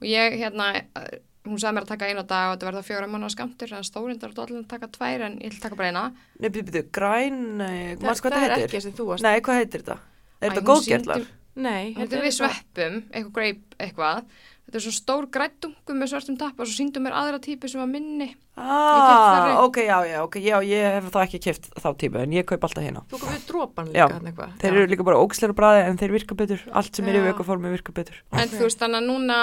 Já. 0.00 0.02
Og 0.02 0.06
ég 0.08 0.38
hérna, 0.40 0.68
eh, 0.76 1.18
hún 1.46 1.58
sagði 1.60 1.74
mér 1.76 1.84
að 1.84 1.92
taka 1.92 2.06
eina 2.08 2.22
dag 2.26 2.50
og 2.52 2.58
þetta 2.58 2.70
verða 2.70 2.82
fjóra 2.88 3.08
mánu 3.08 3.30
skamtur, 3.30 3.72
en 3.76 3.84
stórindar 3.84 4.34
dollan 4.34 4.64
taka 4.68 4.88
tvær 4.88 5.20
en 5.26 5.38
ég 5.38 5.50
vil 5.52 5.60
taka 5.60 5.76
bara 5.76 5.88
eina. 5.92 6.12
Nei, 6.40 6.48
byrju, 6.48 6.64
byrju, 6.70 6.90
græn, 6.90 7.60
eh, 7.60 7.94
Það, 7.96 8.02
manns 8.02 8.20
hvað 8.20 8.32
það 8.32 8.40
það 8.40 8.44
er 8.44 8.56
heitir? 8.56 8.68
ekki 8.68 8.82
sem 8.82 8.92
þú 8.92 9.06
varst. 9.12 9.22
Nei, 9.22 9.40
hvað 9.40 9.60
heitir 9.60 9.82
þetta? 9.82 9.98
Er 10.40 10.50
þetta 10.50 10.80
sýndi- 10.82 11.26
Nei, 11.56 11.94
Þetta 11.94 12.16
er 12.18 12.22
við 12.24 12.34
sveppum, 12.34 13.02
eitthvað 13.14 13.32
grape 13.32 13.76
eitthvað. 13.78 14.24
Þetta 14.64 14.74
er 14.74 14.80
svo 14.80 14.92
stór 14.96 15.26
grættungu 15.30 15.92
með 15.94 16.08
svartum 16.10 16.36
tappa 16.36 16.62
og 16.64 16.66
svo 16.66 16.74
síndum 16.74 17.04
mér 17.06 17.12
aðra 17.14 17.38
típu 17.38 17.68
sem 17.70 17.78
var 17.78 17.86
minni. 17.86 18.34
Ah, 18.56 19.60
ok, 19.62 19.76
já, 19.86 19.98
já, 20.08 20.22
ok, 20.24 20.34
já, 20.42 20.56
ég 20.66 20.82
hef 20.98 21.10
þá 21.12 21.20
ekki 21.28 21.40
keft 21.44 21.68
þá 21.78 21.94
tíma, 22.00 22.22
en 22.24 22.32
ég 22.32 22.44
kaup 22.48 22.64
alltaf 22.66 22.82
hérna. 22.82 23.04
Þú 23.10 23.20
komið 23.22 23.44
drópan 23.46 23.92
Já. 23.92 24.06
líka 24.08 24.14
hann 24.18 24.26
eitthvað. 24.32 24.58
Þeir 24.58 24.72
eru 24.72 24.86
líka 24.90 25.04
bara 25.04 25.20
ógslæra 25.22 25.54
bræði, 25.54 25.84
en 25.88 25.98
þeir 26.00 26.10
virka 26.16 26.34
betur, 26.34 26.60
allt 26.72 26.96
sem 26.96 27.06
er 27.06 27.14
í 27.14 27.22
Já. 27.22 27.26
vökuformi 27.32 27.70
virka 27.70 27.92
betur. 27.92 28.16
En 28.32 28.48
þú 28.48 28.62
veist, 28.66 28.78
þannig 28.82 28.98
að 29.02 29.08
núna 29.12 29.38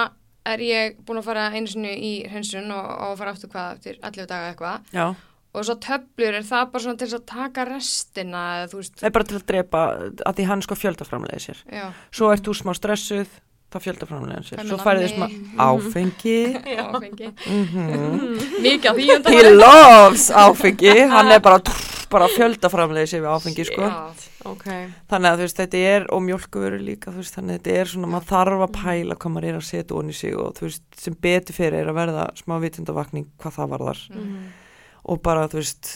er 0.45 0.63
ég 0.65 0.95
búin 1.05 1.19
að 1.21 1.27
fara 1.27 1.49
einu 1.53 1.67
sinni 1.69 1.91
í 1.97 2.13
hreinsun 2.29 2.71
og, 2.73 2.87
og 3.07 3.17
fara 3.19 3.33
aftur 3.35 3.51
hvað 3.51 3.75
eftir 3.77 3.99
11 4.01 4.29
daga 4.31 4.53
eitthvað. 4.53 4.87
Já, 4.95 5.09
Og 5.51 5.65
svo 5.67 5.73
töflur, 5.83 6.35
er 6.37 6.45
það 6.47 6.69
bara 6.71 6.79
svona 6.85 6.99
til 7.01 7.07
að 7.11 7.23
taka 7.27 7.63
restina, 7.67 8.41
eða 8.61 8.69
það 8.71 9.01
er 9.03 9.13
bara 9.17 9.27
til 9.27 9.35
að 9.35 9.47
drepa, 9.49 9.81
að 10.29 10.37
því 10.37 10.45
hann 10.47 10.61
sko 10.63 10.77
fjöldaframlega 10.79 11.39
sér. 11.43 11.59
já, 11.67 11.89
Svo 12.15 12.29
ert 12.31 12.45
þú 12.47 12.53
smá 12.55 12.71
stressuð, 12.77 13.33
þá 13.71 13.77
fjöldaframlega 13.85 14.43
sér. 14.47 14.63
Svo 14.67 14.79
færið 14.81 15.05
þið 15.05 15.13
smá 15.15 15.27
áfengi. 15.67 16.39
áfengi. 16.87 17.31
mhm. 17.45 18.35
Mikið 18.65 18.91
af 18.91 18.99
því 18.99 19.37
He 19.37 19.55
loves 19.55 20.27
áfengi, 20.31 20.97
hann 21.11 21.31
er 21.31 21.41
bara, 21.43 21.61
bara 22.11 22.27
fjöldaframlega 22.35 23.09
sér 23.13 23.25
við 23.25 23.33
áfengi, 23.37 23.67
sko. 23.71 23.87
Já, 23.87 24.29
Ok. 24.47 24.65
Þannig 25.11 25.29
að 25.29 25.41
veist, 25.43 25.59
þetta 25.59 25.81
er, 25.91 26.05
og 26.13 26.21
mjölkuvöru 26.25 26.79
líka, 26.81 27.11
veist, 27.13 27.35
þannig 27.35 27.59
að 27.59 27.59
þetta 27.59 27.73
er 27.77 27.91
svona, 27.91 28.09
maður 28.09 28.29
þarf 28.31 28.63
að 28.65 28.71
pæla 28.77 29.17
hvað 29.21 29.33
maður 29.35 29.47
er 29.49 29.57
að 29.59 29.67
setja 29.67 29.97
onni 29.99 30.15
sig 30.17 30.37
og 30.37 30.61
veist, 30.61 30.85
sem 30.97 31.17
betur 31.21 31.57
fyrir 31.57 31.77
er 31.81 31.91
að 31.91 31.99
verða 31.99 32.23
smá 32.39 32.55
vitundavakning 32.63 33.27
hvað 33.41 33.57
það 33.59 33.75
varðar. 33.75 34.01
Mm. 34.15 34.39
Og 35.13 35.21
bara, 35.25 35.45
þú 35.51 35.61
veist, 35.61 35.91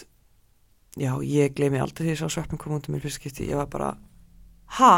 já, 1.02 1.12
ég 1.26 1.56
gleymi 1.58 1.82
aldrei 1.82 2.12
því 2.12 2.18
að 2.20 2.36
sveppin 2.38 2.62
kom 2.62 2.78
út 2.78 2.90
um 2.90 2.96
mér 2.96 3.06
fyrst 3.06 3.22
skipti, 3.22 3.50
ég 3.50 3.58
var 3.62 3.70
bara, 3.72 3.96
ha, 4.78 4.94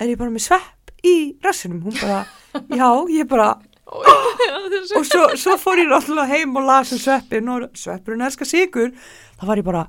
er 0.00 0.12
ég 0.12 0.20
bara 0.20 0.34
með 0.34 0.50
svepp 0.50 0.79
í 1.06 1.16
rassinum? 1.44 1.82
Hún 1.86 1.96
bara, 2.00 2.24
já, 2.68 2.88
ég 3.14 3.28
bara, 3.30 3.54
og 3.90 5.06
svo, 5.06 5.28
svo 5.38 5.56
fór 5.60 5.82
ég 5.82 5.88
náttúrulega 5.90 6.30
heim 6.36 6.58
og 6.60 6.68
las 6.68 6.92
um 6.94 7.00
sveppin 7.00 7.48
og 7.50 7.70
sveppurinn 7.78 8.26
elskar 8.26 8.48
sigur, 8.48 8.92
þá 9.40 9.48
var 9.48 9.60
ég 9.60 9.66
bara, 9.66 9.86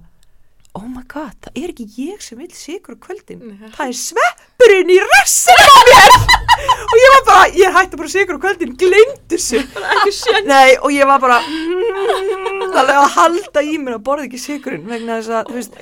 oh 0.80 0.88
my 0.88 1.04
god, 1.12 1.36
það 1.44 1.60
er 1.60 1.74
ekki 1.74 1.86
ég 2.00 2.22
sem 2.24 2.40
vil 2.40 2.50
sigur 2.56 2.96
kvöldin, 3.02 3.42
Nei. 3.44 3.72
það 3.76 3.92
er 3.92 3.98
sveppurinn 4.00 4.94
í 4.94 5.00
rassinu 5.04 5.68
á 5.68 5.80
mér! 5.90 6.18
Og 6.62 6.96
ég 7.00 7.14
var 7.16 7.24
bara, 7.28 7.46
ég 7.58 7.76
hætti 7.78 8.00
bara 8.00 8.12
sigur 8.12 8.40
kvöldin 8.42 8.76
glemdi 8.80 9.40
sig 9.42 9.66
Nei, 10.48 10.78
og 10.80 10.92
ég 10.94 11.08
var 11.10 11.22
bara 11.24 11.40
mm, 11.44 12.76
að 12.82 13.08
halda 13.16 13.64
í 13.66 13.78
mér 13.82 13.98
að 13.98 14.06
borða 14.08 14.28
ekki 14.28 14.42
sigurinn 14.42 14.88
vegna 14.90 15.20
þess 15.20 15.36
að, 15.40 15.52
þú 15.52 15.60
veist, 15.60 15.82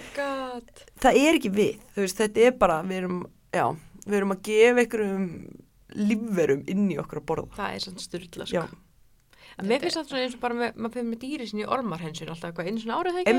það 1.03 1.21
er 1.23 1.37
ekki 1.39 1.53
við 1.53 2.01
veist, 2.03 2.19
þetta 2.19 2.47
er 2.47 2.57
bara, 2.59 2.81
við 2.87 3.03
erum 3.03 3.21
já, 3.55 3.65
við 4.05 4.19
erum 4.19 4.35
að 4.35 4.43
gefa 4.49 4.83
einhverjum 4.85 5.25
lífverum 5.95 6.63
inn 6.69 6.85
í 6.93 6.99
okkur 7.01 7.19
að 7.23 7.27
borða 7.31 7.49
Það 7.57 7.73
er 7.75 7.83
svona 7.87 8.03
styrla, 8.05 8.45
sko. 8.45 8.67
En 9.59 9.67
mér 9.67 9.81
finnst 9.83 9.97
það 9.97 10.05
svona 10.07 10.21
eins 10.23 10.35
og 10.37 10.39
bara 10.39 10.55
með, 10.55 10.75
maður 10.79 10.93
fyrir 10.93 11.07
með 11.09 11.19
dýri 11.19 11.45
sinni 11.49 11.65
ormarhensun 11.67 12.29
alltaf 12.31 12.51
eitthvað 12.53 12.67
einu 12.69 12.79
svona 12.79 12.99
árið 13.01 13.15
það 13.17 13.19
ekki. 13.19 13.31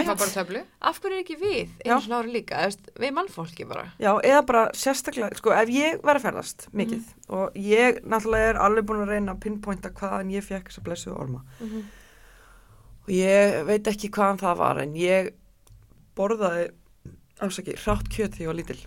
Af 0.91 0.99
hverju 1.01 1.15
er 1.17 1.23
ekki 1.23 1.37
við 1.41 1.71
einu 1.87 2.01
svona 2.05 2.19
árið 2.21 2.35
líka, 2.35 2.59
við 3.01 3.15
mannfólki 3.17 3.67
bara. 3.71 3.85
Já, 4.03 4.11
eða 4.29 4.43
bara 4.51 4.65
sérstaklega, 4.77 5.39
sko, 5.39 5.55
ef 5.57 5.73
ég 5.73 6.03
var 6.05 6.19
að 6.21 6.27
ferðast 6.27 6.67
mikið 6.77 7.07
og 7.39 7.57
ég 7.57 8.03
náttúrulega 8.05 8.51
er 8.53 8.61
alveg 8.67 8.85
búin 8.91 9.01
að 9.07 9.15
reyna 9.15 9.33
að 9.33 9.41
pinpointa 9.47 9.95
hvaðan 9.97 10.35
ég 10.35 10.45
fekk 10.45 10.69
þessa 10.69 10.85
blessuðu 10.91 11.17
orma 11.23 11.41
Mhm. 11.61 11.81
og 13.07 13.09
ég 13.17 13.65
veit 13.71 13.85
ekki 13.95 14.11
hvaðan 14.13 14.43
það 14.45 14.57
var 14.61 14.83
en 14.83 14.95
ég 15.01 15.31
borðaði, 16.21 16.69
afsaki, 17.41 17.79
hrátt 17.81 18.11
kjöt 18.13 18.35
þegar 18.37 18.45
ég 18.45 18.47
var 18.53 18.61
lítil. 18.61 18.81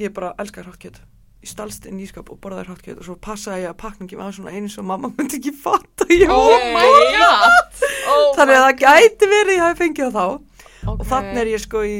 Ég 0.00 0.14
bara 0.14 0.32
elskaði 0.42 0.66
hrátt 0.68 0.80
kjöt. 0.82 1.00
Ég 1.44 1.50
stalst 1.50 1.84
inn 1.86 2.00
í 2.00 2.06
skap 2.08 2.30
og 2.32 2.38
borðaði 2.42 2.70
hrátt 2.70 2.84
kjöt 2.86 3.02
og 3.02 3.06
svo 3.06 3.16
passaði 3.20 3.66
ég 3.66 3.74
að 3.74 3.80
pakningi 3.82 4.16
var 4.18 4.32
svona 4.34 4.54
eins 4.56 4.78
og 4.80 4.86
mamma 4.88 5.10
myndi 5.12 5.38
ekki 5.38 5.52
fatta 5.54 6.06
ég 6.10 6.30
Oh 6.32 6.48
var. 6.48 6.64
my 6.72 7.10
god! 7.18 7.84
Oh 8.10 8.30
Þannig 8.38 8.56
að 8.56 8.64
það 8.64 8.80
gæti 8.80 9.28
verið 9.34 9.58
ég 9.58 9.62
hafi 9.66 9.80
fengið 9.82 10.16
þá 10.16 10.24
okay. 10.24 10.96
og 10.96 11.04
þannig 11.12 11.42
er 11.44 11.52
ég 11.52 11.62
sko 11.62 11.84
í 11.84 11.98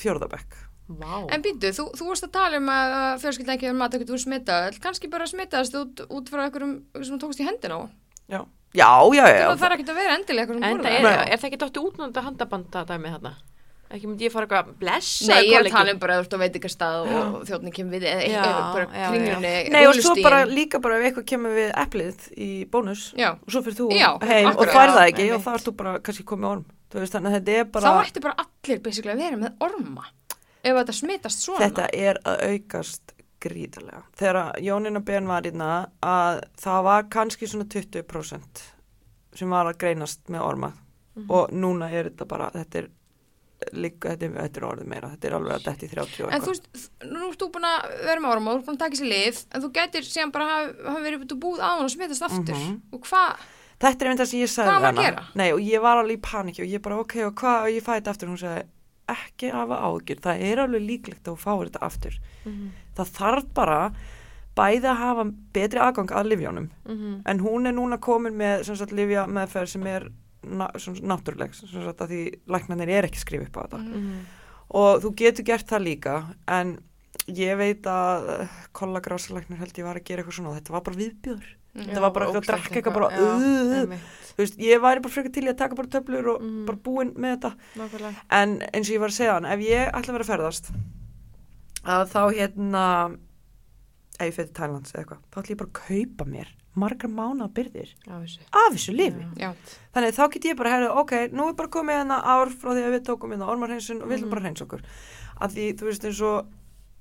fjórðabekk. 0.00 0.62
Vá. 0.86 1.26
En 1.34 1.42
býtu, 1.42 1.72
þú, 1.74 1.88
þú 1.98 2.08
varst 2.12 2.28
að 2.28 2.34
tala 2.36 2.60
um 2.60 2.68
að 2.70 2.92
fjölskylda 3.24 3.56
ekki 3.56 3.66
verið 3.66 3.78
mat 3.80 3.94
ekkert 3.96 4.12
úr 4.14 4.22
smitaðal, 4.22 4.76
kannski 4.84 5.10
bara 5.10 5.26
smitaðast 5.26 5.74
út, 5.80 6.02
út 6.06 6.30
frá 6.30 6.44
einhverjum 6.44 6.76
sem 7.00 7.16
þú 7.16 7.18
tókst 7.24 7.42
í 7.42 7.48
hendina 7.48 7.80
á. 7.82 7.82
Já, 8.30 8.40
já, 8.70 8.86
já. 9.18 9.24
já, 9.34 9.46
Það 9.50 9.60
þarf 9.64 9.76
ekkert 9.76 9.90
að 9.90 9.98
vera 9.98 10.14
endilega 10.14 10.46
eitthvað 10.46 10.62
sem 10.62 10.68
En 10.70 10.84
það 10.86 10.96
er, 11.10 11.20
er 11.26 11.40
það 11.40 11.48
ekki 11.48 11.60
dóttu 11.64 11.82
útnönda 11.88 12.22
handabanda 12.22 12.84
dæmi 12.86 13.12
þarna? 13.16 13.32
Ekki 13.86 14.08
myndi 14.10 14.26
ég 14.26 14.32
fara 14.34 14.46
eitthvað 14.48 14.70
blessa 14.80 15.28
Nei, 15.30 15.44
ég 15.46 15.56
er 15.60 15.66
að 15.68 15.74
tala 15.76 15.92
um 15.94 15.98
bara 16.02 16.14
að 16.16 16.22
þú 16.22 16.24
ert 16.26 16.34
á 16.34 16.38
veitingastað 16.42 16.96
og 17.06 17.34
þjóðni 17.46 17.72
kemur 17.76 17.94
við 17.94 18.06
eða 18.10 18.24
Já, 18.26 18.40
eitthvað 18.42 18.72
bara 18.74 18.86
já, 18.98 19.08
kringlunni, 19.12 19.52
Nei 19.76 19.82
og 19.86 19.98
svo 20.02 20.14
bara 20.26 20.40
líka 20.50 20.80
bara 20.82 20.96
ef 20.98 21.04
eitthvað 21.10 21.26
kemur 21.30 21.54
við 21.54 21.70
eplið 21.84 22.24
í 22.34 22.48
bónus 22.72 23.04
Já, 23.14 23.28
og 23.38 23.54
svo 23.54 23.62
fyrir 23.62 23.78
þú 23.78 23.86
Já, 23.94 24.08
heim 24.26 24.48
akkurat. 24.50 24.58
og 24.58 24.74
það 24.74 24.96
Já, 24.98 25.06
ekki 25.12 25.28
og 25.36 25.44
þá 25.46 25.50
ert 25.54 25.68
þú 25.70 25.74
bara 25.82 25.92
kannski 26.02 26.24
komið 26.32 26.48
orm. 26.50 26.64
Veist 26.96 27.12
þannig 27.14 27.30
að 27.30 27.36
þetta 27.36 27.52
er 27.60 27.64
þá 27.66 27.72
bara, 27.76 28.04
ætti 28.06 28.22
bara 28.24 28.36
allir 28.46 28.80
basically 28.86 29.12
að 29.14 29.22
vera 29.22 29.36
með 29.36 29.66
orma 29.68 30.04
ef 30.66 30.72
þetta 30.80 30.94
smitast 30.98 31.42
svona. 31.46 31.60
þetta 31.66 31.86
er 31.94 32.18
að 32.26 32.42
aukast 32.50 33.12
gríðarlega. 33.46 34.02
Þegar 34.18 34.38
að 34.40 34.62
Jónina 34.66 35.02
Ben 35.04 35.26
var 35.28 35.42
hérna 35.46 35.70
að 36.02 36.40
það 36.58 36.82
var 36.88 37.04
kannski 37.12 37.46
svona 37.50 37.68
20% 37.70 38.62
sem 39.36 39.50
var 39.52 39.68
að 39.70 39.78
greinast 39.78 40.24
með 40.32 40.42
orma 40.48 40.72
Mhm. 41.16 41.30
og 41.30 41.50
núna 41.52 41.86
er 41.92 42.10
þetta 42.10 42.26
bara, 42.28 42.50
þetta 42.52 42.78
er 42.82 42.88
líka, 43.72 44.12
þetta 44.14 44.28
þetta 44.36 44.60
er 44.60 44.66
orðið 44.68 44.88
meira, 44.92 45.08
þetta 45.14 45.28
er 45.30 45.36
alveg 45.38 45.54
að 45.56 45.64
detti 45.66 45.88
30 45.92 46.24
og 46.26 46.32
En 46.36 46.42
þú 46.44 46.52
veist, 46.52 46.66
nú 47.08 47.28
ert 47.30 47.40
þú 47.40 47.48
búin 47.54 47.68
að 47.70 47.86
vera 48.04 48.20
með 48.20 48.32
orma, 48.34 48.52
þú 48.52 48.58
ert 48.60 48.66
búin 48.66 48.76
að 48.76 48.82
taka 48.84 48.96
sér 49.00 49.10
lið, 49.12 49.38
en 49.50 49.62
þú 49.64 49.70
gætir 49.78 50.08
síðan 50.08 50.32
bara 50.34 50.48
hafa 50.50 50.90
haf 50.92 51.00
verið 51.06 51.36
búið 51.40 51.62
á 51.64 51.68
hann 51.72 51.84
og 51.86 51.90
smitast 51.94 52.26
aftur. 52.28 52.54
Mhm. 52.56 52.80
Og 52.92 53.00
hvað, 53.08 53.36
Þetta 53.76 54.00
er 54.04 54.08
einmitt 54.08 54.20
það 54.22 54.30
sem 54.30 54.40
ég 54.40 54.48
sagði 54.48 54.72
að 54.72 54.84
hana. 54.86 55.02
gera? 55.02 55.24
Nei, 55.34 55.52
og 55.52 55.60
ég 55.60 55.80
var 55.84 55.96
alveg 56.00 56.16
í 56.16 56.22
panikki 56.24 56.62
og 56.64 56.68
ég 56.72 56.82
bara, 56.82 56.98
ok, 56.98 57.16
og 57.26 57.34
hvað, 57.34 57.58
og 57.62 57.68
ég 57.68 57.82
fæði 57.84 58.00
þetta 58.00 58.12
aftur. 58.14 58.28
Hún 58.28 58.40
sagði, 58.40 58.62
ekki 59.08 59.50
hafa 59.52 59.76
ágjur, 59.84 60.20
það 60.24 60.40
er 60.40 60.56
alveg 60.64 60.86
líklegt 60.86 61.24
að 61.24 61.32
þú 61.32 61.38
fáir 61.44 61.68
þetta 61.70 61.82
aftur. 61.84 62.18
Mhm. 62.46 62.70
Það 62.96 63.10
þarf 63.18 63.54
bara 63.54 63.92
bæði 64.56 64.88
að 64.88 64.96
hafa 64.96 65.24
betri 65.52 65.80
aðgang 65.80 66.08
að 66.16 66.30
livjónum. 66.32 66.70
Mhm. 66.88 67.22
En 67.26 67.38
hún 67.40 67.66
er 67.66 67.72
núna 67.72 67.98
komin 68.00 68.32
með, 68.32 68.64
na, 70.44 70.68
svona, 70.78 71.00
náttúruleg, 71.14 71.54
sem 71.54 71.68
sagt, 71.68 72.00
að 72.00 72.08
því 72.12 72.20
læknarnir 72.46 72.88
er 72.88 73.04
ekki 73.08 73.22
skrifið 73.22 73.48
upp 73.48 73.56
á 73.56 73.62
þetta. 73.66 73.78
Mhm. 73.78 74.18
Og 74.76 75.00
þú 75.02 75.14
getur 75.16 75.44
gert 75.46 75.66
það 75.70 75.84
líka, 75.86 76.14
en 76.48 76.78
ég 77.28 77.56
veit 77.58 77.82
að 77.82 78.48
kollagrásalæknir 78.72 79.58
held 79.58 79.72
ég 79.78 79.84
var 79.86 79.96
að 79.96 80.04
gera 80.04 80.22
eitthvað 80.22 80.38
svona 80.40 80.56
þetta 80.60 80.74
var 80.74 80.80
bara 80.82 80.96
viðbjöður. 80.96 81.52
Þetta 81.76 82.00
var 82.00 82.10
bara 82.10 82.26
eitthvað 82.26 82.42
að 82.42 82.46
drakka 82.50 82.74
eitthvað 82.80 82.94
bara, 82.94 83.08
uh, 83.20 83.98
Þú 84.36 84.42
veist, 84.44 84.56
ég 84.60 84.80
væri 84.80 85.00
bara 85.00 85.12
frekar 85.14 85.32
til 85.32 85.44
í 85.46 85.48
að 85.48 85.56
taka 85.56 85.74
bara 85.74 85.88
töflur 85.88 86.26
og 86.34 86.42
Mhm. 86.42 86.66
bara 86.66 86.76
búin 86.76 87.14
með 87.16 87.36
þetta. 87.36 87.54
Nákvæmlega. 87.76 88.14
En 88.30 88.58
eins 88.74 88.88
og 88.90 88.94
ég 88.96 89.00
var 89.00 89.08
að 89.08 89.16
segja 89.16 89.32
hann, 89.32 89.44
ef 89.46 89.60
ég 89.60 89.92
ætla 89.92 90.12
að 90.12 90.12
vera 90.12 90.24
að 90.24 90.32
ferðast, 90.32 90.70
að 91.84 92.10
þá 92.10 92.20
hérna, 92.34 93.16
ef 94.18 94.26
ég 94.26 94.34
fyrir 94.34 94.52
Thailands 94.52 94.92
eða 94.92 95.04
eitthvað, 95.04 95.22
þá 95.32 95.36
ætla 95.40 95.54
ég 95.54 95.60
bara 95.62 95.70
að 95.70 95.80
kaupa 95.86 96.24
mér 96.30 96.46
margar 96.76 97.08
mánuða 97.10 97.48
byrðir 97.56 97.90
Já, 98.06 98.12
þessu. 98.20 98.38
af 98.52 98.72
þessu 98.76 98.92
lifi. 98.96 99.26
Já, 99.40 99.50
Þannig 99.96 100.14
þá 100.18 100.24
get 100.34 100.44
ég 100.50 100.56
bara 100.58 100.70
að 100.70 100.74
herra, 100.76 100.92
ok, 101.00 101.12
nú 101.32 101.48
er 101.48 101.54
bara 101.56 101.68
komið 101.72 101.98
hérna 102.02 102.18
ár 102.22 102.52
frá 102.52 102.70
því 102.76 102.84
að 102.84 102.94
við 102.96 103.02
tókum 103.08 103.32
hérna 103.32 103.48
ormarhreinsun 103.48 104.02
og 104.02 104.08
við 104.08 104.18
ætlum 104.18 104.28
Mhm. 104.28 104.30
bara 104.30 104.40
að 104.40 104.46
hreins 104.46 104.62
okkur. 104.66 104.82
Af 105.40 105.52
því, 105.54 105.64
þú 105.76 105.84
veist, 105.90 106.04
eins 106.04 106.20
og 106.22 106.46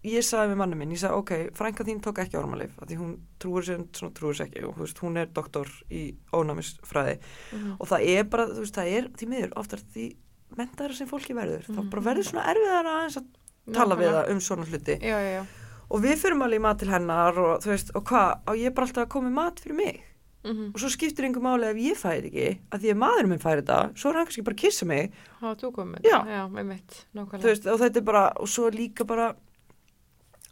ég 0.05 0.21
sagði 0.23 0.51
við 0.53 0.57
manni 0.57 0.75
minn, 0.77 0.91
ég 0.91 0.99
sagði, 1.01 1.17
ok, 1.17 1.31
frænka 1.53 1.83
þín 1.83 2.01
tók 2.01 2.19
ekki 2.23 2.37
ormalif, 2.37 2.71
af 2.81 2.87
því 2.87 2.97
hún 2.97 3.17
trúir 3.39 3.63
sér, 3.65 3.85
svona 3.91 4.13
trúir 4.13 4.35
sér 4.37 4.47
ekki 4.47 4.63
og 4.67 4.75
þú 4.75 4.81
veist, 4.85 4.99
hún 5.01 5.17
er 5.17 5.25
doktor 5.27 5.65
í 5.91 6.15
ónæmisfræði 6.31 7.19
Mhm. 7.53 7.75
og 7.79 7.87
það 7.87 8.07
er 8.17 8.23
bara, 8.23 8.45
þú 8.47 8.59
veist, 8.59 8.75
það 8.75 8.97
er 8.97 9.03
því 9.09 9.27
miður 9.27 9.53
oftar 9.55 9.79
því 9.93 10.15
mentaðara 10.55 10.93
sem 10.95 11.07
fólki 11.07 11.33
verður 11.35 11.65
þá 11.67 11.75
Mhm. 11.83 11.89
bara 11.89 12.01
verður 12.03 12.23
svona 12.31 12.45
erfiðar 12.53 12.85
aðeins 12.85 13.17
að 13.17 13.25
tala 13.73 13.95
við 13.95 14.11
það 14.13 14.29
um 14.29 14.39
svona 14.39 14.65
hluti 14.65 14.99
Já, 15.01 15.17
já, 15.19 15.31
já. 15.41 15.45
Og 15.89 16.01
við 16.03 16.17
fyrir 16.21 16.41
alveg 16.41 16.59
í 16.59 16.65
mat 16.65 16.79
til 16.81 16.89
hennar 16.89 17.37
og 17.39 17.61
þú 17.63 17.71
veist, 17.73 17.91
og 17.95 18.03
hvað, 18.09 18.29
á 18.45 18.51
ég 18.57 18.73
bara 18.75 18.87
alltaf 18.87 19.05
að 19.05 19.09
koma 19.15 19.29
með 19.29 19.39
mat 19.41 19.59
fyrir 19.63 19.75
mig 19.83 20.03
Mhm. 20.45 20.73
og 20.75 20.79
svo 20.79 20.89
skiptir 20.93 21.25
einhver 21.25 21.41
máli 21.41 21.65
ef 21.65 21.77
ég 21.81 21.97
færi 21.97 22.29
ekki 22.29 22.59
að 22.69 22.81
því 22.83 22.89
að 22.93 22.97
maðurinn 23.01 23.29
minn 23.29 23.39
færi 23.41 23.61
þetta, 23.63 23.77
svo 23.97 24.09
er 24.11 24.13
hann 24.19 24.25
kannski 24.27 24.43
bara 24.45 24.53
að 24.53 24.61
kissa 24.61 24.85
mig, 24.85 25.11
Hafa 25.41 25.55
þú 25.61 25.71
komið? 25.73 26.01
Já. 26.05 26.19
Já, 26.29 26.41
með 26.53 26.65
mitt. 26.69 27.05
Nákvæmlega. 27.15 27.41
þú 27.41 27.49
veist, 27.49 27.65
og 27.65 27.79
þetta 27.81 27.97
er 27.97 28.05
bara 28.05 28.23
og 28.37 28.47
svo 28.47 28.69
líka 28.69 29.07
bara 29.09 29.31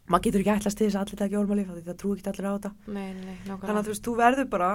maður 0.09 0.23
getur 0.25 0.41
ekki 0.41 0.53
ætlast 0.57 0.77
til 0.79 0.87
þess 0.89 0.97
að 0.97 1.03
allir 1.27 1.39
ormalíf 1.43 1.69
af 1.69 1.77
því 1.77 1.83
það 1.91 1.99
trú 2.01 2.15
ekki 2.17 2.31
allir 2.33 2.47
á 2.49 2.53
þetta 2.57 2.71
Nei, 2.87 3.13
nei, 3.13 3.37
þannig 3.45 3.77
að 3.77 3.85
þú 3.85 3.93
veist, 3.93 4.03
þú 4.07 4.15
verður 4.17 4.49
bara, 4.49 4.71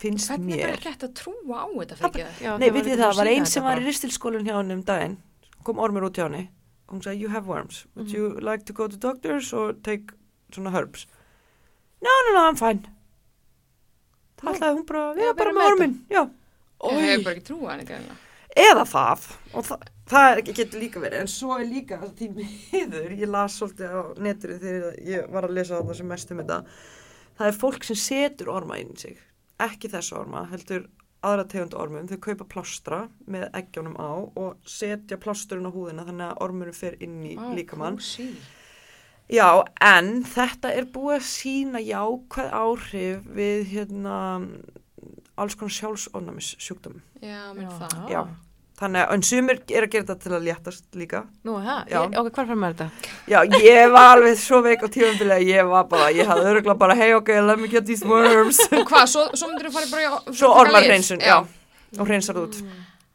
finnst 0.00 0.30
hvernig 0.30 0.54
er 0.54 0.56
mér 0.56 0.62
bara 0.70 0.78
ekki 0.78 0.88
hægt 0.92 1.04
að 1.08 1.12
trúa 1.20 1.56
á 1.60 1.66
þetta 1.74 1.98
fyrir 2.00 2.24
ekki 2.30 2.58
Nei, 2.62 2.70
vitið 2.70 3.02
það, 3.02 3.16
var 3.20 3.26
einn 3.34 3.46
sem 3.50 3.64
var 3.66 3.76
í 3.82 3.84
ristilskólinn 3.90 4.46
hjá 4.46 4.54
hann 4.54 4.70
um 4.70 4.82
daginn, 4.86 5.18
kom 5.66 5.82
ormur 5.82 6.06
út 6.08 6.14
hjá 6.16 6.30
og 6.30 6.46
hún 6.90 7.02
sagði, 7.04 7.20
you 7.20 7.28
have 7.28 7.46
worms, 7.46 7.84
would 7.94 8.08
Mhm. 8.08 8.14
you 8.14 8.28
like 8.40 8.64
to 8.66 8.72
go 8.72 8.88
to 8.88 8.96
doctors 8.96 9.52
or 9.52 9.72
take 9.72 10.12
svona 10.52 10.72
herbs? 10.74 11.06
No, 12.02 12.10
no, 12.28 12.32
no, 12.34 12.48
I'm 12.48 12.56
fine. 12.56 12.86
Það 14.40 14.54
ætlaði 14.56 14.76
hún 14.78 14.86
bara, 14.88 15.14
Já, 15.20 15.32
bara 15.36 15.52
með 15.52 15.70
ormin, 15.72 15.94
já. 16.10 16.22
Ég 16.82 17.00
hef 17.10 17.24
bara 17.24 17.34
ekki 17.36 17.44
trúa 17.50 17.70
hann 17.74 17.80
einhverja. 17.82 18.16
Eða 18.56 18.84
það, 18.88 19.26
og 19.54 19.64
það, 19.68 19.82
það 20.10 20.40
getur 20.56 20.80
líka 20.80 21.00
verið, 21.02 21.20
en 21.20 21.28
svo 21.30 21.58
er 21.60 21.66
líka 21.68 21.98
því 22.16 22.28
miður, 22.38 23.12
ég 23.20 23.28
las 23.30 23.58
svolítið 23.60 23.92
á 23.94 24.00
neturu 24.18 24.56
þegar 24.58 24.96
ég 25.06 25.28
var 25.30 25.46
að 25.46 25.54
lesa 25.58 25.76
þarna 25.78 25.94
sem 26.00 26.08
mest 26.08 26.32
um 26.34 26.38
þetta, 26.40 26.64
það 27.38 27.46
er 27.52 27.58
fólk 27.60 27.84
sem 27.86 27.96
setur 27.96 28.50
orma 28.56 28.80
inn 28.80 28.90
í 28.96 28.98
sig, 28.98 29.20
ekki 29.60 29.90
þessu 29.92 30.16
orma, 30.18 30.46
heldur 30.50 30.88
aðra 31.26 31.44
tegund 31.52 31.74
ormum, 31.76 32.06
þau 32.08 32.18
kaupa 32.24 32.46
plástra 32.54 33.00
með 33.30 33.48
eggjónum 33.60 33.96
á 34.00 34.10
og 34.40 34.56
setja 34.64 35.18
plásturinn 35.20 35.68
á 35.68 35.72
húðina 35.74 36.06
þannig 36.08 36.26
að 36.30 36.40
ormurinn 36.46 36.76
fer 36.76 36.96
inn 37.04 37.18
í 37.28 37.34
Vá, 37.36 37.50
líkamann. 37.58 37.98
kósí. 38.00 38.30
Já, 39.30 39.62
en 39.84 40.24
þetta 40.26 40.72
er 40.74 40.88
búið 40.90 41.18
að 41.20 41.26
sína 41.28 41.82
jákvæð 41.84 42.48
áhrif 42.60 43.28
við 43.36 43.66
hérna 43.74 44.16
alls 45.40 45.54
konar 45.56 45.76
sjálfsónæmis 45.76 46.54
sjúkdómum. 46.60 47.02
Já, 47.22 47.52
mér 47.54 47.70
það. 47.78 48.00
Já. 48.10 48.22
Þannig 48.80 49.02
að, 49.02 49.10
en 49.12 49.22
sumir 49.28 49.58
er 49.60 49.84
að 49.84 49.90
gera 49.92 50.06
þetta 50.08 50.14
til 50.22 50.30
að 50.32 50.44
léttast 50.46 50.96
líka. 50.96 51.18
Nú, 51.44 51.58
það? 51.60 51.90
Ok, 52.16 52.28
hvað 52.32 52.46
fram 52.48 52.62
með 52.64 52.78
þetta? 52.78 53.10
Já, 53.28 53.38
ég 53.60 53.90
var 53.92 54.12
alveg 54.14 54.38
svo 54.40 54.60
veik 54.64 54.84
á 54.84 54.88
tífambili 54.88 55.34
að 55.36 55.48
ég 55.50 55.68
var 55.68 55.88
bara, 55.90 56.06
ég 56.16 56.30
hafði 56.30 56.46
öruglega 56.54 56.78
bara, 56.80 56.96
hey, 56.96 57.12
ok, 57.18 57.32
let 57.44 57.60
me 57.60 57.68
get 57.68 57.84
these 57.90 58.08
worms. 58.08 58.62
Og 58.78 58.86
hvað, 58.88 59.04
svo, 59.12 59.26
svo 59.36 59.50
myndir 59.50 59.68
þú 59.68 59.74
fara 59.74 59.90
bara 59.92 60.06
í... 60.06 60.32
Svo 60.32 60.48
taka 60.48 60.62
ormarhreinsun, 60.62 61.20
lyf? 61.20 61.28
já, 61.28 61.98
og 62.00 62.08
hreinsar 62.08 62.40
út. 62.40 62.56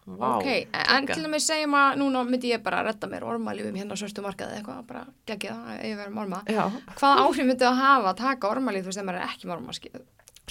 Vá. 0.05 0.27
Ok, 0.35 0.49
en 0.93 1.07
til 1.09 1.23
dæmis 1.25 1.47
segjum 1.49 1.73
að 1.81 1.95
núna 1.97 2.21
myndi 2.29 2.51
ég 2.51 2.61
bara 2.61 2.83
redda 2.85 3.09
mér 3.09 3.25
ormalífum 3.25 3.73
hérna 3.79 3.97
á 3.97 4.01
svörstu 4.03 4.21
markaði 4.21 4.59
eitthvað, 4.59 4.83
bara 4.85 5.01
gegja 5.25 5.55
það 5.57 5.79
ef 5.79 5.87
ég 5.89 5.97
verið 5.97 6.19
orma. 6.27 6.43
Já, 6.45 6.65
Hvaða 6.99 7.23
áhrif 7.23 7.47
myndi 7.49 7.65
það 7.65 7.79
hafa 7.81 8.11
að 8.11 8.19
taka 8.21 8.51
ormalíf 8.51 8.85
þú 8.85 8.91
veist 8.91 8.99
þegar 8.99 9.07
maður 9.09 9.23
er 9.23 9.31
ekki 9.31 9.49
með 9.49 9.55
orma, 9.55 9.73
skil? 9.79 10.03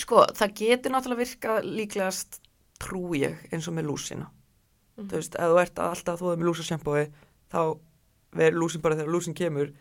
sko, 0.03 0.25
það 0.35 0.57
getur 0.59 0.95
náttúrulega 0.95 1.23
virkað 1.23 1.69
líklegast, 1.79 2.41
trú 2.83 3.13
ég, 3.15 3.39
eins 3.55 3.71
og 3.71 3.77
með 3.79 3.93
lúsina. 3.93 4.27
Mhm. 4.97 5.09
Þú 5.11 5.17
veist, 5.19 5.35
ef 5.35 5.51
þú 5.51 5.61
ert 5.63 5.79
alltaf 5.79 6.15
að 6.15 6.21
þóða 6.23 6.37
með 6.39 6.47
lúsasjampói, 6.49 7.05
þá 7.51 7.61
verður 8.35 8.59
lúsin 8.63 8.83
bara 8.83 8.95
þegar 8.97 9.13
lúsin 9.15 9.35
kemur. 9.35 9.73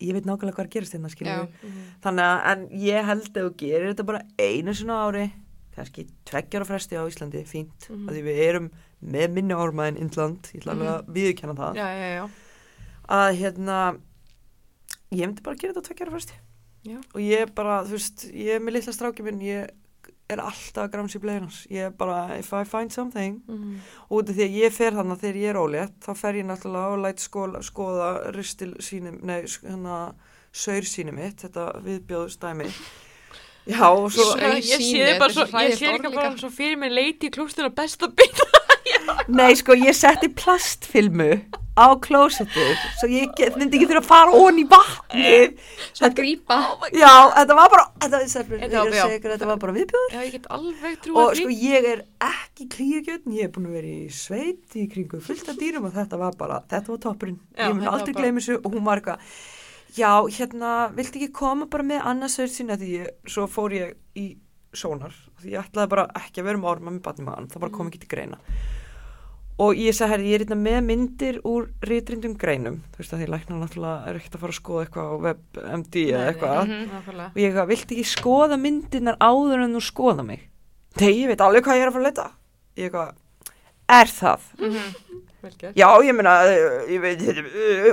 Ég 0.00 0.12
veit 0.12 0.24
nákvæmlega 0.28 0.52
hvað 0.56 0.64
er 0.64 0.68
að 0.68 0.74
gerast 0.76 0.92
hérna, 0.92 1.08
skiljum 1.08 1.32
Já. 1.32 1.40
við. 1.46 1.70
Mhm. 1.70 1.84
Þannig 2.04 2.24
að, 2.26 2.46
en 2.52 2.68
ég 2.84 3.04
held 3.04 3.26
ef 3.26 3.32
þú 3.46 3.56
gerir 3.56 3.94
þetta 3.94 4.06
bara 4.06 4.22
einu 4.38 4.74
svona 4.74 4.98
ári, 5.08 5.32
kannski 5.76 6.06
tveggjara 6.24 6.64
fresti 6.68 6.96
á 6.96 7.04
Íslandi, 7.08 7.44
fínt, 7.46 7.88
Mhm. 7.88 8.08
að 8.08 8.12
því 8.12 8.22
við 8.24 8.38
erum 8.48 8.70
með 9.04 9.30
minni 9.32 9.54
orma 9.54 9.86
en 9.88 9.96
Indland, 9.96 10.42
ég 10.52 10.60
ætla 10.62 10.72
alveg 10.72 10.88
að 10.88 11.06
viðurkenna 11.12 11.54
það, 11.56 11.74
Já, 11.76 11.86
já, 11.86 12.08
já. 12.16 12.30
að 13.08 13.36
hérna, 13.40 13.98
ég 15.12 15.26
myndi 15.26 15.42
bara 15.42 15.56
gera 15.56 15.72
þetta 15.74 15.88
tveggjara 15.88 16.12
fresti. 16.12 16.32
Já. 16.84 16.98
Og 17.14 17.20
ég 17.20 17.54
bara, 17.54 17.82
þú 17.84 17.90
veist, 17.96 18.26
ég 18.32 18.56
er 18.56 18.60
með 18.60 18.72
litla 18.76 18.92
stráki 18.92 19.22
minn, 19.24 19.40
ég 19.40 19.70
er 20.28 20.40
alltaf 20.42 20.84
að 20.84 20.90
gramsa 20.92 21.18
í 21.18 21.22
blegðinans. 21.22 21.66
Ég 21.70 21.86
er 21.86 21.90
bara, 21.90 22.36
if 22.38 22.52
I 22.52 22.64
find 22.64 22.90
something, 22.92 23.42
Mhm. 23.48 23.76
og 24.10 24.18
út 24.24 24.30
af 24.30 24.36
því 24.36 24.42
að 24.48 24.56
ég 24.64 24.72
fer 24.72 24.90
þannig 24.92 25.20
þegar 25.20 25.36
ég 25.42 25.50
er 25.50 25.60
ólétt, 25.62 25.92
þá 26.00 26.16
fer 26.16 26.32
ég 26.34 26.44
náttúrulega 26.46 26.92
og 26.92 26.98
læt 27.04 27.20
skoða, 27.20 27.62
skoða 27.62 28.34
ristil 28.34 28.74
sínum, 28.80 29.22
nei, 29.22 29.42
hérna, 29.42 30.14
saur 30.52 30.82
sínum 30.82 31.14
mitt, 31.14 31.36
þetta 31.42 31.82
viðbjóðstæmi 31.84 32.70
Já, 33.66 33.82
og 33.90 34.10
svo, 34.12 34.22
Svo- 34.22 34.38
ég 34.38 34.62
sé 34.62 35.18
bara 35.18 35.32
svo, 35.32 35.42
ég 35.44 35.74
sé 35.74 35.90
líka 35.98 36.14
bara 36.14 36.36
svo 36.36 36.48
fyrir 36.50 36.78
mig 36.78 36.92
leiti 36.92 37.26
í 37.26 37.30
klústur 37.34 37.64
og 37.66 37.74
besta 37.74 38.06
bita. 38.06 38.44
Nei, 39.28 39.52
sko, 39.58 39.74
ég 39.78 39.94
setti 39.96 40.28
plastfilmu 40.32 41.30
á 41.76 41.92
klósettið, 42.00 42.78
svo 42.96 43.08
ég 43.12 43.56
myndi 43.60 43.76
ekki 43.76 43.88
þurfa 43.90 44.00
að 44.00 44.06
fara 44.08 44.36
ón 44.40 44.56
í 44.62 44.64
vatnið. 44.70 45.58
Svo 45.92 46.06
að 46.08 46.14
grípa. 46.16 46.56
Já, 46.96 47.10
þetta 47.36 47.56
var 47.58 47.68
bara, 47.74 47.82
þetta, 48.00 48.20
þetta, 48.22 48.60
Þetta 48.62 48.84
var- 48.84 48.94
já. 48.96 49.04
þetta, 49.26 49.48
var 49.50 49.58
bara 49.66 49.74
viðbjóður. 49.76 50.14
Já, 50.16 50.22
ég 50.24 50.32
get 50.38 50.46
alveg 50.56 50.94
trúið 51.04 51.20
Og 51.20 51.34
því. 51.34 51.42
sko, 51.42 51.58
ég 51.66 51.88
er 51.90 52.00
ekki 52.30 52.68
klíugjötn, 52.76 53.34
ég 53.36 53.44
er 53.44 53.52
búin 53.52 53.68
að 53.68 53.76
vera 53.76 53.92
í 53.92 54.08
sveit 54.08 54.72
í 54.80 54.86
kringu 54.94 55.20
fullt 55.20 55.48
af 55.52 55.56
dýrum 55.60 55.84
og 55.84 55.92
þetta 55.98 56.16
var 56.24 56.32
bara, 56.40 56.62
þetta 56.72 56.88
var 56.94 57.02
toppurinn. 57.04 57.38
Ég 57.58 57.76
mun 57.76 57.92
aldrei 57.92 58.14
gleyma 58.16 58.40
þessu 58.40 58.56
og 58.64 58.72
hún 58.72 58.84
var 58.88 59.02
eitthvað, 59.02 59.20
já, 60.00 60.14
hérna, 60.38 60.72
viltu 60.96 61.20
ekki 61.20 61.30
koma 61.36 61.66
bara 61.68 61.84
með 61.84 62.08
annarsauð 62.08 62.56
sína 62.56 62.80
því 62.80 62.88
ég, 63.04 63.12
svo 63.28 63.44
fór 63.52 63.76
ég 63.76 63.92
í 64.16 64.26
sónar, 64.72 65.12
því 65.44 65.52
ég 65.52 65.60
ætlaði 65.68 65.88
bara 65.92 66.08
ekki 66.24 66.40
að 66.40 66.48
vera 66.48 66.58
með 66.64 66.72
orma 66.72 66.90
með 66.96 67.02
batni 67.04 67.24
maðan, 67.28 67.48
það 67.52 67.60
bara 67.60 67.72
kom 67.76 67.88
ekki 67.92 68.00
til 68.00 68.08
greina. 68.16 68.40
Og 69.56 69.78
ég 69.80 69.94
sagði, 69.96 70.12
herri, 70.12 70.26
ég 70.28 70.36
er 70.36 70.42
hérna 70.44 70.56
með 70.60 70.78
myndir 70.84 71.36
úr 71.48 71.70
ritrindum 71.88 72.34
greinum, 72.36 72.74
þú 72.92 73.00
veist 73.00 73.14
að 73.16 73.22
því 73.22 73.28
læknar 73.32 73.60
náttúrulega 73.62 74.10
er 74.10 74.18
ekkert 74.18 74.34
að 74.36 74.42
fara 74.42 74.52
að 74.52 74.58
skoða 74.58 74.82
eitthvað 74.84 75.06
á 75.08 75.14
WebMD 75.26 76.02
eða 76.02 76.24
eitthvað. 76.32 76.58
Mhm. 76.66 76.82
Nákvæmlega. 76.90 77.28
Og 77.30 77.40
ég 77.40 77.46
eitthvað, 77.48 77.70
viltu 77.70 77.96
ekki 77.96 78.10
skoða 78.10 78.58
myndirnar 78.60 79.16
áður 79.16 79.64
en 79.64 79.78
þú 79.78 79.82
skoða 79.86 80.26
mig? 80.28 80.42
Nei, 81.00 81.12
ég 81.22 81.30
veit 81.32 81.40
alveg 81.46 81.64
hvað 81.64 81.78
ég 81.80 81.86
er 81.86 81.88
að 81.88 81.96
fara 81.96 82.04
að 82.04 82.08
leita. 82.10 82.26
Ég 82.76 82.84
eitthvað, 82.90 83.14
er 83.96 84.12
það? 84.18 84.40
Vel 85.46 85.54
gert. 85.56 85.76
Já, 85.80 85.88
ég 86.04 86.16
meina, 86.18 86.34
ég 86.92 87.00
veit, 87.00 87.24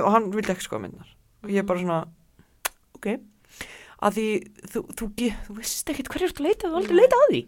og 0.04 0.10
hann 0.12 0.28
vildi 0.34 0.52
ekki 0.52 0.68
skoða 0.68 0.84
myndirnar. 0.84 1.10
Og 1.44 1.54
ég 1.54 1.64
bara 1.64 1.80
svona, 1.80 2.02
ok, 2.98 3.08
að 4.04 4.18
því 4.18 4.26
þú, 4.72 4.82
þú, 4.84 5.08
þú, 5.16 5.30
þú 5.46 5.56
veist 5.58 5.92
ekkert 5.92 6.10
hverju 6.12 6.28
þú 6.28 6.32
ert 6.32 6.40
að 6.42 6.46
leita, 6.48 6.70
þú 6.70 6.80
aldrei 6.80 6.98
leita 6.98 7.20
að 7.20 7.30
því. 7.30 7.40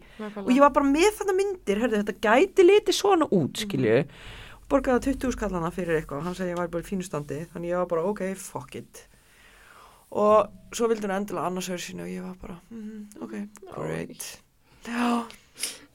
Og 0.43 0.51
ég 0.55 0.63
var 0.63 0.73
bara 0.77 0.89
með 0.89 1.09
þarna 1.19 1.35
myndir, 1.37 1.81
herði, 1.83 2.01
þetta 2.01 2.25
gæti 2.27 2.65
litið 2.65 2.97
svona 2.97 3.29
út, 3.37 3.61
skilju. 3.63 3.99
Borgaði 4.67 5.13
20 5.13 5.35
skallana 5.37 5.71
fyrir 5.71 6.01
eitthvað, 6.01 6.25
hann 6.25 6.35
segi 6.35 6.51
ég 6.51 6.59
var 6.59 6.71
bara 6.73 6.83
í 6.83 6.87
fínu 6.89 7.05
standi, 7.05 7.43
þannig 7.53 7.71
ég 7.71 7.79
var 7.83 7.91
bara, 7.93 8.07
ok, 8.09 8.23
fuck 8.41 8.75
it. 8.79 9.05
Og 10.17 10.75
svo 10.75 10.89
vildi 10.91 11.07
hann 11.07 11.21
endilega 11.21 11.47
annars 11.47 11.69
höfðu 11.71 11.85
sínu 11.85 12.05
og 12.07 12.11
ég 12.11 12.25
var 12.25 12.35
bara, 12.41 12.57
mm, 12.73 13.21
ok, 13.23 13.37
great. 13.75 14.27
Já, 14.87 15.23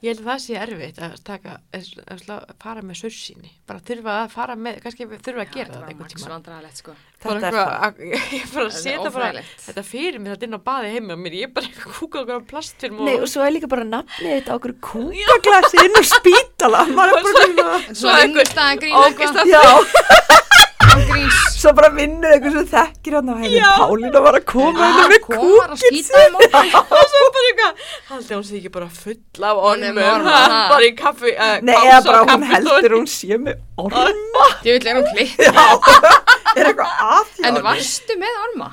Ég 0.03 0.09
held 0.11 0.19
að 0.19 0.25
það 0.33 0.39
sé 0.43 0.55
erfitt 0.59 0.97
að 0.99 1.13
taka, 1.23 1.51
að 1.71 1.83
slá- 2.19 2.49
fara 2.59 2.81
með 2.83 2.97
sörsýni. 2.99 3.51
Bara 3.69 3.79
þurfa 3.87 4.15
að 4.25 4.33
fara 4.33 4.55
með, 4.59 4.81
kannski 4.83 5.05
þurfa 5.07 5.45
að 5.45 5.53
gera 5.53 5.77
það 5.77 5.85
einhvern 5.93 6.09
tíma. 6.11 6.31
vandræðilegt 6.33 6.81
sko. 6.81 6.95
Þetta 7.23 7.47
er 7.47 7.55
það. 7.55 7.71
að- 7.87 8.01
ég 8.35 8.49
bara 8.51 8.65
er 8.65 8.75
setja 8.75 9.11
bara 9.15 9.43
þetta 9.63 9.83
fyrir 9.87 10.19
mig 10.19 10.33
þetta 10.33 10.49
inn 10.49 10.57
á 10.59 10.61
baði 10.67 10.91
heima 10.97 11.15
mér. 11.23 11.37
Ég 11.39 11.47
er 11.47 11.53
bara 11.55 11.69
eitthvað 11.71 11.95
kúka 12.01 12.23
okkur 12.25 12.35
á 12.43 12.49
plastfilm 12.51 12.99
og... 12.99 13.07
Nei, 13.07 13.15
og 13.23 13.31
svo 13.31 13.45
er 13.47 13.55
líka 13.55 13.71
bara 13.71 13.87
nafnið 13.87 14.33
þetta 14.41 14.57
okkur 14.59 14.75
kúkaglasi 14.91 15.85
inn 15.87 15.95
á 15.95 16.03
spítala. 16.11 16.83
Maður 16.91 17.15
er 17.15 17.23
bara 17.23 17.33
svona, 17.47 17.79
Svo 17.87 17.95
Svo 18.03 18.09
einhver- 18.11 18.27
vinnustæðan 18.27 18.83
grín 18.83 18.99
eitthvað. 19.07 19.43
já, 19.47 19.63
Án 21.13 21.19
gríns. 21.19 21.39
svo 21.61 21.71
bara 21.77 21.89
vinnur 21.93 22.31
eitthvað 22.33 22.55
sem 22.57 22.67
þekkir 22.73 23.15
hann 23.19 23.29
henni. 23.33 23.51
Já. 23.53 23.69
Pálína 23.83 24.21
var 24.25 24.37
að 24.39 24.45
koma 24.49 24.87
inn 24.89 25.11
með 25.13 25.19
Komar 25.27 25.73
að 25.75 25.83
kúkinn 25.83 26.33
móti. 26.33 26.49
og 26.97 27.11
svo 27.13 27.23
bara 27.37 27.49
eitthvað, 27.51 27.83
haldið 28.09 28.33
hún 28.37 28.45
sé 28.49 28.57
ekki 28.59 28.71
bara 28.73 28.89
full 28.97 29.47
af 29.49 29.61
með 29.83 30.27
ha. 30.27 30.37
bara 30.73 30.87
í 30.87 30.93
kaffi, 30.97 31.33
uh, 31.37 31.55
Nei, 31.61 31.75
eða 31.85 31.99
bara 32.07 32.23
hún 32.31 32.45
heldur 32.49 32.97
hún 32.97 33.07
sé 33.13 33.37
með 33.37 33.61
orma. 33.77 34.47
Ég 34.65 34.79
vil 34.79 34.91
er 34.93 34.99
hún 35.01 35.09
klipp. 35.13 35.39
Er 36.57 36.67
eitthvað 36.69 36.99
að 37.01 37.29
hjá 37.33 37.45
En 37.47 37.47
henni? 37.49 37.61
varstu 37.65 38.15
með 38.21 38.35
orma? 38.47 38.67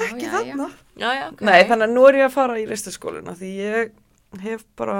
Ekki 0.00 0.26
Já, 0.26 0.32
þarna. 0.34 0.66
Já, 1.00 1.08
já, 1.16 1.22
ok. 1.30 1.40
Nei, 1.48 1.60
þannig 1.68 1.86
að 1.86 1.94
nú 1.94 2.02
er 2.08 2.18
ég 2.18 2.26
að 2.26 2.34
fara 2.34 2.58
í 2.60 2.66
listaskóluna 2.68 3.32
því 3.38 3.52
ég 3.56 3.94
hef 4.44 4.66
bara 4.78 4.98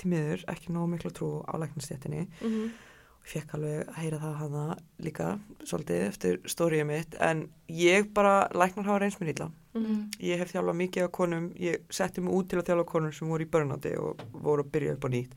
til 0.00 0.08
miður 0.14 0.40
ekki 0.48 0.72
nóg 0.72 0.88
miklu 0.94 1.12
trú 1.14 1.28
á 1.44 1.52
læknastjættinni. 1.60 2.24
Mhm. 2.40 2.64
Ég 2.64 2.91
fekk 3.24 3.54
alveg 3.54 3.88
að 3.88 3.94
heyra 4.02 4.18
það 4.18 4.34
hana 4.40 4.62
líka 4.98 5.26
svolítið 5.62 6.00
eftir 6.08 6.38
stóriðið 6.50 6.86
mitt 6.86 7.14
en 7.20 7.44
ég 7.70 8.08
bara, 8.14 8.48
læknar 8.50 8.84
hafa 8.88 8.98
reyns 9.04 9.18
mér 9.20 9.30
illa. 9.34 9.50
Mhm. 9.74 10.10
Ég 10.20 10.38
hef 10.38 10.52
þjálfað 10.52 10.76
mikið 10.80 11.04
af 11.04 11.12
konum, 11.12 11.50
ég 11.54 11.76
setti 11.90 12.20
mig 12.20 12.34
út 12.34 12.48
til 12.48 12.58
að 12.58 12.66
þjálfa 12.66 12.86
konum 12.86 13.12
sem 13.12 13.28
voru 13.28 13.44
í 13.46 13.50
börnáti 13.50 13.94
og 13.98 14.20
voru 14.32 14.64
að 14.64 14.70
byrja 14.72 14.92
upp 14.96 15.04
á 15.06 15.08
nýtt. 15.14 15.32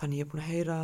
Þannig 0.00 0.18
ég 0.18 0.20
er 0.26 0.30
búin 0.32 0.42
að 0.42 0.52
heyra 0.52 0.78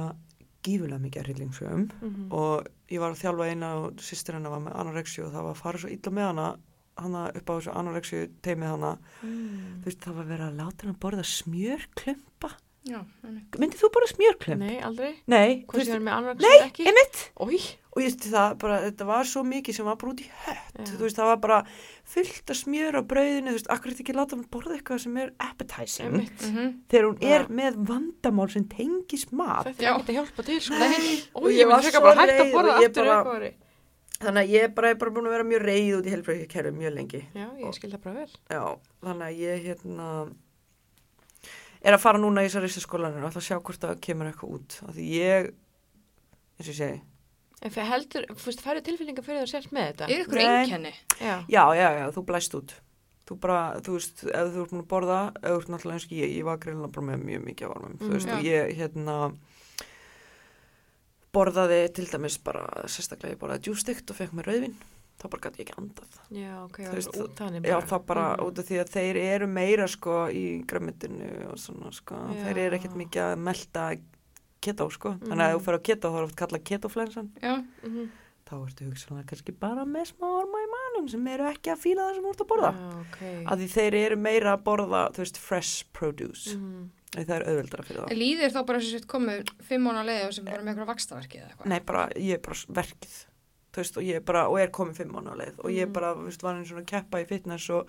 gífulega 0.62 1.00
mikið 1.02 1.20
að 1.22 1.26
hryllingsögum 1.26 1.90
Mhm. 2.02 2.32
og 2.32 2.66
ég 2.88 2.98
var 3.00 3.10
að 3.12 3.20
þjálfa 3.22 3.50
eina 3.50 3.74
og 3.76 3.96
sýstir 3.96 4.34
hennar 4.34 4.50
var 4.50 4.60
með 4.60 4.76
anorexíu 4.80 5.26
og 5.26 5.32
það 5.32 5.42
var 5.42 5.54
að 5.54 5.62
fara 5.62 5.78
svo 5.78 5.88
illa 5.88 6.10
með 6.12 6.26
hana 6.30 6.56
hana 6.98 7.26
upp 7.34 7.46
á 7.46 7.52
þessu 7.58 7.74
anorexíu 7.74 8.28
teimið 8.42 8.70
hana 8.70 8.98
Mm. 9.22 9.82
þú 9.82 9.84
veist 9.84 10.00
það 10.00 10.14
var 10.14 10.24
verið 10.24 10.48
að 10.48 10.56
láta 10.58 10.82
hann 10.86 10.94
borða 10.96 11.24
smjörklumpa. 11.24 12.50
Myndið 13.58 13.80
þú 13.82 13.90
borða 13.94 14.08
smjörklump? 14.12 14.62
Nei, 14.62 14.78
aldrei. 14.86 15.10
Nei, 15.26 15.64
Hvað 15.68 15.78
veist, 15.80 15.88
sé 15.90 15.92
hann 15.96 16.06
með 16.08 16.16
annar 16.16 16.40
nei, 16.42 16.56
ekki? 16.64 16.86
einmitt 16.88 17.20
Ói. 17.40 17.58
og 17.92 18.00
ég 18.02 18.08
veist 18.08 18.26
það 18.32 18.56
bara, 18.62 18.78
þetta 18.86 19.06
var 19.08 19.28
svo 19.28 19.42
mikið 19.44 19.74
sem 19.78 19.88
var 19.88 19.96
bara 20.00 20.12
út 20.14 20.22
í 20.24 20.28
hött 20.46 20.80
þú 20.92 21.02
veist, 21.04 21.18
það 21.18 21.30
var 21.32 21.40
bara 21.44 21.58
fullt 22.14 22.50
af 22.54 22.56
smjör 22.62 22.98
á 22.98 23.02
brauðinu, 23.12 23.52
þú 23.52 23.58
veist, 23.58 23.70
akkur 23.76 23.92
þetta 23.92 24.04
ekki 24.06 24.16
láta 24.18 24.36
hann 24.38 24.44
borða 24.56 24.74
eitthvað 24.78 25.02
sem 25.04 25.16
er 25.24 25.32
appetizing 25.38 26.08
Einmitt. 26.12 26.42
Mhm. 26.48 26.74
þegar 26.88 27.08
hún 27.10 27.22
er 27.36 27.46
með 27.60 27.78
vandamál 27.92 28.50
sem 28.50 28.64
tengis 28.72 29.26
mat 29.32 29.66
Já. 29.76 29.92
þarf 29.94 30.02
ekki 30.02 30.12
að 30.14 30.18
hjálpa 30.20 30.44
til, 30.48 30.60
sko. 30.60 30.78
Nei. 30.78 31.22
Ói, 31.36 31.50
ég 31.58 31.66
var 31.68 31.82
svo 31.82 32.00
bara 32.00 32.26
reið 32.26 32.40
að 32.40 32.46
ég 32.46 32.94
bara- 32.94 33.52
þannig 34.18 34.42
að 34.42 34.50
ég 34.50 34.64
er 34.66 34.68
bara, 34.74 34.94
bara 34.98 35.10
búin 35.14 35.28
að 35.28 35.34
vera 35.36 35.44
mjög 35.46 35.62
reið 35.62 35.92
út 36.00 36.06
í 36.08 36.10
helbreyðkerfi 36.10 36.72
mjög 36.74 36.94
lengi 36.96 37.20
Já, 37.38 37.46
ég 37.62 37.74
skil 37.76 37.90
það 37.92 38.00
bara 38.02 38.14
vel. 38.14 38.32
Já, 38.50 38.64
þannig 39.06 39.26
að 39.28 39.38
ég 39.38 39.66
hérna 39.68 40.08
er 41.82 41.94
að 41.96 42.02
fara 42.02 42.18
núna 42.22 42.42
í 42.42 42.48
þessar 42.48 42.64
ristaskólanir 42.66 43.22
og 43.22 43.30
ætla 43.30 43.42
að 43.42 43.48
sjá 43.48 43.58
hvort 43.60 43.84
það 43.84 44.00
kemur 44.06 44.30
eitthvað 44.32 44.56
út 44.58 44.78
af 44.88 44.94
því 44.96 45.06
ég 45.14 45.48
eins 46.58 46.66
og 46.66 46.72
ég 46.74 46.80
segi, 46.82 47.00
En 47.58 47.72
fyrir 47.74 47.88
heldur, 47.90 48.24
veist, 48.38 48.60
færðu 48.62 48.82
tilfinningar 48.86 49.24
fyrir 49.26 49.40
það 49.42 49.48
sért 49.50 49.72
með 49.74 49.86
þetta? 49.88 50.06
Er 50.14 50.20
ykkur 50.22 50.38
einkenni? 50.44 50.92
Já. 51.18 51.32
já, 51.50 51.62
já, 51.74 51.88
já, 51.98 52.04
þú 52.14 52.22
blæst 52.28 52.54
út 52.54 52.74
þú 53.28 53.36
bara, 53.42 53.56
þú 53.84 53.96
veist, 53.96 54.22
ef 54.30 54.52
þú 54.54 54.62
ert 54.62 54.70
búin 54.72 54.82
að 54.84 54.90
borða 54.92 55.16
ef 55.42 55.48
þú 55.50 55.56
ert 55.58 55.72
náttúrulega 55.74 55.98
eins 55.98 56.06
og 56.06 56.12
ég, 56.16 56.30
ég 56.38 56.46
var 56.46 56.60
greinlega 56.62 56.92
bara 56.94 57.06
með 57.10 57.24
mjög 57.28 57.42
mikið 57.48 57.66
á 57.66 57.70
ormum, 57.74 57.96
þú 57.98 58.06
Mm, 58.08 58.14
veist, 58.14 58.28
já. 58.30 58.36
og 58.38 58.46
ég 58.46 58.76
hérna 58.78 59.16
borðaði 61.36 61.80
til 61.98 62.06
dæmis 62.08 62.38
bara, 62.46 62.62
sérstaklega 62.88 63.34
ég 63.36 63.40
borðaði 63.42 63.66
djústikt 63.68 64.10
og 64.14 64.16
fekk 64.18 64.32
mér 64.38 64.48
rauðvin 64.48 64.78
þá 65.18 65.28
bara 65.30 65.42
gæti 65.50 65.64
ekki 65.64 65.74
andað 65.78 66.18
Já, 66.30 66.52
ok, 66.64 66.76
Þú 66.78 66.88
það 66.88 66.94
veist, 66.98 67.18
þannig 67.40 67.64
Já, 67.66 67.74
bara. 67.74 67.86
það 67.90 68.06
bara 68.06 68.26
Mhm. 68.36 68.44
út 68.46 68.58
af 68.58 68.64
því 68.68 68.76
að 68.84 68.92
þeir 68.96 69.16
eru 69.16 69.46
meira 69.46 69.86
sko 69.88 70.14
í 70.30 70.44
græmitinu 70.66 71.30
og 71.50 71.56
svona 71.58 71.92
sko, 71.92 72.14
Já. 72.14 72.44
þeir 72.44 72.58
eru 72.66 72.76
ekkert 72.78 72.96
mikið 72.96 73.22
að 73.26 73.38
melta 73.38 73.96
keto 74.60 74.88
sko, 74.90 75.14
þannig 75.22 75.42
að 75.44 75.50
Mhm. 75.50 75.56
ef 75.56 75.60
þú 75.60 75.64
fyrir 75.64 75.78
á 75.78 75.82
keto 75.88 76.08
þá 76.12 76.16
er 76.18 76.22
oft 76.24 76.36
kallað 76.36 76.64
ketoflensan, 76.64 77.28
Já. 77.42 77.64
Mhm. 77.84 78.08
þá 78.48 78.54
ertu 78.66 78.84
hugsanlega 78.88 79.26
kannski 79.26 79.52
bara 79.60 79.84
með 79.84 80.06
smá 80.14 80.26
orma 80.40 80.58
í 80.58 80.68
manum 80.72 81.08
sem 81.08 81.26
eru 81.28 81.44
ekki 81.44 81.68
að 81.74 81.78
fíla 81.82 82.00
það 82.08 82.14
sem 82.14 82.24
þú 82.24 82.30
ert 82.30 82.40
að 82.44 82.48
borða, 82.48 82.72
Já, 82.74 83.00
ok. 83.00 83.44
að 83.46 83.58
því 83.58 83.68
þeir 83.76 83.94
eru 84.06 84.16
meira 84.16 84.56
að 84.56 84.62
borða, 84.64 85.12
þú 85.12 85.18
veist, 85.18 85.36
fresh 85.38 85.84
produce, 85.92 86.54
Mhm. 86.56 86.88
það 87.12 87.30
er 87.30 87.44
auðveldara 87.44 87.84
fyrir 87.84 88.04
það. 88.06 88.16
Líðir 88.18 88.50
þá 88.52 88.66
bara 88.66 88.80
sem 88.80 88.98
sétt 89.00 89.06
komið 89.06 89.48
fimm 89.62 89.82
mánu 89.84 89.98
að 90.00 90.06
leiði 90.06 90.26
og 90.26 90.32
sem 90.34 90.44
bara 90.44 90.62
með 90.62 90.74
eitthvað 90.76 90.86
vakstaverki 90.94 91.38
eða 91.38 91.48
eitthvað? 91.50 91.66
Nei, 91.66 91.78
bara, 91.80 92.08
ég 92.16 92.32
er 92.34 92.38
bara 92.38 92.54
verkið, 92.82 93.24
þú 93.72 93.82
veist, 93.82 93.96
og 94.00 94.02
ég 94.02 94.16
er 94.16 94.20
bara, 94.20 94.46
og 94.48 94.58
er 94.60 94.68
komin 94.74 94.94
fimm 94.96 95.12
mánu 95.12 95.32
á 95.32 95.36
leið 95.36 95.58
og 95.64 95.70
ég 95.70 95.86
Mhm. 95.86 95.92
bara, 95.92 96.14
þú 96.14 96.24
veist, 96.28 96.42
var 96.42 96.54
eins 96.56 96.72
og 96.72 96.78
að 96.82 96.86
keppa 96.86 97.20
í 97.22 97.26
fitness 97.28 97.68
og 97.70 97.86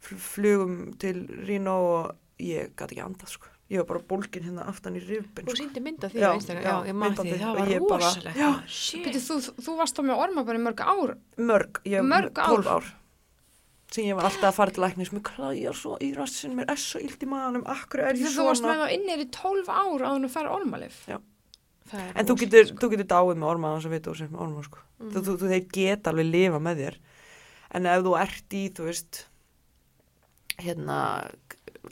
fl- 0.00 0.16
flugum 0.18 0.98
til 0.98 1.26
Rino 1.46 1.76
og 1.76 2.16
ég 2.40 2.74
gæti 2.76 2.94
ekki 2.96 3.04
andað, 3.04 3.28
sko. 3.28 3.46
Ég 3.70 3.76
var 3.82 3.84
bara 3.84 4.00
bólgin 4.00 4.44
hérna 4.46 4.64
aftan 4.66 4.94
í 4.96 5.00
rifbin, 5.06 5.44
sko. 5.44 5.56
síndi 5.58 5.80
mynda 5.84 6.08
því 6.08 6.20
Já, 6.22 6.30
á 6.32 6.34
Instagram, 6.40 6.64
já, 6.64 6.72
já, 6.72 6.88
ég 6.88 6.94
maður 6.96 7.24
því, 7.24 7.38
það 7.38 7.82
og 7.82 7.90
var. 7.90 8.32
Já. 8.34 8.62
Shit. 8.66 9.04
Býtu, 9.04 9.20
þú, 9.20 9.36
þú 9.60 9.76
varst 9.76 9.94
þá 9.98 10.02
með 10.08 10.22
orma 10.24 10.44
bara 10.46 10.58
í 10.58 10.62
mörg 10.62 10.80
ár? 10.80 11.16
Mörg, 11.36 11.80
ég 11.84 12.00
Mörg 12.02 12.32
ár? 12.38 12.48
12 12.48 12.66
ár. 12.66 12.84
Sem 13.90 14.04
ég 14.04 14.14
var 14.16 14.24
alltaf 14.24 14.50
að 14.52 14.54
fara 14.54 14.70
til 14.70 14.82
læknis, 14.84 15.10
mér 15.12 15.22
klæjar 15.22 15.74
svo 15.74 15.98
í 16.00 16.14
rassin, 16.16 16.54
mér 16.56 16.68
er 16.70 16.76
svo 16.76 17.00
illt 17.00 17.20
í 17.24 17.26
manum, 17.28 17.62
akkur 17.64 18.00
er 18.04 18.14
ég 18.16 18.24
Þú 18.28 18.44
varst 18.44 18.62
með 18.62 18.72
svona. 18.72 18.88
þá 18.88 18.92
innir 18.96 19.18
í 19.24 19.30
12 19.30 19.68
ár 19.68 20.02
en 20.14 20.22
þú 20.24 20.30
fær 20.30 20.50
ormalif? 20.52 21.08
Er 21.08 21.20
En 21.92 22.26
þú 22.28 22.36
getur, 22.42 22.66
sko. 22.68 22.76
þú 22.82 22.90
getur 22.94 23.08
dáið 23.14 23.38
með 23.40 23.48
orma 23.48 23.72
þannig 23.74 23.88
að 23.88 23.94
veit 23.96 24.08
þú 24.08 24.16
sem 24.18 24.28
með 24.34 24.44
orma, 24.46 24.62
sko. 24.68 24.78
Mhm. 24.98 25.10
Þú, 25.14 25.22
þú, 25.28 25.52
þeir 25.52 25.68
geta 25.72 26.10
alveg 26.12 26.30
lifa 26.32 26.58
með 26.60 26.82
þér. 26.84 26.98
En 27.78 27.86
ef 27.86 28.02
þú 28.04 28.16
ert 28.22 28.56
í, 28.58 28.64
þú 28.72 28.88
veist, 28.88 29.22
hérna, 30.62 30.98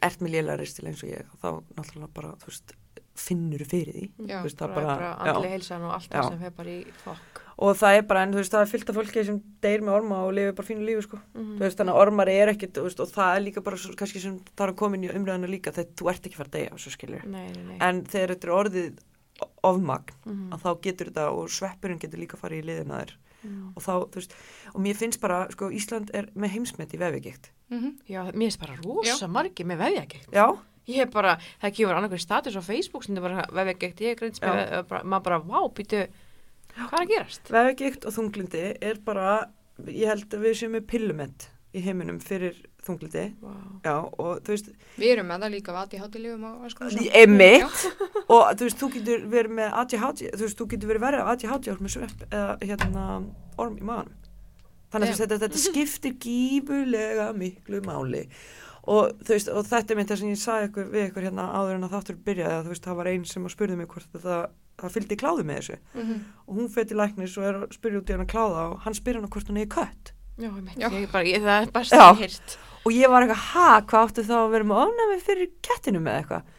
ert 0.02 0.20
með 0.24 0.34
lélega 0.34 0.58
ristil 0.60 0.88
eins 0.90 1.02
og 1.04 1.12
ég, 1.12 1.30
þá 1.42 1.48
náttúrulega 1.78 2.12
bara, 2.16 2.34
þú 2.42 2.50
veist, 2.50 2.76
finnur 3.16 3.62
fyrir 3.64 3.94
því. 3.96 4.06
Já, 4.28 4.38
Þú 4.42 4.44
veist, 4.44 4.58
bara, 4.60 4.74
bara, 4.76 4.94
bara 5.00 5.10
andli 5.32 5.48
já. 5.48 5.52
heilsan 5.56 5.84
og 5.88 5.92
allt 5.96 6.10
Já. 6.10 6.16
það 6.20 6.26
sem 6.28 6.40
fer 6.44 6.50
bara 6.58 6.68
í 6.74 6.80
fokk. 7.04 7.40
Og 7.56 7.76
það 7.80 7.96
er 7.96 8.02
bara, 8.10 8.22
en 8.26 8.34
þú 8.34 8.40
veist, 8.42 8.52
það 8.52 8.64
er 8.66 8.70
fyllt 8.74 8.90
af 8.92 8.96
fólki 8.98 9.22
sem 9.24 9.38
deyr 9.64 9.80
með 9.86 9.94
orma 9.96 10.18
og 10.26 10.34
lifir 10.36 10.52
bara 10.58 10.68
fínu 10.68 10.84
lífi, 10.84 11.04
sko. 11.06 11.20
Mhm. 11.32 11.54
Þú 11.56 11.64
veist, 11.64 11.78
þannig 11.80 11.94
að 11.96 12.02
ormar 12.02 12.28
er 12.28 12.52
ekkit, 12.52 12.80
veist, 12.84 13.00
og 13.00 13.08
það 13.08 13.36
er 13.36 13.44
líka 13.46 13.62
bara, 13.64 13.76
svo, 13.80 13.94
kannski 13.96 14.20
sem 14.20 14.40
það 14.56 14.68
er 14.68 14.94
inn 14.98 15.04
í 15.08 15.12
umræðinu 15.16 15.48
líka, 15.48 15.72
þegar 15.72 15.92
þú 15.96 16.10
ert 16.12 16.26
ekki 16.28 16.36
fara 16.36 16.48
að 16.48 16.56
deyja, 16.58 16.76
svo 16.76 16.90
skilur. 16.92 17.24
Nei, 17.24 17.48
nei, 17.52 17.62
nei. 17.70 17.78
En 17.80 18.04
þegar 18.04 18.34
þetta 18.36 18.44
er 18.50 18.56
orðið 18.60 18.98
ofmagn 19.64 20.12
Mhm. 20.24 20.50
að 20.52 20.60
þá 20.62 20.80
getur 20.82 21.06
þetta 21.10 21.30
og 21.32 21.48
sveppurinn 21.50 21.98
getur 22.00 22.18
líka 22.18 22.36
farið 22.40 22.62
í 22.62 22.66
liðina 22.70 23.00
þér 23.04 23.14
Mm. 23.46 23.72
og 23.76 23.82
þá, 23.82 23.92
þú 24.10 24.14
veist, 24.16 24.32
og 24.74 24.80
mér 24.80 24.96
finnst 24.96 25.20
bara 25.20 25.46
sko, 25.50 25.68
Ísland 25.70 26.10
er 26.14 26.26
með 26.34 26.48
heimsmet 26.56 26.90
í 26.94 26.98
vefigikt 26.98 27.50
Mhm. 27.70 27.98
Já, 28.08 28.24
mér 28.32 28.48
finnst 28.50 28.60
bara 28.60 28.76
rosa 28.82 29.26
margir 29.28 29.66
með 29.66 29.78
vefjagigt. 29.78 30.30
Já, 30.32 30.58
Ég 30.88 30.94
hef 31.02 31.10
bara, 31.10 31.36
það 31.60 31.74
kemur 31.74 31.94
annarkur 31.96 32.20
status 32.20 32.54
á 32.56 32.62
Facebook 32.62 33.02
sem 33.04 33.16
þið 33.16 33.20
bara 33.22 33.46
vefjagigt, 33.50 33.96
ég 33.98 34.22
er 34.22 34.30
vef- 34.30 34.88
bara- 34.88 35.02
maður 35.02 35.22
bara, 35.24 35.40
vá, 35.40 35.68
býtu, 35.74 36.06
hvað 36.76 36.92
er 36.92 37.06
að 37.06 37.08
gerast? 37.08 37.42
vefigikt 37.50 38.04
og 38.06 38.12
þunglindi 38.14 38.78
er 38.80 38.94
bara, 39.04 39.48
ég 39.84 40.06
held 40.06 40.28
að 40.30 40.40
við 40.40 40.54
séum 40.54 40.70
með 40.76 40.86
pillumett 40.86 41.48
í 41.76 41.82
heiminum 41.84 42.18
fyrir 42.24 42.56
þunglindi 42.86 43.24
Vá. 43.42 43.52
Já, 43.84 43.94
og 44.18 44.42
þú 44.46 44.52
veist, 44.54 44.68
Við 44.96 45.12
erum 45.16 45.26
með 45.30 45.42
það 45.46 45.54
líka 45.56 45.74
hátilífum 46.02 46.44
á 46.46 46.52
sko, 46.72 46.90
Einmitt. 47.20 47.86
og 48.32 48.44
þú 48.56 48.68
veist, 48.68 48.78
þú 48.82 48.90
getur 48.96 49.24
verið 49.32 49.56
með 49.60 49.74
ADHD, 49.82 50.22
þú 50.36 50.44
veist, 50.46 50.60
þú 50.60 50.68
getur 50.74 50.92
verið 50.92 51.06
verið 51.06 51.24
af 51.24 51.32
ADHD 51.34 51.80
með 51.82 51.94
svepp 51.96 52.22
eða 52.30 52.54
hérna 52.62 53.06
orm 53.58 53.76
í 53.80 53.88
maðanum. 53.88 54.22
Þannig 54.94 55.10
að 55.12 55.20
þetta, 55.24 55.38
þetta 55.42 55.58
skiptir 55.64 56.14
gífurlega 56.22 57.32
miklu 57.36 57.80
máli 57.86 58.22
og 58.86 59.16
þú 59.26 59.32
veist, 59.34 59.48
og 59.50 59.64
þetta 59.66 59.92
er 59.92 59.98
mynd 59.98 60.10
það 60.12 60.20
sem 60.20 60.30
ég 60.30 60.38
sagði 60.38 60.68
ykkur, 60.70 60.84
við 60.94 61.06
ykkur 61.08 61.24
hérna 61.26 61.46
áður 61.58 61.74
en 61.80 61.86
að 61.88 61.94
þáttur 61.96 62.18
byrjaði 62.28 62.54
að 62.54 62.68
þú 62.68 62.70
veist, 62.70 62.84
það 62.86 62.98
var 63.00 63.08
einn 63.10 63.24
sem 63.26 63.48
að 63.48 63.54
spurði 63.56 63.78
mig 63.80 63.88
hvort 63.90 64.12
það, 64.22 64.44
það 64.78 64.94
fylgdi 64.94 65.16
kláði 65.18 65.46
með 65.48 65.58
þessu 65.58 65.78
Mhm. 65.98 66.20
og 66.46 66.60
hún 66.60 66.68
til 66.92 66.98
læknis 67.00 67.34
og 67.40 67.48
er 67.48 67.58
að 67.58 67.74
spyrja 67.74 67.98
út 67.98 68.12
í 68.12 68.14
hann 68.14 68.22
að 68.26 68.30
kláða 68.30 68.62
og 68.70 68.78
hann 68.86 68.94
spyr 68.94 69.18
hann 69.18 69.26
hvort 69.34 69.50
hún 69.50 69.58
er 69.58 69.66
kött 69.74 70.12
Já, 70.36 70.50
ég 70.52 70.76
Já. 70.82 70.88
ég 70.92 71.08
bara, 71.12 71.24
ég, 71.24 71.40
það 71.46 71.62
er 71.66 71.70
bara 71.72 71.84
Já. 71.84 72.08
stið 72.12 72.20
hýrt. 72.26 72.56
og 72.86 72.92
ég 72.92 73.08
var 73.10 73.24
eitthvað, 73.24 73.44
ha, 73.54 73.68
hvað 73.88 74.04
áttu 74.10 74.24
þá 74.28 74.36
að 74.42 74.50
vera 74.56 74.64
með 74.70 74.82
ofnæmi 74.84 75.18
fyrir 75.26 75.48
kettinu 75.64 76.00
með 76.04 76.18
eitthvað 76.20 76.52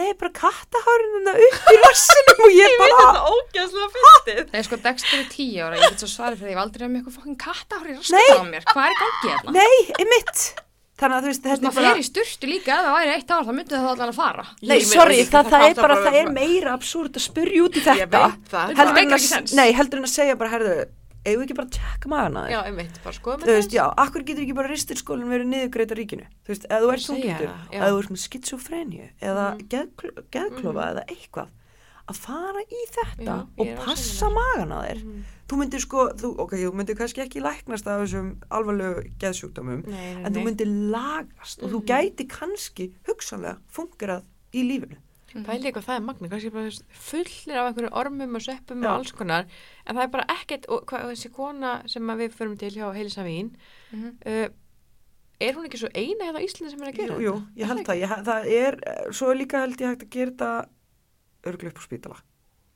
nei, 0.00 0.12
bara 0.14 0.30
kattahárinu 0.30 1.32
upp 1.34 1.68
í 1.74 1.76
rassinum 1.82 2.42
og 2.46 2.52
ég 2.54 2.74
bara 2.78 3.22
ógæðslega 3.26 3.88
fyndið. 3.96 4.42
Nei, 4.54 4.62
sko, 4.62 4.76
Dexter 4.84 5.18
er 5.18 5.24
tíu 5.32 5.64
ára, 5.66 5.78
ég 5.80 5.88
get 5.90 6.02
svo 6.04 6.08
svarið 6.12 6.38
fyrir 6.38 6.46
því, 6.46 6.52
ég 6.52 6.58
hef 6.58 6.62
aldrei 6.62 6.84
með 6.86 7.00
eitthvað 7.00 7.16
fokkin 7.18 7.38
kattahár 7.42 7.88
í 7.90 7.96
raskat 7.98 8.38
á 8.38 8.44
mér. 8.46 8.66
Hvað 8.70 8.84
er 8.86 8.92
í 8.94 8.98
gangi 9.00 9.32
hérna? 9.34 9.54
Nei, 9.56 9.78
einmitt. 9.98 10.44
Þannig 11.00 11.16
að 11.16 11.24
þú 11.24 11.30
veist, 11.32 11.42
þetta 11.48 11.66
er 11.70 11.74
bara... 11.74 11.90
fer 11.90 12.00
í 12.00 12.06
sturtu 12.06 12.48
líka, 12.52 12.76
ef 12.76 12.86
það 12.86 12.94
væri 13.00 13.12
eitt 13.16 13.30
ár, 13.34 13.44
þá 13.48 13.52
myndi 13.56 13.74
það 13.74 13.90
allan 13.90 14.10
að 14.12 14.18
fara. 14.20 14.46
Nei, 14.62 14.76
Ég 14.78 14.86
sorry, 14.90 15.14
ég- 15.18 15.30
það, 15.32 15.46
það, 15.50 15.50
það 15.50 15.66
er 15.70 15.78
bara, 15.82 15.96
það 16.06 16.18
er 16.20 16.32
meira 16.38 16.74
absúrt 16.76 17.16
að 17.18 17.24
spyrja 17.26 17.62
út 17.66 17.74
í 17.74 17.80
Ég 17.80 17.86
þetta. 17.90 18.20
veit 18.30 18.50
það. 18.52 18.66
Heldur- 18.70 18.80
Heldur 18.80 18.90
en 18.90 18.98
meikar 19.00 19.16
að, 19.16 19.20
ekki 19.24 19.30
sens. 19.34 19.54
nei, 19.58 19.72
heldur 19.80 19.98
en 20.02 20.04
að 20.06 20.12
segja 20.14 20.36
bara, 20.42 20.50
herðu, 20.54 20.74
eigum 21.26 21.40
við 21.42 21.46
ekki 21.46 21.56
bara 21.58 21.68
að 21.68 21.76
tjekka 21.76 22.08
magana 22.08 22.42
Já, 22.50 22.60
þér? 22.62 22.68
ég 22.70 22.76
meint, 22.76 23.00
bara 23.04 23.14
skoðum 23.18 23.44
Þú 23.46 23.54
veist, 23.56 23.72
já, 23.76 23.84
akkur 24.04 24.22
getur 24.24 24.42
ekki 24.46 24.54
bara 24.56 24.68
ristilskólinn 24.72 25.28
verið 25.30 25.48
niðurgreita 25.52 25.96
ríkinu? 25.98 26.26
Þú 26.44 26.48
veist, 26.54 26.66
eða 26.70 26.80
þú 26.80 26.92
ert 26.92 27.24
já. 27.24 27.54
eða 27.72 27.90
þú 27.90 27.98
ert 28.02 28.10
með 28.10 28.22
skitsofrenju, 28.26 29.08
eða 29.20 29.46
Mhm. 29.54 29.68
geðkl- 29.68 30.24
geðklofa, 30.30 30.84
eða 30.94 31.04
eitthvað, 31.08 31.48
að 32.10 32.16
fara 32.16 32.62
í 32.66 32.80
þetta 32.90 33.24
Já, 33.24 33.46
og 33.58 33.66
passa 33.84 34.26
sammála. 34.26 34.56
magana 34.56 34.80
þér. 34.88 35.04
Mhm. 35.04 35.22
Þú 35.50 35.56
myndir 35.58 35.80
sko, 35.80 36.08
þú, 36.14 36.28
ok, 36.38 36.52
þú 36.52 36.72
myndir 36.74 36.96
kannski 36.96 37.20
ekki 37.26 37.40
læknast 37.42 37.86
af 37.86 38.00
þessum 38.06 38.36
alvarlegu 38.50 39.10
geðsjúkdómum, 39.18 39.86
Nei, 39.86 40.14
nei, 40.14 40.24
en 40.24 40.32
þú 40.34 40.44
myndir 40.46 40.66
lagast 40.90 41.62
og 41.62 41.70
þú 41.70 41.82
Mhm. 41.82 41.86
gæti 41.86 42.28
kannski 42.28 42.92
hugsanlega 43.06 43.58
fungerað 43.70 44.22
í 44.54 44.62
lífinu. 44.64 44.96
Pæli 45.30 45.68
eitthvað 45.70 45.84
það 45.86 45.96
er 45.96 46.00
magna, 46.06 46.28
kannski 46.28 46.50
bara 46.50 46.70
fullir 46.90 47.56
af 47.60 47.68
einhverju 47.70 47.90
ormum 48.00 48.34
og 48.34 48.42
sveppum 48.42 48.82
Já. 48.82 48.88
og 48.90 48.96
alls 48.98 49.12
konar, 49.14 49.44
en 49.86 49.96
það 49.96 50.02
er 50.02 50.08
bara 50.16 50.24
ekkert, 50.34 50.64
og 50.68 50.86
hvað, 50.90 51.04
þessi 51.12 51.30
kona 51.36 51.74
sem 51.86 52.02
við 52.18 52.34
förum 52.34 52.56
til 52.58 52.70
hjá 52.74 52.88
Heilisa 52.96 53.22
Vín, 53.22 53.52
Mhm. 53.92 54.16
uh, 54.26 54.48
er 55.40 55.52
hún 55.54 55.64
ekki 55.68 55.78
svo 55.78 55.88
eina 55.94 56.26
hérna 56.26 56.40
á 56.42 56.44
Íslandi 56.44 56.70
sem 56.70 56.82
er 56.82 56.90
að 56.92 56.96
gera 56.98 57.14
Jú, 57.14 57.20
jú, 57.20 57.34
ég 57.56 57.66
held 57.70 57.86
það, 57.86 58.00
ég, 58.02 58.24
það 58.26 58.50
er, 58.50 58.78
eh, 58.86 59.10
svo 59.12 59.30
er 59.30 59.36
líka 59.38 59.60
held 59.62 59.76
ég 59.78 59.88
hægt 59.94 60.02
að 60.04 60.10
gera 60.10 60.30
þetta 60.30 60.66
örglu 61.46 61.68
upp 61.70 61.78
á 61.78 61.82
spítala. 61.86 62.16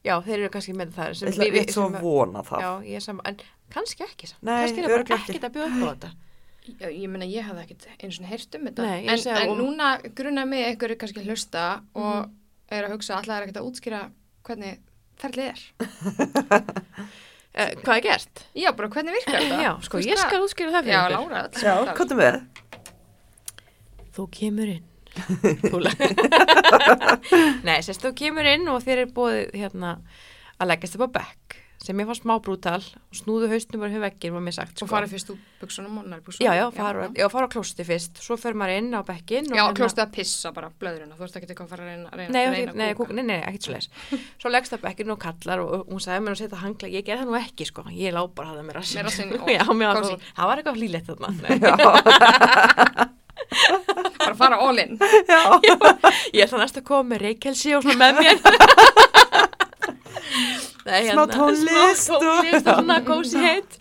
Já, 0.05 0.15
þeir 0.23 0.39
eru 0.39 0.49
kannski 0.53 0.75
með 0.77 0.93
það 0.93 1.11
Ég 1.11 1.29
ætla 1.35 1.61
eitt 1.61 1.73
svo 1.75 1.89
að 1.91 2.01
vona 2.01 2.43
það. 2.45 2.61
Já, 2.61 2.71
ég 2.89 2.97
er 2.97 3.01
saman, 3.01 3.27
en 3.27 3.37
kannski 3.71 4.05
ekki 4.05 4.27
saman, 4.29 4.45
Nei, 4.45 4.61
kannski 4.63 4.79
er 4.79 4.89
það 4.89 5.05
bara 5.09 5.19
ekkert 5.19 5.45
að 5.49 5.53
bjóða 5.55 5.69
upp 5.75 5.85
á 5.85 5.91
þetta. 5.95 6.11
Já, 6.81 6.89
ég 6.89 7.09
meina, 7.13 7.27
ég 7.29 7.45
hafði 7.45 7.63
ekkert 7.67 7.87
eins 8.01 8.21
og 8.21 8.27
heyrt 8.27 8.55
um 8.55 8.65
þetta. 8.65 8.83
Nei, 8.83 9.07
en, 9.07 9.19
en 9.37 9.59
núna 9.59 9.89
grunnaði 10.17 10.49
mig 10.49 10.65
einhver 10.71 10.91
er 10.91 10.97
kannski 10.97 11.25
hlusta 11.27 11.65
og 11.95 12.25
Mhm. 12.25 12.33
Er 12.79 12.85
að 12.89 12.93
hugsa, 12.97 13.13
alltaf 13.19 13.35
er 13.37 13.43
ekkert 13.47 13.61
að 13.61 13.69
útskýra 13.71 14.01
hvernig 14.49 14.75
ferlið 15.21 15.47
er. 15.51 15.61
Uh, 17.55 17.71
hvað 17.85 17.97
er 17.97 18.03
gert? 18.09 18.35
Já, 18.59 18.71
bara 18.77 18.89
hvernig 18.95 19.13
virkar 19.19 19.35
þetta? 19.41 19.59
Já, 19.65 19.73
sko, 19.87 19.95
veist 20.01 20.11
ég 20.11 20.17
það- 20.19 20.29
skal 20.29 20.45
útskýra 20.49 20.71
það 20.75 20.83
fyrir 20.89 20.95
Já, 20.95 20.99
ykkur. 21.05 21.15
Lára, 21.15 21.41
Já, 21.55 21.75
það. 21.75 21.85
hvað 22.01 22.11
er 22.11 22.17
með? 22.23 22.37
Þú 24.15 24.23
kemur 24.41 24.69
inn. 24.75 24.87
Nei, 27.67 27.79
sérst, 27.87 28.03
þú 28.03 28.11
kemur 28.19 28.47
inn 28.51 28.67
og 28.73 28.79
þér 28.83 28.99
er 29.05 29.09
búið 29.15 29.37
hérna 29.55 29.91
að 30.59 30.69
leggast 30.73 30.97
upp 30.99 31.07
á 31.07 31.09
bekk 31.21 31.47
sem 31.85 31.99
ég 32.01 32.07
fann 32.09 32.17
smá 32.17 32.35
brútal 32.41 32.81
og 32.81 33.15
snúðu 33.19 33.49
haustnum 33.53 33.83
bara 33.85 33.93
hjá 33.93 34.01
veggin 34.07 34.33
var 34.35 34.43
mér 34.47 34.55
sagt 34.57 34.81
Svo 34.81 34.87
farið 34.89 35.11
fyrst 35.15 35.29
úr 35.35 35.39
buksunum 35.61 35.99
og 36.01 36.07
nærbuxunum. 36.09 36.45
Já, 36.47 36.53
já, 36.57 36.65
fara, 36.77 37.09
já, 37.17 37.27
fara 37.33 37.45
á 37.45 37.51
klósti 37.53 37.85
fyrst, 37.87 38.19
svo 38.25 38.35
fer 38.41 38.55
maður 38.57 38.79
inn 38.81 38.91
á 38.97 39.01
bekkin 39.05 39.45
og 39.51 39.57
Já, 39.57 39.63
hérna- 39.67 39.79
klóstið 39.79 40.03
að 40.07 40.13
pissa 40.17 40.53
bara 40.57 40.69
blöðurinn 40.81 41.13
og 41.13 41.17
þú 41.19 41.25
veist 41.27 41.37
ekki 41.39 41.49
eitthvað 41.53 41.67
að 41.67 41.73
fara 41.75 41.83
að 41.85 41.89
reyna, 41.93 42.09
reyna, 42.17 42.33
Nei, 42.33 42.45
reyna 42.57 42.73
nei, 42.81 42.89
að 42.91 42.97
kúka, 43.01 43.13
nei, 43.19 43.25
nei, 43.29 43.39
ekkert 43.45 43.65
svo 43.69 43.73
leis 43.77 43.89
Svo 44.43 44.49
leggst 44.55 44.73
það 44.75 44.85
bekkin 44.89 45.13
og 45.15 45.21
kallar 45.25 45.59
og, 45.65 45.69
og 45.75 45.81
hún 45.93 46.01
sagði 46.05 46.21
mér 46.25 46.33
að 46.35 46.41
setja 46.43 46.63
hangla, 46.65 46.87
ég 46.97 47.05
gerði 47.07 47.23
það 47.25 47.31
nú 47.31 47.37
ekki 47.41 47.65
sko, 47.69 47.81
ég 47.93 48.11
lá 48.17 48.23
bara 48.33 48.49
að 48.51 48.57
það 48.59 48.67
mér 48.69 48.79
kósí. 48.81 48.97
svo, 50.09 50.19
það 50.39 50.47
var 50.49 50.57
eitthvað 50.63 50.79
hlýlegt 50.81 51.07
þarna. 51.13 51.29
Bara 54.25 54.35
fara 54.39 54.57
all 54.63 54.79
in. 54.79 54.97
Já, 55.29 55.41
Ég 56.35 56.45
ætla 56.47 56.59
næst 56.63 56.79
að 56.81 56.87
koma 56.89 57.05
með 57.13 57.19
reykjelsi 57.29 57.75
og 57.77 57.83
svona 57.85 57.99
með 58.01 58.13
mér 58.23 58.37
Smá 60.85 61.25
tónlist 61.33 62.05
Smá 62.05 62.17
og- 62.19 62.25
tónlist 62.29 62.69
og 62.69 62.81
svona 62.83 62.99
kósi 63.09 63.43
heitt 63.43 63.77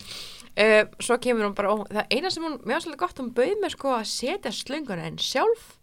uh, 0.56 0.82
Svo 1.04 1.18
kemur 1.22 1.48
hún 1.50 1.56
bara 1.58 1.72
ó, 1.74 1.84
Það 1.90 2.12
eina 2.16 2.30
sem 2.34 2.46
hún, 2.46 2.58
var 2.64 2.80
svolítið 2.84 3.02
gott 3.04 3.20
Hún 3.22 3.32
bauð 3.36 3.56
mér 3.62 3.74
sko 3.76 3.94
að 3.98 4.06
setja 4.12 4.52
slönguna 4.54 5.08
en 5.10 5.18
sjálf 5.20 5.74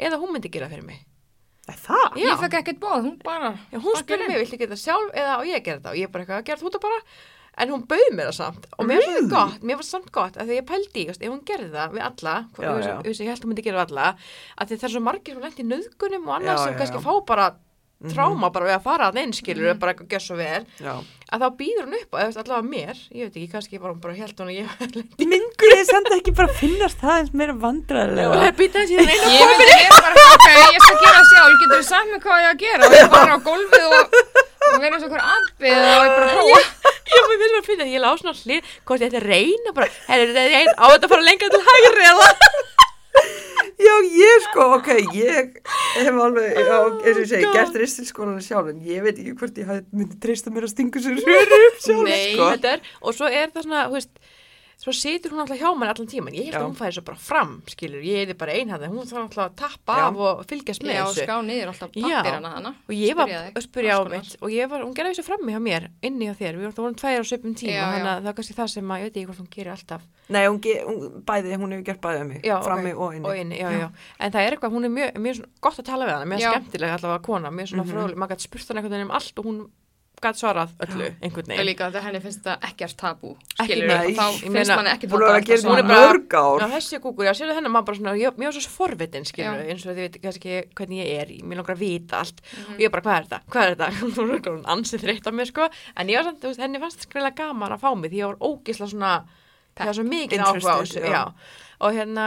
Eða 0.00 0.20
hún 0.22 0.32
myndi 0.36 0.52
gera 0.52 0.70
fyrir 0.72 0.86
mig 0.86 1.02
Er 1.70 1.76
það? 1.78 2.06
Já. 2.18 2.24
Ég 2.24 2.40
fekk 2.40 2.54
ekkert 2.58 2.78
bóð, 2.82 3.02
hún 3.04 3.18
bara... 3.22 3.50
Já, 3.70 3.76
hún 3.78 3.94
spurði 4.00 4.24
mig, 4.26 4.40
viltu 4.40 4.56
gera 4.58 4.72
það 4.74 4.80
sjálf 4.80 5.12
eða 5.20 5.34
á 5.38 5.40
ég 5.46 5.58
að 5.60 5.66
gera 5.68 5.82
það 5.84 5.92
og 5.92 5.98
ég 6.00 6.10
bara 6.10 6.24
eitthvað, 6.24 6.40
gerð 6.48 6.62
þú 6.64 6.70
þetta 6.70 6.80
bara 6.82 6.98
en 7.60 7.70
hún 7.74 7.82
bauð 7.90 8.08
mér 8.16 8.30
það 8.30 8.36
samt 8.40 8.66
og 8.78 8.88
mér 8.88 8.98
var 8.98 9.06
Really? 9.12 9.28
gott, 9.30 9.62
mér 9.68 9.78
var 9.78 9.86
samt 9.86 10.08
gott 10.16 10.38
að 10.40 10.50
því 10.50 10.56
ég 10.56 10.66
pældi, 10.70 11.04
ef 11.12 11.20
hún 11.30 11.42
gerði 11.46 11.68
það 11.76 11.94
við 11.94 12.04
alla 12.08 12.34
hvað, 12.56 12.64
Já, 12.64 12.70
ég, 12.72 12.88
já. 12.88 12.94
ég, 13.12 13.20
ég 13.20 13.30
held 13.30 13.44
hún 13.44 13.52
myndi 13.52 13.64
gera 13.68 13.84
það 13.84 13.92
alla 13.92 14.08
að 14.16 14.72
því 14.72 14.78
það 14.80 14.88
er 14.88 14.94
svo 14.96 15.02
margir 15.06 15.36
sem 15.36 15.44
lendi 15.46 15.62
í 15.62 15.68
nöðgunum 15.70 16.26
og 16.30 16.34
annars 16.40 16.64
sem 16.64 16.74
já, 16.74 16.78
kannski 16.80 17.02
fá 17.04 17.12
bara. 17.30 17.46
Tráma 18.08 18.48
bara 18.52 18.68
við 18.70 18.74
að 18.78 18.84
fara 18.86 19.08
að 19.10 19.18
einn 19.20 19.32
skilur 19.36 19.74
bara 19.80 19.92
eitthvað 19.92 20.14
gjör 20.14 20.22
svo 20.24 20.36
vel. 20.38 20.62
Já. 20.80 20.94
að 21.30 21.42
þá 21.44 21.48
býður 21.58 21.84
hún 21.86 21.96
upp 21.98 22.14
og 22.16 22.20
allavega 22.40 22.66
mér, 22.66 23.00
ég 23.14 23.28
veit 23.28 23.36
ekki, 23.36 23.50
kannski 23.52 23.80
var 23.80 23.92
hún 23.92 24.00
bara 24.02 24.14
held 24.16 24.40
hún 24.40 24.48
að 24.50 24.56
ég 24.56 24.70
Myndir 25.20 25.74
þið 25.76 25.82
samt 25.90 26.10
ekki 26.16 26.34
bara 26.34 26.56
finnast 26.58 27.02
það 27.02 27.18
eins 27.20 27.34
meira 27.36 27.54
og 27.54 27.60
vandræðilega? 27.62 28.48
býta 28.58 28.82
þessi 28.82 28.98
einu 28.98 29.14
Ég 29.36 29.62
ég 29.70 29.92
bara, 29.94 30.24
ok, 30.32 30.48
ég 30.74 30.80
skal 30.86 30.98
gera 31.04 31.22
sjálf, 31.30 31.60
getur 31.60 31.76
þú 31.76 31.86
sagt 31.90 32.10
mér 32.10 32.24
hvað 32.24 32.42
ég 32.42 32.50
að 32.50 32.64
gera? 32.64 32.88
Og 32.88 32.96
ég 32.96 33.12
bara 33.14 33.36
á 33.36 33.40
gólfið 33.46 33.86
og, 33.86 34.18
og 34.70 34.88
og 34.90 35.14
hver 35.14 35.24
abbið 35.36 35.78
og 35.78 35.92
ég 35.92 36.12
bara 36.16 36.32
prófa. 36.34 36.90
ég 37.10 37.30
mér 37.30 37.40
finnst 37.44 37.60
að 37.60 37.70
finna, 37.70 37.90
ég 37.90 38.02
lá 38.02 38.10
svona 38.16 38.36
hlið 38.40 38.74
hvort 38.88 39.04
ég 39.04 39.10
ætti 39.12 39.20
að 39.20 39.30
reyna 39.30 39.76
bara, 39.76 39.92
herri, 40.08 40.34
reyn, 40.34 40.74
á 40.74 40.84
þetta 40.88 41.06
að 41.06 41.14
fara 41.14 41.28
lengra 41.28 41.52
til 41.54 41.64
hægri 41.70 42.10
eða 42.10 42.28
Já, 43.90 43.96
ég 44.14 44.42
sko, 44.46 44.66
ok, 44.76 44.88
ég 45.16 45.56
hef 45.96 46.18
alveg, 46.22 46.52
já, 46.54 46.76
eins 46.78 47.16
og 47.16 47.22
ég 47.24 47.28
segi, 47.30 47.48
gert 47.56 47.78
ristilskólanum 47.80 48.42
sjálf, 48.44 48.68
en 48.70 48.82
ég 48.86 49.02
veit 49.02 49.16
ekki 49.18 49.32
hvort 49.40 49.56
ég 49.58 49.70
myndi 49.90 50.18
treysta 50.22 50.52
mér 50.54 50.68
að 50.68 50.74
stinga 50.76 51.02
sér 51.02 51.16
röru 51.18 51.58
upp 51.70 51.80
sjálf, 51.82 52.04
Nei, 52.06 52.20
sko. 52.36 52.50
þetta 52.54 52.74
er, 52.76 52.92
og 53.02 53.16
svo 53.16 53.30
er 53.30 53.50
það 53.50 53.66
svona, 53.66 53.82
þú 53.88 53.96
veist, 53.98 54.12
svo 54.80 54.92
situr 54.96 55.34
hún 55.34 55.42
alltaf 55.42 55.58
hjá 55.60 55.70
mann 55.76 55.90
allan 55.92 56.08
tíman, 56.08 56.32
ég 56.32 56.46
held 56.48 56.54
Já. 56.56 56.60
að 56.62 56.68
hún 56.70 56.76
fæði 56.78 56.94
svo 56.96 57.02
bara 57.04 57.18
fram, 57.20 57.50
skilur, 57.68 58.00
ég 58.00 58.30
er 58.32 58.34
bara 58.40 58.52
einhæði, 58.56 58.88
hún 58.88 59.04
þarf 59.04 59.26
alltaf 59.26 59.42
að 59.44 59.56
tappa 59.60 59.96
Já. 59.98 60.04
af 60.08 60.16
og 60.24 60.38
fylgjast 60.48 60.82
með 60.86 60.94
Já, 60.96 61.02
þessu. 61.04 61.24
skrá 61.26 61.36
niður 61.44 61.68
alltaf 61.74 61.90
Já. 62.00 62.06
pappirana 62.22 62.52
hana. 62.54 62.72
Og 62.88 62.94
ég 62.96 63.14
var 63.18 63.28
að 63.28 63.60
spyrja 63.66 63.98
á 63.98 64.00
mitt 64.08 64.36
og 64.40 64.48
var, 64.70 64.80
hún 64.86 64.94
gerði 64.96 65.12
þessu 65.18 65.26
frammi 65.28 65.52
hjá 65.52 65.60
mér, 65.60 65.88
inni 66.02 66.24
hjá 66.30 66.34
þér, 66.40 66.56
við 66.62 66.72
vorum 66.80 66.96
tveir 66.96 67.20
á 67.20 67.24
svipum 67.28 67.54
tíma, 67.54 67.84
þannig 67.92 68.08
að 68.08 68.22
það 68.24 68.30
er 68.32 68.36
kannski 68.40 68.56
það 68.56 68.68
sem 68.72 68.88
að, 68.88 68.96
ég 68.96 69.04
veit 69.10 69.16
ekki 69.20 69.26
hvort 69.28 69.40
hún 69.44 69.50
gerir 69.52 69.72
alltaf. 69.76 70.02
Nei, 70.30 70.44
hún, 70.48 70.60
ge- 70.64 70.84
hún 70.86 71.24
bæði, 71.28 71.56
hún 71.60 71.72
hefur 71.76 71.84
gert 71.90 72.00
bæðið 72.00 72.26
mig, 72.30 72.40
Já, 72.48 72.56
frammi 72.64 72.92
ok. 72.94 73.00
og 73.04 73.14
inni. 73.14 73.26
Og 73.28 73.36
inni, 73.36 73.58
já. 73.60 73.90
En 74.18 74.32
það 74.32 74.46
er 74.46 74.56
eitthvað, 74.56 74.72
hún 74.72 74.84
er 74.84 74.92
mjög, 74.96 75.12
mjög 75.20 75.44
gott 75.60 75.76
að 75.78 75.84
tala 75.90 76.06
við 76.08 76.14
hana, 76.16 76.24
mjög 76.32 76.40
skemmtilega 76.48 76.96
allavega 76.96 77.22
kona, 77.28 77.50
mjög 77.50 77.68
svona 77.68 77.84
Mhm. 77.84 77.92
fróðleg, 77.92 78.16
maður 78.16 78.32
gæti 78.32 78.46
spurt 78.48 78.68
hana 78.68 78.80
einhvern 78.80 78.94
veginn 78.96 79.10
um 79.10 79.16
allt 79.18 79.38
og 79.38 79.44
hún 79.44 79.60
gæti 80.20 80.40
svarað 80.42 80.72
öllu, 80.84 81.06
einhvern 81.24 81.46
Og 81.46 81.50
veginn. 81.50 81.66
líka 81.70 81.86
þetta 81.90 82.02
henni 82.04 82.20
finnst 82.20 82.42
það 82.44 82.64
ekkert 82.68 82.96
tabú, 83.00 83.30
Ekki 83.60 83.76
við, 83.80 83.90
þá 84.18 84.24
finnst 84.40 84.52
meina, 84.52 84.76
manni 84.76 84.90
ekkert 84.92 85.10
Búin 85.14 85.22
að 85.22 85.26
vera 85.30 85.40
að 85.40 85.46
gera 85.50 85.68
Hún 85.70 85.78
er 85.78 85.82
bara- 85.88 86.00
mörg 86.10 86.34
ár. 86.40 86.60
Já, 86.60 86.68
þessi 86.74 87.00
kúkur, 87.00 87.24
já, 87.24 87.32
sérðu 87.40 87.54
hennar 87.56 87.72
maður 87.74 87.86
bara 87.90 87.96
svona, 88.00 88.14
ég, 88.20 88.36
mér 88.36 88.50
var 88.50 88.56
svo 88.60 88.72
forvitin, 88.76 89.24
skilur, 89.24 89.62
eins 89.64 89.86
og 89.86 89.92
þið 89.96 90.02
veit 90.04 90.18
kannski 90.22 90.52
hvernig 90.76 90.98
ég 91.00 91.20
er, 91.20 91.26
mér 91.44 91.56
langar 91.62 91.74
að 91.76 91.82
vita 91.84 92.16
allt. 92.20 92.40
Mhm. 92.40 92.74
og 92.74 92.80
ég 92.80 92.90
bara, 92.90 93.02
hvað 93.02 93.16
er 93.16 93.24
þetta, 93.24 93.40
hvað 93.50 93.62
er 93.64 93.74
þetta, 93.74 93.88
hún 94.20 94.30
er 94.30 94.36
eitthvað 94.38 94.64
ansið 94.76 95.00
þreytt 95.06 95.26
á 95.26 95.32
mér, 95.32 95.46
sko, 95.50 95.68
en 95.96 96.06
ég 96.08 96.16
var 96.20 96.24
samt, 96.30 96.40
þú 96.40 96.48
veist, 96.52 96.60
henni 96.60 96.78
fannst 96.84 97.06
skræðilega 97.08 97.36
gaman 97.40 97.72
að 97.72 97.80
fá 97.80 97.90
mig 97.96 98.10
því 98.10 98.18
ég 98.20 98.26
var 98.30 98.38
ógisla 98.50 98.86
svona, 98.92 99.12
það 99.76 99.86
var 99.86 99.94
svo 99.94 100.04
mikið 100.04 100.40
áhuga 100.44 100.70
á 100.70 100.78
þessu, 100.84 101.00
já, 101.08 101.22
og 101.80 101.92
hérna, 101.96 102.26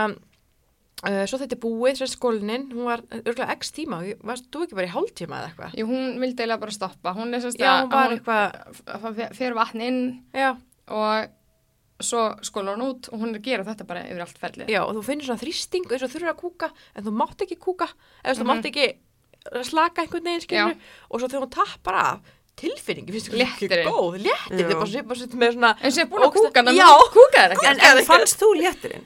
Uh, 1.03 1.25
svo 1.27 1.35
þetta 1.41 1.57
er 1.57 1.59
búið, 1.59 1.97
svo 1.99 2.07
skólinin, 2.07 2.69
hún 2.71 2.85
var 2.87 3.01
örgulega 3.11 3.51
x 3.57 3.73
tíma, 3.75 3.97
varst 4.23 4.45
þú 4.53 4.61
ekki 4.63 4.75
bara 4.77 4.87
í 4.87 4.91
hálftíma 4.93 5.35
eða 5.41 5.47
eitthvað? 5.49 5.73
Jú, 5.81 5.85
hún 5.89 6.13
vildi 6.21 6.37
eiginlega 6.45 6.59
bara 6.61 6.71
stoppa. 6.71 7.11
Hún 7.17 7.33
er 7.35 7.41
sérst 7.43 7.59
Já, 7.59 7.71
hún 7.83 7.89
var 7.91 8.13
eitthvað, 8.15 8.53
eitthvað, 8.87 9.33
fer 9.35 9.53
vatn 9.57 9.81
inn 9.83 9.99
já, 10.31 10.53
og 10.87 11.27
svo 12.03 12.21
skólar 12.43 12.75
hún 12.79 12.85
út 12.93 13.09
og 13.11 13.19
hún 13.19 13.33
er 13.33 13.39
að 13.41 13.43
gera 13.49 13.65
þetta 13.67 13.85
bara 13.87 14.05
yfir 14.07 14.23
allt 14.23 14.39
ferlið. 14.39 14.67
já, 14.71 14.79
og 14.83 14.95
þú 14.95 15.03
finnir 15.09 15.27
svona 15.27 15.43
þrýsting 15.43 15.91
eins 15.91 16.03
og 16.07 16.11
þurfur 16.15 16.31
að 16.33 16.39
kúka, 16.39 16.71
en 16.95 17.03
þú 17.03 17.13
mátt 17.19 17.43
ekki 17.45 17.57
kúka, 17.59 17.87
eða 18.23 18.35
þú 18.39 18.43
Mhm. 18.43 18.47
mátt 18.53 18.65
ekki 18.71 18.87
slaka 19.67 20.01
einhvern 20.03 20.23
veginn, 20.23 20.41
skilur, 20.47 20.75
og 21.11 21.19
svo 21.19 21.27
þegar 21.27 21.43
hún 21.43 21.51
tappar 21.51 21.95
af, 21.95 22.19
tilfinningi, 22.55 23.11
finnst 23.11 23.27
þú 23.31 23.43
ekki 23.43 23.67
góð, 23.83 24.23
léttir, 24.23 24.55
þetta 24.55 24.87
Já. 24.87 24.99
er 24.99 25.03
bara 25.03 25.19
svolítið 25.19 25.39
með 25.43 25.51
svona, 25.57 25.75
En 25.83 25.91
sem 25.91 26.07
er 26.07 26.11
búin 26.11 26.23
að 26.27 26.33
kúka, 26.33 26.63
þannig 26.63 26.79
Já. 26.79 26.87
að 26.87 26.99
hún 27.01 27.11
kúkaði 27.17 27.51
ekki. 27.57 27.67
En, 27.67 27.79
en 27.97 28.05
fannst 28.05 28.39
þú 28.39 28.49
léttirinn? 28.61 29.05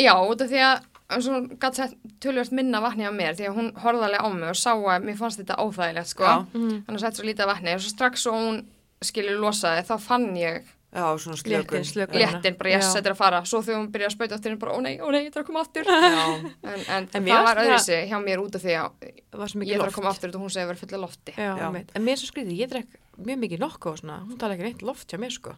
Já, 0.00 0.14
út 0.16 0.40
af 0.40 0.48
því 0.48 0.60
að 0.64 0.76
hún 0.80 0.89
gæti 1.10 1.86
tölvöld 2.22 2.52
minna 2.56 2.80
vatni 2.80 3.06
á 3.06 3.12
mér 3.12 3.38
því 3.38 3.48
að 3.50 3.56
hún 3.58 3.70
horfði 3.82 4.08
alveg 4.08 4.24
á 4.24 4.28
mig 4.34 4.50
og 4.50 4.58
sá 4.58 4.72
að 4.74 5.06
mér 5.06 5.16
fannst 5.18 5.40
þetta 5.42 5.58
óþægilegt 5.62 6.12
sko. 6.12 6.24
Já. 6.24 6.46
Mhm. 6.54 6.84
Að 6.88 7.00
sett 7.00 7.16
svo 7.18 7.24
lítið 7.26 7.50
vatni 7.50 7.74
og 7.74 7.80
svo 7.80 7.90
strax 7.94 8.26
svo 8.26 8.32
hún 8.36 8.60
skilur 9.02 9.40
losaði 9.40 9.86
þá 9.88 9.96
fann 10.00 10.36
ég 10.36 10.62
Já, 10.90 11.06
svona 11.22 11.36
slökun. 11.38 11.84
Léttin, 12.10 12.56
bara 12.58 12.80
þetta 12.82 13.06
er 13.06 13.14
að 13.14 13.18
fara. 13.20 13.40
Svo 13.46 13.60
þegar 13.62 13.78
hún 13.78 13.90
byrjaði 13.94 14.10
að 14.10 14.14
spauta 14.16 14.34
aftur, 14.34 14.56
bara 14.58 14.72
ó 14.74 14.78
nei, 14.82 14.96
ó 14.98 15.06
nei, 15.14 15.20
þetta 15.28 15.38
er 15.38 15.44
að 15.44 15.46
koma 15.46 15.60
aftur. 15.62 15.86
En, 15.86 16.80
en, 16.96 17.06
En 17.14 17.28
það 17.28 17.44
var 17.46 17.60
öðruðsi 17.62 17.98
hjá 18.10 18.18
mér 18.24 18.42
út 18.42 18.58
af 18.58 18.64
því 18.64 18.74
að 18.74 18.88
það 19.30 19.38
var 19.38 19.54
ég 19.70 19.78
þarf 19.78 19.92
að 19.92 19.98
koma 20.00 20.10
aftur 20.10 20.34
og 20.34 20.42
hún 20.42 20.50
segi 20.50 20.64
að 20.64 20.72
vera 20.72 20.82
fulla 20.82 21.00
lofti. 21.04 21.34
Já, 21.38 21.52
Já. 21.62 21.68
en 21.94 22.02
mér 22.02 22.16
er 22.16 22.18
svo 22.18 22.30
skrítið, 22.32 22.58
ég 22.58 22.72
drekk 22.74 22.98
mjög 23.20 23.38
mikið 23.44 23.62
nokkuð 23.62 23.92
og 23.92 24.00
svona, 24.02 24.18
hún 24.26 24.40
tala 24.40 24.56
ekki 24.56 24.66
neitt 24.66 24.82
loft 24.82 25.14
hjá 25.14 25.20
mér 25.22 25.30
sko. 25.36 25.54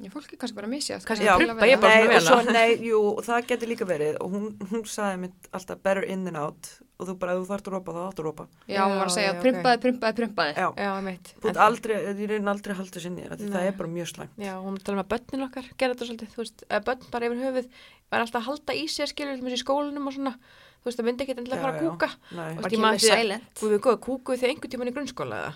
Ég 0.00 0.10
fólk 0.10 0.32
er 0.32 0.38
kannski 0.40 0.56
bara 0.56 0.66
misjátt. 0.72 1.04
Kannski 1.06 1.26
Já, 1.26 1.34
prumpa 1.38 1.66
ég 1.68 1.78
bara 1.78 2.16
og 2.16 2.22
svo, 2.24 2.36
vel 2.42 2.54
nei, 2.56 2.70
jú, 2.88 3.00
það 3.22 3.44
getur 3.50 3.68
líka 3.70 3.86
verið 3.86 4.16
og 4.24 4.32
hún, 4.32 4.46
hún 4.70 4.82
sagði 4.88 5.18
mitt 5.26 5.48
alltaf 5.52 5.82
better 5.84 6.02
in 6.08 6.24
than 6.24 6.38
out 6.40 6.70
og 6.98 7.06
þú 7.10 7.14
bara, 7.20 7.34
ef 7.36 7.42
þú 7.42 7.48
þarft 7.52 7.68
að 7.68 7.74
ropa, 7.76 7.92
þá 7.92 8.00
áttu 8.08 8.22
að 8.22 8.26
ropa. 8.26 8.46
Já, 8.66 8.80
hún 8.88 8.96
var 8.98 9.06
að 9.06 9.12
Já, 9.12 9.14
segja 9.14 9.28
já, 9.28 9.34
ok. 9.36 9.42
prumpaði, 9.44 9.80
prumpaði, 9.84 10.16
prumpaði. 10.18 10.54
Já, 10.56 10.66
Já, 10.80 10.90
einmitt. 10.96 11.30
þú 11.42 11.50
ert 11.52 11.60
aldrei, 11.66 11.94
ég 12.08 12.30
reyna 12.32 12.50
aldrei 12.54 12.72
að 12.74 12.80
halda 12.82 13.02
sinni, 13.04 13.28
því 13.30 13.48
það 13.52 13.66
er 13.68 13.76
bara 13.78 13.92
mjög 13.94 14.10
slæmt. 14.14 14.34
Já, 14.42 14.52
hún 14.64 14.78
tala 14.82 14.96
um 14.98 15.02
að 15.04 15.10
börnin 15.12 15.46
okkar 15.46 15.68
gera 15.78 15.94
þetta 15.94 16.08
svolítið, 16.10 16.32
þú 16.34 16.42
veist, 16.42 16.64
að 16.72 16.84
börn 16.88 17.06
bara 17.12 17.26
yfir 17.30 17.42
höfuð 17.46 17.66
var 18.12 18.20
alltaf 18.24 18.40
að 18.42 18.46
halda 18.48 18.72
í 18.78 18.84
að 18.86 19.10
skilja 19.12 19.38
til 19.38 19.52
í 19.52 19.62
skólanum 19.62 20.06
og 20.08 20.14
svona, 20.16 20.34
þú 20.82 20.88
veist, 20.90 20.98
það 21.02 21.06
myndi 21.10 21.26
ekki 21.26 21.36
endilega 21.36 21.58
Já, 21.58 21.64
fara 21.66 21.74
að 21.74 21.82
já. 21.82 21.90
kúka. 21.90 22.08
Og 22.32 22.64
Og 22.64 22.70
því 22.70 22.78
að- 22.86 23.06
silent. 23.06 23.50
Þú 23.58 23.70
við 23.74 23.82
góða 23.86 24.00
kúkuð 24.06 24.38
þegar 24.42 24.54
einhvern 24.54 24.72
tíman 24.74 24.90
í 24.90 24.94
grunnskóla 24.96 25.42
eða? 25.42 25.52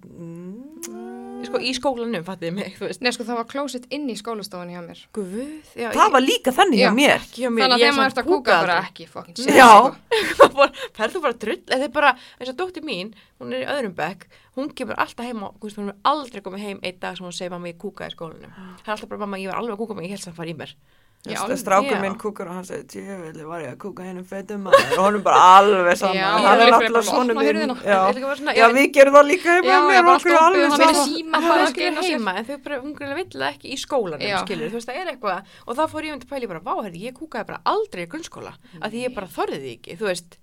Mm, 0.00 1.19
Sko, 1.40 1.58
í 1.64 1.70
skólanum, 1.74 2.22
fattiði 2.26 2.50
mig. 2.52 2.74
Nei, 3.00 3.10
sko, 3.14 3.24
það 3.24 3.38
var 3.40 3.46
klósett 3.48 3.86
inn 3.94 4.04
í 4.12 4.16
skólastofunni 4.18 4.74
hjá 4.76 4.82
mér. 4.84 4.98
Guð, 5.16 5.38
já. 5.78 5.88
Það 5.94 6.10
var 6.14 6.24
líka 6.24 6.52
þannig 6.54 6.82
hjá 6.82 6.86
Já. 6.86 6.92
mér. 6.98 7.24
hjá 7.32 7.48
mér, 7.50 7.64
Þannig 7.64 7.74
að 7.76 7.80
ég 7.80 7.86
þegar 7.86 7.96
maður 7.96 8.10
samt 8.10 8.12
ert 8.12 8.20
að 8.20 8.28
kúka 8.30 8.58
bara 8.60 8.76
ekki 8.84 9.06
fokkin 9.08 9.34
Já. 9.40 9.40
sér, 9.40 9.56
sko. 9.56 10.36
Það 10.42 10.54
var- 10.60 10.74
ferð 11.00 11.16
þú 11.16 11.22
bara 11.24 11.38
drull, 11.44 11.58
eða 11.66 11.80
þið 11.86 11.92
bara, 11.96 12.12
eins 12.38 12.52
og 12.52 12.58
dóttir 12.60 12.86
mín, 12.86 13.12
hún 13.40 13.54
er 13.56 13.64
í 13.64 13.70
öðrum 13.72 13.96
bekk, 13.96 14.28
hún 14.58 14.70
kemur 14.76 15.00
alltaf 15.00 15.24
heim 15.26 15.42
og, 15.48 15.56
hún 15.64 15.88
er 15.94 15.98
aldrei 16.12 16.44
komið 16.44 16.64
heim 16.68 16.80
einn 16.84 17.00
dag 17.00 17.16
sem 17.16 17.24
hún 17.26 17.32
segir 17.36 17.50
mamma 17.56 17.72
ég 17.72 17.80
kúkaði 17.80 18.12
í 18.12 18.16
skólanum. 18.18 18.52
Það 18.84 18.86
er 18.86 18.94
alltaf 18.98 19.08
bara 19.14 19.24
mamma, 19.24 19.40
ég 19.40 19.48
var 19.50 19.60
alveg 19.62 19.74
að 19.78 19.82
kúka 19.84 19.96
mig, 19.96 20.10
ég 20.10 20.16
held 20.18 20.26
sem 20.28 20.36
fara 20.36 20.52
í 20.52 20.56
mér. 20.60 20.76
Strákur 21.20 21.98
minn 22.00 22.14
kúkar 22.16 22.48
og 22.48 22.54
hann 22.56 22.64
segi, 22.64 22.86
tjöfili 22.94 23.44
var 23.44 23.60
ég 23.60 23.74
að 23.74 23.78
kúka 23.82 24.06
hennum 24.06 24.24
feitum 24.24 24.62
maður? 24.64 24.94
Og 24.96 25.02
hann 25.04 25.18
er 25.18 25.24
bara 25.26 25.40
alveg 25.58 25.98
saman. 26.00 26.16
Hann 26.46 26.62
er 26.64 26.70
bara 26.80 27.02
svona 27.04 27.34
hurðina. 27.36 27.76
Já. 27.84 28.68
Við 28.72 28.86
gerum 28.96 29.14
það 29.18 29.26
líka 29.28 29.56
heima 29.58 29.68
Já, 29.68 30.00
bara 30.00 30.14
okkur 30.16 30.38
alveg 30.40 30.64
hann 30.64 30.80
saman. 30.80 31.12
það 31.34 31.48
bara 31.50 31.60
er 31.60 31.66
að 31.66 31.68
ekki 31.74 32.08
heima, 32.14 32.34
en 32.40 32.44
þau 32.48 32.56
bara, 32.64 32.80
hún 32.80 32.94
greinlega 32.96 33.20
vill 33.20 33.46
ekki 33.50 33.68
í 33.68 33.76
skólanum, 33.84 34.24
skilur, 34.46 34.72
þú 34.72 34.80
veist, 34.80 34.88
það 34.88 35.00
er 35.02 35.12
eitthvað, 35.12 35.52
og 35.66 35.76
þá 35.76 35.82
fór 35.92 36.08
ég 36.08 36.16
um 36.16 36.22
til 36.24 36.30
pæli 36.32 36.48
bara, 36.54 36.64
vá, 36.64 36.74
herri, 36.86 37.04
ég 37.04 37.18
kúkaði 37.20 37.50
bara 37.52 37.60
aldrei 37.68 38.06
í 38.06 38.10
grunnskóla, 38.16 38.54
að 38.80 38.88
því 38.96 39.04
ég 39.04 39.14
bara 39.20 39.28
þorði 39.36 39.60
því 39.60 39.74
ekki, 39.76 39.98
þú 40.00 40.08
veist, 40.08 40.40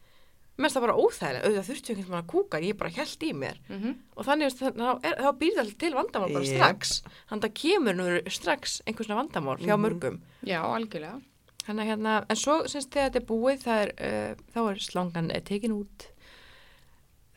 mest 0.57 0.75
það 0.75 0.81
bara 0.87 0.95
óþægilega, 0.97 1.43
auðvitað 1.45 1.67
þurfti 1.69 1.93
ekki 1.93 2.05
að 2.17 2.25
kúka, 2.31 2.59
ég 2.63 2.77
bara 2.77 2.89
held 2.89 3.23
í 3.27 3.31
mér, 3.33 3.57
Mhm. 3.69 3.91
og 4.17 4.25
þannig, 4.25 4.53
þá, 4.57 5.31
býr 5.37 5.55
það 5.57 5.77
til 5.77 5.93
vandamál 5.93 6.33
bara 6.33 6.45
strax, 6.45 7.03
þannig 7.29 7.45
að 7.49 7.53
kemur 7.61 7.93
nú 7.95 8.07
strax 8.31 8.81
einhvers 8.87 9.07
vandamál 9.07 9.57
hjá 9.59 9.75
Mhm. 9.77 9.85
mörgum, 9.85 10.19
Já, 10.43 10.61
algjörlega. 10.63 11.21
að 11.67 11.85
hérna, 11.85 12.25
en 12.29 12.35
svo, 12.35 12.63
semst, 12.67 12.89
þegar 12.89 13.09
þetta 13.11 13.15
er 13.21 13.25
búið, 13.27 13.63
það 13.63 13.81
er, 13.83 13.91
uh, 13.99 14.35
þá 14.55 14.71
er 14.71 14.75
slangan 14.79 15.31
eh, 15.35 15.41
tekin 15.41 15.71
út, 15.71 16.07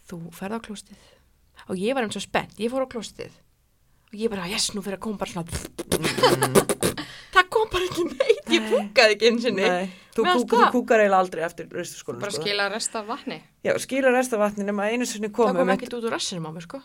þú 0.09 0.31
ferð 0.33 0.55
á 0.57 0.61
klóstið, 0.61 0.97
og 1.69 1.77
ég 1.77 1.95
var 1.95 2.05
eins 2.05 2.17
og 2.17 2.23
spennt, 2.23 2.57
ég 2.59 2.71
fór 2.71 2.87
á 2.87 2.89
klóstið, 2.89 3.31
og 4.13 4.15
ég 4.19 4.31
bara, 4.31 4.49
yes, 4.49 4.71
nú 4.71 4.81
fyrir 4.83 4.97
að 4.97 5.01
koma 5.01 5.19
bara 5.19 5.31
svona 5.31 5.47
það 5.47 6.81
kom 7.61 7.71
bara 7.77 7.89
ekki 7.91 8.07
neitt 8.11 8.53
ég 8.57 8.69
kúkaði 8.73 9.17
ekki 9.17 9.31
eins 9.31 9.47
og 9.51 9.57
Nei, 9.61 9.91
þú, 10.17 10.25
kúk, 10.27 10.49
þú 10.51 10.59
það- 10.61 10.73
kúkar 10.75 11.05
eiginlega 11.05 11.23
aldrei 11.25 11.45
eftir 11.47 11.69
ristuskólan. 11.77 12.21
Bara 12.25 12.35
skila 12.35 12.69
rest 12.73 12.97
af 12.99 13.07
vatni. 13.09 13.41
Já, 13.65 13.77
skila 13.85 14.11
resta 14.17 14.41
vatni 14.41 14.65
nema 14.67 14.89
einu 14.91 15.07
sinni 15.07 15.29
það 15.31 15.37
komum. 15.39 15.57
kom 15.61 15.69
við- 15.69 15.77
ekkert 15.79 15.97
út 16.01 16.09
úr 16.09 16.17
rassinum 16.19 16.49
á 16.49 16.53
mér 16.57 16.67
sko 16.67 16.81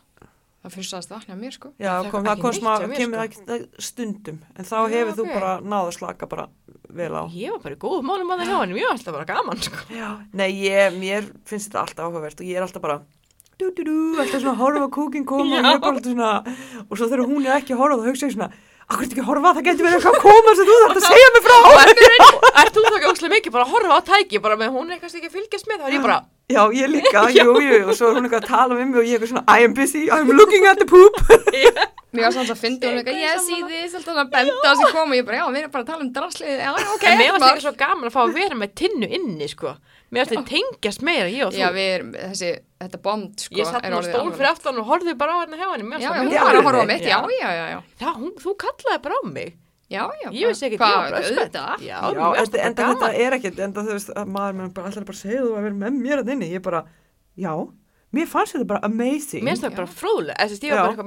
Það 0.65 0.73
fyrstast 0.80 1.10
vatni 1.14 1.30
á 1.30 1.38
mér, 1.38 1.53
sko. 1.53 1.69
Já, 1.77 1.91
Það 2.02 2.07
kom, 2.11 2.23
kom 2.26 2.52
það 2.52 2.56
smá, 2.57 2.72
kemur 2.97 3.19
sko. 3.30 3.41
það 3.45 3.60
ekki 3.60 3.81
stundum. 3.85 4.39
En 4.57 4.65
þá 4.65 4.77
hefur 4.89 5.14
þú 5.14 5.26
ok. 5.27 5.34
bara 5.38 5.52
náð 5.61 5.89
að 5.91 5.93
slaka 5.93 6.26
bara 6.31 6.45
vel 6.89 7.11
á. 7.14 7.23
ég 7.30 7.52
var 7.53 7.60
bara 7.61 7.76
í 7.76 7.77
góð 7.77 8.02
málum 8.02 8.31
að 8.34 8.39
það 8.41 8.49
hjá 8.49 8.57
henni, 8.64 8.80
ég 8.81 8.88
var 8.89 8.95
alltaf 8.97 9.14
bara 9.14 9.27
gaman 9.30 9.61
sko. 9.61 9.77
Já. 9.93 10.10
Nei, 10.34 10.49
ég, 10.65 10.97
mér 10.97 11.30
finnst 11.45 11.69
þetta 11.69 11.84
alltaf 11.85 12.06
áhugavert 12.10 12.41
og 12.41 12.47
ég 12.49 12.57
er 12.57 12.65
alltaf 12.65 12.81
bara 12.81 12.97
dú, 13.60 13.69
dú, 13.77 13.84
dú, 13.85 13.97
alltaf 14.18 14.41
svona 14.41 14.56
að 14.57 14.61
horfa 14.64 14.89
kúkin 14.89 15.26
koma 15.30 15.45
og 15.60 15.61
ég 15.61 15.69
er 15.69 15.80
bara 15.85 15.93
alltaf 15.93 16.10
svona 16.10 16.31
og 16.89 16.97
svo 16.97 17.06
þegar 17.14 17.26
hún 17.30 17.45
er 17.45 17.61
ekki 17.61 17.76
að 17.77 17.81
horfa 17.85 18.02
þá 18.02 18.10
hugsa 18.10 18.26
ég 18.26 18.34
svona 18.34 18.49
Akkur 18.86 19.02
er 19.02 19.10
ekki 19.10 19.24
að 19.24 19.30
horfa, 19.32 19.52
það 19.57 19.66
getur 19.66 19.86
verið 19.88 19.95
eitthvað 19.98 20.16
að 20.16 20.26
koma 20.28 20.52
sem 20.57 20.68
þú 20.70 20.76
þarf 20.82 20.99
að 20.99 21.06
segja 21.10 21.30
mig 21.34 21.44
frá. 21.45 21.56
og 21.66 21.78
er 22.62 22.70
þú 22.76 22.84
þá 22.86 22.95
ekki 22.99 23.10
óslega 23.12 23.34
mikið 23.34 23.56
bara 23.56 23.66
að 23.66 23.74
horfa 23.74 23.98
á 23.98 24.02
tæki 24.12 24.41
bara 24.44 24.57
með 24.60 24.76
hún 24.76 24.94
er 24.94 24.99
kannski 25.02 25.22
ekki 25.24 25.34
fylgjast 25.34 25.70
með 25.72 25.82
þá 25.82 25.86
er 25.90 25.95
ég 25.95 26.03
bara 26.06 26.18
Já, 26.45 26.62
ég 26.78 26.91
líka, 26.94 27.24
jú, 27.34 27.56
jú, 27.57 27.78
og 27.90 27.95
svo 27.98 28.12
er 28.12 28.20
hún 28.20 28.28
eitthvað 28.28 28.44
að 28.44 28.52
tala 28.52 28.76
við 28.78 28.86
mig 28.86 28.99
og 29.02 29.07
ég 29.10 29.16
er 29.16 29.24
eitthvað 29.24 29.32
svona, 29.32 29.45
I 29.49 29.66
am 29.66 29.74
busy, 29.74 30.03
I'm 30.14 30.30
looking 30.30 30.68
at 30.70 30.78
the 30.78 30.86
poop. 30.86 31.18
Mér 32.14 32.28
var 32.28 32.36
samt 32.36 32.52
að 32.53 32.60
fyndi 32.62 32.86
hún 32.86 32.99
eitthvað, 33.02 33.18
yes, 33.18 33.48
í 33.49 33.64
því, 33.64 33.80
alltaf 33.98 34.20
að 34.22 34.30
benda 34.36 34.70
á 34.70 34.74
sig 34.78 34.94
koma. 34.94 35.18
Ég 35.18 35.26
bara, 35.26 35.40
já, 35.41 35.45
við 35.49 35.64
erum 35.64 35.74
bara 35.74 35.82
að 35.82 35.90
tala 35.90 36.06
um 36.06 36.12
draslið. 36.14 36.62
Já, 36.62 36.70
ok. 36.94 37.07
en 37.10 37.18
mér 37.18 37.34
mál. 37.34 37.48
ekki 37.49 37.66
svo 37.66 37.74
gaman 37.82 38.12
að 38.12 38.14
fá 38.14 38.22
að 38.28 38.38
vera 38.38 38.60
með 38.62 38.78
tinnu 38.84 39.10
inni 39.18 39.49
sko 39.49 39.74
mér 40.14 40.30
Já, 42.86 42.88
þetta 42.88 43.02
bond, 43.02 43.36
sko. 43.41 43.56
ég 43.57 43.70
satt 43.70 43.86
nú 43.90 44.02
stól 44.06 44.32
fyrir 44.36 44.49
aftan 44.52 44.80
og 44.82 44.90
horfði 44.90 45.14
bara 45.18 45.36
á 45.36 45.38
hérna 45.41 45.57
hjá 45.60 45.68
henni 45.74 46.02
Já, 46.02 46.10
já, 46.10 46.22
hún 46.22 46.34
var 46.45 46.56
að 46.56 46.68
horfa 46.70 46.82
á 46.82 46.88
mitt, 46.90 47.06
já, 47.06 47.18
Já. 47.18 47.38
já, 47.41 47.49
já, 47.60 47.66
já. 47.74 47.80
Já, 48.02 48.10
hún, 48.20 48.34
þú 48.44 48.56
kallaði 48.66 49.02
bara 49.07 49.16
á 49.16 49.24
mig 49.26 49.53
Já, 49.86 50.02
já. 50.18 50.30
ég 50.34 50.49
vissi 50.49 50.66
ekki, 50.66 50.78
hvað, 50.82 51.12
já, 51.86 51.98
Já, 52.10 52.30
en, 52.41 52.76
þetta 52.76 53.10
er 53.14 53.36
ekkert, 53.38 53.60
en 53.62 53.74
það 53.76 53.90
þú 53.90 53.98
veist, 53.98 54.14
að 54.18 54.32
maður 54.34 54.56
mér 54.60 54.72
bara 54.74 54.90
alltaf 54.90 55.06
bara 55.06 55.20
þú 55.20 55.41
að 55.45 55.68
vera 55.68 55.76
með 55.82 55.99
mér 56.02 56.22
að 56.24 56.32
inni, 56.34 56.48
ég 56.56 56.64
bara, 56.66 56.80
já, 57.38 57.52
mér 58.16 58.28
fannst 58.32 58.56
þetta 58.56 58.68
bara 58.72 58.82
amazing. 58.88 59.44
Mér 59.46 59.56
finnst 59.56 59.66
Já. 59.68 59.76
bara 59.76 59.90
fróðlega, 60.00 60.36
þess 60.40 60.56
að 60.56 60.66
ég 60.66 60.72
var 60.76 60.80
þetta, 60.96 61.04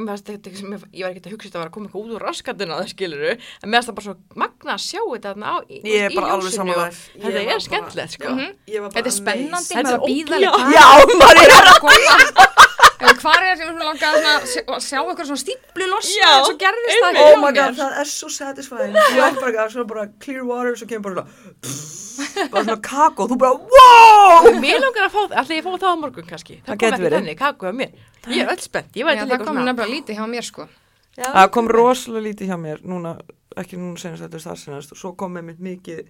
ekkert 1.08 1.26
að 1.28 1.32
hugsa 1.34 1.48
þetta 1.48 1.58
að 1.58 1.62
vera 1.62 1.70
að 1.70 1.74
koma 1.76 1.88
eitthvað 1.88 2.02
út 2.04 2.12
úr 2.18 2.24
raskatina 2.28 2.78
það 2.78 2.88
skiluru, 2.92 3.32
en 3.62 3.66
mér 3.72 3.76
finnst 3.78 3.88
það 3.88 3.96
bara 3.98 4.06
svo 4.08 4.14
magna 4.42 4.70
að 4.76 4.82
sjá 4.84 5.00
þetta 5.08 5.28
þarna 5.32 5.46
á, 5.48 5.56
í, 5.68 5.80
Ég 5.88 6.00
er 6.04 6.10
í 6.10 6.18
bara 6.18 6.28
alveg 6.36 6.48
ljósinu 6.48 6.58
samanlega. 6.58 6.88
og 6.88 6.92
Þetta 7.24 7.40
er 7.54 7.60
skemmtilegt, 7.68 8.12
sko. 8.18 8.28
Þetta 8.68 9.08
er 9.08 9.16
spennandi, 9.18 9.72
Þetta 9.72 9.82
maður 9.82 9.94
er 9.94 9.98
að 9.98 10.06
býða 10.08 10.34
ógeð- 10.38 10.52
alveg 10.58 10.74
Já, 10.78 10.86
maður 11.22 11.38
er 11.48 11.52
að 11.58 11.78
koma. 11.84 12.54
Eða 12.98 13.14
Hvar 13.22 13.44
er 13.46 13.56
sem 13.58 13.68
svona 13.68 13.84
langað 13.86 14.16
svona, 14.16 14.32
að 14.34 14.46
sjá- 14.50 15.02
að 15.04 15.10
eitthvað 15.12 15.28
svona 15.28 15.42
stíplu 15.44 15.86
losna 15.92 16.30
en 16.34 16.44
svo 16.48 16.54
gerðist 16.58 17.02
það 17.04 17.10
ekki 17.12 17.26
Oh 17.28 17.36
my 17.42 17.52
god, 17.54 17.76
það 17.78 17.98
er 18.02 18.08
svo 18.10 18.28
satisfying 18.34 18.96
Ég 18.98 19.20
er 19.28 19.36
bara, 19.38 19.66
svo 19.70 19.84
bara 19.92 20.06
clear 20.24 20.44
water 20.48 20.74
Svo 20.80 20.88
kemur 20.90 21.14
bara 21.14 21.26
svona 21.62 22.48
Bara 22.50 22.64
svona 22.64 22.80
kakó, 22.88 23.28
þú 23.30 23.38
bara, 23.38 23.54
wow 23.54 24.50
Mér 24.58 24.82
langar 24.82 25.06
að 25.06 25.14
fá 25.14 25.20
það, 25.20 25.36
ætla 25.42 25.58
ég 25.58 25.62
að 25.62 25.68
fá 25.68 25.78
það 25.84 25.94
á 25.94 25.96
morgun 26.02 26.28
kannski. 26.28 26.58
Það 26.58 26.68
Það 26.72 26.78
kom 26.82 26.88
ekki 26.88 27.04
verið. 27.04 27.18
þannig, 27.18 27.38
kakku 27.38 27.68
af 27.70 27.76
mér. 27.78 27.92
Ég 28.28 28.42
er 28.42 28.52
öll 28.52 28.62
spennt, 28.66 28.98
ég 28.98 29.06
Já, 29.06 29.20
til 29.22 29.30
það 29.30 29.44
kom 29.46 29.60
nefnilega 29.62 29.90
lítið 29.94 30.18
hjá 30.18 30.26
mér, 30.34 30.46
sko. 30.48 30.66
Já, 31.18 31.28
Það 31.34 31.48
kom 31.54 31.70
rosalega 31.78 32.26
lítið 32.28 32.50
hjá 32.52 32.58
mér 32.62 32.82
Núna, 32.86 33.14
ekki 33.58 33.78
núna 33.78 33.98
senast 34.02 34.22
þetta 34.26 34.38
er 34.38 34.44
það 34.48 34.60
senast 34.62 34.92
Og 34.94 35.00
svo 35.00 35.14
kom 35.18 35.34
með 35.38 35.58
mikið 35.58 36.02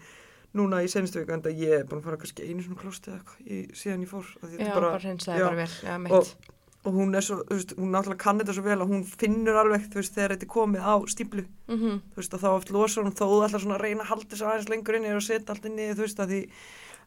Núna 0.58 0.82
í 0.84 0.88
senastu 0.92 1.22
viku 1.22 1.32
Enda 1.36 1.52
ég 1.52 1.78
er 1.78 1.86
búin 1.88 2.02
að 2.02 2.08
fara 2.10 2.20
kannski 2.20 2.44
einu 2.48 2.64
svona 2.64 2.80
klósti 2.82 3.12
eða 3.12 3.20
eitthvað 3.22 3.76
Síðan 3.80 4.04
ég 4.04 4.10
fór 4.12 4.28
Já, 4.58 4.72
bara 4.74 4.92
hreinsaði 5.00 5.40
já. 5.40 5.46
bara 5.48 5.60
vel, 5.62 5.72
já, 5.84 5.96
og. 6.18 6.57
Og 6.86 6.94
hún 6.94 7.14
er 7.16 7.20
svo, 7.26 7.42
þú 7.44 7.56
veist, 7.58 7.72
hún 7.76 7.90
náttúrulega 7.92 8.18
kann 8.22 8.38
þetta 8.38 8.54
svo 8.54 8.62
vel 8.62 8.78
að 8.78 8.88
hún 8.92 9.04
finnur 9.04 9.56
alveg, 9.60 9.88
þú 9.90 9.98
veist, 10.00 10.14
þegar 10.14 10.34
þetta 10.36 10.46
er 10.46 10.52
komið 10.54 10.82
á 10.86 10.94
stíplu, 11.10 11.44
Mhm. 11.68 12.00
þú 12.14 12.16
veist, 12.16 12.34
og 12.34 12.40
þá 12.40 12.48
oft 12.54 12.70
losar 12.70 13.04
hún 13.04 13.12
þó 13.18 13.24
þú 13.26 13.40
ætlar 13.48 13.60
svona 13.64 13.78
að 13.78 13.82
reyna 13.82 14.02
að 14.02 14.10
halda 14.12 14.28
þessu 14.30 14.46
aðeins 14.46 14.68
lengur 14.70 14.94
inni 14.96 15.10
og 15.14 15.22
setja 15.22 15.50
allt 15.54 15.64
inni, 15.66 15.88
þú 15.94 16.02
veist, 16.06 16.18
að 16.18 16.28
því 16.28 16.40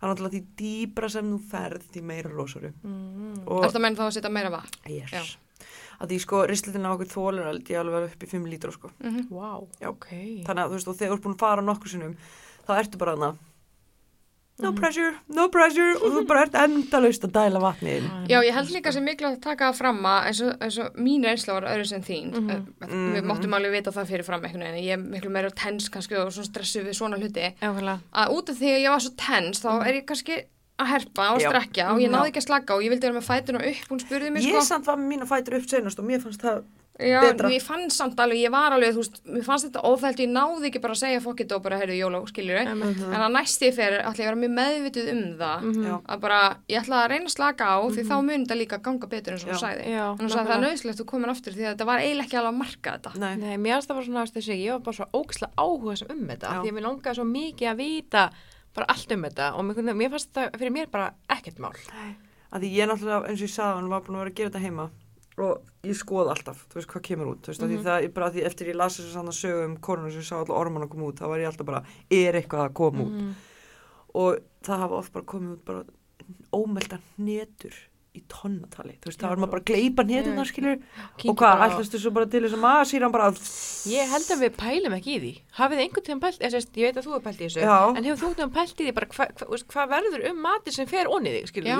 það 0.01 0.03
er 0.03 0.09
náttúrulega 0.15 0.33
því 0.33 0.43
dýbra 0.57 1.09
sem 1.11 1.25
þú 1.31 1.39
ferð, 1.51 1.81
því 1.93 2.01
meira 2.03 2.29
losar. 2.29 2.61
Mhm. 2.83 3.47
Og, 3.47 3.63
Þetta 3.63 3.79
menn 3.81 3.95
þá 3.95 4.03
að 4.07 4.13
setja 4.17 4.29
meira 4.31 4.49
vatn. 4.51 4.77
yes. 4.89 5.11
Já. 5.11 5.21
að 6.01 6.09
því 6.09 6.17
sko, 6.19 6.47
rislutin 6.49 6.81
á 6.81 6.97
okkur 6.97 7.05
þólur 7.13 7.45
alveg 7.45 7.77
alveg 7.77 8.03
upp 8.09 8.23
í 8.23 8.27
5 8.27 8.45
lítra, 8.49 8.71
sko. 8.73 8.89
Mhm. 9.03 9.29
Vá, 9.29 9.67
Já. 9.79 9.87
ok. 9.89 10.07
Þannig 10.43 10.65
að, 10.65 10.69
þú 10.69 10.73
veist, 10.73 10.87
og 10.87 10.95
þegar 10.97 11.09
þú 11.11 11.13
ert 11.13 11.21
búin 11.21 11.35
að 11.35 11.39
fara 11.39 11.61
nokkur 11.61 11.87
sinnum, 11.89 12.15
þá 12.67 12.79
ertu 12.81 12.97
bara 12.97 13.15
þarna, 13.15 13.37
no 14.61 14.71
pressure, 14.77 15.13
no 15.33 15.47
pressure. 15.53 15.95
Og 15.99 16.13
þú 16.15 16.23
bara 16.29 16.45
ert 16.45 16.55
endalaust 16.61 17.25
að 17.27 17.33
dæla 17.37 17.61
vatni 17.63 17.97
inn. 17.99 18.07
Já, 18.29 18.37
ég 18.45 18.53
held 18.55 18.71
líka 18.75 18.93
sem 18.95 19.03
mikilvægt 19.05 19.39
að 19.39 19.45
taka 19.49 19.71
það 19.71 19.79
fram 19.81 19.99
að 20.11 20.29
eins 20.29 20.41
eins 20.61 20.77
og 20.85 21.01
mín 21.01 21.25
reynsla 21.27 21.57
var 21.57 21.67
öðru 21.73 21.89
sem 21.91 22.05
þín. 22.05 22.31
Mm 22.37 22.63
við 23.11 23.27
máttum 23.27 23.53
alveg 23.57 23.71
vita 23.75 23.91
það 23.95 24.09
fyrir 24.13 24.25
fram 24.27 24.43
einhvern 24.45 24.63
veginn, 24.65 24.85
ég 24.85 24.95
er 24.97 25.03
miklu 25.03 25.29
meira 25.33 25.49
tens 25.51 25.89
kannski 25.93 26.17
og 26.19 26.31
svona 26.33 26.47
stressu 26.49 26.81
við 26.85 26.97
svona 26.97 27.17
hluti. 27.19 27.51
Jákvæmlega. 27.61 27.99
að 28.13 28.33
út 28.37 28.49
af 28.49 28.57
því 28.61 28.71
að 28.75 28.81
ég 28.85 28.89
var 28.95 29.03
svo 29.05 29.13
tens 29.19 29.61
þá 29.63 29.69
er 29.87 29.93
ég 29.99 30.05
kannski 30.09 30.37
að 30.81 30.89
herpa 30.91 31.27
og 31.35 31.41
strekja 31.43 31.89
og 31.93 31.99
ég 32.01 32.09
náði 32.09 32.31
ekki 32.31 32.41
að 32.41 32.47
slaka 32.47 32.75
og 32.77 32.81
ég 32.85 32.89
vildi 32.93 33.05
vera 33.07 33.17
með 33.19 33.27
fætuna 33.27 33.59
upp, 33.69 33.83
hún 33.91 33.99
spurði 34.01 34.31
mig 34.33 34.45
Ég 34.47 34.55
sko. 34.55 34.63
samt 34.65 34.87
var 34.89 34.97
með 34.97 35.11
mína 35.11 35.27
fætur 35.29 35.57
upp 35.59 35.67
senast 35.69 35.99
og 36.01 36.07
mér 36.07 36.21
fannst 36.23 36.41
það, 36.41 36.63
Já, 36.99 37.21
betra. 37.23 37.49
ég 37.49 37.63
fann 37.63 37.89
samt 37.89 38.19
alveg, 38.19 38.37
ég 38.43 38.51
var 38.53 38.71
alveg, 38.75 38.91
þú 38.93 38.99
veist, 39.01 39.21
mér 39.25 39.45
fannst 39.45 39.65
þetta 39.67 39.81
óþælt, 39.87 40.19
ég 40.21 40.29
náði 40.29 40.67
ekki 40.69 40.81
bara 40.83 40.93
að 40.93 40.99
segja 41.01 41.21
fokkit 41.23 41.53
og 41.55 41.61
bara, 41.63 41.77
heyrðu, 41.81 41.95
jóló, 41.97 42.19
skiljur 42.29 42.59
Einmitt. 42.61 42.99
en 43.07 43.21
að 43.25 43.31
næst 43.37 43.63
ég 43.65 43.73
fer, 43.77 43.95
ætla 44.01 44.21
ég 44.21 44.27
að 44.27 44.29
vera 44.29 44.41
mjög 44.41 44.53
meðvituð 44.57 45.07
um 45.13 45.23
það, 45.39 45.57
Já. 45.87 45.95
að 46.13 46.17
bara, 46.25 46.39
ég 46.69 46.77
ætla 46.81 46.95
að 46.99 47.09
reyna 47.13 47.25
að 47.25 47.35
slaka 47.35 47.63
á, 47.71 47.77
því 47.95 48.01
þá 48.11 48.15
mun 48.27 48.43
þetta 48.43 48.57
líka 48.59 48.77
ganga 48.85 49.07
betur 49.07 49.33
eins 49.33 49.45
og 49.45 49.49
hún 49.49 49.61
sagði. 49.63 49.83
Já, 49.87 50.05
Þannig 50.19 50.35
að 50.35 50.45
það 50.51 50.57
er 50.57 50.65
nöðslegt 50.67 50.93
að 50.93 50.99
þú 51.01 51.05
komin 51.11 51.31
aftur, 51.31 51.53
því 51.55 51.63
að 51.65 51.71
þetta 51.71 51.89
var 51.89 51.99
eiginlega 52.03 52.27
ekki 52.27 52.37
alveg 52.41 52.51
að 52.51 52.61
marka 52.61 52.89
þetta. 52.97 53.11
nei, 53.17 53.33
Nei, 53.41 53.55
mér 53.57 53.73
finnst 53.79 53.89
það 53.89 53.97
bara 53.97 54.07
svona, 54.11 54.25
þessi, 54.35 54.53
ég 54.61 54.71
var 54.75 54.83
bara 54.85 54.97
svo 54.99 55.05
ógislega 55.15 55.53
áhuga 55.57 55.95
sem 55.97 56.09
um 56.11 56.27
þetta, 56.27 56.47
því 56.61 56.69
að 56.69 56.75
mér 56.75 56.85
að 57.17 57.25
um 62.01 62.31
að 62.51 62.65
því 62.65 62.71
ég 62.75 62.89
náttúrulega, 62.89 63.29
eins 63.31 63.41
og 63.41 63.47
ég 63.47 63.53
sagði, 63.53 63.75
hann 63.79 63.91
var 63.91 64.03
búin 64.03 64.17
að 64.17 64.23
vera 64.23 64.31
að 64.31 64.39
gera 64.39 64.51
þetta 64.51 64.63
heima 64.65 64.85
og 65.43 65.87
ég 65.87 65.97
skoð 65.97 66.29
alltaf, 66.33 66.65
þú 66.69 66.77
veist 66.79 66.89
hvað 66.91 67.03
kemur 67.07 67.29
út, 67.31 67.41
þú 67.41 67.51
veist, 67.51 67.61
mm 67.61 67.71
því 67.71 67.83
það, 67.85 68.03
ég 68.05 68.13
bara, 68.13 68.31
því 68.31 68.43
eftir 68.49 68.67
ég 68.71 68.75
las 68.77 68.97
þess 68.97 69.09
að 69.09 69.15
sanna 69.17 69.31
sögu 69.37 69.63
um 69.65 69.77
koruna 69.77 70.11
sem 70.11 70.21
sá 70.27 70.35
alltaf 70.39 70.57
orman 70.57 70.83
að 70.85 70.91
koma 70.93 71.07
út, 71.09 71.19
þá 71.21 71.27
var 71.31 71.39
ég 71.39 71.49
alltaf 71.51 71.65
bara, 71.71 71.83
er 72.09 72.33
eitthvað 72.39 72.65
að 72.67 72.73
koma 72.73 73.05
út? 73.05 73.15
Mhm. 73.21 73.33
og 74.13 74.39
það 74.63 74.77
hafa 74.83 74.95
oft 74.99 75.13
bara 75.13 75.25
komið 75.25 75.51
út 75.55 75.65
bara 75.65 75.83
ómelda 76.51 76.99
hnetur 77.17 77.75
í 78.11 78.21
tonnatali, 78.27 78.97
þú 78.99 79.07
veist, 79.07 79.19
það 79.21 79.29
var 79.31 79.39
maður 79.39 79.51
bara 79.53 79.61
að 79.61 79.69
gleipa 79.71 80.03
hnetunar, 80.03 80.43
Já, 80.43 80.49
skilur, 80.51 80.79
Kyngi 81.15 81.29
og 81.31 81.35
hvað, 81.39 81.61
ætlastu 81.63 81.99
svo 82.01 82.11
bara 82.11 82.27
til 82.27 82.41
þess 82.43 82.55
að 82.57 82.63
maður 82.65 82.87
síðan 82.89 83.13
bara, 83.13 83.27
Ég 83.87 84.09
held 84.11 84.27
að 84.35 84.41
við 84.43 84.51
pælum 84.59 84.95
ekki 84.97 85.11
í 85.15 85.19
því. 85.21 85.31
Hafið 85.55 85.77
þið 85.79 85.83
einhvern 85.85 86.05
tíðan 86.07 86.21
pælt, 86.25 86.41
ég 86.43 86.83
veit 86.83 86.97
að 86.99 87.05
þú 87.07 87.13
hefur 87.15 87.23
pælt 87.27 87.39
í 87.39 87.45
þessu, 87.47 87.61
Já. 87.63 87.77
en 87.95 88.03
hefur 88.03 88.19
þú 88.19 88.27
einhvern 88.27 88.39
tíðan 88.41 88.53
pælt 88.57 88.75
í 88.75 88.83
því 88.83 88.93
bara 88.99 89.07
hvað 89.15 89.27
hva, 89.39 89.61
hva, 89.71 89.85
verður 89.95 90.21
um 90.31 90.37
matið 90.43 90.75
sem 90.75 90.87
fer 90.91 91.07
onni 91.07 91.31
þig, 91.37 91.47
skilur 91.53 91.71
Já, 91.71 91.77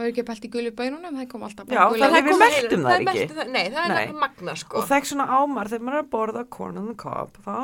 er 0.00 0.08
ekki 0.08 0.24
pælt 0.24 0.44
í 0.48 0.52
gulu 0.56 0.72
bænunum, 0.80 1.20
það 1.20 1.28
kom 1.34 1.44
alltaf 1.44 1.68
Já, 1.68 1.84
það 1.84 2.00
er- 2.00 2.14
við 2.14 2.32
komið- 2.32 2.40
meltum 2.40 2.80
þær 2.80 2.88
það 2.88 2.96
er 2.96 3.04
ekki. 3.04 3.34
það- 3.34 3.52
Nei, 3.54 3.64
það 3.68 3.84
er 3.84 3.92
nefnilega 3.92 4.20
magna, 4.24 4.56
sko. 4.56 4.78
og 4.80 4.88
þekk 4.88 5.04
svona 5.12 5.26
ámar 5.28 5.68
þegar 5.68 5.84
maður 5.84 6.00
er 6.00 6.04
að 6.04 6.12
borða 6.16 6.42
þá 7.44 7.54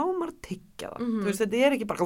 tyggja 0.80 0.88
það, 0.90 1.00
Mhm. 1.00 1.20
þú 1.20 1.26
veist, 1.28 1.40
þetta 1.40 1.58
er 1.66 1.72
ekki 1.76 1.86
bara, 1.86 1.98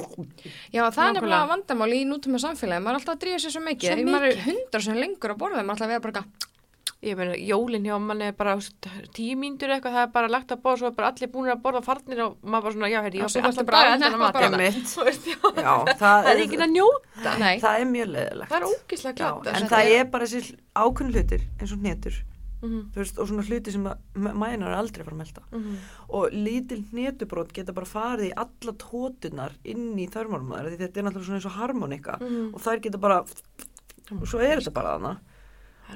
Já, 0.71 0.81
það 0.91 0.99
er 0.99 1.13
Nákvæmlega. 1.13 1.15
nefnilega 1.15 1.47
vandamál 1.51 1.91
í 1.95 1.99
nútum 2.05 2.35
samfélagi, 2.43 2.83
maður 2.83 2.95
er 2.95 2.99
alltaf 2.99 3.15
að 3.15 3.21
drífa 3.23 3.39
sér 3.45 3.51
svo 3.55 3.61
mikið, 3.65 3.87
Svo 3.89 3.95
því 3.95 4.03
maður 4.05 4.25
er 4.25 4.35
mikið. 4.35 4.45
hundra 4.45 4.81
sem 4.81 4.95
lengur 4.95 5.29
að 5.31 5.37
borða, 5.39 5.55
maður 5.55 5.65
er 5.65 5.75
alltaf 5.75 5.85
að 5.85 5.93
vera 5.95 6.04
bara 6.05 6.13
eitthvað, 6.21 6.51
Ég 7.05 7.17
meina, 7.19 7.35
jólinn 7.37 7.83
hjá 7.85 7.97
manni 8.01 8.25
er 8.31 8.33
bara 8.33 8.55
mínútur 9.37 9.69
eitthvað, 9.75 9.93
það 9.93 10.05
er 10.07 10.11
bara 10.15 10.29
lagt 10.31 10.53
að 10.55 10.61
borða, 10.63 10.79
svo 10.79 10.87
er 10.89 10.93
bara 10.95 11.09
allir 11.11 11.29
búin 11.29 11.49
að 11.53 11.59
borða 11.61 11.81
farnir 11.85 12.21
og 12.23 12.37
maður 12.41 12.63
bara 12.65 12.75
svona, 12.77 12.89
já, 12.89 12.99
herri, 13.05 13.19
Já, 13.19 13.25
ég 13.25 13.33
svo 13.33 13.41
alltaf 13.49 13.67
bara 13.67 13.81
að 13.83 14.15
bara. 14.39 14.69
já, 15.65 15.73
það, 15.99 16.29
er 16.31 16.41
ekki 16.45 16.61
að 16.65 16.71
njóta. 16.71 17.33
nei, 17.43 17.59
það 17.61 17.81
er 17.83 17.91
mjög 17.91 18.09
leðilegt. 18.15 18.55
Er 18.55 18.65
en 19.59 19.69
það 19.75 19.91
er 19.99 20.07
bara 20.15 20.29
þessi 20.31 20.55
ákveðin 20.73 21.13
hlutir 21.13 21.45
eins 21.59 21.75
og 21.75 21.83
hnetur 21.83 22.23
Mhm, 22.65 22.85
þú 22.95 23.01
veist, 23.01 23.17
og 23.19 23.27
svona 23.29 23.43
hluti 23.45 23.71
sem 23.73 23.83
mænar 24.15 24.71
er 24.71 24.77
aldrei 24.79 25.03
fara 25.05 25.13
að 25.13 25.19
melta 25.19 25.41
mhm. 25.51 25.75
og 26.17 26.33
lítil 26.33 26.79
hnetubrót 26.89 27.51
geta 27.53 27.75
bara 27.75 27.85
farið 27.89 28.29
í 28.31 28.33
alla 28.41 28.73
tótunar 28.81 29.53
inn 29.67 29.91
í 29.99 30.07
þörmálmaður 30.09 30.71
því 30.73 30.79
þetta 30.81 31.01
er 31.01 31.05
náttúrulega 31.05 31.27
svona 31.27 31.39
eins 31.41 31.49
og 31.51 31.57
harmonika 31.59 32.17
Mhm. 32.21 32.53
og 32.55 32.63
þær 32.65 32.81
geta 32.87 32.97
bara 32.97 33.19
og 34.15 34.25
svo 34.25 34.39
er 34.41 34.61
þetta 34.63 34.73
bara 34.73 34.95
þarna 34.95 35.13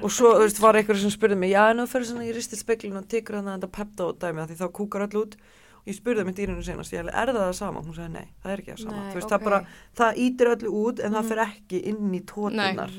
og 0.02 0.10
svo, 0.14 0.34
þú 0.38 0.44
veist, 0.46 0.60
var 0.62 0.74
einhverju 0.78 1.02
sem 1.02 1.10
spurði 1.10 1.36
mig 1.36 1.50
já, 1.52 1.70
en 1.70 1.82
þú 1.82 1.86
fyrir 1.92 2.06
svona 2.10 2.28
í 2.28 2.34
ristil 2.34 2.58
speklinu 2.60 2.96
og 3.02 3.08
tekur 3.10 3.40
hann 3.40 3.50
þetta 3.60 3.70
pepta 3.74 4.12
dæmi 4.22 4.40
að 4.44 4.52
því 4.52 4.56
þá 4.60 4.68
kúkar 4.78 5.06
öll 5.08 5.18
út 5.24 5.34
og 5.80 5.86
ég 5.90 5.96
spurði 5.96 6.24
mig 6.24 6.34
dýrinu 6.36 6.62
senast, 6.62 6.92
ég 6.92 7.00
alveg, 7.02 7.14
er 7.16 7.32
það 7.34 7.42
það 7.48 7.54
sama? 7.58 7.80
Hún 7.82 7.94
sagði, 7.96 8.12
nei, 8.12 8.28
það 8.44 8.52
er 8.52 8.58
ekki 8.62 8.72
það 8.74 8.82
sama. 8.84 8.96
Nei, 9.02 9.14
veist, 9.14 9.24
ok. 9.26 9.32
það 9.32 9.44
bara, 9.44 9.60
það 9.96 10.16
ítir 10.26 10.50
öllu 10.54 10.70
út 10.84 11.00
en 11.00 11.12
það 11.12 11.22
Mhm. 11.22 11.28
fer 11.28 11.38
ekki 11.46 11.82
inn 11.86 12.14
í 12.14 12.20
tótunar. 12.24 12.90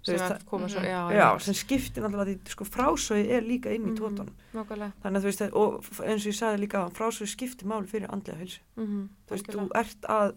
Þú 0.00 0.06
Sem 0.06 0.16
að 0.16 0.40
svo, 0.48 0.58
Mhm. 0.80 0.86
já, 0.88 1.12
Já, 1.12 1.38
sem 1.40 1.54
skiptir 1.54 2.00
náttúrulega 2.02 2.24
því, 2.24 2.48
sko, 2.48 2.64
frásögi 2.64 3.30
er 3.30 3.42
líka 3.42 3.66
inn 3.74 3.84
í 3.84 3.92
Mhm. 3.92 3.98
tótunum. 4.00 4.32
Nákvæmlega. 4.54 4.92
Þannig 5.04 5.16
að 5.16 5.20
þú 5.20 5.28
veist, 5.28 5.52
og 5.52 5.84
eins 6.08 6.24
og 6.26 6.32
ég 6.32 6.38
sagði 6.40 6.58
líka, 6.66 6.90
frásögi 6.90 7.28
skiptir 7.36 7.66
máli 7.68 7.86
fyrir 7.86 8.08
andlega 8.08 8.38
heilsu. 8.40 8.60
Mhm, 8.78 9.08
Þú 9.28 9.30
veist, 9.30 9.46
þú 9.46 9.68
ert 9.74 10.00
að 10.08 10.34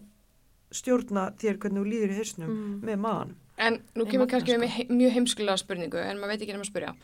stjórna 0.70 1.32
þér 1.38 1.56
hvernig 1.58 1.80
þú 1.80 1.86
líður 1.88 2.10
í 2.12 2.18
hausnum 2.18 2.48
Mhm. 2.50 2.80
með 2.84 2.98
maðan. 3.00 3.34
En 3.58 3.80
nú 3.94 4.06
kemur 4.10 4.26
kannski 4.30 4.54
sko. 4.54 4.60
með 4.60 4.72
he 4.74 4.86
mjög 4.90 5.16
heimskulega 5.18 5.60
spurningu, 5.60 6.00
en 6.02 6.18
maður 6.18 6.34
veit 6.34 6.44
ekki 6.44 6.56
nema 6.56 6.66
að 6.66 6.72
spyrja. 6.72 6.94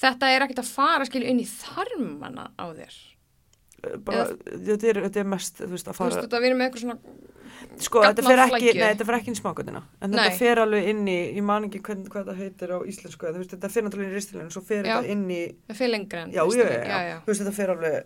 Þetta 0.00 0.30
er 0.32 0.44
ekkert 0.46 0.62
að 0.62 0.70
fara 0.70 1.08
skilju 1.08 1.28
inn 1.28 1.42
í 1.42 1.48
þarmana 1.50 2.46
á 2.56 2.66
þér. 2.72 3.00
Bara, 4.04 4.26
þetta, 4.44 4.86
er, 4.86 5.02
þetta 5.08 5.20
er 5.20 5.28
mest, 5.28 5.60
þú 5.60 5.72
veist, 5.72 5.88
að 5.88 5.96
Þú 5.96 5.98
fara... 5.98 6.10
veist, 6.14 6.24
þetta 6.26 6.40
við 6.40 6.50
erum 6.50 6.58
með 6.60 6.68
eitthvað 6.68 6.82
svona, 6.84 7.20
Sko, 7.80 8.00
þetta 8.04 8.24
fer 8.24 8.40
ekki, 8.44 8.70
nei, 8.76 8.86
þetta 8.92 9.06
fer 9.08 9.16
ekki 9.18 9.30
inn 9.30 9.36
í 9.36 9.40
smákvöldina. 9.40 9.82
En 10.00 10.14
þetta 10.14 10.28
Nei. 10.28 10.38
fer 10.38 10.60
alveg 10.62 10.88
inn 10.92 11.02
í, 11.10 11.16
ég 11.36 11.44
man 11.46 11.66
ekki 11.68 11.80
hvern, 11.84 12.06
hvað 12.12 12.30
þetta 12.30 12.36
heitir 12.38 12.72
á 12.72 12.78
íslensku, 12.92 13.28
en 13.28 13.36
þú 13.36 13.42
veist, 13.42 13.54
þetta 13.54 13.70
fer 13.74 13.86
náttúrulega 13.86 14.08
inn 14.08 14.14
í 14.14 14.18
ristilinu, 14.18 14.54
svo 14.54 14.62
fer 14.64 14.88
Já. 14.88 14.94
þetta 14.94 15.12
inn 15.14 15.24
í, 15.28 15.40
það 15.68 15.80
fyrir 15.80 15.92
lengra 15.94 16.22
en. 16.24 16.32
já, 16.34 16.42
já, 16.56 16.64
já, 16.70 17.00
já, 17.10 17.16
þú 17.20 17.32
veist, 17.32 17.42
þetta 17.42 17.54
fer 17.58 17.72
alveg, 17.74 17.98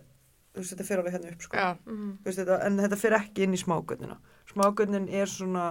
þú 0.51 0.61
veist, 0.61 0.73
þetta 0.73 0.87
fer 0.89 1.01
alveg 1.01 1.15
hérna 1.15 1.31
upp, 1.31 1.45
sko. 1.47 1.61
Já. 1.61 1.69
Þú 1.85 2.29
veist, 2.29 2.41
þetta, 2.41 2.59
en 2.67 2.81
þetta 2.83 2.99
fer 3.03 3.17
ekki 3.19 3.45
inn 3.47 3.55
í 3.55 3.61
smágötnina. 3.61 4.19
Smágötnin 4.51 5.07
er 5.23 5.31
svona, 5.31 5.67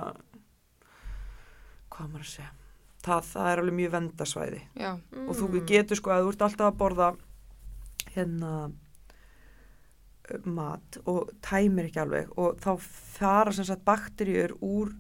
hvað 1.94 2.08
maður 2.10 2.24
að 2.26 2.32
segja, 2.34 2.50
það, 3.04 3.20
það 3.32 3.50
er 3.52 3.58
alveg 3.62 3.74
mjög 3.80 3.90
vendasvæði 3.94 4.60
já, 4.80 4.92
og 5.28 5.36
þú 5.36 5.48
Mm. 5.48 5.66
getur 5.66 5.96
sko 5.96 6.10
að 6.10 6.24
þú 6.24 6.32
ert 6.34 6.42
alltaf 6.48 6.72
að 6.72 6.78
borða 6.82 7.16
hérna 8.14 8.72
mat 10.48 10.98
og 11.10 11.30
tæmir 11.44 11.90
ekki 11.90 12.00
alveg 12.00 12.30
og 12.40 12.56
þá 12.64 12.70
fara 13.18 13.52
sem 13.52 13.66
sagt 13.68 13.84
bakteríur 13.84 14.54
úr, 14.64 14.94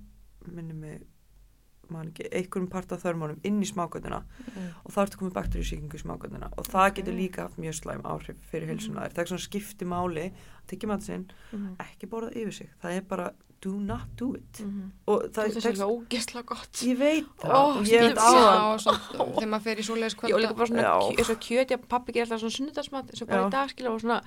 man 1.88 2.10
ekki, 2.10 2.26
einhverjum 2.32 2.68
part 2.72 2.92
af 2.92 3.02
þörmónum 3.04 3.40
inn 3.44 3.60
í 3.62 3.68
smágötnina 3.68 4.22
Mm. 4.24 4.68
og 4.84 4.92
þá 4.92 4.98
ertu 5.04 5.18
komið 5.20 5.34
bakteríusíkingu 5.38 5.96
í 5.96 6.02
smágötnina 6.02 6.50
og 6.58 6.64
það 6.68 6.88
Ok. 6.90 6.94
getur 6.96 7.14
líka 7.16 7.42
haft 7.48 7.56
mjög 7.58 7.74
slæm 7.80 8.02
áhrif 8.04 8.36
fyrir 8.50 8.66
heilsuna 8.68 9.00
þér. 9.04 9.12
Það 9.14 9.18
er 9.22 9.30
svona 9.32 9.48
skipti 9.48 9.84
máli, 9.86 10.32
tekja 10.68 10.88
mat 10.88 11.02
sinn, 11.02 11.26
Mhm. 11.52 11.76
ekki 11.78 12.06
borða 12.08 12.32
yfir 12.36 12.52
sig 12.52 12.70
það 12.82 12.96
er 12.96 13.00
bara 13.02 13.32
do 13.64 13.72
not 13.80 14.08
do 14.20 14.26
it 14.36 14.60
Mhm. 14.60 14.90
og 15.08 15.22
Það 15.24 15.30
það, 15.32 15.44
er 15.44 15.60
það, 15.64 15.76
svo 15.78 15.88
ógeðslega 15.94 16.44
gott. 16.50 16.72
ég 16.84 16.98
veit 16.98 17.26
það 17.40 17.54
og 17.54 17.84
ég 17.88 18.00
veit 18.04 18.18
á 18.20 18.30
það 18.76 18.98
þegar 19.34 19.48
maður 19.54 19.64
fer 19.64 19.76
í 19.80 19.84
svoleiðis 19.88 20.16
Já, 20.20 20.34
og 20.34 20.40
líka 20.44 20.56
bara 20.58 20.68
svona, 20.68 20.82
kjöti 21.46 21.72
að 21.78 21.86
pappi 21.88 22.12
gerir 22.12 22.26
alltaf 22.28 22.40
svona 22.44 22.56
sunnudagsmat 22.58 23.10
eins 23.14 23.22
og 23.22 23.28
bara 23.28 23.40
Já. 23.40 23.46
í 23.46 23.50
dag 23.56 23.68
skilja 23.74 23.90
og 23.94 24.00
svona, 24.04 24.18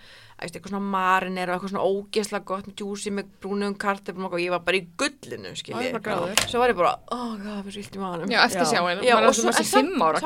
æst, 0.42 0.56
eitthvað 0.58 0.72
svona 0.74 0.92
marinir 0.98 1.50
og 1.50 1.54
eitthvað 1.56 1.72
svona 1.74 1.88
ógeðslega 1.92 2.46
gott 2.46 2.66
með 2.68 2.76
djúsi 2.82 3.12
með 3.14 3.26
brúnum 3.42 3.78
kartöflum 3.78 4.26
og 4.26 4.40
ég 4.42 4.50
var 4.50 4.60
bara 4.60 4.78
í 4.78 4.88
gullinu 4.98 5.54
skilja 5.56 5.92
var 5.94 6.02
svo 6.48 6.60
var 6.60 6.70
ég 6.74 6.76
bara, 6.78 6.96
ó, 7.12 7.20
það 7.38 7.64
var 7.64 7.72
svo 7.72 7.80
illt 7.86 7.96
í 7.96 8.00
maðanum 8.02 8.30
Já, 8.34 8.40
eftir 8.48 8.66
Já. 8.66 8.72
sjáin, 8.74 9.04
Já, 9.04 9.14
maður 9.16 9.24
er 9.24 9.28
og 9.28 9.36
sem 9.36 9.44
svo- 9.46 9.52
að 9.52 9.58
sé 9.58 9.60
en 9.60 9.72
samt- 9.72 9.88
fimm 9.94 10.02
ára, 10.02 10.18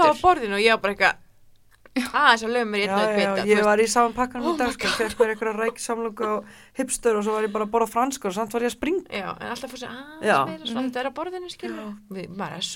á 0.00 0.10
aftur. 0.10 0.22
borðinu 0.24 0.54
og 0.56 0.62
ég 0.64 0.70
var 0.72 0.78
bara 0.80 0.94
eitthvað 0.94 1.14
aðeins 1.96 2.42
að 2.46 2.52
lögum 2.52 2.70
mér 2.74 2.82
já, 2.82 2.92
einn 2.92 3.00
og 3.00 3.16
já, 3.16 3.28
eitt 3.30 3.36
bita 3.40 3.46
ég 3.50 3.62
var 3.64 3.78
í 3.80 3.86
saman 3.88 4.12
pakkan 4.16 4.42
Oh 4.44 4.54
í 4.54 4.58
dag 4.60 4.72
sko, 4.74 4.90
fekk 4.98 5.14
mér 5.20 5.30
eitthvað 5.32 5.56
ræksamlöku 5.62 6.26
og 6.28 6.44
hipster 6.76 7.16
og 7.16 7.24
svo 7.24 7.32
var 7.36 7.46
ég 7.46 7.52
bara 7.56 7.64
að 7.66 7.72
borða 7.72 7.88
franskar 7.88 8.28
og 8.32 8.36
samt 8.36 8.52
var 8.56 8.66
ég 8.66 8.70
að 8.72 8.76
springa 8.76 9.04
Já, 9.20 9.28
en 9.40 9.48
alltaf 9.54 9.70
fór 9.72 9.80
sér 9.82 9.94
Já. 10.20 10.36
aðeins 10.36 10.50
meira 10.50 10.66
svona, 10.72 10.84
þetta 10.90 11.00
er 11.00 11.08
á 11.08 11.12
borðinu 11.16 11.50
maður 12.36 12.56
er 12.58 12.66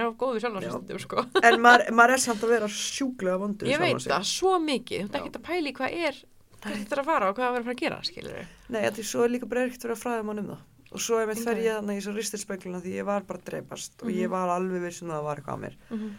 er 0.00 0.08
á 0.08 0.12
góðu 0.24 0.40
sjálf 0.40 0.56
Já. 0.64 0.70
stundum, 0.70 0.98
sko. 1.04 1.26
en 1.50 1.60
maður, 1.60 1.86
maður 2.00 2.14
er 2.16 2.24
samt 2.24 2.42
að 2.48 2.54
vera 2.56 2.68
sjúklega 2.80 3.38
vondur 3.44 3.68
Ég 3.68 3.78
veit 3.84 4.00
það, 4.06 4.24
svo 4.32 4.56
mikið, 4.64 5.06
þú 5.10 5.12
Já. 5.12 5.20
ekki 5.20 5.36
að 5.36 5.46
pæli 5.50 5.72
hvað 5.76 5.98
er 6.08 6.24
hvað 6.60 6.74
þetta 6.76 6.92
er 6.96 7.00
að 7.00 7.08
fara 7.08 7.28
og 7.30 7.36
hvað 7.36 7.46
það 7.46 7.54
verður 7.56 7.70
að 7.70 7.76
að 7.76 7.80
gera 7.84 8.00
skilja 8.04 8.42
nei, 8.68 8.82
að 8.84 8.94
því 8.98 9.04
svo 9.08 9.22
er 9.24 9.30
líka 9.32 9.46
verið 9.86 9.94
að 9.96 10.02
fræða 10.02 10.24
mann 10.28 10.42
um 10.42 10.50
það 10.52 10.66
og 10.90 11.00
svo 11.00 11.20
er 11.22 11.28
fer 11.46 11.54
Ok. 11.56 11.62
ég 11.64 11.76
í 11.94 12.02
ég 12.98 13.04
var 13.06 13.22
bara 13.22 13.38
að 13.38 13.44
drepast 13.46 14.02
og 14.02 14.10
ég 14.10 14.26
Mhm. 14.26 14.30
var 14.34 14.48
alveg 14.58 14.82
vissum 14.82 15.08
að 15.08 15.14
það 15.20 15.24
var 15.28 15.36
eitthvað 15.40 15.56
á 15.56 15.62
mér 15.64 15.76
-hmm. 15.94 16.10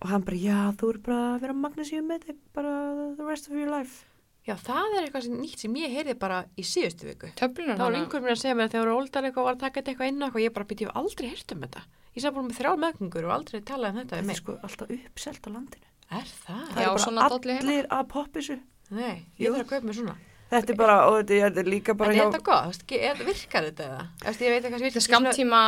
Og 0.00 0.06
hann 0.08 0.22
bara, 0.24 0.36
já, 0.40 0.58
þú 0.80 0.92
er 0.94 0.98
bara 1.06 1.18
að 1.34 1.40
vera 1.44 1.56
magnesium 1.64 2.06
með 2.08 2.24
þig 2.30 2.38
bara 2.56 2.72
the 3.18 3.26
rest 3.28 3.50
of 3.50 3.56
your 3.58 3.70
life 3.72 4.06
Já, 4.48 4.54
það 4.56 4.94
er 4.96 5.04
eitthvað 5.04 5.24
sem, 5.26 5.34
nýtt 5.36 5.60
sem 5.60 5.74
ég 5.76 5.92
heyrði 5.92 6.14
bara 6.18 6.38
í 6.56 6.62
síðustu 6.64 7.04
viku 7.10 7.28
Töflunar 7.36 7.76
Það 7.76 7.84
var 7.84 7.92
hana. 7.92 7.98
einhver 8.00 8.22
mér 8.24 8.32
að 8.32 8.38
segja 8.40 8.54
mér 8.56 8.66
að 8.66 8.72
þegar 8.72 8.86
voru 8.88 9.00
óldar 9.02 9.26
eitthvað 9.28 9.42
og 9.42 9.48
var 9.50 9.56
að 9.58 9.64
taka 9.66 9.82
eitthvað 9.84 10.08
inn 10.10 10.22
eitthvað, 10.24 10.44
ég 10.46 10.54
bara 10.56 10.68
byrja, 10.70 10.86
ég 10.86 10.90
hef 10.90 11.00
aldrei 11.02 11.28
heyrt 11.28 11.52
um 11.54 11.60
þetta. 11.66 11.82
Ég 12.16 12.24
sá 12.24 12.28
bara 12.32 12.44
með 12.46 12.56
þrjár 12.58 12.80
meðgöngur 12.84 13.28
og 13.28 13.34
aldrei 13.36 13.60
talað 13.68 13.90
um 13.92 13.98
þetta 14.00 14.16
þetta 14.16 14.32
er 14.34 14.40
sko 14.40 14.56
alltaf 14.64 14.94
uppselt 14.96 15.44
á 15.44 15.50
landinu 15.52 15.86
Er 16.10 16.32
það? 16.40 16.64
það 16.72 16.80
Já, 16.80 16.88
er 16.88 16.96
bara 16.96 17.60
allir 17.60 17.90
að 18.00 18.08
poppa 18.10 18.40
þessu 18.40 18.56
Nei, 18.90 19.16
Jú. 19.36 19.44
ég 19.44 19.52
þarf 19.54 19.60
að 19.60 19.70
kaupa 19.70 19.86
mér 19.90 19.98
svona. 20.00 20.16
þetta 20.50 20.72
er 20.74 20.78
bara, 20.80 20.96
og 21.06 21.18
þetta 21.20 21.36
er, 21.36 21.44
þetta 21.44 21.60
er 21.62 21.70
líka 21.70 21.94
bara 22.00 22.10
en 22.10 22.16
hjá 22.16 22.24
er 22.24 22.32
þetta 22.32 22.42
gott? 22.48 23.26
Virkar 23.28 23.68
þetta 23.68 23.84
eða? 23.86 24.02
Þetta 24.24 24.90
er 24.90 25.04
skamtíma, 25.06 25.60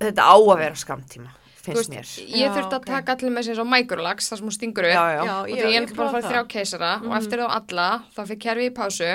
þetta 0.00 0.26
á 0.26 0.34
að 0.34 0.56
vera 0.64 0.80
skamtíma 0.82 1.30
finnst 1.76 1.90
mér 1.90 2.38
ég 2.38 2.54
þurfti 2.56 2.76
að 2.78 2.84
taka 2.86 3.12
allir 3.16 3.30
með 3.36 3.42
sér 3.48 3.54
svo 3.58 3.64
microlax, 3.68 4.28
þar 4.30 4.36
sem 4.38 4.46
hún 4.48 4.56
stingur 4.56 4.84
upp. 4.84 4.94
já, 4.94 5.04
já, 5.16 5.24
Já, 5.24 5.34
og 5.40 5.46
því 5.48 5.58
ég 5.58 5.82
er 5.82 5.86
bara 5.86 5.88
að 5.88 5.96
fara 5.96 5.98
prófaði 5.98 6.30
þrjá 6.32 6.48
keisara 6.48 6.92
Mhm. 6.98 7.10
og 7.10 7.16
eftir 7.22 7.38
þá 7.38 7.46
alla 7.58 7.88
þá 8.16 8.20
fyrir 8.26 8.40
kerfi 8.40 8.66
í 8.70 8.74
pásu 8.74 9.10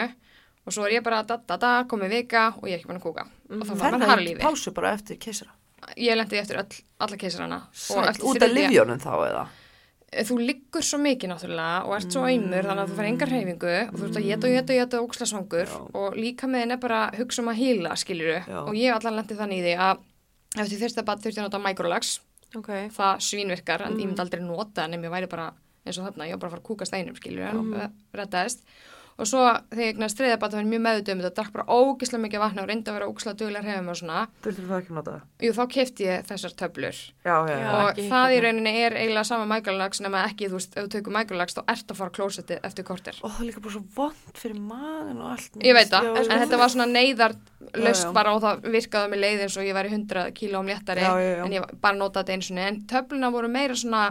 og 0.65 0.71
svo 0.73 0.85
er 0.85 0.91
ég 0.99 1.03
bara 1.03 1.23
da 1.23 1.37
da 1.37 1.57
da, 1.57 1.83
komið 1.83 2.09
vika 2.09 2.53
og 2.57 2.63
ég 2.69 2.73
er 2.73 2.79
ekki 2.79 2.87
búin 2.87 3.01
að 3.01 3.07
kúka 3.07 3.25
og 3.25 3.65
þá 3.67 3.73
var 3.75 3.77
Ferða 3.83 3.99
maður 3.99 4.13
harlífi 4.15 4.39
pásu 4.41 4.71
bara 4.73 4.93
eftir 4.93 5.17
keisara. 5.17 5.51
ég 5.97 6.15
lendi 6.15 6.37
eftir 6.39 6.55
alla 6.99 7.17
keisarana 7.17 7.61
og 7.89 8.23
út 8.23 8.41
af 8.43 8.49
livjónum 8.49 8.99
þá 8.99 9.11
eða? 9.27 9.47
þú 10.13 10.35
liggur 10.45 10.83
svo 10.85 10.99
mikið 11.01 11.29
náttúrulega 11.31 11.85
og 11.89 11.95
ert 11.97 12.11
svo 12.13 12.21
aumur 12.21 12.61
þannig 12.63 12.83
að 12.83 12.89
þú 12.91 12.95
fær 12.99 13.07
engar 13.09 13.29
hreyfingu 13.33 13.89
og 13.89 13.95
þú 13.97 14.03
ert 14.05 14.17
að 14.19 14.25
geta 14.29 14.45
og 14.47 14.53
geta 14.53 14.73
og 14.73 14.77
geta 14.79 14.99
óksla 15.01 15.25
svangur 15.25 15.65
Já. 15.65 15.79
og 15.95 16.13
líka 16.13 16.45
með 16.47 16.71
er 16.71 16.77
bara 16.77 16.99
að 17.09 17.17
hugsa 17.17 17.41
um 17.41 17.49
að 17.49 17.57
hýla 17.57 17.95
skiljuru 17.97 18.35
Já. 18.45 18.59
og 18.61 18.73
ég 18.77 18.93
allan 18.93 19.17
lendið 19.17 19.37
þannig 19.41 19.57
í 19.57 19.63
því 19.65 19.73
að 19.81 19.97
eftir 20.61 20.77
fyrsta 20.83 21.03
bad 21.03 21.17
þurfti 21.23 21.39
að 21.41 21.47
nota 21.49 21.57
microlax 21.65 22.19
Ok. 22.57 22.71
það 22.93 23.21
svínvirkar 23.27 23.85
en 23.87 23.97
ég 23.97 24.07
myndi 24.07 24.23
aldrei 24.23 24.43
nota 24.43 24.85
en 24.85 24.97
ég 24.97 25.13
væri 25.13 25.29
bara 25.31 25.51
eins 25.83 25.99
og 25.99 26.07
þarna, 26.07 26.27
ég 26.29 26.37
var 26.37 26.43
bara 26.43 26.49
að 26.49 26.55
fara 26.55 26.63
að 26.63 26.67
kúka 26.69 26.87
steinum 26.87 27.17
skiljuru 27.17 27.49
en 27.49 27.63
mm. 27.63 27.95
reddaðist 28.15 28.63
og 29.13 29.27
svo 29.29 29.41
þegar 29.69 29.83
ég 29.83 29.91
eignast 29.93 30.17
þriðja 30.19 30.37
bad 30.41 30.53
þá 30.53 30.57
var 30.57 30.69
mjög 30.71 30.81
meðutum 30.87 31.13
um 31.19 31.23
þetta, 31.23 31.35
drakk 31.37 31.51
bara 31.53 31.65
ógislega 31.77 32.23
mikið 32.23 32.41
vatna 32.43 32.63
og 32.63 32.69
reyndi 32.71 32.89
að 32.89 32.95
vera 32.97 33.09
ógislega 33.11 33.37
duglega 33.43 33.63
hreyfum 33.67 33.91
og 33.93 33.97
svona 33.99 34.21
Þurftur 34.43 34.69
það 34.71 34.79
ekki 34.81 34.95
nota 34.97 35.11
það? 35.13 35.27
Jú, 35.45 35.51
þá 35.53 35.63
kefti 35.75 36.07
ég 36.07 36.25
þessar 36.31 36.55
töflur 36.63 36.97
Já, 37.23 37.35
já, 37.45 37.53
Já. 37.53 37.67
og 37.77 37.89
ekki 37.91 38.07
það 38.09 38.33
í 38.33 38.39
rauninni 38.47 38.73
er 38.87 38.97
eiginlega 38.97 39.27
sama 39.29 39.45
microlax 39.53 40.01
nema 40.03 40.23
ekki, 40.31 40.49
þú 40.49 40.57
veist, 40.57 40.73
ef 40.77 40.87
þú 40.87 40.91
tekur 40.97 41.15
microlax 41.19 41.57
þá 41.59 41.61
ert 41.75 41.93
að 41.93 41.99
fara 42.01 42.15
klósetti 42.17 42.57
eftir 42.63 42.87
kortir. 42.89 43.19
Og 43.21 43.31
það 43.35 43.43
er 43.43 43.49
líka 43.51 43.63
bara 43.63 43.75
svo 43.77 43.83
vond 43.95 44.41
fyrir 44.41 44.59
maðan 44.59 45.21
og 45.21 45.29
allt. 45.35 45.57
Ég 45.61 45.77
veit 45.77 45.91
það, 45.93 46.09
Já, 46.09 46.13
en 46.23 46.33
já. 46.33 46.39
þetta 46.43 46.59
var 46.63 46.73
svona 46.73 46.89
neyðar 46.89 47.35
löst 47.83 48.09
bara 48.17 48.33
og 48.35 48.41
það 48.43 48.65
virkaði 48.73 49.09
mig 49.13 49.21
leið 49.23 49.43
eins 49.45 49.57
og 49.61 49.67
ég 49.69 49.77
væri 49.77 49.93
100 49.93 50.25
kílóm 50.37 50.67
léttari 50.73 51.05
Já, 51.05 51.13
já, 51.21 51.29
já. 51.37 51.43
en 51.45 51.55
ég 51.55 51.69
bara 51.81 51.97
notaði 51.97 52.23
þetta 52.25 52.33
einu 52.37 52.47
sinni 52.49 52.65
en 52.67 52.81
töfluna 52.91 53.29
voru 53.33 53.49
meira 53.49 53.77
svona 53.77 54.03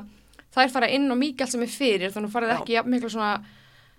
þær 0.52 0.72
fara 0.72 0.88
inn 0.92 1.10
og 1.12 1.18
mikið 1.20 1.44
allt 1.46 1.52
sem 1.54 1.62
er 1.66 1.70
fyrir 1.72 2.14
þannig 2.14 2.30
að 2.30 2.34
farið 2.38 2.52
Já. 2.52 2.56
ekki 2.62 2.82
miklu 2.94 3.10
svona 3.12 3.34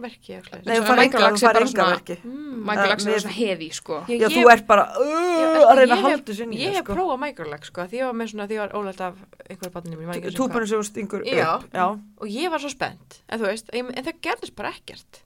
Verki. 0.02 0.34
Nei, 0.66 0.80
þú 0.80 0.90
enga, 0.90 0.96
microlax 0.98 1.42
þú 1.44 1.48
enga 1.50 1.66
svona- 1.70 1.90
verki. 1.94 2.16
Mm. 2.26 2.64
microlax 2.66 3.06
mér- 3.06 3.14
er 3.14 3.20
svona 3.24 3.36
hefi 3.38 3.68
sko 3.74 4.00
Já, 4.10 4.18
ég- 4.18 4.34
þú 4.34 4.52
ert 4.52 4.66
bara 4.68 4.84
uh, 4.90 4.96
sko, 4.98 5.68
að 5.70 5.78
reyna 5.78 5.96
að 5.96 6.02
halda 6.02 6.10
hef- 6.18 6.24
þessu 6.26 6.44
inn 6.44 6.54
í 6.54 6.58
Ég 6.58 6.70
þér, 6.70 6.74
hef 6.74 6.84
sko. 6.86 6.94
prófað 6.98 7.20
microlax 7.24 7.68
sko, 7.70 7.82
því 7.88 8.00
ég 8.02 8.06
var 8.10 8.14
með 8.14 8.28
svona, 8.34 8.48
því 8.48 8.54
ég 8.58 8.64
var 8.64 8.74
ólægt 8.80 9.02
af 9.02 9.14
einhverju 9.50 9.72
barninu 9.74 9.98
mín, 9.98 10.24
Tú- 10.24 10.34
Túpunum 10.34 10.84
stingur 10.84 11.22
Já. 11.26 11.56
upp. 11.60 11.70
Já. 11.74 11.86
og 12.18 12.28
ég 12.28 12.50
var 12.50 12.60
svo 12.60 12.70
spennt, 12.74 13.22
en 13.30 13.40
þú 13.40 13.46
veist, 13.46 13.70
en, 13.74 13.86
það 13.94 14.20
gerðist 14.22 14.56
bara 14.56 14.72
ekkert. 14.74 15.22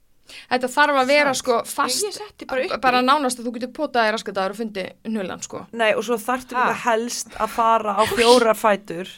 þetta 0.52 0.68
þarf 0.68 0.96
að 1.00 1.06
vera 1.08 1.32
sko 1.34 1.62
fast 1.64 2.04
Ég 2.04 2.12
setti 2.12 2.44
bara 2.46 2.60
upp 2.64 2.72
í. 2.76 2.80
bara 2.82 3.00
nánast 3.00 3.38
að 3.40 3.46
þú 3.48 3.52
getur 3.54 3.72
potaði 3.72 4.12
raskataður 4.12 4.50
og 4.50 4.56
fundi 4.56 4.84
nullan 5.06 5.40
sko 5.42 5.66
Nei, 5.72 5.94
og 5.94 6.04
svo 6.04 6.16
þarftu 6.20 6.52
Ha? 6.54 6.68
líka 6.68 6.74
helst 6.84 7.28
að 7.40 7.48
fara 7.48 7.94
á 7.96 8.04
fjórar 8.04 8.54
fætur 8.54 9.08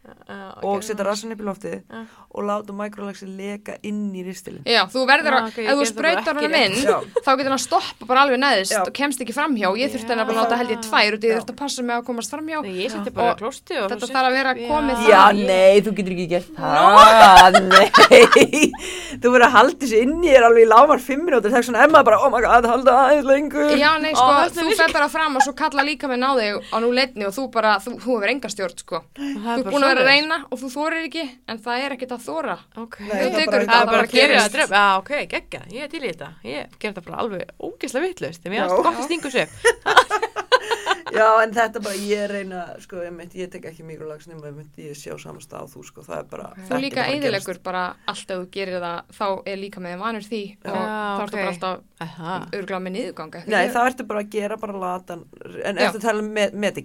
Uh, 0.00 0.54
og 0.64 0.80
setja 0.80 1.04
rassin 1.04 1.28
upp 1.34 1.42
í 1.42 1.44
loftið 1.44 1.74
Já. 1.84 1.98
og 2.32 2.44
láta 2.48 2.72
microlaxi 2.72 3.26
leka 3.28 3.74
inn 3.84 4.14
í 4.16 4.22
ristilin. 4.24 4.62
Já, 4.64 4.86
þú 4.88 5.02
verður 5.04 5.34
að, 5.36 5.48
ok, 5.50 5.58
ég 5.60 5.68
ef 5.68 5.90
þú 5.92 6.04
ekki 6.08 6.30
hann 6.40 6.54
inn, 6.56 6.76
þá 7.20 7.28
getur 7.36 7.52
hann 7.52 7.60
stoppa 7.60 8.06
bara 8.08 8.22
alveg 8.24 8.40
neðist 8.40 8.72
Já. 8.72 8.80
og 8.86 8.94
kemst 8.96 9.20
ekki 9.20 9.34
framhjá. 9.36 9.68
Ég 9.76 9.92
þurfti 9.92 10.08
hann 10.14 10.22
að 10.24 10.32
Já. 10.32 10.38
nota 10.40 10.56
held 10.56 10.72
ég 10.72 10.80
tvær 10.86 11.16
og 11.18 11.26
ég 11.28 11.34
þurfti 11.36 11.52
að 11.52 11.58
passa 11.60 11.84
mig 11.84 11.96
að 11.98 12.06
komast 12.08 12.32
framhjá. 12.32 12.62
Nei, 12.64 12.86
Og 13.10 13.36
klósti 13.42 13.76
og 13.76 13.90
þetta 13.92 14.08
þarf 14.08 14.30
að 14.30 14.36
vera 14.38 14.54
setti- 14.54 14.70
komið 14.70 15.04
Já. 15.10 15.20
það- 15.20 15.42
nei, 15.50 15.80
þú 15.84 15.94
getur 16.00 16.14
ekki 16.16 16.28
gert 16.32 16.50
það, 16.56 17.60
nei, 17.68 17.86
þú 19.20 19.34
verður 19.34 19.46
að 19.50 19.54
halda 19.58 19.78
þessu 19.84 20.00
inn 20.00 20.16
í 20.24 20.32
þér 20.32 20.48
alveg 20.48 20.64
í 20.64 20.70
lámar 20.70 21.04
fimm 21.04 21.26
minútur, 21.28 21.52
það 21.52 21.60
er 21.60 21.68
svona 21.68 21.84
emma 21.84 22.02
bara, 22.08 22.22
oh 22.24 22.30
my 22.32 22.40
god, 22.40 22.64
halda 22.72 22.96
aðeins 23.04 23.28
lengur. 23.28 23.76
Já, 23.76 23.92
nei, 24.00 24.14
sko, 24.16 24.32
þú 24.56 24.72
fer 24.80 24.96
bara 24.96 25.10
fram 25.12 25.36
og 25.36 25.44
svo 25.44 25.52
kalla 25.60 25.84
líka 25.84 26.08
með 26.08 26.22
náði 26.24 26.50
á 26.72 26.76
nú 26.80 26.88
leitni 26.94 27.28
og 27.28 27.36
þú 27.36 27.50
bara, 27.52 27.76
þú, 27.84 27.98
þú 28.00 28.16
hefur 28.16 28.32
enga 28.32 28.48
stjórn, 28.48 28.78
sko. 28.80 29.04
Það 29.90 29.96
Þú 29.96 30.00
er 30.00 30.00
er 30.00 30.06
að 30.06 30.06
vera 30.06 30.14
að 30.14 30.20
reyna 30.20 30.36
og 30.50 30.60
þú 30.60 30.68
þorir 30.74 31.06
ekki, 31.08 31.22
en 31.50 31.58
það 31.64 31.84
er 31.84 31.94
ekkert 31.96 32.12
að 32.14 32.26
þóra. 32.28 32.56
Ok. 32.78 32.98
Nei, 33.00 33.08
Þú 33.10 33.30
það 33.30 33.46
bara- 33.50 33.50
Það 33.50 33.60
er 33.60 33.66
það 33.70 33.86
bara 33.90 34.02
að 34.04 34.12
gera 34.14 34.40
það 34.40 34.52
dröf. 34.54 34.70
Já, 34.70 34.84
ok, 35.00 35.12
gegga, 35.34 35.60
ég 35.74 35.82
er 35.82 35.88
til 35.88 36.00
í 36.00 36.10
þetta. 36.12 36.28
Ég 36.44 36.78
ger 36.78 36.92
þetta 36.92 37.04
bara 37.08 37.18
alveg 37.24 37.42
ógeðslega 37.58 38.06
vittlust. 38.06 38.44
Mér 38.44 38.60
Já. 38.60 38.68
finnst 38.68 38.84
gott 38.86 39.00
að 39.00 39.08
stingu 39.10 39.30
sér. 39.34 39.48
Já, 41.10 41.26
en 41.42 41.50
þetta 41.54 41.80
bara, 41.82 41.98
ég 42.06 42.28
reyna, 42.30 42.60
sko, 42.78 43.00
ég, 43.02 43.10
mynd, 43.14 43.32
ég 43.34 43.50
tek 43.50 43.64
ekki 43.70 43.82
mikrolags 43.82 44.28
nema, 44.30 44.52
ég 44.52 44.90
ég 44.90 44.98
sé 44.98 45.10
á 45.10 45.18
þú, 45.18 45.82
sko, 45.82 46.04
það 46.06 46.18
er 46.20 46.28
bara, 46.30 46.50
Þú 46.54 46.66
þetta 46.68 46.80
líka 46.84 47.06
eðilegur 47.10 47.60
bara 47.66 47.82
allt 48.06 48.30
ef 48.30 48.38
þú 48.38 48.46
gerir 48.54 48.78
það, 48.84 49.00
þá 49.18 49.26
er 49.50 49.56
líka 49.58 49.82
með 49.82 49.96
vanur 50.04 50.26
því 50.28 50.42
og 50.62 50.76
þá 50.76 51.24
ertu 51.24 51.40
bara 51.40 51.50
alltaf 51.50 52.54
örgulega 52.54 52.82
með 52.86 52.96
niðurganga. 52.98 53.42
Nei, 53.50 53.64
þá 53.74 53.80
ertu 53.88 54.06
bara 54.06 54.22
að 54.22 54.30
gera 54.36 54.60
bara 54.60 54.84
latan, 54.84 55.26
en 55.64 55.82
eftir 55.82 55.98
að 55.98 56.06
tala 56.06 56.22
um 56.22 56.30
met 56.30 56.78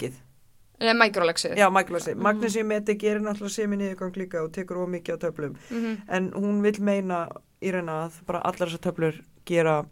metikið. 0.80 0.85
Nei, 0.85 0.93
microlaxið. 1.07 1.57
Já, 1.57 1.69
magnesi. 1.72 2.15
Magnesi 2.15 2.64
metik 2.64 2.99
gerir 2.99 3.22
náttúrulega 3.22 3.49
sem 3.56 3.72
í 3.73 3.77
niðurgang 3.77 4.15
líka 4.18 4.43
og 4.43 4.52
tekur 4.52 4.77
of 4.84 4.89
mikið 4.89 5.15
á 5.15 5.18
töflum. 5.18 5.56
Mhm. 5.69 6.02
En 6.10 6.31
hún 6.31 6.61
vil 6.61 6.80
meina 6.81 7.27
í 7.61 7.72
reyna 7.72 8.06
að 8.07 8.23
bara 8.26 8.41
allar 8.43 8.68
þessar 8.69 8.81
töflur 8.91 9.22
gera 9.45 9.85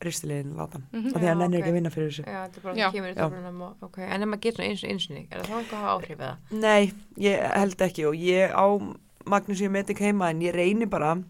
ristilegin 0.00 0.54
latan. 0.56 0.86
Mhm. 0.92 1.06
Af 1.08 1.12
því 1.12 1.18
að 1.20 1.22
Já, 1.22 1.28
hann 1.28 1.38
nennir 1.38 1.58
ok. 1.58 1.62
ekki 1.64 1.70
að 1.70 1.74
vinna 1.74 1.90
fyrir 1.90 2.08
þessu. 2.10 2.24
Já, 2.24 2.48
þetta 2.48 2.56
er 2.56 2.62
bara 2.62 2.74
Já. 2.74 2.86
það 2.88 2.92
kemur 2.94 3.10
í 3.10 3.14
Já. 3.14 3.22
töflunum 3.28 3.62
og, 3.62 3.76
ok. 3.82 3.98
En 3.98 4.22
ef 4.22 4.28
maður 4.28 4.40
getur 4.40 4.64
eins 4.64 4.84
og 4.84 4.90
einsinni, 4.90 5.26
er 5.30 5.40
það 5.40 5.46
þá 5.50 5.58
eitthvað 5.58 5.76
að 5.76 5.84
hafa 5.84 5.94
áhrif 5.98 6.18
eða? 6.18 6.36
Nei, 6.52 6.92
ég 7.18 7.52
held 7.60 7.76
ekki 7.76 8.06
og 8.08 8.14
ég 8.14 8.50
á 8.54 8.66
magnesi 9.26 9.68
metik 9.68 9.98
heima 9.98 10.30
en 10.30 10.40
ég 10.40 10.54
reyni 10.54 10.86
bara 10.88 11.22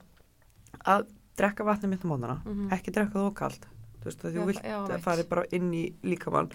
að 0.86 1.06
drekka 1.36 1.64
vatni 1.64 1.88
mitt 1.88 2.04
á 2.04 2.06
mótana. 2.06 2.42
Mhm. 2.44 2.70
Ekki 2.70 2.92
drekka 2.92 3.12
það 3.18 3.30
okalt. 3.32 3.66
Þú 4.00 4.04
veist 4.04 4.22
að 4.24 4.32
þú 4.32 4.38
Já, 4.40 4.46
vilt 4.46 4.62
já, 4.64 4.78
að 4.88 5.00
fari 5.00 5.22
bara 5.28 5.44
inn 5.52 5.72
í 5.74 5.92
líkamann. 6.04 6.50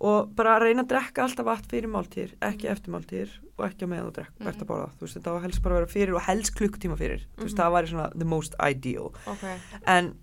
Mhm. 0.00 0.06
og 0.08 0.34
bara 0.36 0.58
reyna 0.60 0.82
að 0.84 0.88
drekka 0.88 1.22
alltaf 1.24 1.44
vatn 1.46 1.68
fyrir 1.68 1.90
máltíðir, 1.90 2.34
ekki 2.40 2.68
eftir 2.70 2.92
máltíðir 2.94 3.30
og 3.58 3.64
ekki 3.66 3.82
á 3.84 3.88
meðan 3.90 4.10
þú 4.10 4.14
drekk, 4.14 4.32
Mhm. 4.38 4.46
ert 4.48 4.58
að 4.62 4.66
borða 4.68 4.90
þú 4.94 5.00
veist, 5.00 5.16
þetta 5.18 5.30
á 5.34 5.42
helst 5.42 5.62
bara 5.62 5.74
að 5.74 5.78
vera 5.78 5.92
fyrir 5.92 6.14
og 6.14 6.22
helst 6.22 6.54
klukkutíma 6.54 6.96
fyrir 6.98 7.20
þú 7.36 7.42
veist, 7.44 7.56
Mhm. 7.56 7.58
það 7.58 7.72
væri 7.74 7.88
svona 7.88 8.10
the 8.18 8.24
most 8.24 8.54
ideal 8.60 9.12
Ok. 9.26 9.44
en 9.86 10.14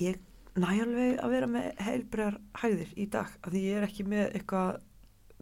ég 0.00 0.18
næ 0.58 0.82
alveg 0.82 1.20
að 1.22 1.30
vera 1.30 1.46
með 1.46 1.76
heilbregar 1.78 2.38
hæðir 2.62 2.92
í 2.96 3.08
dag, 3.10 3.26
af 3.44 3.52
því 3.52 3.62
ég 3.62 3.76
er 3.82 3.86
ekki 3.86 4.04
með 4.06 4.32
eitthvað 4.34 4.80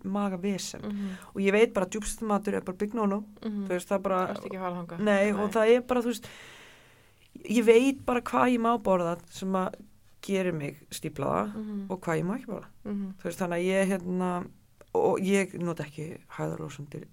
maga 0.04 0.36
vesen 0.38 0.80
Mhm. 0.82 1.08
og 1.34 1.40
ég 1.42 1.52
veit 1.52 1.72
bara 1.74 1.86
að 1.86 1.90
djúpstamatur 1.90 2.54
er 2.54 2.60
bara 2.60 2.76
Mhm. 2.76 3.66
þú 3.66 3.68
veist, 3.68 3.88
það 3.88 4.02
bara 4.02 4.26
Það 4.26 4.36
að 4.36 4.86
þangað. 4.86 5.00
nei, 5.00 5.32
og 5.32 5.50
það 5.52 5.76
er 5.76 5.80
bara, 5.82 6.00
þú 6.02 6.06
veist 6.06 6.24
ég 7.44 7.64
veit 7.64 8.04
bara 8.06 8.20
hvað 8.20 8.52
ég 8.54 8.60
má 8.60 8.82
borða 8.82 9.18
sem 9.30 9.52
að 9.52 9.74
gerir 10.26 10.52
mig 10.54 10.80
stíplaða 10.90 11.44
Mhm. 11.54 11.86
og 11.90 12.00
hvað 12.00 12.20
ég 12.20 12.24
má 12.28 12.34
ekki 12.38 12.50
borða 12.52 12.70
Mhm. 12.84 13.12
þú 13.18 13.22
veist 13.30 13.38
þannig 13.38 13.60
að 13.60 13.68
ég 13.70 13.92
hérna 13.92 14.46
og 14.94 15.18
ég 15.20 15.54
nota 15.60 15.84
ekki 15.84 16.18
hæðarlósandi 16.38 17.04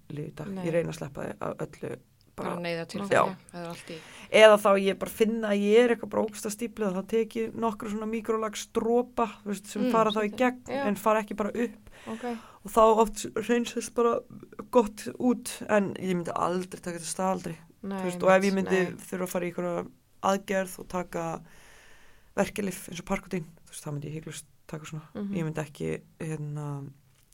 Nei. 0.48 0.64
ég 0.66 0.72
reyna 0.72 0.90
að 0.90 0.98
sleppa 0.98 1.22
þið 1.24 1.38
að 1.38 1.56
öllu 1.66 1.96
bara 2.36 2.56
neyða 2.58 2.86
til 2.88 3.00
Já. 3.02 3.22
það 3.52 3.60
er 3.60 3.68
allt 3.68 3.90
í 3.90 3.96
eða 4.32 4.56
þá 4.58 4.70
ég 4.82 4.98
bara 4.98 5.10
finna 5.10 5.48
að 5.52 5.60
ég 5.62 5.84
er 5.84 5.94
eitthvað 5.94 6.10
brókst 6.14 6.46
að 6.48 6.54
stíplið 6.56 6.94
þá 6.96 7.06
tek 7.08 7.36
ég 7.36 7.52
nokkru 7.54 7.90
svona 7.92 8.08
mikrolags 8.10 8.66
drópa 8.74 9.28
veist, 9.44 9.66
sem 9.66 9.82
Mm, 9.84 9.92
fara 9.92 10.10
þá 10.10 10.24
í 10.24 10.34
gegn 10.36 10.64
Já. 10.66 10.84
en 10.86 10.96
fara 10.96 11.22
ekki 11.22 11.36
bara 11.36 11.50
upp 11.54 11.90
Ok. 12.08 12.24
og 12.64 12.70
þá 12.72 12.80
oft 12.98 13.26
reynsast 13.48 13.94
bara 13.94 14.18
gott 14.70 15.06
út 15.20 15.62
en 15.68 15.94
ég 15.94 16.14
myndi 16.16 16.32
aldrei 16.34 16.80
taka 16.80 16.98
þetta 16.98 17.14
staðaldri 17.14 17.56
Nei, 17.82 18.02
veist, 18.02 18.22
og 18.22 18.30
ef 18.30 18.42
ég 18.42 18.52
myndi 18.54 18.70
nei. 18.82 18.92
þurfa 18.96 19.22
að 19.22 19.28
fara 19.28 19.44
í 19.44 19.52
einhverja 19.52 19.86
aðgerð 20.24 20.78
og 20.80 20.88
taka 20.88 21.40
verkelif 22.36 22.88
eins 22.90 23.00
og 23.00 23.06
parkotín 23.08 23.46
þú 23.64 23.70
veist, 23.70 23.84
þá 23.84 23.90
myndi 23.92 24.10
ég 24.10 24.18
hygglust 24.20 24.46
taka 24.66 24.84
svona 24.88 25.02
Mhm. 25.14 25.34
ég 25.34 25.44
myndi 25.44 25.60
ekki 25.64 26.02
hérna 26.20 26.66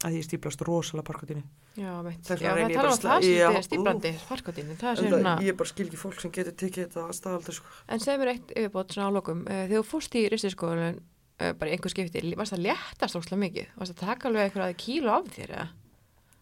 að 0.04 0.16
ég 0.18 0.24
stíplast 0.24 0.60
rosalega 0.66 1.08
parkotínu 1.12 1.42
Já, 1.78 1.86
Já, 1.86 2.02
reyni 2.02 2.24
það 2.26 2.40
tala 2.40 2.74
bara 2.74 2.88
um 2.90 2.96
að 2.98 3.24
það 3.24 3.56
er 3.56 3.62
stíblandi, 3.62 4.10
farkotínu. 4.26 4.74
Það 4.80 4.90
er 4.90 4.96
svona... 4.98 5.34
það, 5.38 5.44
ég 5.46 5.56
bara 5.60 5.70
skil 5.70 5.84
ekki 5.86 6.00
fólk 6.00 6.20
sem 6.20 6.32
getur 6.34 6.56
tekið 6.58 6.82
þetta 6.88 7.04
að 7.04 7.12
staðalda 7.14 7.52
sko. 7.54 7.66
En 7.94 8.02
segð 8.02 8.18
mér 8.18 8.30
eitt 8.32 8.50
yfirbót 8.56 8.90
svona 8.96 9.06
á 9.06 9.12
lokum. 9.14 9.44
Uh, 9.46 9.60
þegar 9.70 9.78
þú 9.78 9.86
fórst 9.86 10.16
í 10.18 10.22
ristiskóðun, 10.34 10.98
uh, 10.98 11.52
bara 11.60 11.70
einhver 11.70 11.94
skipti, 11.94 12.34
varst 12.40 12.56
það 12.56 12.64
léttast 12.66 13.18
óslega 13.20 13.42
mikið? 13.44 13.70
Varst 13.78 13.94
það 13.94 14.02
taka 14.02 14.28
alveg 14.28 14.50
eitthvað 14.50 14.74
kíló 14.82 15.14
af 15.14 15.30
þér, 15.30 15.54
eða? 15.54 15.68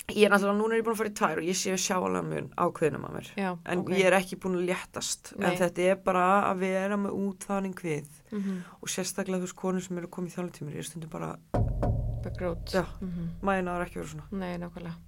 Ég 0.08 0.24
er 0.24 0.30
náttúrulega, 0.32 0.56
núna 0.56 0.72
er 0.72 0.80
ég 0.80 0.84
búin 0.86 0.94
að 0.96 1.00
fara 1.02 1.10
í 1.10 1.16
tvær 1.18 1.38
og 1.42 1.44
ég 1.50 1.56
sé 1.58 1.74
sjáalega 1.76 2.24
mun 2.24 2.46
ákveðnum 2.56 3.02
að 3.04 3.16
mér. 3.18 3.26
Já, 3.36 3.48
En 3.68 3.82
ok. 3.82 3.90
ég 3.92 4.06
er 4.08 4.14
ekki 4.16 4.38
búin 4.40 4.54
að 4.56 4.70
léttast. 4.70 5.34
Nei. 5.36 5.50
En 5.50 5.58
þetta 5.60 5.84
er 5.84 5.98
bara 6.00 6.22
að 6.48 6.62
vera 6.62 6.96
með 6.96 7.18
útþaning 7.26 7.74
við. 7.84 8.08
Mhm. 8.32 8.54
Og 8.80 8.88
sérstaklega 8.88 9.36
þú 9.42 9.44
veist, 9.44 9.56
konur 9.60 9.84
sem 9.84 9.98
eru 9.98 10.08
komið 10.08 10.32
í 10.32 10.34
þjónutímur, 10.38 10.76
ég 10.78 10.86
stundum 10.88 11.10
bara, 11.10 11.36
grót. 12.38 12.72
Já. 12.72 12.86
Mhm. 13.02 13.28
mæna 13.42 13.76
er 13.76 13.84
ekki 13.84 14.00
verið 14.00 14.14
svona. 14.14 14.26
Nei, 14.32 14.58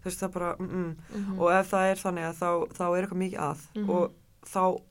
veist, 0.05 0.20
það 0.20 0.32
bara, 0.32 0.56
mm 0.59 0.68
-mm. 0.68 0.97
Mhm. 1.16 1.40
Og 1.40 1.51
ef 1.51 1.70
það 1.70 1.90
er 1.90 1.97
þannig 1.97 2.24
að 2.28 2.36
þá, 2.36 2.68
þá 2.77 2.85
er 2.98 3.06
eitthvað 3.06 3.22
mikið 3.24 3.40
að. 3.40 3.59
Mhm. 3.77 3.90
Og 3.90 4.12
þá 4.44 4.82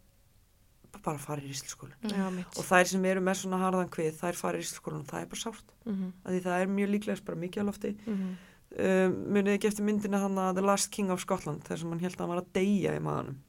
bara 1.03 1.18
fara 1.18 1.41
í 1.41 1.48
mitt. 1.48 2.57
Og 2.57 2.65
þær 2.65 2.88
sem 2.88 3.06
eru 3.06 3.22
með 3.22 3.36
svona 3.36 3.60
harðan 3.60 3.90
kvið, 3.90 4.14
þær 4.19 4.36
fara 4.36 4.57
í 4.57 4.61
ríslskólu 4.61 4.99
og 4.99 5.06
það 5.06 5.22
er 5.22 5.26
bara 5.26 5.44
sárt. 5.44 5.69
Mhm. 5.86 6.14
Því 6.26 6.41
það 6.41 6.61
er 6.61 6.68
mjög 6.68 6.90
líklegast 6.90 7.26
bara 7.26 7.38
mikið 7.38 7.61
á 7.61 7.65
lofti. 7.69 7.95
Mhm. 8.07 8.36
Um, 8.78 9.20
munið 9.34 9.56
ekki 9.56 9.72
eftir 9.72 9.88
myndina 9.88 10.24
hann 10.24 10.38
að 10.38 10.60
The 10.60 10.66
Last 10.66 10.91
King 10.94 11.14
of 11.14 11.24
Scotland 11.24 11.66
þar 11.68 11.82
sem 11.82 11.94
hann 11.94 12.04
held 12.04 12.18
að 12.18 12.26
hann 12.26 12.34
var 12.36 12.44
að 12.44 12.52
deyja 12.60 12.98
í 12.98 13.04
maðanum 13.04 13.40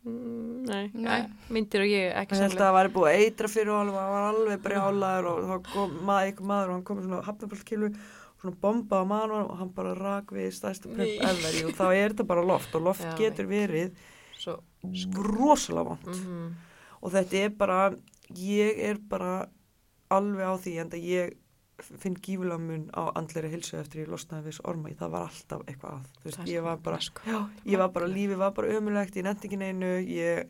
Mm, 0.00 0.64
Nei, 0.64 0.86
Nei. 0.96 1.26
myndir 1.52 1.82
og 1.84 1.90
ég 1.90 2.14
ekki 2.16 2.32
hann 2.32 2.46
held 2.46 2.54
að 2.56 2.62
það 2.62 2.76
væri 2.78 2.90
búið 2.94 3.08
að 3.10 3.22
eitra 3.24 3.48
fyrir 3.52 3.70
og 3.74 3.80
hann 3.82 3.90
var 3.92 4.28
alveg 4.30 4.62
brjálaður 4.64 5.26
og 5.28 5.40
þá 5.44 5.66
kom 5.74 5.98
maður, 6.08 6.30
einhver 6.30 6.46
maður 6.48 6.70
og 6.70 6.72
hann 6.72 6.86
kom 6.88 7.02
svona 7.02 7.18
hafnafaldkilu 7.26 7.90
og 7.90 8.38
svona 8.40 8.60
bomba 8.62 9.02
á 9.04 9.10
maðanum 9.10 9.42
og 9.42 9.58
hann 9.60 9.74
bara 9.76 9.92
rak 9.98 10.32
við 10.32 10.48
stærsta 10.56 10.88
Nei. 10.88 10.94
prömp 10.96 11.26
ever 11.28 11.58
og 11.68 11.76
þá 11.76 11.84
er 11.90 12.14
þetta 12.14 12.26
bara 12.32 12.46
loft 12.48 12.78
og 12.78 12.86
loft 12.88 13.04
Já, 13.04 13.12
getur 13.18 13.50
verið 13.50 14.00
Svo, 14.40 14.56
rosalega 15.20 15.90
vond 15.90 16.08
mhm. 16.14 16.48
og 17.04 17.14
þetta 17.18 17.44
er 17.44 17.54
bara 17.60 17.80
ég 18.40 18.80
er 18.88 19.04
bara 19.12 19.34
alveg 20.08 20.48
á 20.48 20.54
því 20.64 20.76
en 20.80 20.94
það 20.96 21.08
ég 21.12 21.39
finn 21.82 22.16
gífulega 22.20 22.58
mun 22.60 22.88
á 22.94 23.02
andleiri 23.18 23.50
hilsu 23.52 23.76
eftir 23.80 24.04
ég 24.04 24.10
losnaði 24.12 24.46
við 24.48 24.52
þessu 24.54 24.66
orma 24.70 24.94
það 25.00 25.10
var 25.14 25.28
alltaf 25.30 25.62
eitthvað 25.66 25.94
að 25.94 26.10
þú 26.20 26.24
veist, 26.30 26.42
ég 26.52 26.62
var 26.66 26.76
bara, 26.84 26.98
sko. 27.00 27.20
já, 27.26 27.38
ég 27.72 27.78
var 27.78 27.88
bara 27.94 28.06
lífið 28.10 28.36
var 28.42 28.52
bara 28.52 28.74
ömulegt, 28.78 29.16
ég 29.16 29.24
nefndi 29.24 29.48
ekki 29.50 29.58
neinu 29.60 29.90
ég, 30.06 30.46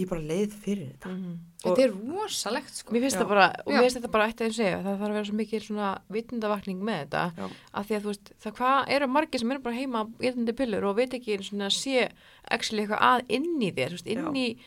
ég 0.00 0.08
bara 0.08 0.20
leið 0.22 0.52
fyrir 0.62 0.92
þetta 0.94 1.08
Mhm. 1.10 1.38
Þetta 1.60 1.82
er 1.84 1.90
rosalegt 1.92 2.70
sko. 2.72 2.92
Mér 2.94 3.02
finnst 3.04 3.16
Já. 3.18 3.20
það 3.20 3.28
bara, 3.28 3.46
og 3.66 3.72
Já. 3.72 3.76
mér 3.76 3.82
finnst 3.84 3.96
þetta 4.00 4.10
bara 4.14 4.26
eitt 4.30 4.38
að 4.40 4.46
ég 4.48 4.54
segja, 4.56 4.76
það 4.80 4.94
þarf 4.96 5.02
að 5.10 5.12
vera 5.12 5.24
svo 5.28 5.34
mikil 5.36 5.60
svona 5.60 5.88
vitundavakning 6.08 6.80
með 6.80 7.00
þetta, 7.04 7.24
Já. 7.36 7.48
af 7.74 7.86
því 7.86 7.96
að 7.96 8.00
þú 8.00 8.10
veist, 8.14 8.32
það 8.40 8.54
hvað 8.56 8.88
eru 8.96 9.06
margir 9.08 9.40
sem 9.40 9.50
eru 9.52 9.60
bara 9.60 9.76
heima 9.76 10.04
getandi 10.20 10.52
pillur 10.56 10.84
og 10.88 10.96
veit 10.96 11.10
ekki 11.12 11.36
svona 11.44 11.66
að 11.68 11.76
sé 11.76 12.08
actually 12.50 12.86
eitthvað 12.86 13.02
að 13.10 13.20
inn 13.28 13.60
í 13.60 13.70
þér, 13.76 13.88
þú 13.92 13.98
veist, 13.98 14.06
inn 14.06 14.24
Já. 14.24 14.32
í 14.32 14.58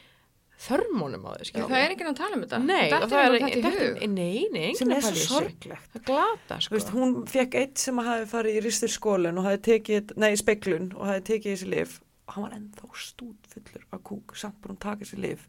þörmónum 0.64 1.26
á 1.28 1.32
skilur. 1.44 1.68
það 1.70 1.84
er 1.84 1.94
ekki 1.96 2.06
að 2.08 2.16
tala 2.20 2.38
um 2.38 2.44
þetta 2.46 2.60
Nei, 2.64 2.90
Þetta 2.94 3.22
er, 3.24 3.36
þetta 3.44 3.50
í 3.50 3.76
hug 3.78 4.08
nei, 4.14 4.48
nei, 4.54 4.70
sem 4.80 4.92
er 4.92 5.02
að 5.02 5.18
svo 5.20 5.40
sorglegt 5.42 5.90
Það 5.98 6.06
glata, 6.10 6.60
sko. 6.64 6.76
veist, 6.78 6.94
hún 6.96 7.14
fekk 7.28 7.58
eitt 7.62 7.78
sem 7.84 8.00
að 8.04 8.10
hafi 8.12 8.30
farið 8.34 8.58
í 8.60 8.64
ristur 8.68 8.94
skólinn 8.94 9.38
og 9.42 9.48
hafi 9.50 9.62
tekið, 9.70 10.16
nei, 10.24 10.32
speklun 10.40 10.90
og 10.96 11.06
hafi 11.12 11.26
tekið 11.34 11.56
þessi 11.58 11.70
lif 11.74 12.00
og 12.28 12.34
hann 12.38 12.46
var 12.48 12.56
ennþá 12.58 12.92
stút 13.04 13.50
fullur 13.54 13.84
af 13.92 14.04
kúk 14.08 14.36
samt 14.40 14.56
búin 14.64 14.78
að 14.78 14.84
taka 14.88 15.04
þessi 15.04 15.20
lif 15.20 15.48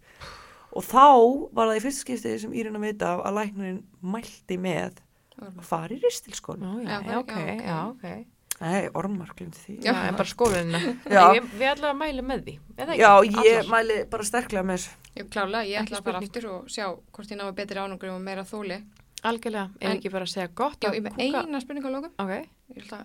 og 0.74 0.82
þá 0.90 1.04
var 1.54 1.68
það 1.70 1.76
í 1.78 1.82
fyrsta 1.84 2.02
skiptið 2.04 2.38
sem 2.42 2.54
Írina 2.58 2.80
veit 2.82 3.02
af 3.06 3.20
að 3.28 3.36
læknirinn 3.38 3.82
mælti 4.02 4.56
með 4.58 4.96
að 5.38 5.60
fara 5.66 5.94
í 5.94 5.98
ristilskólinn. 6.02 6.82
Já, 6.82 6.90
já, 6.90 6.90
Já, 6.90 6.98
já, 6.98 7.06
það- 7.06 7.20
ok, 7.20 7.34
já, 7.34 7.54
ok. 7.54 7.62
já, 7.68 7.78
ok. 7.90 8.26
Nei, 8.60 8.82
ormar 8.94 9.30
glimti 9.34 9.58
því. 9.64 9.72
Já, 9.82 9.92
en 10.08 10.14
bara 10.14 10.30
skólinna. 10.30 10.78
Við 11.10 11.64
allavega 11.72 11.94
mælum 11.98 12.28
með 12.30 12.42
því? 12.46 12.52
Já, 13.00 13.10
ég 13.42 13.66
mæli 13.70 13.96
bara 14.10 14.26
sterklega 14.28 14.62
með 14.66 14.78
þessu. 14.78 14.92
Ég 15.14 15.28
klálega, 15.30 15.64
ég 15.70 15.78
ætla 15.84 15.98
að 16.00 16.04
fara 16.04 16.20
spurning. 16.20 16.30
aftur 16.30 16.46
og 16.50 16.68
sjá 16.74 16.86
hvort 17.14 17.30
ég 17.30 17.38
náðu 17.38 17.54
betri 17.54 17.78
ánungur 17.78 18.10
og 18.14 18.20
meira 18.24 18.42
þóli 18.44 18.80
Algjörlega, 19.24 19.70
er 19.80 19.90
En- 19.90 19.96
ekki 19.98 20.10
bara 20.12 20.24
að 20.26 20.32
segja 20.34 20.48
gott 20.54 20.80
Já, 20.82 20.88
að 20.90 20.94
ég 20.94 20.98
er 20.98 21.04
með 21.06 21.14
kúka- 21.18 21.44
eina 21.46 21.60
spurningu 21.62 21.86
á 21.88 21.94
lókum 21.94 22.12
Ok, 22.18 22.48
Ég 22.74 22.80
held 22.82 22.90
að 22.92 23.04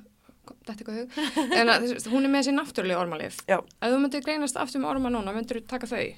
þetta 0.50 0.74
eitthvað 0.74 0.98
hug. 0.98 1.20
En 1.60 1.70
að, 1.70 1.84
þessi- 1.86 2.10
hún 2.10 2.26
er 2.26 2.32
með 2.34 2.42
þessi 2.42 2.54
náttúrulega 2.58 3.00
ormalif. 3.04 3.36
Já. 3.48 3.60
Ef 3.62 3.92
þú 3.94 4.00
myndir 4.02 4.24
greinast 4.26 4.58
aftur 4.58 4.82
með 4.82 4.90
orma 4.96 5.10
núna 5.14 5.34
myndir 5.36 5.60
þú 5.62 5.68
taka 5.70 5.86
þau? 5.92 6.16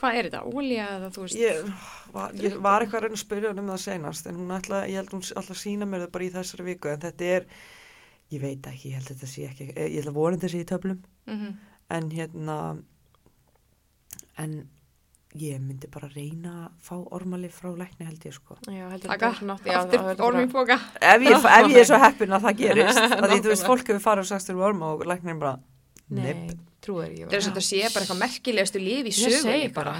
Hvað 0.00 0.16
er 0.16 0.26
þetta? 0.30 0.40
Ólja 0.56 0.86
eða 0.96 1.10
þú 1.12 1.22
veist? 1.26 1.36
Ég 1.36 1.68
var, 2.16 2.32
ég 2.40 2.56
var 2.64 2.80
eitthvað 2.84 2.98
að 2.98 3.04
reyna 3.06 3.16
að 3.16 3.22
spyrja 3.26 3.48
hann 3.52 3.60
um 3.62 3.68
það 3.74 3.82
senast 3.84 4.26
en 4.26 4.36
hún 4.40 4.52
ætla, 4.56 4.80
ég 4.88 4.96
held 5.00 5.12
hún 5.12 5.24
alltaf 5.36 5.56
sína 5.60 5.86
mér 5.88 6.02
það 6.06 6.12
bara 6.16 6.24
í 6.24 6.32
þessari 6.34 6.64
viku 6.66 6.88
en 6.92 7.00
þetta 7.04 7.28
er, 7.36 7.46
ég 8.32 8.40
veit 8.42 8.68
ekki, 8.72 8.90
ég 8.90 8.98
held 8.98 9.08
þetta 9.12 9.28
sé 9.32 9.46
ekki, 9.50 9.68
ég 9.76 9.94
held 10.00 10.10
að 10.12 10.18
voru 10.18 10.36
þetta 10.36 10.50
sé 10.52 10.60
í 10.64 10.68
töflum. 10.72 11.00
Mm 11.28 11.54
en 11.88 12.08
hérna 12.10 12.56
en 14.42 14.54
ég 15.42 15.60
myndi 15.60 15.88
bara 15.92 16.08
reyna 16.12 16.52
að 16.66 16.68
fá 16.88 16.94
ormalif 17.16 17.56
frá 17.60 17.70
lækni 17.76 18.06
held 18.08 18.24
ég 18.28 18.34
sko 18.36 18.56
já, 18.66 18.86
aftur 19.80 20.22
ormin 20.26 20.50
póka 20.52 20.76
ef 21.00 21.24
ég, 21.26 21.36
ef 21.58 21.68
ég 21.72 21.80
er 21.82 21.88
svo 21.90 21.98
heppin 22.02 22.32
að 22.36 22.46
það 22.48 22.60
gerist 22.62 23.02
að 23.20 23.26
því 23.32 23.40
þú 23.44 23.52
veist, 23.52 23.66
fólk 23.70 23.90
hefur 23.92 24.04
farið 24.06 24.24
og 24.26 24.30
sagst 24.30 24.50
þér 24.50 24.62
orma 24.70 24.92
og 24.94 25.04
læknin 25.10 25.40
bara, 25.42 25.58
nepp. 26.08 26.56
Það 26.86 27.34
er 27.34 27.42
svona 27.42 27.58
að 27.58 27.64
sé 27.66 27.78
bara 27.90 28.04
eitthvað 28.04 28.20
merkilegustu 28.20 28.78
líf 28.78 29.06
í 29.10 29.12
sögunni 29.16 29.70
bara. 29.74 29.94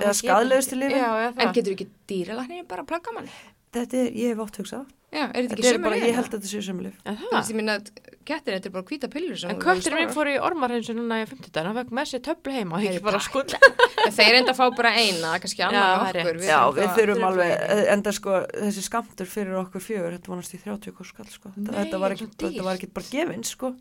eða 0.00 0.12
skadlegustu 0.16 0.78
það. 0.80 1.40
En 1.44 1.52
getur 1.58 1.74
ekki 1.76 1.88
dýralæknir 2.08 2.64
bara 2.70 2.84
að 2.86 2.88
plugga 2.94 3.12
manni? 3.18 3.34
Þetta 3.76 4.00
er, 4.04 4.10
ég 4.18 4.34
hef 4.34 4.42
oft 4.46 4.58
hugsað 4.62 4.88
Já, 5.10 5.24
er 5.26 5.42
þetta 5.42 5.56
ekki 5.56 5.64
er 5.66 5.74
sömu 5.74 5.82
bara, 5.82 5.96
liðina? 5.98 6.06
ég 6.06 6.16
held 6.20 6.26
að 6.28 6.34
þetta 6.36 6.48
sé 6.50 6.60
sömulif 6.62 6.98
það? 7.02 7.22
veist, 7.32 7.48
ég 7.50 7.56
minna 7.58 7.72
að 7.80 7.88
kettir, 8.30 8.54
þetta 8.54 8.68
er 8.68 8.74
bara 8.76 8.86
hvíta 8.86 9.08
pillur 9.10 9.38
sem 9.40 9.50
En 9.50 9.58
kötturinn 9.64 9.98
minn 10.04 10.12
fór 10.14 10.30
í 10.30 10.34
ormarhensu 10.38 10.94
núna 10.94 11.18
í 11.18 11.24
50 11.26 11.50
dag, 11.56 11.66
hann 11.66 11.78
fekk 11.80 11.90
með 11.98 12.10
sér 12.12 12.22
töflu 12.28 12.54
heima 12.54 12.78
Þeir 14.20 14.38
enda 14.38 14.54
að 14.54 14.60
fá 14.60 14.64
bara 14.78 14.92
eina, 14.94 15.32
kannski 15.42 15.64
annar 15.66 16.14
er 16.14 16.30
okkur. 16.30 16.38
Já, 16.46 16.60
við 16.78 16.94
þurfum 17.00 17.26
alveg, 17.26 17.50
enda 17.96 18.14
sko, 18.16 18.38
þessi 18.54 18.86
skamtur 18.86 19.28
fyrir 19.34 19.58
okkur 19.64 19.82
fjögur, 19.84 20.14
þetta 20.16 20.32
vonast 20.32 20.54
í 20.54 20.62
30 20.62 20.94
kurs 20.96 21.10
skall, 21.10 21.26
sko. 21.34 21.50
Þetta- 21.58 21.74
Nei, 21.74 21.80
þetta, 21.82 22.00
var 22.04 22.14
ekki, 22.14 22.30
dýrt. 22.30 22.46
þetta 22.46 22.68
var 22.70 22.78
ekki 22.78 22.90
bara 22.94 23.10
gefins, 23.10 23.52
sko. 23.58 23.74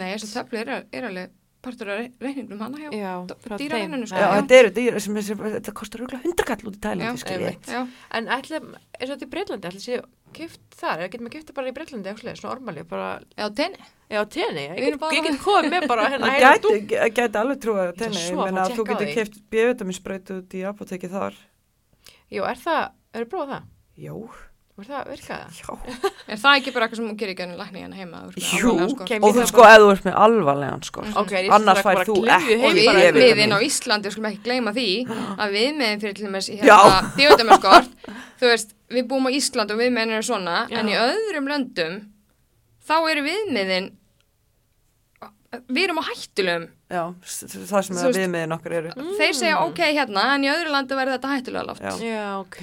Nei, 0.00 0.08
þessi 0.16 0.32
töflu 0.32 0.62
er, 0.64 0.72
er 0.88 1.08
alveg 1.12 1.36
partur 1.62 1.90
af 1.94 2.00
reikningnum 2.22 2.60
hana 2.64 2.78
hjá. 2.82 2.90
Já, 2.96 3.12
d- 3.30 3.36
frá 3.44 3.56
dýravinnunni, 3.60 4.06
þeim. 4.06 4.12
sko. 4.12 4.32
Þetta 4.36 4.58
eru 4.58 4.70
dýr, 4.78 4.98
sem, 5.04 5.20
sem, 5.28 5.38
þetta 5.56 5.74
kostar 5.78 6.02
rúglega 6.02 6.22
100 6.26 6.46
kall 6.50 6.66
út 6.70 6.76
í 6.76 6.82
Tælandi, 6.82 7.22
En 8.18 8.26
ætla, 8.36 8.60
eins 8.98 9.08
og 9.10 9.14
þetta 9.16 9.26
í 9.28 9.32
Breitlandi, 9.36 9.70
ætla 9.72 9.82
sé 9.84 10.00
kift 10.32 10.60
þar, 10.80 11.02
eða 11.04 11.10
getur 11.12 11.24
maður 11.26 11.34
kiftið 11.36 11.54
bara 11.58 11.68
í 11.70 11.74
Breitlandi 11.76 12.08
eitthvað, 12.12 12.38
svona 12.40 12.54
ormali, 12.56 12.84
bara, 12.88 13.08
já, 13.36 13.46
tenni. 13.54 13.78
já, 14.10 14.20
tenni, 14.32 14.64
erum 14.72 14.90
get, 14.90 15.00
bara- 15.00 15.16
ég 15.18 15.26
get 15.28 15.40
komið 15.44 15.70
með 15.76 15.88
bara 15.88 16.06
hérna 16.08 16.30
Það 16.32 16.40
gæti, 16.46 16.72
alveg 17.42 17.60
trúið 17.64 17.82
að 17.82 17.90
ætla 17.92 18.00
tenni, 18.04 18.22
þú 18.72 18.82
á 18.82 18.88
getur 18.92 19.06
því. 19.06 19.14
keft 19.18 19.36
B-vitaminsbreytu 19.52 20.38
út 20.40 20.56
í 20.56 20.62
apoteki 20.72 21.10
þar. 21.12 21.36
Jú, 22.32 22.42
er 22.48 22.56
það, 22.64 22.82
eru 23.20 23.28
prófað 23.34 23.52
það? 23.52 23.68
Jó, 24.02 24.16
Var 24.82 24.88
það, 24.88 25.10
virkaði 25.12 25.42
það? 25.46 25.58
já. 25.62 26.12
Er 26.34 26.38
það 26.42 26.56
ekki 26.58 26.72
bara 26.74 26.86
eitthvað 26.88 26.98
sem 26.98 27.06
hún 27.06 27.18
gerir 27.20 27.32
ekki 27.36 27.44
ennum 27.44 27.60
lækni 27.60 27.82
hérna 27.84 27.98
heima? 28.00 28.22
Jú, 28.34 28.72
og 28.72 29.36
þú 29.36 29.44
sko, 29.46 29.66
ef 29.68 29.78
þú 29.82 29.90
ert 29.92 30.06
með 30.08 30.16
alvarlegan, 30.24 30.82
sko. 30.88 31.04
Ok, 31.22 31.34
ég 31.38 31.52
Annars 31.54 31.82
fær 31.84 31.98
bara 32.00 32.06
þú 32.08 32.16
ekki 32.26 32.56
Og 32.56 32.74
við, 32.74 32.80
bara- 32.88 33.04
B-vitamin. 33.04 33.22
viðin 33.28 33.54
á 33.54 33.58
Íslandi, 33.68 34.08
við 34.10 34.16
skulum 34.16 34.28
ekki 34.32 34.42
gleyma 34.48 34.72
því 34.74 34.86
að 35.44 35.54
viðmiðin 35.58 36.02
fyrir 36.02 36.16
til 36.18 36.26
dæmis 36.26 36.50
Já. 36.50 36.58
hérna, 36.64 37.12
díotamörskort, 37.20 37.94
þú 38.42 38.50
veist, 38.50 38.74
við 38.98 39.06
búum 39.12 39.30
á 39.30 39.36
Íslandi 39.38 39.76
og 39.76 39.82
viðmiðin 39.84 40.16
eru 40.18 40.26
svona, 40.32 40.56
Já. 40.72 40.80
en 40.82 40.90
í 40.90 40.98
öðrum 40.98 41.50
löndum, 41.52 41.98
þá 42.90 42.94
eru 43.12 43.22
viðmiðin, 43.28 43.90
við 45.70 45.82
erum 45.86 46.00
á 46.02 46.04
hættulegum. 46.10 46.66
Já, 46.92 47.02
það 47.24 47.84
sem 47.86 47.96
veist- 47.96 48.18
viðmiðin 48.18 48.54
okkar 48.58 48.74
eru. 48.78 48.90
Þeir 49.16 49.36
segja 49.38 49.60
ok 49.64 49.78
hérna, 49.96 50.24
en 50.34 50.44
í 50.44 50.50
öðru 50.52 50.72
landi 50.74 50.98
verður 50.98 51.16
þetta 51.16 51.30
hættulega 51.32 51.68
loft. 51.70 51.86
Já. 51.86 51.94
Já, 52.04 52.26
ok. 52.42 52.60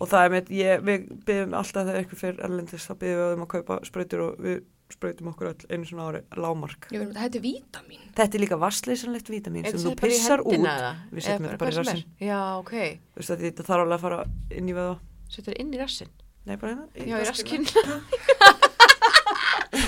Og 0.00 0.10
það 0.10 0.26
er 0.26 0.34
með, 0.34 0.50
ég, 0.58 0.84
við 0.84 1.06
byggjum 1.30 1.56
alltaf 1.60 1.86
þegar 1.88 2.00
eitthvað 2.02 2.20
fyrir 2.24 2.44
erlendis, 2.44 2.84
þá 2.84 2.92
byggjum 3.00 3.22
við 3.24 3.32
um 3.38 3.46
að 3.46 3.50
kaupa 3.54 3.78
sprautur 3.88 4.24
og 4.26 4.44
við 4.44 4.60
sprautum 4.90 5.30
okkur 5.30 5.50
öll 5.52 5.66
einu 5.70 5.86
svona 5.88 6.06
ári, 6.10 6.20
lámark. 6.36 6.88
Ég 6.90 6.98
verður 7.00 7.12
þetta 7.14 7.24
hættu 7.24 7.42
vítamin. 7.46 8.06
Þetta 8.20 8.36
er 8.36 8.42
líka 8.44 8.58
vassleysanlegt 8.60 9.30
vítamin 9.30 9.64
Er 9.64 9.70
sem 9.70 9.78
þetta 9.80 9.90
þú 9.94 10.00
pissar 10.04 10.42
út. 10.44 10.56
eða? 10.58 10.94
Við 11.14 11.26
setjum 11.28 11.46
þetta 11.46 11.60
bara 11.62 11.70
í 11.70 11.92
er? 11.94 12.02
Já, 12.26 12.40
ok. 12.58 12.74
Þú 13.14 13.22
veist 13.22 13.36
þetta 13.46 13.68
þarf 13.70 13.84
alveg 13.86 13.96
að 13.96 14.04
fara 14.04 14.24
inn 14.50 14.68
í 14.68 14.74
veða. 14.76 14.96
Settur 15.30 15.54
inn 15.62 15.70
í 15.72 15.78
rassin. 15.80 16.10
Nei, 16.44 16.56
bara 16.56 16.74
hérna. 16.74 17.06
Já, 17.06 17.16
í 17.22 17.28
raskinn. 17.30 17.70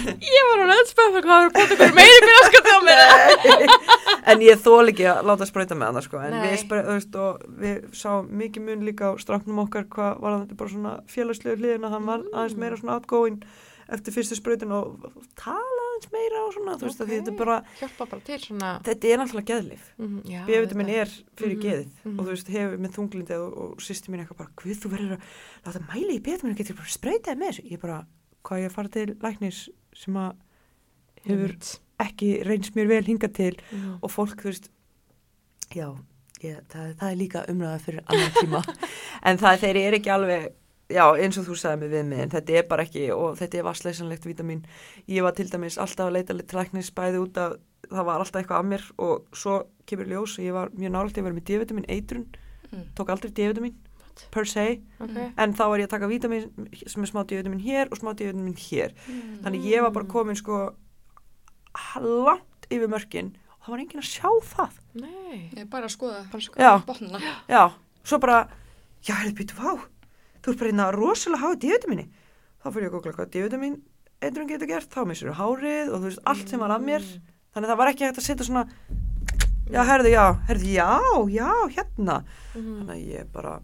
ég 0.02 0.46
var 0.50 0.62
hún 0.62 0.72
öllspöð 0.76 1.10
fyrir 1.16 1.26
hvað 1.28 1.46
eru 1.62 1.78
búin 1.80 1.96
meiri 1.98 2.20
fyrir 2.22 2.38
raskatið 2.38 2.72
á 2.72 2.80
mér. 2.86 3.02
en 4.32 4.44
ég 4.46 4.62
þól 4.64 4.92
ekki 4.92 5.06
að 5.12 5.22
láta 5.30 5.48
sprauta 5.48 5.74
með 5.78 5.90
hana 5.92 6.02
sko. 6.04 6.20
En 6.22 6.36
Nei. 6.36 6.46
við, 6.52 6.70
veist, 6.92 7.18
og 7.18 7.42
við 7.62 7.82
sáum 7.96 8.30
mikið 8.42 8.66
mun 8.68 8.86
líka 8.86 9.10
á 9.10 9.12
stráknum 9.22 9.62
okkar 9.66 9.88
hvað 9.92 10.22
var 10.22 10.38
þetta 10.44 10.60
bara 10.62 10.74
svona 10.76 10.94
félagslegu 11.10 11.58
hliðin 11.60 11.86
að 11.88 11.94
hann 11.98 12.06
var 12.08 12.18
Mm. 12.22 12.32
aðeins 12.38 12.56
meira 12.60 12.76
svona 12.78 12.94
outgoing 13.00 13.42
eftir 13.92 14.14
fyrstu 14.14 14.36
sprautin 14.38 14.70
og 14.72 15.02
tala 15.36 15.82
aðeins 15.88 16.08
meira 16.14 16.38
og 16.46 16.52
svona, 16.54 16.76
þú 16.78 16.86
veist 16.86 17.00
að 17.02 17.10
þetta 17.12 17.32
er 17.32 17.36
bara, 17.40 17.56
Hjálpa 17.80 18.06
bara 18.12 18.22
til 18.24 18.38
svona. 18.40 18.70
þetta 18.86 19.08
er 19.10 19.18
náttúrulega 19.20 19.50
geðlif. 19.50 19.82
Mhm, 19.98 20.22
já, 20.30 20.40
B-vitamin 20.46 20.88
er 20.94 21.10
fyrir 21.36 21.56
Mhm, 21.56 21.62
geðið 21.66 21.88
mhm. 22.04 22.18
og 22.18 22.24
þú 22.24 22.30
veist, 22.30 22.48
hefur 22.54 22.78
með 22.78 22.94
þunglindi 22.96 23.36
og, 23.42 23.58
og 23.58 23.76
sýsti 23.82 24.08
mín 24.08 24.22
eitthvað 24.22 24.38
bara, 24.38 24.50
hvað 24.56 24.80
þú 24.84 24.92
verður 24.94 25.12
að 25.18 25.20
láta 25.66 25.84
mæli 25.92 26.16
í 26.16 26.22
B-vitamin, 26.22 26.56
getur 26.56 26.76
bara 26.78 26.94
spreytaði 26.94 27.38
með 27.42 27.50
þessu 27.52 27.70
ég 27.74 27.80
bara, 27.82 27.98
hvað 28.46 28.62
ég 28.64 28.72
fara 28.72 28.88
til 28.88 29.06
læknis 29.22 29.68
sem 29.94 30.14
að 30.14 30.32
hefur 31.26 31.52
Einmitt. 31.52 31.80
ekki 32.02 32.30
reynst 32.46 32.74
mér 32.74 32.88
vel 32.88 33.04
hingað 33.04 33.32
til 33.34 33.56
Mhm. 33.72 33.98
og 34.02 34.10
fólk, 34.10 34.36
þú 34.42 34.50
veist 34.50 34.70
já, 35.74 35.88
ég, 36.42 36.58
það, 36.68 36.94
það 36.98 37.10
er 37.12 37.16
líka 37.20 37.44
umræða 37.48 37.80
fyrir 37.80 38.02
annan 38.06 38.34
tíma 38.40 38.62
en 39.22 39.38
það 39.38 39.58
þeir 39.62 39.76
eru 39.86 39.96
ekki 40.00 40.10
alveg 40.14 40.48
já, 40.92 41.04
eins 41.16 41.38
og 41.38 41.46
þú 41.46 41.56
sagði 41.56 41.80
með 41.84 41.92
við 41.96 42.06
mig 42.10 42.20
en 42.20 42.30
þetta 42.34 42.56
er 42.58 42.66
bara 42.68 42.82
ekki, 42.84 43.04
og 43.14 43.36
þetta 43.38 43.58
er 43.58 43.62
vassleysanlegt 43.68 44.26
vítamin 44.28 44.64
ég 45.08 45.22
var 45.22 45.32
til 45.32 45.48
dæmis 45.48 45.78
alltaf 45.78 46.08
að 46.10 46.16
leita 46.18 46.34
til 46.42 46.58
læknis 46.58 46.90
bæði 46.92 47.22
út 47.22 47.38
að 47.40 47.56
það 47.92 48.04
var 48.08 48.18
alltaf 48.20 48.42
eitthvað 48.42 48.60
að 48.62 48.68
mér 48.72 48.84
og 48.98 49.24
svo 49.36 49.62
kemur 49.86 50.06
ljós 50.10 50.38
og 50.38 50.44
ég 50.44 50.52
var 50.52 50.68
mjög 50.70 50.92
nálægt 50.92 51.18
að 51.18 51.24
vera 51.26 51.34
með 51.38 51.44
D-vitamin 51.50 51.88
eitrun, 51.88 52.26
Mm. 52.72 52.86
tók 52.96 53.10
aldrei 53.12 53.28
D-vitamin 53.36 53.74
per 54.30 54.44
se, 54.48 54.80
Ok. 55.00 55.16
en 55.36 55.54
þá 55.54 55.62
var 55.68 55.78
ég 55.82 55.86
að 55.88 55.94
taka 55.94 56.08
vítamin 56.10 56.48
sem 56.86 57.02
er 57.02 57.10
smá 57.10 57.22
D-vitamin 57.26 57.60
hér 57.64 57.88
og 57.92 57.98
smá 57.98 58.12
D-vitamin 58.14 58.54
hér. 58.56 58.94
Þannig 59.42 59.64
ég 59.70 59.82
var 59.82 59.90
bara 59.90 60.06
komin 60.06 60.36
sko 60.36 60.74
langt 62.00 62.66
yfir 62.70 62.88
mörkin. 62.90 63.32
Og 63.60 63.66
það 63.66 63.72
var 63.74 63.82
enginn 63.84 64.02
að 64.02 64.08
sjá 64.10 64.30
það. 64.52 64.78
Nei. 64.98 65.50
Er 65.56 65.66
bara 65.70 65.86
að 65.86 65.94
skoða 65.94 66.22
Bara 66.32 66.42
sko. 66.42 66.58
Já. 66.58 66.72
botnuna. 66.86 67.20
já, 67.48 67.62
svo 68.04 68.18
bara 68.18 68.48
já, 69.06 69.14
hefði 69.14 69.34
býtu, 69.38 69.54
vá, 69.56 69.78
þú 70.42 70.50
ert 70.52 70.58
bara 70.58 70.70
hérna 70.72 70.88
rosalega 70.96 71.42
háið 71.44 71.60
D-vitamini. 71.62 72.08
Þá 72.62 72.66
fyrir 72.72 72.86
ég 72.86 72.90
að 72.90 72.96
googla 72.96 73.12
hvað 73.16 73.30
D-vitamin 73.36 73.76
eitrun 74.22 74.48
getur 74.48 74.66
gert, 74.70 74.90
þá 74.90 75.06
missur 75.06 75.32
hárið 75.34 75.92
og 75.92 76.00
þú 76.02 76.06
veist, 76.10 76.22
allt 76.26 76.48
sem 76.48 76.60
var 76.62 76.70
að 76.70 76.84
mér. 76.86 77.02
Þannig 77.54 77.66
að 77.66 77.72
það 77.72 77.78
var 77.82 77.88
ekki 77.92 78.06
hægt 78.06 78.18
að 78.18 78.26
setja 78.28 78.46
svona 78.46 78.66
já, 79.72 79.82
herðu, 79.88 80.10
já, 80.12 80.24
herðu, 80.48 80.68
já, 80.72 80.90
já, 81.32 81.50
hérna. 81.76 82.24
Mhm. 82.54 82.76
þannig 82.78 82.94
að 82.96 83.06
ég 83.12 83.32
bara 83.32 83.60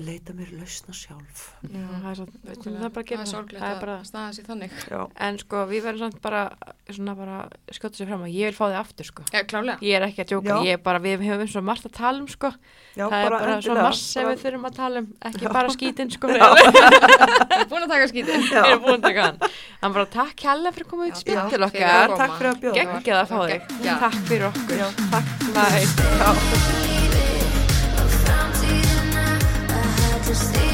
leita 0.00 0.32
mér 0.32 0.48
lausna 0.56 0.94
sjálf. 0.96 1.40
Já, 1.68 1.82
það 1.84 2.06
er, 2.08 2.16
svo, 2.16 2.24
það 2.32 2.84
er 2.86 2.92
bara 2.94 3.02
að 3.02 3.08
gera 3.10 3.22
er 3.22 3.28
það. 3.28 3.50
Það 3.52 3.66
er 3.66 3.66
að 3.66 3.80
bara, 3.82 3.96
staða 4.08 4.30
sér 4.32 4.46
þannig. 4.46 4.76
Já, 4.88 5.00
en 5.26 5.38
sko, 5.42 5.56
við 5.68 5.80
verðum 5.84 6.00
samt 6.06 6.20
bara, 6.24 6.40
svona 6.88 7.14
bara, 7.18 7.36
skjóta 7.76 8.00
sér 8.00 8.08
fram 8.08 8.24
að 8.24 8.32
ég 8.32 8.48
vil 8.48 8.56
fá 8.56 8.62
þig 8.64 8.78
aftur, 8.80 9.08
sko. 9.10 9.22
Já. 9.28 9.42
Ég 9.84 9.92
er 9.98 10.06
ekki 10.06 10.24
að 10.24 10.30
djóka, 10.32 10.56
ég 10.64 10.78
er 10.78 10.82
bara, 10.86 11.02
við 11.04 11.26
höfum 11.28 11.50
svo 11.52 11.62
margt 11.68 11.84
að 11.90 11.94
tala 11.98 12.22
um, 12.22 12.28
sko. 12.32 12.48
já 12.96 13.04
það 13.04 13.18
er 13.18 13.36
bara 13.36 13.40
svo 13.42 13.52
endilega. 13.58 13.84
mass 13.84 14.02
sem 14.14 14.24
við 14.30 14.38
þurfum 14.46 14.64
að 14.70 14.74
tala 14.80 15.02
um, 15.02 15.08
ekki 15.28 15.44
bara 15.58 15.76
skítinn, 15.76 16.10
sko. 16.16 16.32
Ég 17.52 17.60
er 17.60 17.68
búin 17.68 17.84
að 17.84 17.92
taka 17.92 18.06
skítið. 18.08 18.48
Já. 18.48 18.62
Við 18.64 18.70
erum 18.72 18.84
búin 18.86 18.96
að 18.96 19.04
taka 19.06 19.26
hann. 19.28 19.36
Hann 19.82 19.92
bara, 19.98 20.08
takk 20.16 20.46
hella 20.48 20.72
fyrir 20.72 20.88
að 20.88 20.92
koma 20.94 21.10
út 21.10 21.20
spil 21.20 21.36
til 21.52 21.62
okkar. 21.68 21.88
að. 21.92 22.16
Takk 22.22 22.32
fyrir 22.40 22.50
að 22.50 22.56
bjóða. 22.64 22.76
Að. 22.80 23.50
Takk 24.06 24.24
fyrir 24.30 24.46
okkur. 26.08 26.81
to 30.22 30.34
stay. 30.36 30.71